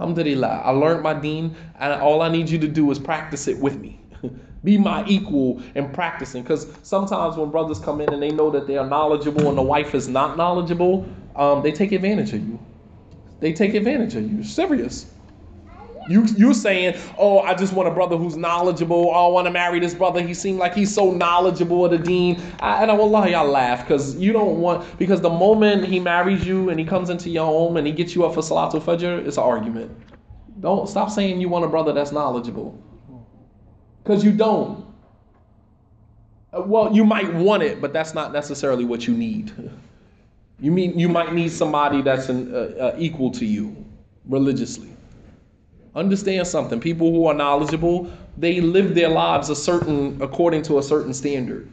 Alhamdulillah, 0.01 0.63
I 0.65 0.71
learned 0.71 1.03
my 1.03 1.13
deen, 1.13 1.55
and 1.79 2.01
all 2.01 2.23
I 2.23 2.29
need 2.29 2.49
you 2.49 2.57
to 2.57 2.67
do 2.67 2.89
is 2.89 2.97
practice 2.97 3.47
it 3.47 3.59
with 3.59 3.79
me. 3.79 3.99
be 4.63 4.75
my 4.75 5.05
equal 5.05 5.61
in 5.75 5.91
practicing. 5.91 6.41
Because 6.41 6.67
sometimes 6.81 7.37
when 7.37 7.51
brothers 7.51 7.77
come 7.77 8.01
in 8.01 8.11
and 8.11 8.21
they 8.21 8.31
know 8.31 8.49
that 8.49 8.65
they 8.65 8.77
are 8.77 8.87
knowledgeable 8.87 9.47
and 9.47 9.57
the 9.57 9.61
wife 9.61 9.93
is 9.93 10.07
not 10.07 10.37
knowledgeable, 10.37 11.05
um, 11.35 11.61
they 11.61 11.71
take 11.71 11.91
advantage 11.91 12.33
of 12.33 12.47
you. 12.47 12.59
They 13.41 13.53
take 13.53 13.75
advantage 13.75 14.15
of 14.15 14.31
you. 14.31 14.43
Serious. 14.43 15.05
You 16.11 16.25
you 16.35 16.53
saying, 16.53 16.99
oh, 17.17 17.39
I 17.39 17.53
just 17.53 17.73
want 17.73 17.87
a 17.87 17.91
brother 17.91 18.17
who's 18.17 18.35
knowledgeable. 18.35 19.11
Oh, 19.13 19.29
I 19.29 19.33
want 19.33 19.47
to 19.47 19.51
marry 19.51 19.79
this 19.79 19.93
brother. 19.93 20.21
He 20.21 20.33
seemed 20.33 20.59
like 20.59 20.73
he's 20.73 20.93
so 20.93 21.11
knowledgeable 21.11 21.85
of 21.85 21.91
the 21.91 21.97
deen. 21.97 22.41
I, 22.59 22.81
and 22.81 22.91
I 22.91 22.93
will 22.93 23.09
lie, 23.09 23.29
y'all 23.29 23.47
laugh 23.49 23.87
because 23.87 24.15
you 24.17 24.33
don't 24.33 24.59
want 24.59 24.97
because 24.97 25.21
the 25.21 25.29
moment 25.29 25.85
he 25.85 25.99
marries 25.99 26.45
you 26.45 26.69
and 26.69 26.79
he 26.79 26.85
comes 26.85 27.09
into 27.09 27.29
your 27.29 27.45
home 27.45 27.77
and 27.77 27.87
he 27.87 27.93
gets 27.93 28.13
you 28.15 28.25
up 28.25 28.33
for 28.33 28.41
Salatul 28.41 28.81
Fajr, 28.81 29.25
it's 29.25 29.37
an 29.37 29.43
argument. 29.43 29.91
Don't 30.59 30.87
stop 30.87 31.09
saying 31.09 31.41
you 31.41 31.49
want 31.49 31.65
a 31.65 31.67
brother 31.67 31.93
that's 31.93 32.11
knowledgeable. 32.11 32.79
Because 34.03 34.23
you 34.23 34.31
don't. 34.31 34.85
Uh, 36.53 36.61
well, 36.61 36.93
you 36.93 37.05
might 37.05 37.33
want 37.33 37.63
it, 37.63 37.79
but 37.81 37.93
that's 37.93 38.13
not 38.13 38.33
necessarily 38.33 38.83
what 38.83 39.07
you 39.07 39.13
need. 39.13 39.51
You 40.59 40.71
mean 40.71 40.97
you 40.99 41.09
might 41.09 41.33
need 41.33 41.51
somebody 41.51 42.01
that's 42.01 42.29
an, 42.29 42.53
uh, 42.53 42.57
uh, 42.57 42.95
equal 42.97 43.31
to 43.31 43.45
you 43.45 43.83
religiously. 44.25 44.89
Understand 45.95 46.47
something. 46.47 46.79
People 46.79 47.11
who 47.11 47.25
are 47.25 47.33
knowledgeable, 47.33 48.11
they 48.37 48.61
live 48.61 48.95
their 48.95 49.09
lives 49.09 49.49
a 49.49 49.55
certain 49.55 50.21
according 50.21 50.63
to 50.63 50.77
a 50.77 50.83
certain 50.83 51.13
standard. 51.13 51.67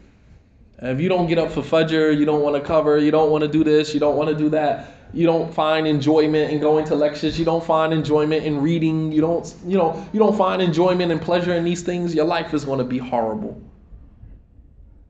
And 0.78 0.90
if 0.90 1.00
you 1.00 1.08
don't 1.08 1.26
get 1.26 1.38
up 1.38 1.50
for 1.50 1.62
Fajr, 1.62 2.16
you 2.16 2.24
don't 2.24 2.42
want 2.42 2.56
to 2.56 2.60
cover, 2.60 2.98
you 2.98 3.10
don't 3.10 3.30
want 3.30 3.42
to 3.42 3.48
do 3.48 3.64
this, 3.64 3.94
you 3.94 4.00
don't 4.00 4.16
want 4.16 4.28
to 4.28 4.34
do 4.34 4.48
that, 4.50 4.94
you 5.12 5.26
don't 5.26 5.52
find 5.52 5.86
enjoyment 5.86 6.52
in 6.52 6.60
going 6.60 6.84
to 6.86 6.94
lectures, 6.94 7.38
you 7.38 7.44
don't 7.44 7.64
find 7.64 7.92
enjoyment 7.92 8.44
in 8.44 8.60
reading, 8.60 9.10
you 9.10 9.20
don't, 9.20 9.54
you 9.66 9.76
know, 9.76 10.06
you 10.12 10.18
don't 10.18 10.36
find 10.36 10.62
enjoyment 10.62 11.10
and 11.10 11.20
pleasure 11.20 11.54
in 11.54 11.64
these 11.64 11.82
things, 11.82 12.14
your 12.14 12.26
life 12.26 12.54
is 12.54 12.64
going 12.64 12.78
to 12.78 12.84
be 12.84 12.98
horrible. 12.98 13.60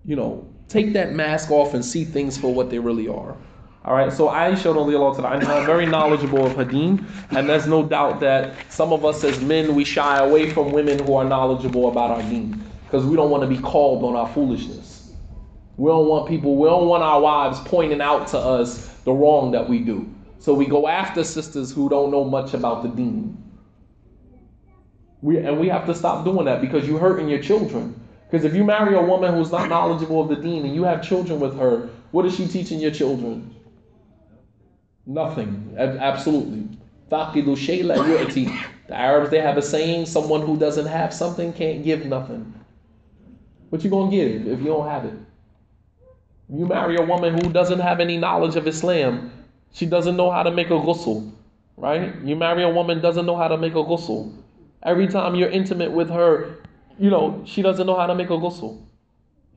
You 0.04 0.16
know, 0.16 0.48
take 0.68 0.92
that 0.94 1.12
mask 1.12 1.50
off 1.50 1.74
and 1.74 1.84
see 1.84 2.04
things 2.04 2.38
for 2.38 2.52
what 2.52 2.70
they 2.70 2.78
really 2.78 3.08
are. 3.08 3.36
All 3.84 3.94
right, 3.94 4.12
so 4.12 4.28
Aisha 4.28 4.74
anha, 4.74 5.64
very 5.64 5.86
knowledgeable 5.86 6.44
of 6.46 6.56
Hadith, 6.56 7.00
and 7.30 7.48
there's 7.48 7.66
no 7.66 7.84
doubt 7.84 8.20
that 8.20 8.54
some 8.68 8.92
of 8.92 9.04
us 9.04 9.22
as 9.24 9.40
men 9.40 9.74
we 9.74 9.84
shy 9.84 10.18
away 10.18 10.50
from 10.50 10.72
women 10.72 10.98
who 10.98 11.14
are 11.14 11.24
knowledgeable 11.24 11.88
about 11.88 12.10
our 12.10 12.22
deen 12.22 12.62
because 12.84 13.06
we 13.06 13.16
don't 13.16 13.30
want 13.30 13.42
to 13.42 13.48
be 13.48 13.58
called 13.58 14.02
on 14.02 14.16
our 14.16 14.28
foolishness. 14.34 15.12
We 15.76 15.88
don't 15.88 16.08
want 16.08 16.28
people, 16.28 16.56
we 16.56 16.68
don't 16.68 16.88
want 16.88 17.04
our 17.04 17.20
wives 17.20 17.60
pointing 17.60 18.00
out 18.00 18.26
to 18.28 18.38
us 18.38 18.88
the 19.04 19.12
wrong 19.12 19.52
that 19.52 19.68
we 19.68 19.78
do. 19.78 20.12
So 20.38 20.54
we 20.54 20.66
go 20.66 20.88
after 20.88 21.22
sisters 21.22 21.72
who 21.72 21.88
don't 21.88 22.10
know 22.10 22.24
much 22.24 22.54
about 22.54 22.82
the 22.82 22.88
deen. 22.88 23.36
We, 25.22 25.38
and 25.38 25.58
we 25.58 25.68
have 25.68 25.86
to 25.86 25.94
stop 25.94 26.24
doing 26.24 26.46
that 26.46 26.60
because 26.60 26.86
you're 26.88 26.98
hurting 26.98 27.28
your 27.28 27.40
children. 27.40 27.98
Because 28.30 28.44
if 28.44 28.54
you 28.54 28.64
marry 28.64 28.94
a 28.94 29.02
woman 29.02 29.34
who's 29.34 29.50
not 29.50 29.68
knowledgeable 29.68 30.20
of 30.20 30.28
the 30.28 30.36
deen 30.36 30.64
and 30.64 30.74
you 30.74 30.84
have 30.84 31.02
children 31.02 31.40
with 31.40 31.58
her, 31.58 31.88
what 32.10 32.26
is 32.26 32.36
she 32.36 32.46
teaching 32.46 32.80
your 32.80 32.90
children? 32.90 33.54
Nothing. 35.08 35.74
Absolutely. 35.78 36.68
The 37.08 37.16
Arabs, 38.90 39.30
they 39.30 39.40
have 39.40 39.56
a 39.56 39.62
saying, 39.62 40.04
someone 40.04 40.42
who 40.42 40.58
doesn't 40.58 40.84
have 40.84 41.14
something 41.14 41.54
can't 41.54 41.82
give 41.82 42.04
nothing. 42.04 42.52
What 43.70 43.82
you 43.82 43.88
gonna 43.88 44.10
give 44.10 44.46
if 44.46 44.60
you 44.60 44.66
don't 44.66 44.86
have 44.86 45.06
it? 45.06 45.14
You 46.50 46.66
marry 46.66 46.96
a 46.96 47.02
woman 47.02 47.32
who 47.34 47.50
doesn't 47.50 47.80
have 47.80 48.00
any 48.00 48.18
knowledge 48.18 48.56
of 48.56 48.66
Islam. 48.66 49.32
She 49.72 49.86
doesn't 49.86 50.16
know 50.16 50.30
how 50.30 50.42
to 50.42 50.50
make 50.50 50.68
a 50.68 50.74
ghusl, 50.74 51.32
right? 51.78 52.14
You 52.22 52.36
marry 52.36 52.62
a 52.62 52.68
woman 52.68 53.00
doesn't 53.00 53.24
know 53.24 53.36
how 53.36 53.48
to 53.48 53.56
make 53.56 53.72
a 53.72 53.84
ghusl. 53.84 54.32
Every 54.82 55.08
time 55.08 55.34
you're 55.34 55.48
intimate 55.50 55.90
with 55.90 56.10
her, 56.10 56.56
you 56.98 57.08
know, 57.08 57.42
she 57.46 57.62
doesn't 57.62 57.86
know 57.86 57.96
how 57.96 58.06
to 58.06 58.14
make 58.14 58.28
a 58.28 58.34
ghusl. 58.34 58.78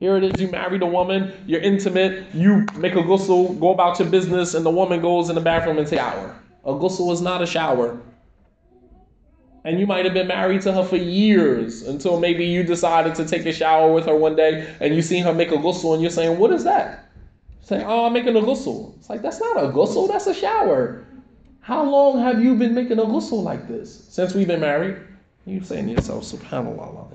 Here 0.02 0.16
it 0.16 0.24
is, 0.24 0.40
you 0.40 0.48
married 0.48 0.82
a 0.82 0.86
woman, 0.86 1.32
you're 1.46 1.60
intimate, 1.60 2.24
you 2.34 2.68
make 2.74 2.94
a 2.94 3.02
ghusl, 3.04 3.60
go 3.60 3.70
about 3.70 4.00
your 4.00 4.08
business, 4.08 4.52
and 4.54 4.66
the 4.66 4.70
woman 4.70 5.00
goes 5.00 5.28
in 5.28 5.36
the 5.36 5.40
bathroom 5.40 5.78
and 5.78 5.88
shower. 5.88 6.36
A 6.64 6.72
ghusl 6.72 7.12
is 7.12 7.20
not 7.20 7.40
a 7.40 7.46
shower. 7.46 8.00
And 9.62 9.78
you 9.78 9.86
might 9.86 10.04
have 10.04 10.12
been 10.12 10.26
married 10.26 10.62
to 10.62 10.72
her 10.72 10.82
for 10.82 10.96
years 10.96 11.82
until 11.82 12.18
maybe 12.18 12.44
you 12.44 12.64
decided 12.64 13.14
to 13.14 13.24
take 13.24 13.46
a 13.46 13.52
shower 13.52 13.92
with 13.92 14.06
her 14.06 14.16
one 14.16 14.34
day 14.34 14.74
and 14.80 14.92
you 14.92 15.02
see 15.02 15.20
her 15.20 15.32
make 15.32 15.52
a 15.52 15.56
ghusl 15.56 15.92
and 15.92 16.02
you're 16.02 16.10
saying, 16.10 16.36
What 16.36 16.52
is 16.52 16.64
that? 16.64 17.08
Saying, 17.60 17.84
Oh, 17.86 18.06
I'm 18.06 18.12
making 18.12 18.34
a 18.34 18.40
ghusl. 18.40 18.98
It's 18.98 19.08
like, 19.08 19.22
That's 19.22 19.38
not 19.38 19.56
a 19.56 19.68
ghusl, 19.68 20.08
that's 20.08 20.26
a 20.26 20.34
shower. 20.34 21.06
How 21.60 21.84
long 21.88 22.18
have 22.18 22.42
you 22.42 22.56
been 22.56 22.74
making 22.74 22.98
a 22.98 23.04
ghusl 23.04 23.44
like 23.44 23.68
this? 23.68 24.04
Since 24.08 24.34
we've 24.34 24.48
been 24.48 24.58
married? 24.58 24.96
You're 25.46 25.62
saying 25.62 25.86
to 25.86 25.92
yourself, 25.92 26.24
SubhanAllah. 26.24 27.12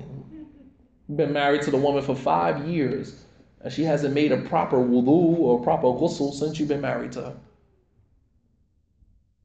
Been 1.15 1.33
married 1.33 1.61
to 1.63 1.71
the 1.71 1.77
woman 1.77 2.03
for 2.03 2.15
five 2.15 2.67
years 2.67 3.15
and 3.61 3.73
she 3.73 3.83
hasn't 3.83 4.13
made 4.13 4.31
a 4.31 4.37
proper 4.37 4.77
wudu 4.77 5.39
or 5.39 5.61
proper 5.63 5.87
ghusl 5.87 6.33
since 6.33 6.59
you've 6.59 6.69
been 6.69 6.81
married 6.81 7.11
to 7.13 7.21
her. 7.21 7.35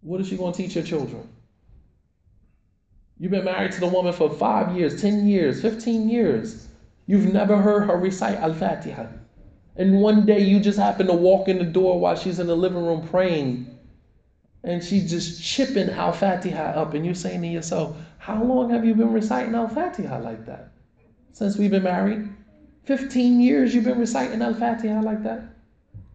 What 0.01 0.20
is 0.20 0.28
she 0.28 0.36
going 0.36 0.52
to 0.52 0.62
teach 0.62 0.74
your 0.74 0.84
children? 0.84 1.28
You've 3.18 3.30
been 3.30 3.44
married 3.44 3.72
to 3.72 3.80
the 3.80 3.86
woman 3.86 4.12
for 4.12 4.28
five 4.28 4.76
years, 4.76 5.01
10 5.01 5.28
years, 5.28 5.62
15 5.62 6.09
years. 6.09 6.66
You've 7.06 7.32
never 7.32 7.56
heard 7.56 7.86
her 7.86 7.97
recite 7.97 8.39
Al 8.39 8.52
Fatiha. 8.52 9.06
And 9.76 10.01
one 10.01 10.26
day 10.26 10.40
you 10.40 10.60
just 10.60 10.78
happen 10.78 11.06
to 11.06 11.14
walk 11.14 11.48
in 11.48 11.59
the 11.59 11.64
door 11.64 12.01
while 12.01 12.16
she's 12.16 12.39
in 12.39 12.47
the 12.47 12.56
living 12.56 12.84
room 12.84 13.06
praying. 13.09 13.78
And 14.64 14.82
she's 14.82 15.09
just 15.09 15.43
chipping 15.43 15.90
Al 15.90 16.12
Fatiha 16.12 16.72
up. 16.72 16.94
And 16.94 17.05
you're 17.05 17.14
saying 17.14 17.43
to 17.43 17.48
yourself, 17.48 17.97
How 18.18 18.43
long 18.43 18.70
have 18.70 18.84
you 18.84 18.94
been 18.94 19.12
reciting 19.12 19.55
Al 19.55 19.68
Fatiha 19.68 20.18
like 20.18 20.44
that? 20.47 20.72
Since 21.33 21.57
we've 21.57 21.71
been 21.71 21.83
married? 21.83 22.29
15 22.85 23.41
years 23.41 23.75
you've 23.75 23.85
been 23.85 23.99
reciting 23.99 24.43
Al 24.43 24.55
Fatiha 24.55 25.01
like 25.01 25.23
that? 25.23 25.43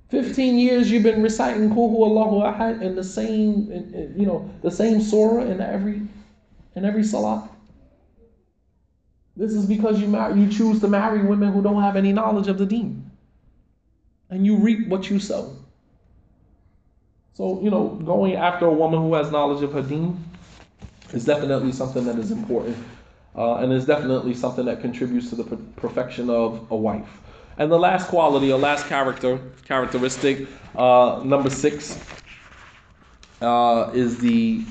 15 0.09 0.57
years 0.57 0.89
you've 0.89 1.03
been 1.03 1.21
reciting 1.21 1.69
Kuhu 1.69 2.05
Allahu 2.05 2.37
Ahad 2.41 2.81
in 2.81 2.95
the 2.95 3.03
same, 3.03 4.13
you 4.15 4.25
know, 4.25 4.49
the 4.61 4.71
same 4.71 5.01
surah 5.01 5.43
in 5.43 5.59
every 5.59 6.01
in 6.75 6.85
every 6.85 7.03
salah. 7.03 7.49
This 9.35 9.53
is 9.53 9.65
because 9.65 9.99
you 9.99 10.07
marry, 10.07 10.39
you 10.39 10.49
choose 10.49 10.79
to 10.81 10.87
marry 10.87 11.21
women 11.21 11.51
who 11.51 11.61
don't 11.61 11.81
have 11.81 11.95
any 11.95 12.13
knowledge 12.13 12.47
of 12.47 12.57
the 12.57 12.65
deen. 12.65 13.09
And 14.29 14.45
you 14.45 14.55
reap 14.57 14.87
what 14.87 15.09
you 15.09 15.19
sow. 15.19 15.55
So, 17.33 17.61
you 17.61 17.69
know, 17.69 17.89
going 18.03 18.35
after 18.35 18.65
a 18.65 18.73
woman 18.73 18.99
who 18.99 19.13
has 19.13 19.31
knowledge 19.31 19.63
of 19.63 19.73
her 19.73 19.81
deen 19.81 20.23
is 21.13 21.25
definitely 21.25 21.71
something 21.71 22.03
that 22.05 22.17
is 22.17 22.31
important. 22.31 22.77
Uh, 23.37 23.57
and 23.57 23.71
is 23.71 23.85
definitely 23.85 24.33
something 24.33 24.65
that 24.65 24.81
contributes 24.81 25.29
to 25.29 25.35
the 25.35 25.43
perfection 25.75 26.27
of 26.29 26.65
a 26.71 26.75
wife. 26.75 27.21
And 27.59 27.71
the 27.71 27.77
last 27.77 28.07
quality, 28.07 28.51
or 28.51 28.57
last 28.57 28.87
character, 28.87 29.39
characteristic, 29.65 30.47
uh, 30.75 31.21
number 31.23 31.49
six, 31.49 31.99
uh, 33.41 33.91
is 33.93 34.17
the 34.17 34.63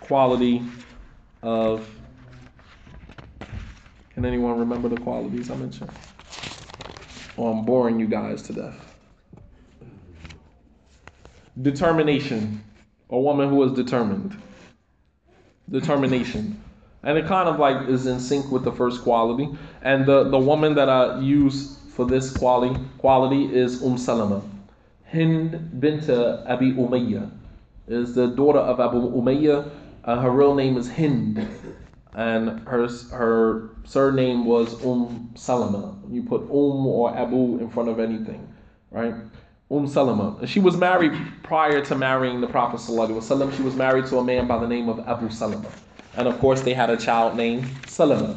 quality 0.00 0.62
of. 1.42 1.88
Can 4.14 4.24
anyone 4.26 4.58
remember 4.58 4.88
the 4.88 4.98
qualities 4.98 5.50
I 5.50 5.56
mentioned? 5.56 5.90
Or 7.36 7.52
I'm 7.52 7.64
boring 7.64 7.98
you 8.00 8.06
guys 8.06 8.42
to 8.42 8.52
death. 8.52 8.94
Determination. 11.60 12.62
A 13.08 13.18
woman 13.18 13.48
who 13.48 13.62
is 13.64 13.72
determined. 13.72 14.36
Determination. 15.70 16.62
And 17.02 17.16
it 17.16 17.26
kind 17.26 17.48
of 17.48 17.58
like 17.58 17.88
is 17.88 18.06
in 18.06 18.20
sync 18.20 18.50
with 18.52 18.64
the 18.64 18.72
first 18.72 19.02
quality. 19.02 19.48
And 19.82 20.06
the, 20.06 20.24
the 20.24 20.38
woman 20.38 20.74
that 20.74 20.88
I 20.88 21.18
use 21.20 21.78
for 21.94 22.04
this 22.04 22.36
quality 22.36 22.78
quality 22.98 23.44
is 23.54 23.82
Umm 23.82 23.98
Salama. 23.98 24.42
Hind 25.10 25.80
bint 25.80 26.08
Abi 26.08 26.72
Umayyah 26.72 27.30
is 27.88 28.14
the 28.14 28.28
daughter 28.28 28.60
of 28.60 28.78
Abu 28.80 29.10
Umayyah 29.10 29.70
uh, 30.04 30.20
her 30.20 30.30
real 30.30 30.54
name 30.54 30.76
is 30.76 30.90
Hind, 30.90 31.46
and 32.14 32.66
her 32.66 32.88
her 33.12 33.70
surname 33.84 34.44
was 34.44 34.82
Umm 34.84 35.30
Salama. 35.34 35.96
You 36.10 36.22
put 36.22 36.42
Umm 36.42 36.86
or 36.86 37.16
Abu 37.16 37.58
in 37.58 37.68
front 37.70 37.88
of 37.88 38.00
anything, 38.00 38.48
right? 38.90 39.14
Umm 39.70 39.86
Salama. 39.86 40.46
She 40.46 40.58
was 40.58 40.76
married 40.76 41.12
prior 41.42 41.84
to 41.84 41.94
marrying 41.94 42.40
the 42.40 42.46
Prophet 42.46 42.80
Sallallahu 42.80 43.56
She 43.56 43.62
was 43.62 43.76
married 43.76 44.06
to 44.06 44.18
a 44.18 44.24
man 44.24 44.46
by 44.46 44.58
the 44.58 44.66
name 44.66 44.88
of 44.88 45.00
Abu 45.06 45.28
Salama, 45.28 45.68
and 46.16 46.26
of 46.28 46.38
course 46.38 46.60
they 46.62 46.74
had 46.74 46.90
a 46.90 46.96
child 46.96 47.36
named 47.36 47.68
Salama. 47.86 48.36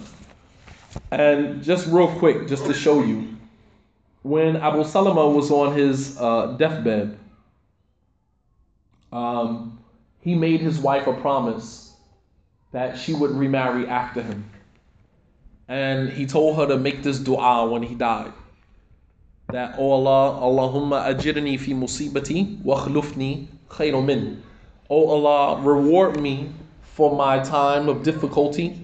And 1.12 1.64
just 1.64 1.88
real 1.88 2.08
quick, 2.20 2.48
just 2.48 2.66
to 2.66 2.74
show 2.74 3.04
you, 3.04 3.36
when 4.22 4.58
Abu 4.58 4.84
Salama 4.84 5.28
was 5.28 5.52
on 5.52 5.76
his 5.76 6.18
uh, 6.20 6.56
deathbed, 6.58 7.18
um, 9.12 9.80
he 10.22 10.36
made 10.36 10.62
his 10.62 10.80
wife 10.80 11.08
a 11.08 11.14
promise 11.14 11.94
that 12.72 12.98
she 12.98 13.14
would 13.14 13.32
remarry 13.32 13.88
after 13.88 14.22
him. 14.22 14.50
And 15.68 16.10
he 16.10 16.26
told 16.26 16.58
her 16.58 16.68
to 16.68 16.78
make 16.78 17.04
this 17.04 17.20
dua 17.20 17.70
when 17.70 17.84
he 17.84 17.96
died. 17.96 18.34
That, 19.50 19.76
Oh 19.78 19.92
Allah, 19.92 20.40
Allahumma 20.42 21.06
ajirni 21.14 21.60
fi 21.60 21.74
musibati 21.74 22.62
wa 22.64 22.80
khlufni 22.80 23.48
khayru 23.70 24.04
min. 24.04 24.42
Oh 24.90 25.10
Allah, 25.10 25.62
reward 25.62 26.20
me 26.20 26.50
for 26.94 27.16
my 27.16 27.40
time 27.40 27.90
of 27.90 28.04
difficulty 28.04 28.80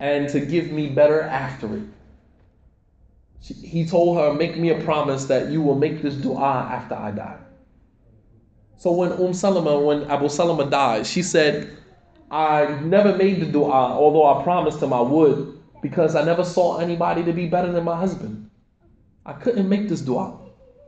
and 0.00 0.28
to 0.28 0.40
give 0.40 0.72
me 0.72 0.88
better 0.88 1.22
after 1.22 1.76
it. 1.76 1.84
He 3.40 3.86
told 3.86 4.18
her, 4.18 4.34
Make 4.34 4.56
me 4.56 4.70
a 4.70 4.82
promise 4.82 5.26
that 5.26 5.50
you 5.50 5.62
will 5.62 5.76
make 5.76 6.02
this 6.02 6.14
dua 6.14 6.68
after 6.70 6.96
I 6.96 7.12
die. 7.12 7.38
So 8.78 8.90
when 8.90 9.12
Umm 9.12 9.32
Salama, 9.32 9.78
when 9.78 10.10
Abu 10.10 10.28
Salama 10.28 10.68
died, 10.68 11.06
she 11.06 11.22
said, 11.22 11.70
I 12.30 12.80
never 12.82 13.16
made 13.16 13.40
the 13.40 13.46
dua, 13.46 13.70
although 13.70 14.26
I 14.26 14.42
promised 14.42 14.82
him 14.82 14.92
I 14.92 15.00
would, 15.00 15.60
because 15.80 16.16
I 16.16 16.24
never 16.24 16.44
saw 16.44 16.78
anybody 16.78 17.22
to 17.22 17.32
be 17.32 17.46
better 17.46 17.70
than 17.70 17.84
my 17.84 17.96
husband. 17.96 18.50
I 19.24 19.34
couldn't 19.34 19.68
make 19.68 19.88
this 19.88 20.00
dua. 20.00 20.36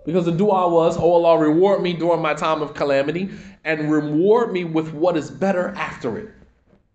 Because 0.04 0.24
the 0.24 0.32
dua 0.32 0.68
was, 0.68 0.96
Oh 0.98 1.12
Allah, 1.12 1.38
reward 1.38 1.82
me 1.82 1.92
during 1.92 2.20
my 2.20 2.34
time 2.34 2.62
of 2.62 2.74
calamity 2.74 3.30
and 3.64 3.92
reward 3.92 4.52
me 4.52 4.64
with 4.64 4.92
what 4.92 5.16
is 5.16 5.30
better 5.30 5.68
after 5.76 6.18
it. 6.18 6.30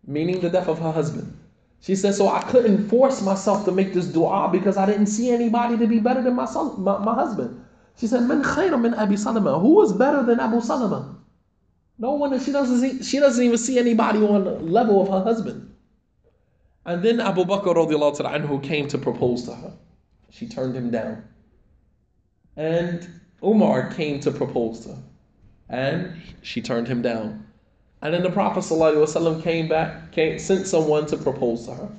Meaning 0.06 0.42
the 0.42 0.50
death 0.50 0.68
of 0.68 0.80
her 0.80 0.92
husband. 0.92 1.38
She 1.82 1.96
said, 1.96 2.16
So 2.16 2.30
I 2.30 2.42
couldn't 2.42 2.88
force 2.88 3.22
myself 3.22 3.66
to 3.66 3.72
make 3.72 3.94
this 3.94 4.08
dua 4.08 4.50
because 4.52 4.78
I 4.78 4.86
didn't 4.86 5.08
see 5.08 5.32
anybody 5.32 5.78
to 5.78 5.88
be 5.88 6.00
better 6.00 6.22
than 6.22 6.36
my, 6.36 6.46
son, 6.46 6.82
my, 6.82 6.98
my 6.98 7.14
husband. 7.14 7.64
She 7.98 8.08
said, 8.08 8.22
"Man 8.24 8.44
khayra 8.44 8.80
min 8.82 8.94
Abi 8.96 9.18
Salama." 9.18 9.60
Who 9.60 9.76
was 9.76 9.94
better 9.94 10.24
than 10.24 10.40
Abu 10.40 10.62
Salama? 10.62 11.16
No 12.00 12.14
one. 12.14 12.40
She 12.40 12.52
doesn't 12.52 12.80
see. 12.80 13.04
She 13.04 13.20
doesn't 13.20 13.44
even 13.44 13.58
see 13.58 13.78
anybody 13.78 14.20
on 14.20 14.44
the 14.44 14.52
level 14.52 15.02
of 15.02 15.10
her 15.10 15.22
husband. 15.22 15.74
And 16.86 17.04
then 17.04 17.20
Abu 17.20 17.46
Bakr 17.46 17.76
anhu 17.76 18.64
came 18.64 18.88
to 18.90 18.98
propose 18.98 19.44
to 19.44 19.54
her. 19.54 19.74
She 20.32 20.48
turned 20.48 20.76
him 20.76 20.90
down. 20.90 21.24
And 22.58 23.08
Umar 23.44 23.92
came 23.92 24.20
to 24.22 24.32
propose 24.32 24.82
to 24.82 24.90
her. 24.90 25.04
And 25.70 26.22
she 26.42 26.62
turned 26.62 26.88
him 26.88 27.02
down. 27.02 27.46
And 28.04 28.14
then 28.14 28.22
the 28.22 28.30
Prophet 28.30 28.60
ﷺ 28.60 29.42
came 29.42 29.70
back, 29.70 30.12
came, 30.12 30.38
sent 30.38 30.68
someone 30.68 31.06
to 31.06 31.16
propose 31.16 31.66
to 31.68 31.74
her. 31.74 31.90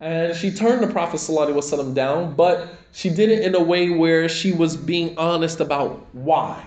And 0.00 0.36
she 0.36 0.50
turned 0.50 0.82
the 0.82 0.86
Prophet 0.86 1.16
ﷺ 1.16 1.94
down, 1.94 2.34
but 2.34 2.68
she 2.92 3.08
did 3.08 3.30
it 3.30 3.42
in 3.42 3.54
a 3.54 3.62
way 3.62 3.88
where 3.88 4.28
she 4.28 4.52
was 4.52 4.76
being 4.76 5.16
honest 5.16 5.60
about 5.60 6.06
why. 6.14 6.62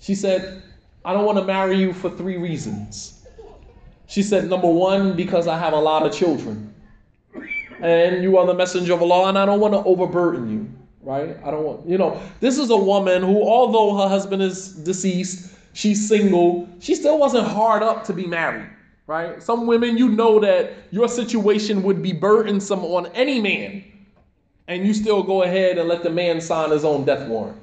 She 0.00 0.16
said, 0.16 0.64
I 1.04 1.12
don't 1.12 1.24
want 1.24 1.38
to 1.38 1.44
marry 1.44 1.78
you 1.78 1.92
for 1.92 2.10
three 2.10 2.36
reasons. 2.36 3.24
She 4.08 4.24
said, 4.24 4.50
number 4.50 4.68
one, 4.68 5.14
because 5.14 5.46
I 5.46 5.56
have 5.56 5.72
a 5.72 5.80
lot 5.80 6.04
of 6.04 6.12
children. 6.12 6.74
And 7.80 8.20
you 8.24 8.36
are 8.36 8.46
the 8.46 8.54
messenger 8.54 8.94
of 8.94 9.02
Allah, 9.02 9.28
and 9.28 9.38
I 9.38 9.46
don't 9.46 9.60
want 9.60 9.74
to 9.74 9.84
overburden 9.84 10.50
you, 10.50 10.68
right? 11.02 11.36
I 11.44 11.52
don't 11.52 11.62
want, 11.62 11.88
you 11.88 11.98
know, 11.98 12.20
this 12.40 12.58
is 12.58 12.70
a 12.70 12.76
woman 12.76 13.22
who, 13.22 13.40
although 13.42 13.96
her 13.96 14.08
husband 14.08 14.42
is 14.42 14.72
deceased, 14.72 15.54
she's 15.72 16.08
single, 16.08 16.68
she 16.80 16.94
still 16.94 17.18
wasn't 17.18 17.46
hard 17.46 17.82
up 17.82 18.04
to 18.04 18.12
be 18.12 18.26
married 18.26 18.68
right? 19.10 19.42
Some 19.42 19.66
women, 19.66 19.98
you 19.98 20.08
know 20.08 20.38
that 20.38 20.72
your 20.92 21.08
situation 21.08 21.82
would 21.82 22.00
be 22.00 22.12
burdensome 22.12 22.84
on 22.84 23.06
any 23.08 23.40
man, 23.40 23.82
and 24.68 24.86
you 24.86 24.94
still 24.94 25.24
go 25.24 25.42
ahead 25.42 25.78
and 25.78 25.88
let 25.88 26.04
the 26.04 26.10
man 26.10 26.40
sign 26.40 26.70
his 26.70 26.84
own 26.84 27.04
death 27.04 27.28
warrant. 27.28 27.60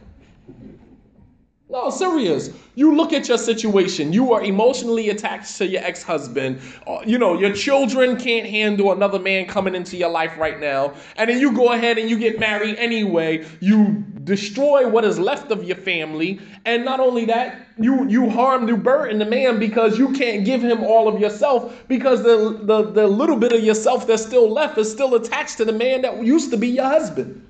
No, 1.70 1.90
serious. 1.90 2.50
You 2.76 2.96
look 2.96 3.12
at 3.12 3.28
your 3.28 3.38
situation. 3.38 4.14
You 4.14 4.32
are 4.32 4.42
emotionally 4.42 5.10
attached 5.10 5.58
to 5.58 5.68
your 5.68 5.84
ex 5.84 6.02
husband. 6.02 6.62
Uh, 6.88 7.00
you 7.06 7.18
know, 7.18 7.38
your 7.38 7.52
children 7.52 8.16
can't 8.16 8.48
handle 8.48 8.94
another 8.94 9.20
man 9.20 9.48
coming 9.48 9.76
into 9.76 9.98
your 9.98 10.08
life 10.10 10.38
right 10.38 10.62
now. 10.62 10.94
And 11.18 11.30
then 11.30 11.42
you 11.42 11.52
go 11.52 11.74
ahead 11.74 11.98
and 11.98 12.10
you 12.10 12.18
get 12.18 12.40
married 12.40 12.78
anyway. 12.78 13.46
You 13.60 14.06
destroy 14.24 14.88
what 14.88 15.04
is 15.04 15.20
left 15.20 15.52
of 15.52 15.66
your 15.66 15.76
family. 15.76 16.40
And 16.64 16.86
not 16.86 17.02
only 17.02 17.26
that, 17.26 17.68
you, 17.78 18.08
you 18.08 18.30
harm, 18.30 18.66
you 18.70 18.78
burden 18.78 19.20
the 19.20 19.26
man 19.26 19.60
because 19.60 20.00
you 20.00 20.14
can't 20.14 20.46
give 20.46 20.62
him 20.62 20.86
all 20.86 21.10
of 21.10 21.20
yourself 21.20 21.84
because 21.90 22.24
the, 22.24 22.60
the, 22.64 22.92
the 22.92 23.08
little 23.08 23.38
bit 23.38 23.52
of 23.52 23.62
yourself 23.62 24.08
that's 24.08 24.26
still 24.26 24.50
left 24.50 24.78
is 24.78 24.90
still 24.90 25.16
attached 25.16 25.58
to 25.58 25.66
the 25.66 25.74
man 25.74 26.04
that 26.04 26.24
used 26.24 26.50
to 26.52 26.58
be 26.58 26.70
your 26.70 26.86
husband. 26.86 27.47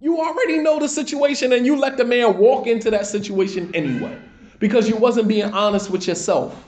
You 0.00 0.20
already 0.20 0.58
know 0.58 0.78
the 0.78 0.88
situation 0.88 1.52
and 1.52 1.66
you 1.66 1.76
let 1.76 1.96
the 1.96 2.04
man 2.04 2.38
walk 2.38 2.66
into 2.66 2.90
that 2.90 3.06
situation 3.06 3.70
anyway 3.74 4.16
because 4.60 4.88
you 4.88 4.96
wasn't 4.96 5.26
being 5.26 5.52
honest 5.52 5.90
with 5.90 6.06
yourself. 6.06 6.64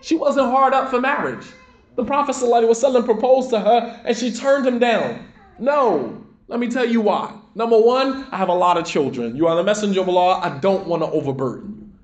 She 0.00 0.14
wasn't 0.14 0.46
hard 0.50 0.72
up 0.72 0.90
for 0.90 1.00
marriage. 1.00 1.44
The 1.96 2.04
Prophet 2.04 2.36
ﷺ 2.36 3.04
proposed 3.04 3.50
to 3.50 3.58
her 3.58 4.00
and 4.04 4.16
she 4.16 4.30
turned 4.30 4.66
him 4.66 4.78
down. 4.78 5.26
No, 5.58 6.24
let 6.46 6.60
me 6.60 6.68
tell 6.68 6.84
you 6.84 7.00
why. 7.00 7.36
Number 7.56 7.78
one, 7.78 8.28
I 8.30 8.36
have 8.36 8.50
a 8.50 8.54
lot 8.54 8.76
of 8.76 8.84
children. 8.84 9.34
You 9.34 9.48
are 9.48 9.56
the 9.56 9.64
messenger 9.64 10.02
of 10.02 10.08
Allah. 10.08 10.40
I 10.42 10.58
don't 10.58 10.86
want 10.86 11.02
to 11.02 11.08
overburden 11.08 11.76
you. 11.80 11.98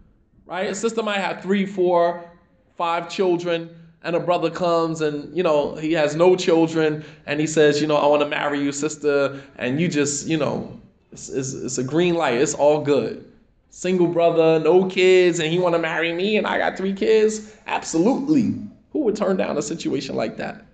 Right? 0.47 0.71
A 0.71 0.75
sister 0.75 1.03
might 1.03 1.21
have 1.21 1.43
three, 1.43 1.67
four, 1.67 2.29
five 2.77 3.09
children 3.09 3.82
and 4.05 4.17
a 4.17 4.21
brother 4.21 4.51
comes 4.51 5.01
and 5.01 5.35
you 5.37 5.43
know 5.43 5.75
he 5.77 5.93
has 5.93 6.15
no 6.15 6.35
children 6.37 7.05
and 7.27 7.41
he 7.41 7.47
says 7.47 7.81
you 7.81 7.87
know 7.87 7.97
i 7.97 8.07
want 8.07 8.23
to 8.23 8.29
marry 8.29 8.61
you 8.61 8.73
sister 8.73 9.41
and 9.57 9.81
you 9.81 9.89
just 9.89 10.27
you 10.27 10.37
know 10.37 10.81
it's, 11.13 11.29
it's, 11.29 11.53
it's 11.53 11.79
a 11.79 11.85
green 11.85 12.15
light 12.15 12.39
it's 12.39 12.55
all 12.55 12.81
good. 12.81 13.29
Single 13.71 14.09
brother 14.09 14.61
no 14.61 14.87
kids 14.87 15.39
and 15.39 15.51
he 15.51 15.59
want 15.59 15.75
to 15.75 15.79
marry 15.79 16.13
me 16.13 16.37
and 16.37 16.47
i 16.47 16.59
got 16.59 16.77
three 16.77 16.93
kids? 16.93 17.57
Absolutely. 17.67 18.55
Who 18.91 19.01
would 19.05 19.17
turn 19.17 19.39
down 19.39 19.57
a 19.57 19.63
situation 19.63 20.15
like 20.15 20.37
that? 20.37 20.65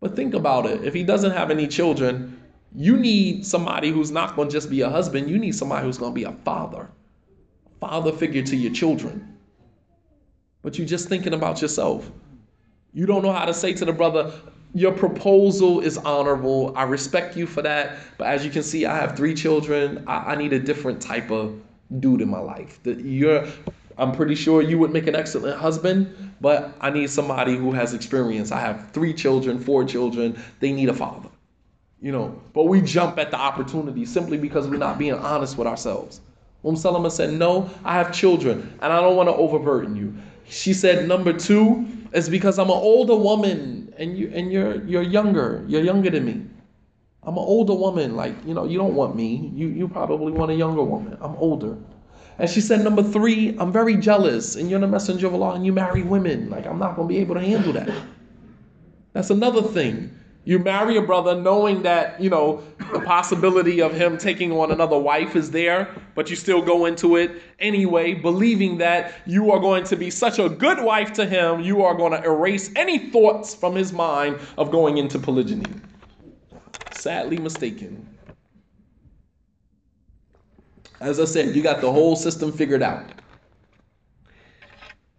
But 0.00 0.16
think 0.16 0.34
about 0.34 0.66
it. 0.66 0.84
If 0.84 0.94
he 0.94 1.04
doesn't 1.04 1.30
have 1.30 1.50
any 1.50 1.68
children 1.68 2.40
you 2.74 2.96
need 2.96 3.46
somebody 3.46 3.90
who's 3.90 4.10
not 4.10 4.36
going 4.36 4.48
to 4.48 4.52
just 4.52 4.68
be 4.68 4.82
a 4.82 4.90
husband. 4.90 5.30
You 5.30 5.38
need 5.38 5.54
somebody 5.54 5.86
who's 5.86 5.98
going 5.98 6.12
to 6.12 6.14
be 6.14 6.24
a 6.24 6.32
father. 6.44 6.88
Father 7.80 8.12
figure 8.12 8.42
to 8.42 8.56
your 8.56 8.72
children. 8.72 9.36
But 10.62 10.76
you're 10.76 10.86
just 10.86 11.08
thinking 11.08 11.32
about 11.32 11.62
yourself 11.62 12.10
you 12.92 13.06
don't 13.06 13.22
know 13.22 13.32
how 13.32 13.44
to 13.44 13.54
say 13.54 13.72
to 13.74 13.84
the 13.84 13.92
brother, 13.92 14.32
your 14.74 14.92
proposal 14.92 15.80
is 15.80 15.98
honorable. 15.98 16.72
I 16.76 16.84
respect 16.84 17.36
you 17.36 17.46
for 17.46 17.62
that. 17.62 17.98
But 18.18 18.28
as 18.28 18.44
you 18.44 18.50
can 18.50 18.62
see, 18.62 18.86
I 18.86 18.96
have 18.96 19.16
three 19.16 19.34
children. 19.34 20.04
I, 20.06 20.32
I 20.32 20.36
need 20.36 20.52
a 20.52 20.58
different 20.58 21.00
type 21.00 21.30
of 21.30 21.60
dude 22.00 22.20
in 22.20 22.28
my 22.28 22.38
life. 22.38 22.82
That 22.82 23.00
you're 23.00 23.46
I'm 23.98 24.12
pretty 24.12 24.36
sure 24.36 24.62
you 24.62 24.78
would 24.78 24.92
make 24.92 25.08
an 25.08 25.16
excellent 25.16 25.58
husband, 25.58 26.32
but 26.40 26.72
I 26.80 26.90
need 26.90 27.10
somebody 27.10 27.56
who 27.56 27.72
has 27.72 27.94
experience. 27.94 28.52
I 28.52 28.60
have 28.60 28.92
three 28.92 29.12
children, 29.12 29.58
four 29.58 29.84
children. 29.84 30.40
They 30.60 30.72
need 30.72 30.88
a 30.88 30.94
father. 30.94 31.28
You 32.00 32.12
know, 32.12 32.40
but 32.52 32.64
we 32.64 32.80
jump 32.80 33.18
at 33.18 33.32
the 33.32 33.38
opportunity 33.38 34.06
simply 34.06 34.38
because 34.38 34.68
we're 34.68 34.76
not 34.76 34.98
being 34.98 35.14
honest 35.14 35.58
with 35.58 35.66
ourselves. 35.66 36.20
Um 36.64 36.76
Salama 36.76 37.10
said, 37.10 37.32
No, 37.32 37.68
I 37.84 37.94
have 37.94 38.12
children 38.12 38.78
and 38.80 38.92
I 38.92 39.00
don't 39.00 39.16
want 39.16 39.28
to 39.28 39.34
overburden 39.34 39.96
you. 39.96 40.14
She 40.48 40.72
said, 40.72 41.06
Number 41.06 41.32
two, 41.32 41.86
it's 42.12 42.28
because 42.28 42.58
I'm 42.58 42.70
an 42.70 42.76
older 42.76 43.16
woman 43.16 43.92
and 43.98 44.16
you 44.16 44.30
and 44.34 44.52
you're 44.52 44.82
you're 44.84 45.02
younger. 45.02 45.64
You're 45.68 45.84
younger 45.84 46.10
than 46.10 46.24
me. 46.24 46.42
I'm 47.22 47.36
an 47.36 47.44
older 47.44 47.74
woman. 47.74 48.16
Like, 48.16 48.34
you 48.46 48.54
know, 48.54 48.64
you 48.64 48.78
don't 48.78 48.94
want 48.94 49.14
me. 49.14 49.50
You 49.54 49.68
you 49.68 49.88
probably 49.88 50.32
want 50.32 50.50
a 50.50 50.54
younger 50.54 50.82
woman. 50.82 51.18
I'm 51.20 51.36
older. 51.36 51.76
And 52.38 52.48
she 52.48 52.60
said, 52.60 52.82
number 52.84 53.02
three, 53.02 53.56
I'm 53.58 53.72
very 53.72 53.96
jealous, 53.96 54.54
and 54.54 54.70
you're 54.70 54.78
the 54.78 54.86
messenger 54.86 55.26
of 55.26 55.34
Allah 55.34 55.54
and 55.54 55.66
you 55.66 55.72
marry 55.72 56.04
women. 56.04 56.48
Like, 56.48 56.66
I'm 56.66 56.78
not 56.78 56.94
gonna 56.94 57.08
be 57.08 57.18
able 57.18 57.34
to 57.34 57.40
handle 57.40 57.72
that. 57.72 57.90
That's 59.12 59.30
another 59.30 59.62
thing. 59.62 60.17
You 60.44 60.58
marry 60.58 60.96
a 60.96 61.02
brother 61.02 61.34
knowing 61.34 61.82
that, 61.82 62.20
you 62.20 62.30
know, 62.30 62.62
the 62.92 63.00
possibility 63.00 63.82
of 63.82 63.92
him 63.92 64.16
taking 64.16 64.50
on 64.52 64.70
another 64.70 64.98
wife 64.98 65.36
is 65.36 65.50
there, 65.50 65.94
but 66.14 66.30
you 66.30 66.36
still 66.36 66.62
go 66.62 66.86
into 66.86 67.16
it 67.16 67.42
anyway, 67.58 68.14
believing 68.14 68.78
that 68.78 69.12
you 69.26 69.50
are 69.52 69.60
going 69.60 69.84
to 69.84 69.96
be 69.96 70.10
such 70.10 70.38
a 70.38 70.48
good 70.48 70.82
wife 70.82 71.12
to 71.14 71.26
him, 71.26 71.60
you 71.60 71.82
are 71.82 71.94
going 71.94 72.12
to 72.12 72.22
erase 72.24 72.70
any 72.76 73.10
thoughts 73.10 73.54
from 73.54 73.74
his 73.74 73.92
mind 73.92 74.38
of 74.56 74.70
going 74.70 74.96
into 74.96 75.18
polygyny. 75.18 75.82
Sadly 76.88 77.38
mistaken. 77.38 78.08
As 81.00 81.20
I 81.20 81.26
said, 81.26 81.54
you 81.54 81.62
got 81.62 81.80
the 81.80 81.92
whole 81.92 82.16
system 82.16 82.52
figured 82.52 82.82
out 82.82 83.04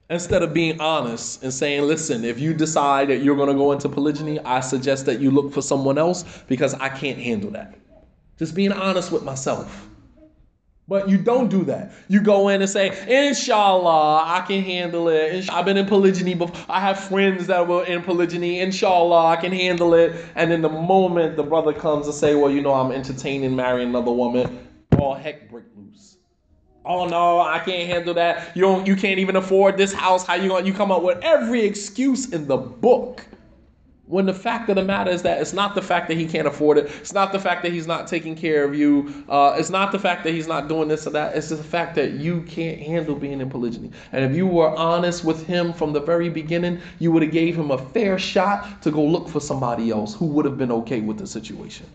instead 0.09 0.41
of 0.41 0.53
being 0.53 0.79
honest 0.81 1.43
and 1.43 1.53
saying, 1.53 1.83
listen, 1.83 2.23
if 2.23 2.39
you 2.39 2.53
decide 2.53 3.09
that 3.09 3.17
you're 3.17 3.35
going 3.35 3.49
to 3.49 3.55
go 3.55 3.71
into 3.71 3.87
polygyny, 3.89 4.39
I 4.39 4.59
suggest 4.59 5.05
that 5.05 5.19
you 5.19 5.31
look 5.31 5.53
for 5.53 5.61
someone 5.61 5.97
else 5.97 6.23
because 6.47 6.73
I 6.75 6.89
can't 6.89 7.19
handle 7.19 7.51
that. 7.51 7.75
Just 8.37 8.55
being 8.55 8.71
honest 8.71 9.11
with 9.11 9.23
myself. 9.23 9.87
But 10.87 11.07
you 11.07 11.19
don't 11.19 11.49
do 11.49 11.63
that. 11.65 11.91
You 12.07 12.19
go 12.19 12.47
in 12.47 12.61
and 12.61 12.69
say, 12.69 12.87
Inshallah, 13.27 14.23
I 14.25 14.43
can 14.47 14.63
handle 14.63 15.07
it. 15.07 15.47
I've 15.51 15.63
been 15.63 15.77
in 15.77 15.85
polygyny 15.85 16.33
before. 16.33 16.55
I 16.67 16.79
have 16.79 16.99
friends 16.99 17.45
that 17.45 17.67
were 17.67 17.85
in 17.85 18.01
polygyny. 18.01 18.59
Inshallah, 18.59 19.27
I 19.27 19.35
can 19.35 19.51
handle 19.51 19.93
it. 19.93 20.15
And 20.33 20.49
then 20.49 20.63
the 20.63 20.69
moment 20.69 21.35
the 21.35 21.43
brother 21.43 21.73
comes 21.73 22.07
and 22.07 22.15
say, 22.15 22.33
Well, 22.33 22.49
you 22.49 22.61
know, 22.61 22.73
I'm 22.73 22.91
entertaining 22.91 23.55
marrying 23.55 23.89
another 23.89 24.11
woman, 24.11 24.67
all 24.97 25.13
heck 25.13 25.51
break 25.51 25.65
loose. 25.65 25.68
Oh 26.89 27.05
no, 27.05 27.39
I 27.39 27.59
can't 27.59 27.87
handle 27.87 28.15
that. 28.15 28.57
You 28.57 28.63
don't, 28.63 28.87
you 28.87 28.95
can't 28.95 29.19
even 29.19 29.35
afford 29.35 29.77
this 29.77 29.93
house. 29.93 30.25
How 30.25 30.33
you 30.33 30.49
going? 30.49 30.65
You 30.65 30.73
come 30.73 30.91
up 30.91 31.03
with 31.03 31.19
every 31.21 31.63
excuse 31.63 32.33
in 32.33 32.47
the 32.47 32.57
book. 32.57 33.23
When 34.07 34.25
the 34.25 34.33
fact 34.33 34.69
of 34.69 34.75
the 34.75 34.83
matter 34.83 35.11
is 35.11 35.21
that 35.21 35.39
it's 35.39 35.53
not 35.53 35.75
the 35.75 35.83
fact 35.83 36.07
that 36.07 36.17
he 36.17 36.25
can't 36.25 36.47
afford 36.47 36.79
it. 36.79 36.85
It's 36.99 37.13
not 37.13 37.31
the 37.31 37.37
fact 37.37 37.61
that 37.61 37.71
he's 37.71 37.85
not 37.85 38.07
taking 38.07 38.35
care 38.35 38.63
of 38.63 38.73
you. 38.73 39.23
Uh, 39.29 39.55
it's 39.55 39.69
not 39.69 39.91
the 39.91 39.99
fact 39.99 40.23
that 40.23 40.33
he's 40.33 40.47
not 40.47 40.67
doing 40.67 40.87
this 40.87 41.05
or 41.05 41.11
that. 41.11 41.35
It's 41.35 41.49
the 41.49 41.57
fact 41.57 41.93
that 41.93 42.13
you 42.13 42.41
can't 42.41 42.79
handle 42.79 43.13
being 43.13 43.39
in 43.39 43.51
polygyny. 43.51 43.91
And 44.11 44.25
if 44.25 44.35
you 44.35 44.47
were 44.47 44.75
honest 44.75 45.23
with 45.23 45.45
him 45.45 45.73
from 45.73 45.93
the 45.93 45.99
very 45.99 46.27
beginning, 46.27 46.81
you 46.97 47.11
would 47.11 47.21
have 47.21 47.31
gave 47.31 47.55
him 47.55 47.69
a 47.69 47.77
fair 47.77 48.17
shot 48.17 48.81
to 48.81 48.89
go 48.89 49.05
look 49.05 49.29
for 49.29 49.39
somebody 49.39 49.91
else 49.91 50.15
who 50.15 50.25
would 50.25 50.45
have 50.45 50.57
been 50.57 50.71
okay 50.71 51.01
with 51.01 51.19
the 51.19 51.27
situation. 51.27 51.85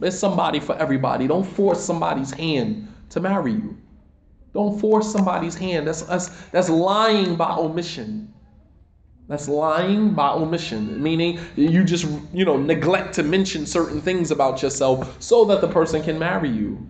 There's 0.00 0.18
somebody 0.18 0.58
for 0.58 0.74
everybody. 0.78 1.28
Don't 1.28 1.46
force 1.46 1.84
somebody's 1.84 2.32
hand 2.32 2.92
to 3.10 3.20
marry 3.20 3.52
you. 3.52 3.76
Don't 4.52 4.80
force 4.80 5.12
somebody's 5.12 5.54
hand. 5.54 5.86
That's, 5.86 6.02
that's, 6.02 6.28
that's 6.50 6.68
lying 6.68 7.36
by 7.36 7.54
omission. 7.54 8.32
That's 9.28 9.48
lying 9.48 10.12
by 10.12 10.30
omission, 10.30 11.00
meaning 11.00 11.38
you 11.54 11.84
just, 11.84 12.04
you 12.32 12.44
know, 12.44 12.56
neglect 12.56 13.14
to 13.14 13.22
mention 13.22 13.64
certain 13.64 14.00
things 14.00 14.32
about 14.32 14.60
yourself 14.60 15.22
so 15.22 15.44
that 15.44 15.60
the 15.60 15.68
person 15.68 16.02
can 16.02 16.18
marry 16.18 16.50
you. 16.50 16.84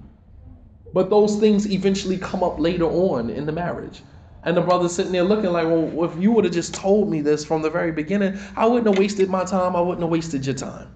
But 0.94 1.10
those 1.10 1.36
things 1.36 1.70
eventually 1.70 2.16
come 2.16 2.42
up 2.42 2.58
later 2.58 2.86
on 2.86 3.28
in 3.28 3.44
the 3.44 3.52
marriage. 3.52 4.02
And 4.42 4.56
the 4.56 4.62
brother's 4.62 4.94
sitting 4.94 5.12
there 5.12 5.22
looking 5.22 5.52
like, 5.52 5.66
well, 5.66 6.10
if 6.10 6.20
you 6.20 6.32
would 6.32 6.44
have 6.44 6.54
just 6.54 6.72
told 6.72 7.10
me 7.10 7.20
this 7.20 7.44
from 7.44 7.60
the 7.60 7.68
very 7.68 7.92
beginning, 7.92 8.38
I 8.56 8.64
wouldn't 8.64 8.86
have 8.86 8.98
wasted 8.98 9.28
my 9.28 9.44
time. 9.44 9.76
I 9.76 9.80
wouldn't 9.82 10.00
have 10.00 10.10
wasted 10.10 10.46
your 10.46 10.54
time. 10.54 10.88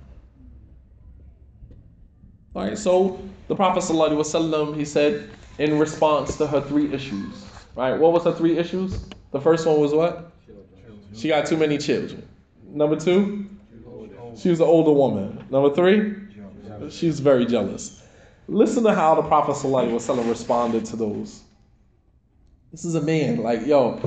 All 2.55 2.63
right, 2.63 2.79
so 2.79 3.21
the 3.49 3.55
Prophet, 3.55 3.83
ﷺ, 3.83 4.77
he 4.77 4.85
said, 4.85 5.29
in 5.59 5.79
response 5.79 6.37
to 6.37 6.47
her 6.47 6.61
three 6.61 6.93
issues. 6.93 7.47
Right? 7.77 7.95
What 7.95 8.13
was 8.13 8.25
her 8.25 8.33
three 8.33 8.59
issues? 8.59 9.05
The 9.33 9.41
first 9.41 9.67
one 9.67 9.81
was 9.81 9.93
what? 9.93 10.33
She 11.15 11.29
got 11.29 11.47
too 11.47 11.57
many 11.57 11.79
children. 11.79 12.27
Number 12.69 12.97
two, 12.97 13.49
she 14.37 14.51
was 14.51 14.61
an 14.61 14.67
older 14.67 14.93
woman. 14.93 15.45
Number 15.51 15.75
three, 15.75 16.15
she's 16.91 17.21
very 17.21 17.47
jealous. 17.47 18.03
Listen 18.49 18.83
to 18.85 18.95
how 18.95 19.15
the 19.15 19.23
Prophet 19.23 19.53
ﷺ 19.53 20.29
responded 20.29 20.85
to 20.87 20.97
those. 20.97 21.43
This 22.73 22.85
is 22.85 22.97
a 22.97 23.01
man, 23.01 23.39
like, 23.39 23.65
yo, 23.67 24.01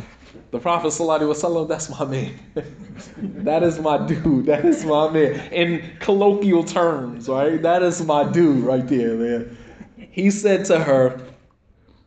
the 0.51 0.59
Prophet 0.59 0.89
ﷺ, 0.89 1.67
that's 1.67 1.89
my 1.89 2.05
man. 2.05 2.39
that 3.43 3.63
is 3.63 3.79
my 3.79 4.05
dude. 4.05 4.45
That 4.45 4.65
is 4.65 4.85
my 4.85 5.09
man. 5.09 5.53
In 5.53 5.97
colloquial 5.99 6.63
terms, 6.63 7.29
right? 7.29 7.61
That 7.61 7.81
is 7.81 8.05
my 8.05 8.29
dude 8.29 8.63
right 8.63 8.85
there, 8.85 9.15
man. 9.15 9.57
He 9.97 10.29
said 10.29 10.65
to 10.65 10.79
her, 10.79 11.21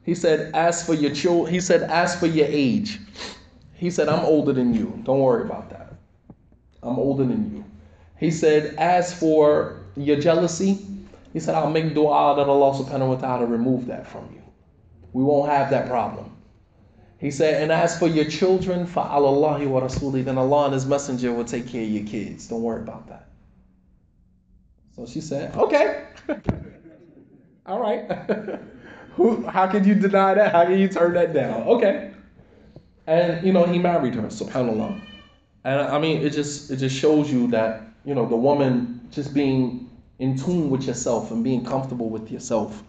he 0.05 0.14
said, 0.14 0.55
as 0.55 0.85
for 0.85 0.94
your 0.94 1.14
children, 1.14 1.52
he 1.52 1.60
said, 1.60 1.82
as 1.82 2.18
for 2.18 2.27
your 2.27 2.47
age, 2.48 2.98
he 3.74 3.90
said, 3.90 4.09
I'm 4.09 4.24
older 4.24 4.52
than 4.52 4.74
you. 4.74 5.01
Don't 5.05 5.20
worry 5.20 5.44
about 5.44 5.70
that. 5.70 5.94
I'm 6.82 6.98
older 6.98 7.24
than 7.24 7.55
you. 7.55 7.64
He 8.18 8.31
said, 8.31 8.74
as 8.77 9.12
for 9.12 9.81
your 9.97 10.20
jealousy, 10.20 10.78
he 11.32 11.40
said, 11.40 11.55
I'll 11.55 11.70
make 11.70 11.94
dua 11.94 12.35
that 12.36 12.48
Allah 12.48 12.77
subhanahu 12.77 13.09
wa 13.09 13.14
ta'ala 13.16 13.47
remove 13.47 13.86
that 13.86 14.06
from 14.06 14.28
you. 14.35 14.43
We 15.12 15.22
won't 15.22 15.51
have 15.51 15.70
that 15.70 15.89
problem. 15.89 16.36
He 17.18 17.31
said, 17.31 17.62
and 17.62 17.70
as 17.70 17.98
for 17.98 18.06
your 18.09 18.24
children, 18.24 18.86
for 18.86 19.01
Allah 19.01 19.66
wa 19.66 19.81
rasuli, 19.81 20.24
then 20.24 20.39
Allah 20.39 20.66
and 20.66 20.74
His 20.74 20.86
Messenger 20.86 21.32
will 21.35 21.44
take 21.44 21.68
care 21.68 21.82
of 21.82 21.90
your 21.90 22.05
kids. 22.05 22.48
Don't 22.48 22.62
worry 22.62 22.81
about 22.81 23.09
that. 23.09 23.28
So 24.97 25.06
she 25.06 25.20
said, 25.20 25.55
okay. 25.55 26.05
All 27.66 27.78
right. 27.78 28.09
Who, 29.16 29.47
how 29.47 29.66
could 29.66 29.85
you 29.87 29.95
deny 29.95 30.35
that? 30.35 30.53
How 30.53 30.65
can 30.65 30.78
you 30.78 30.89
turn 30.89 31.15
that 31.15 31.32
down? 31.32 31.62
Okay. 31.62 32.12
And 33.07 33.45
you 33.45 33.53
know, 33.53 33.65
he 33.65 33.78
married 33.78 34.15
her, 34.15 34.23
subhanAllah. 34.23 35.01
And 35.65 35.81
I 35.81 35.99
mean, 35.99 36.23
it 36.23 36.31
just 36.31 36.70
it 36.70 36.77
just 36.77 36.97
shows 36.97 37.31
you 37.31 37.49
that, 37.49 37.82
you 38.05 38.15
know, 38.15 38.27
the 38.27 38.37
woman 38.37 39.09
just 39.11 39.35
being 39.35 39.91
in 40.20 40.37
tune 40.39 40.70
with 40.70 40.85
yourself 40.85 41.31
and 41.31 41.43
being 41.43 41.65
comfortable 41.65 42.09
with 42.09 42.31
yourself, 42.31 42.82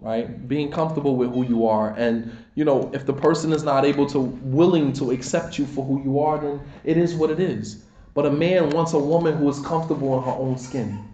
right? 0.00 0.46
Being 0.46 0.70
comfortable 0.70 1.16
with 1.16 1.30
who 1.32 1.44
you 1.46 1.66
are. 1.66 1.94
And, 1.96 2.30
you 2.54 2.64
know, 2.64 2.90
if 2.92 3.06
the 3.06 3.12
person 3.12 3.52
is 3.52 3.64
not 3.64 3.84
able 3.84 4.06
to, 4.06 4.20
willing 4.20 4.92
to 4.94 5.10
accept 5.10 5.58
you 5.58 5.66
for 5.66 5.84
who 5.84 6.02
you 6.02 6.20
are, 6.20 6.38
then 6.38 6.60
it 6.84 6.96
is 6.98 7.14
what 7.14 7.30
it 7.30 7.40
is. 7.40 7.84
But 8.14 8.26
a 8.26 8.30
man 8.30 8.70
wants 8.70 8.92
a 8.92 8.98
woman 8.98 9.36
who 9.38 9.48
is 9.48 9.60
comfortable 9.60 10.18
in 10.18 10.24
her 10.24 10.32
own 10.32 10.58
skin. 10.58 11.08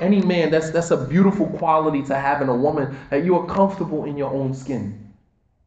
Any 0.00 0.20
man, 0.22 0.50
that's 0.50 0.70
that's 0.70 0.90
a 0.90 0.96
beautiful 0.96 1.46
quality 1.46 2.02
to 2.04 2.14
have 2.14 2.40
in 2.42 2.48
a 2.48 2.56
woman 2.56 2.96
that 3.10 3.24
you 3.24 3.36
are 3.36 3.46
comfortable 3.46 4.04
in 4.04 4.16
your 4.16 4.32
own 4.32 4.54
skin. 4.54 5.12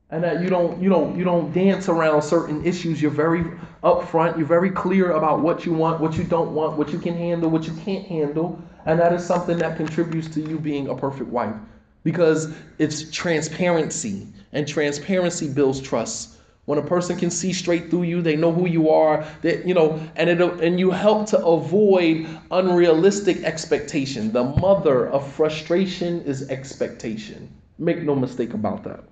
And 0.09 0.23
that 0.23 0.41
you 0.41 0.49
don't 0.49 0.81
you 0.81 0.89
don't 0.89 1.17
you 1.17 1.23
don't 1.23 1.53
dance 1.53 1.89
around 1.89 2.21
certain 2.21 2.65
issues. 2.65 3.01
You're 3.01 3.11
very 3.11 3.43
upfront, 3.83 4.37
you're 4.37 4.47
very 4.47 4.69
clear 4.69 5.11
about 5.11 5.41
what 5.41 5.65
you 5.65 5.73
want, 5.73 6.01
what 6.01 6.17
you 6.17 6.23
don't 6.23 6.53
want, 6.53 6.77
what 6.77 6.91
you 6.91 6.99
can 6.99 7.15
handle, 7.15 7.49
what 7.49 7.65
you 7.65 7.73
can't 7.83 8.05
handle. 8.05 8.61
And 8.85 8.99
that 8.99 9.13
is 9.13 9.25
something 9.25 9.57
that 9.59 9.77
contributes 9.77 10.27
to 10.29 10.41
you 10.41 10.59
being 10.59 10.89
a 10.89 10.95
perfect 10.95 11.29
wife. 11.29 11.55
Because 12.03 12.53
it's 12.79 13.09
transparency. 13.11 14.27
And 14.53 14.67
transparency 14.67 15.47
builds 15.47 15.79
trust. 15.79 16.37
When 16.71 16.79
a 16.79 16.83
person 16.83 17.17
can 17.17 17.29
see 17.29 17.51
straight 17.51 17.89
through 17.89 18.03
you, 18.03 18.21
they 18.21 18.37
know 18.37 18.53
who 18.53 18.65
you 18.65 18.89
are. 18.91 19.25
That 19.41 19.67
you 19.67 19.73
know, 19.73 19.99
and 20.15 20.29
it 20.29 20.39
and 20.39 20.79
you 20.79 20.89
help 20.91 21.27
to 21.31 21.45
avoid 21.45 22.25
unrealistic 22.49 23.43
expectation. 23.43 24.31
The 24.31 24.45
mother 24.45 25.09
of 25.09 25.29
frustration 25.33 26.21
is 26.21 26.49
expectation. 26.49 27.53
Make 27.77 28.03
no 28.03 28.15
mistake 28.15 28.53
about 28.53 28.85
that. 28.85 29.03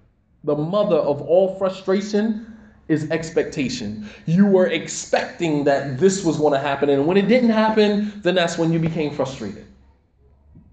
The 0.46 0.56
mother 0.56 0.96
of 0.96 1.22
all 1.22 1.58
frustration 1.58 2.46
is 2.88 3.12
expectation. 3.12 4.08
You 4.26 4.46
were 4.46 4.68
expecting 4.68 5.66
that 5.66 6.00
this 6.00 6.24
was 6.24 6.38
going 6.38 6.54
to 6.54 6.60
happen, 6.60 6.90
and 6.90 7.06
when 7.06 7.18
it 7.18 7.28
didn't 7.28 7.50
happen, 7.50 8.14
then 8.24 8.36
that's 8.36 8.58
when 8.58 8.72
you 8.72 8.80
became 8.80 9.14
frustrated. 9.14 9.66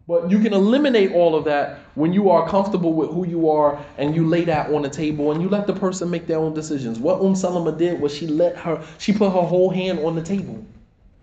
But 0.08 0.30
you 0.30 0.38
can 0.38 0.52
eliminate 0.52 1.12
all 1.12 1.34
of 1.34 1.44
that 1.46 1.80
when 1.96 2.12
you 2.12 2.30
are 2.30 2.48
comfortable 2.48 2.92
with 2.92 3.10
who 3.10 3.26
you 3.26 3.50
are 3.50 3.84
and 3.98 4.14
you 4.14 4.24
lay 4.24 4.44
that 4.44 4.72
on 4.72 4.82
the 4.82 4.88
table 4.88 5.32
and 5.32 5.42
you 5.42 5.48
let 5.48 5.66
the 5.66 5.72
person 5.72 6.08
make 6.08 6.28
their 6.28 6.38
own 6.38 6.54
decisions. 6.54 7.00
What 7.00 7.20
Um 7.20 7.34
Salama 7.34 7.72
did 7.72 8.00
was 8.00 8.14
she 8.14 8.28
let 8.28 8.56
her, 8.56 8.84
she 8.98 9.12
put 9.12 9.32
her 9.32 9.40
whole 9.40 9.70
hand 9.70 9.98
on 9.98 10.14
the 10.14 10.22
table. 10.22 10.64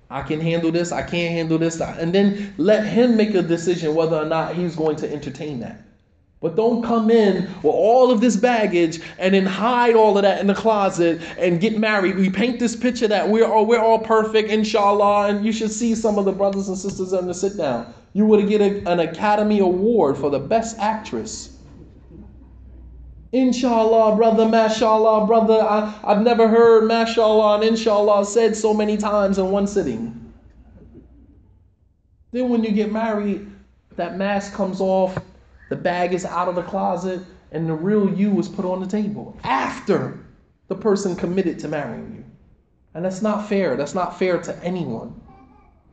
I 0.09 0.21
can 0.21 0.41
handle 0.41 0.69
this, 0.69 0.91
I 0.91 1.01
can't 1.01 1.31
handle 1.31 1.57
this, 1.57 1.79
and 1.79 2.13
then 2.13 2.53
let 2.57 2.85
him 2.85 3.15
make 3.15 3.33
a 3.33 3.41
decision 3.41 3.95
whether 3.95 4.17
or 4.17 4.25
not 4.25 4.53
he's 4.53 4.75
going 4.75 4.97
to 4.97 5.11
entertain 5.11 5.61
that. 5.61 5.81
But 6.41 6.57
don't 6.57 6.83
come 6.83 7.09
in 7.09 7.43
with 7.63 7.73
all 7.73 8.11
of 8.11 8.19
this 8.19 8.35
baggage 8.35 8.99
and 9.17 9.33
then 9.33 9.45
hide 9.45 9.95
all 9.95 10.17
of 10.17 10.23
that 10.23 10.41
in 10.41 10.47
the 10.47 10.53
closet 10.53 11.21
and 11.39 11.61
get 11.61 11.79
married. 11.79 12.17
We 12.17 12.29
paint 12.29 12.59
this 12.59 12.75
picture 12.75 13.07
that 13.07 13.29
we're 13.29 13.45
all, 13.45 13.65
we're 13.65 13.79
all 13.79 13.97
perfect, 13.97 14.49
inshallah, 14.49 15.29
and 15.29 15.45
you 15.45 15.53
should 15.53 15.71
see 15.71 15.95
some 15.95 16.17
of 16.19 16.25
the 16.25 16.33
brothers 16.33 16.67
and 16.67 16.77
sisters 16.77 17.13
in 17.13 17.27
the 17.27 17.33
sit 17.33 17.55
down. 17.55 17.93
You 18.13 18.25
would 18.27 18.47
get 18.47 18.61
a, 18.61 18.89
an 18.89 18.99
Academy 18.99 19.59
Award 19.59 20.17
for 20.17 20.29
the 20.29 20.39
best 20.39 20.77
actress. 20.79 21.57
Inshallah, 23.31 24.15
brother, 24.15 24.47
mashallah, 24.47 25.25
brother. 25.25 25.59
I, 25.59 25.99
I've 26.03 26.21
never 26.21 26.47
heard 26.47 26.87
mashallah 26.87 27.55
and 27.55 27.63
inshallah 27.63 28.25
said 28.25 28.55
so 28.55 28.75
many 28.75 28.95
times 28.95 29.39
in 29.39 29.49
one 29.49 29.65
sitting. 29.65 30.31
Then 32.31 32.49
when 32.49 32.63
you 32.63 32.71
get 32.71 32.91
married, 32.91 33.49
that 33.95 34.17
mask 34.17 34.53
comes 34.53 34.79
off, 34.79 35.17
the 35.69 35.75
bag 35.75 36.13
is 36.13 36.25
out 36.25 36.47
of 36.47 36.55
the 36.55 36.61
closet, 36.61 37.21
and 37.51 37.67
the 37.67 37.73
real 37.73 38.11
you 38.13 38.39
is 38.39 38.47
put 38.47 38.65
on 38.65 38.79
the 38.79 38.87
table 38.87 39.37
after 39.43 40.19
the 40.67 40.75
person 40.75 41.15
committed 41.15 41.57
to 41.59 41.67
marrying 41.67 42.15
you. 42.15 42.25
And 42.93 43.03
that's 43.03 43.23
not 43.23 43.47
fair. 43.49 43.75
That's 43.75 43.95
not 43.95 44.17
fair 44.17 44.39
to 44.39 44.63
anyone. 44.63 45.19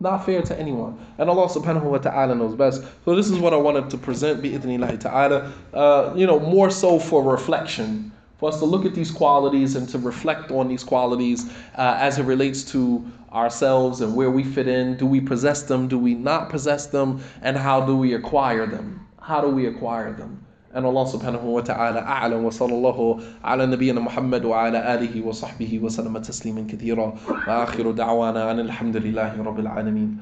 Not 0.03 0.25
fair 0.25 0.41
to 0.41 0.59
anyone. 0.59 0.99
And 1.19 1.29
Allah 1.29 1.47
subhanahu 1.47 1.83
wa 1.83 1.99
ta'ala 1.99 2.35
knows 2.35 2.55
best. 2.55 2.83
So 3.05 3.15
this 3.15 3.31
is 3.31 3.39
what 3.39 3.53
I 3.53 3.57
wanted 3.57 3.91
to 3.91 3.99
present, 3.99 4.43
bi'idhnillahi 4.43 4.99
ta'ala. 4.99 5.53
Uh, 5.75 6.15
you 6.17 6.27
know, 6.27 6.41
more 6.41 6.71
so 6.71 6.99
for 6.99 7.23
reflection. 7.23 8.11
For 8.39 8.49
us 8.49 8.59
to 8.61 8.65
look 8.65 8.87
at 8.87 8.95
these 8.95 9.11
qualities 9.11 9.77
and 9.77 9.87
to 9.91 9.99
reflect 9.99 10.51
on 10.51 10.69
these 10.69 10.83
qualities 10.83 11.51
uh, 11.77 11.99
as 12.01 12.19
it 12.19 12.23
relates 12.23 12.65
to 12.73 13.05
ourselves 13.31 14.01
and 14.01 14.17
where 14.17 14.31
we 14.31 14.43
fit 14.43 14.67
in. 14.67 14.97
Do 14.97 15.05
we 15.05 15.21
possess 15.21 15.65
them? 15.65 15.87
Do 15.87 15.99
we 15.99 16.15
not 16.15 16.49
possess 16.49 16.87
them? 16.87 17.23
And 17.43 17.55
how 17.59 17.85
do 17.85 17.95
we 17.95 18.15
acquire 18.15 18.65
them? 18.65 19.07
How 19.21 19.43
do 19.43 19.49
we 19.49 19.67
acquire 19.67 20.15
them? 20.15 20.47
And 20.73 20.87
Allah 20.87 21.05
subhanahu 21.05 21.43
wa 21.43 21.61
ta'ala 21.63 22.03
a'lam 22.03 22.43
wa 22.43 22.51
sallallahu 22.51 23.39
ala 23.43 23.67
nabiyyina 23.67 24.01
Muhammad 24.01 24.45
wa 24.45 24.67
ala 24.67 24.81
alihi 24.81 25.21
wa 25.23 25.33
sahbihi 25.33 25.81
wa 25.81 25.89
sallama 25.89 26.21
tasliman 26.21 26.71
kathira 26.71 26.97
wa 27.27 27.67
akhiru 27.67 27.93
da'wana 27.95 28.51
an 28.51 28.69
alhamdulillahi 28.69 29.37
rabbil 29.37 29.67
alameen. 29.67 30.21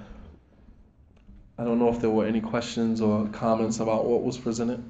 I 1.59 1.65
don't 1.65 1.79
know 1.79 1.89
if 1.91 2.01
there 2.01 2.09
were 2.09 2.25
any 2.25 2.41
questions 2.41 3.01
or 3.03 3.27
comments 3.29 3.81
about 3.81 4.07
what 4.07 4.23
was 4.23 4.39
presented. 4.39 4.83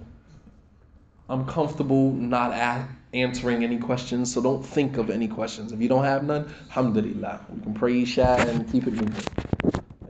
I'm 1.29 1.45
comfortable 1.47 2.13
not 2.13 2.53
a- 2.53 2.87
answering 3.13 3.65
any 3.65 3.79
questions, 3.79 4.33
so 4.33 4.41
don't 4.41 4.65
think 4.65 4.97
of 4.97 5.11
any 5.11 5.27
questions. 5.27 5.73
If 5.73 5.81
you 5.81 5.89
don't 5.89 6.05
have 6.05 6.25
none, 6.25 6.53
alhamdulillah. 6.69 7.41
We 7.53 7.63
can 7.63 7.75
pray 7.75 8.03
Isha 8.03 8.37
and 8.49 8.71
keep 8.71 8.87
it 8.87 8.93
moving. 8.93 9.15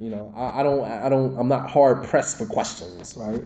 You 0.00 0.10
know, 0.10 0.32
I, 0.36 0.60
I 0.60 0.62
don't, 0.62 0.84
I 0.84 1.08
don't, 1.08 1.38
I'm 1.38 1.48
not 1.48 1.70
hard 1.70 2.04
pressed 2.04 2.38
for 2.38 2.46
questions, 2.46 3.14
right? 3.16 3.42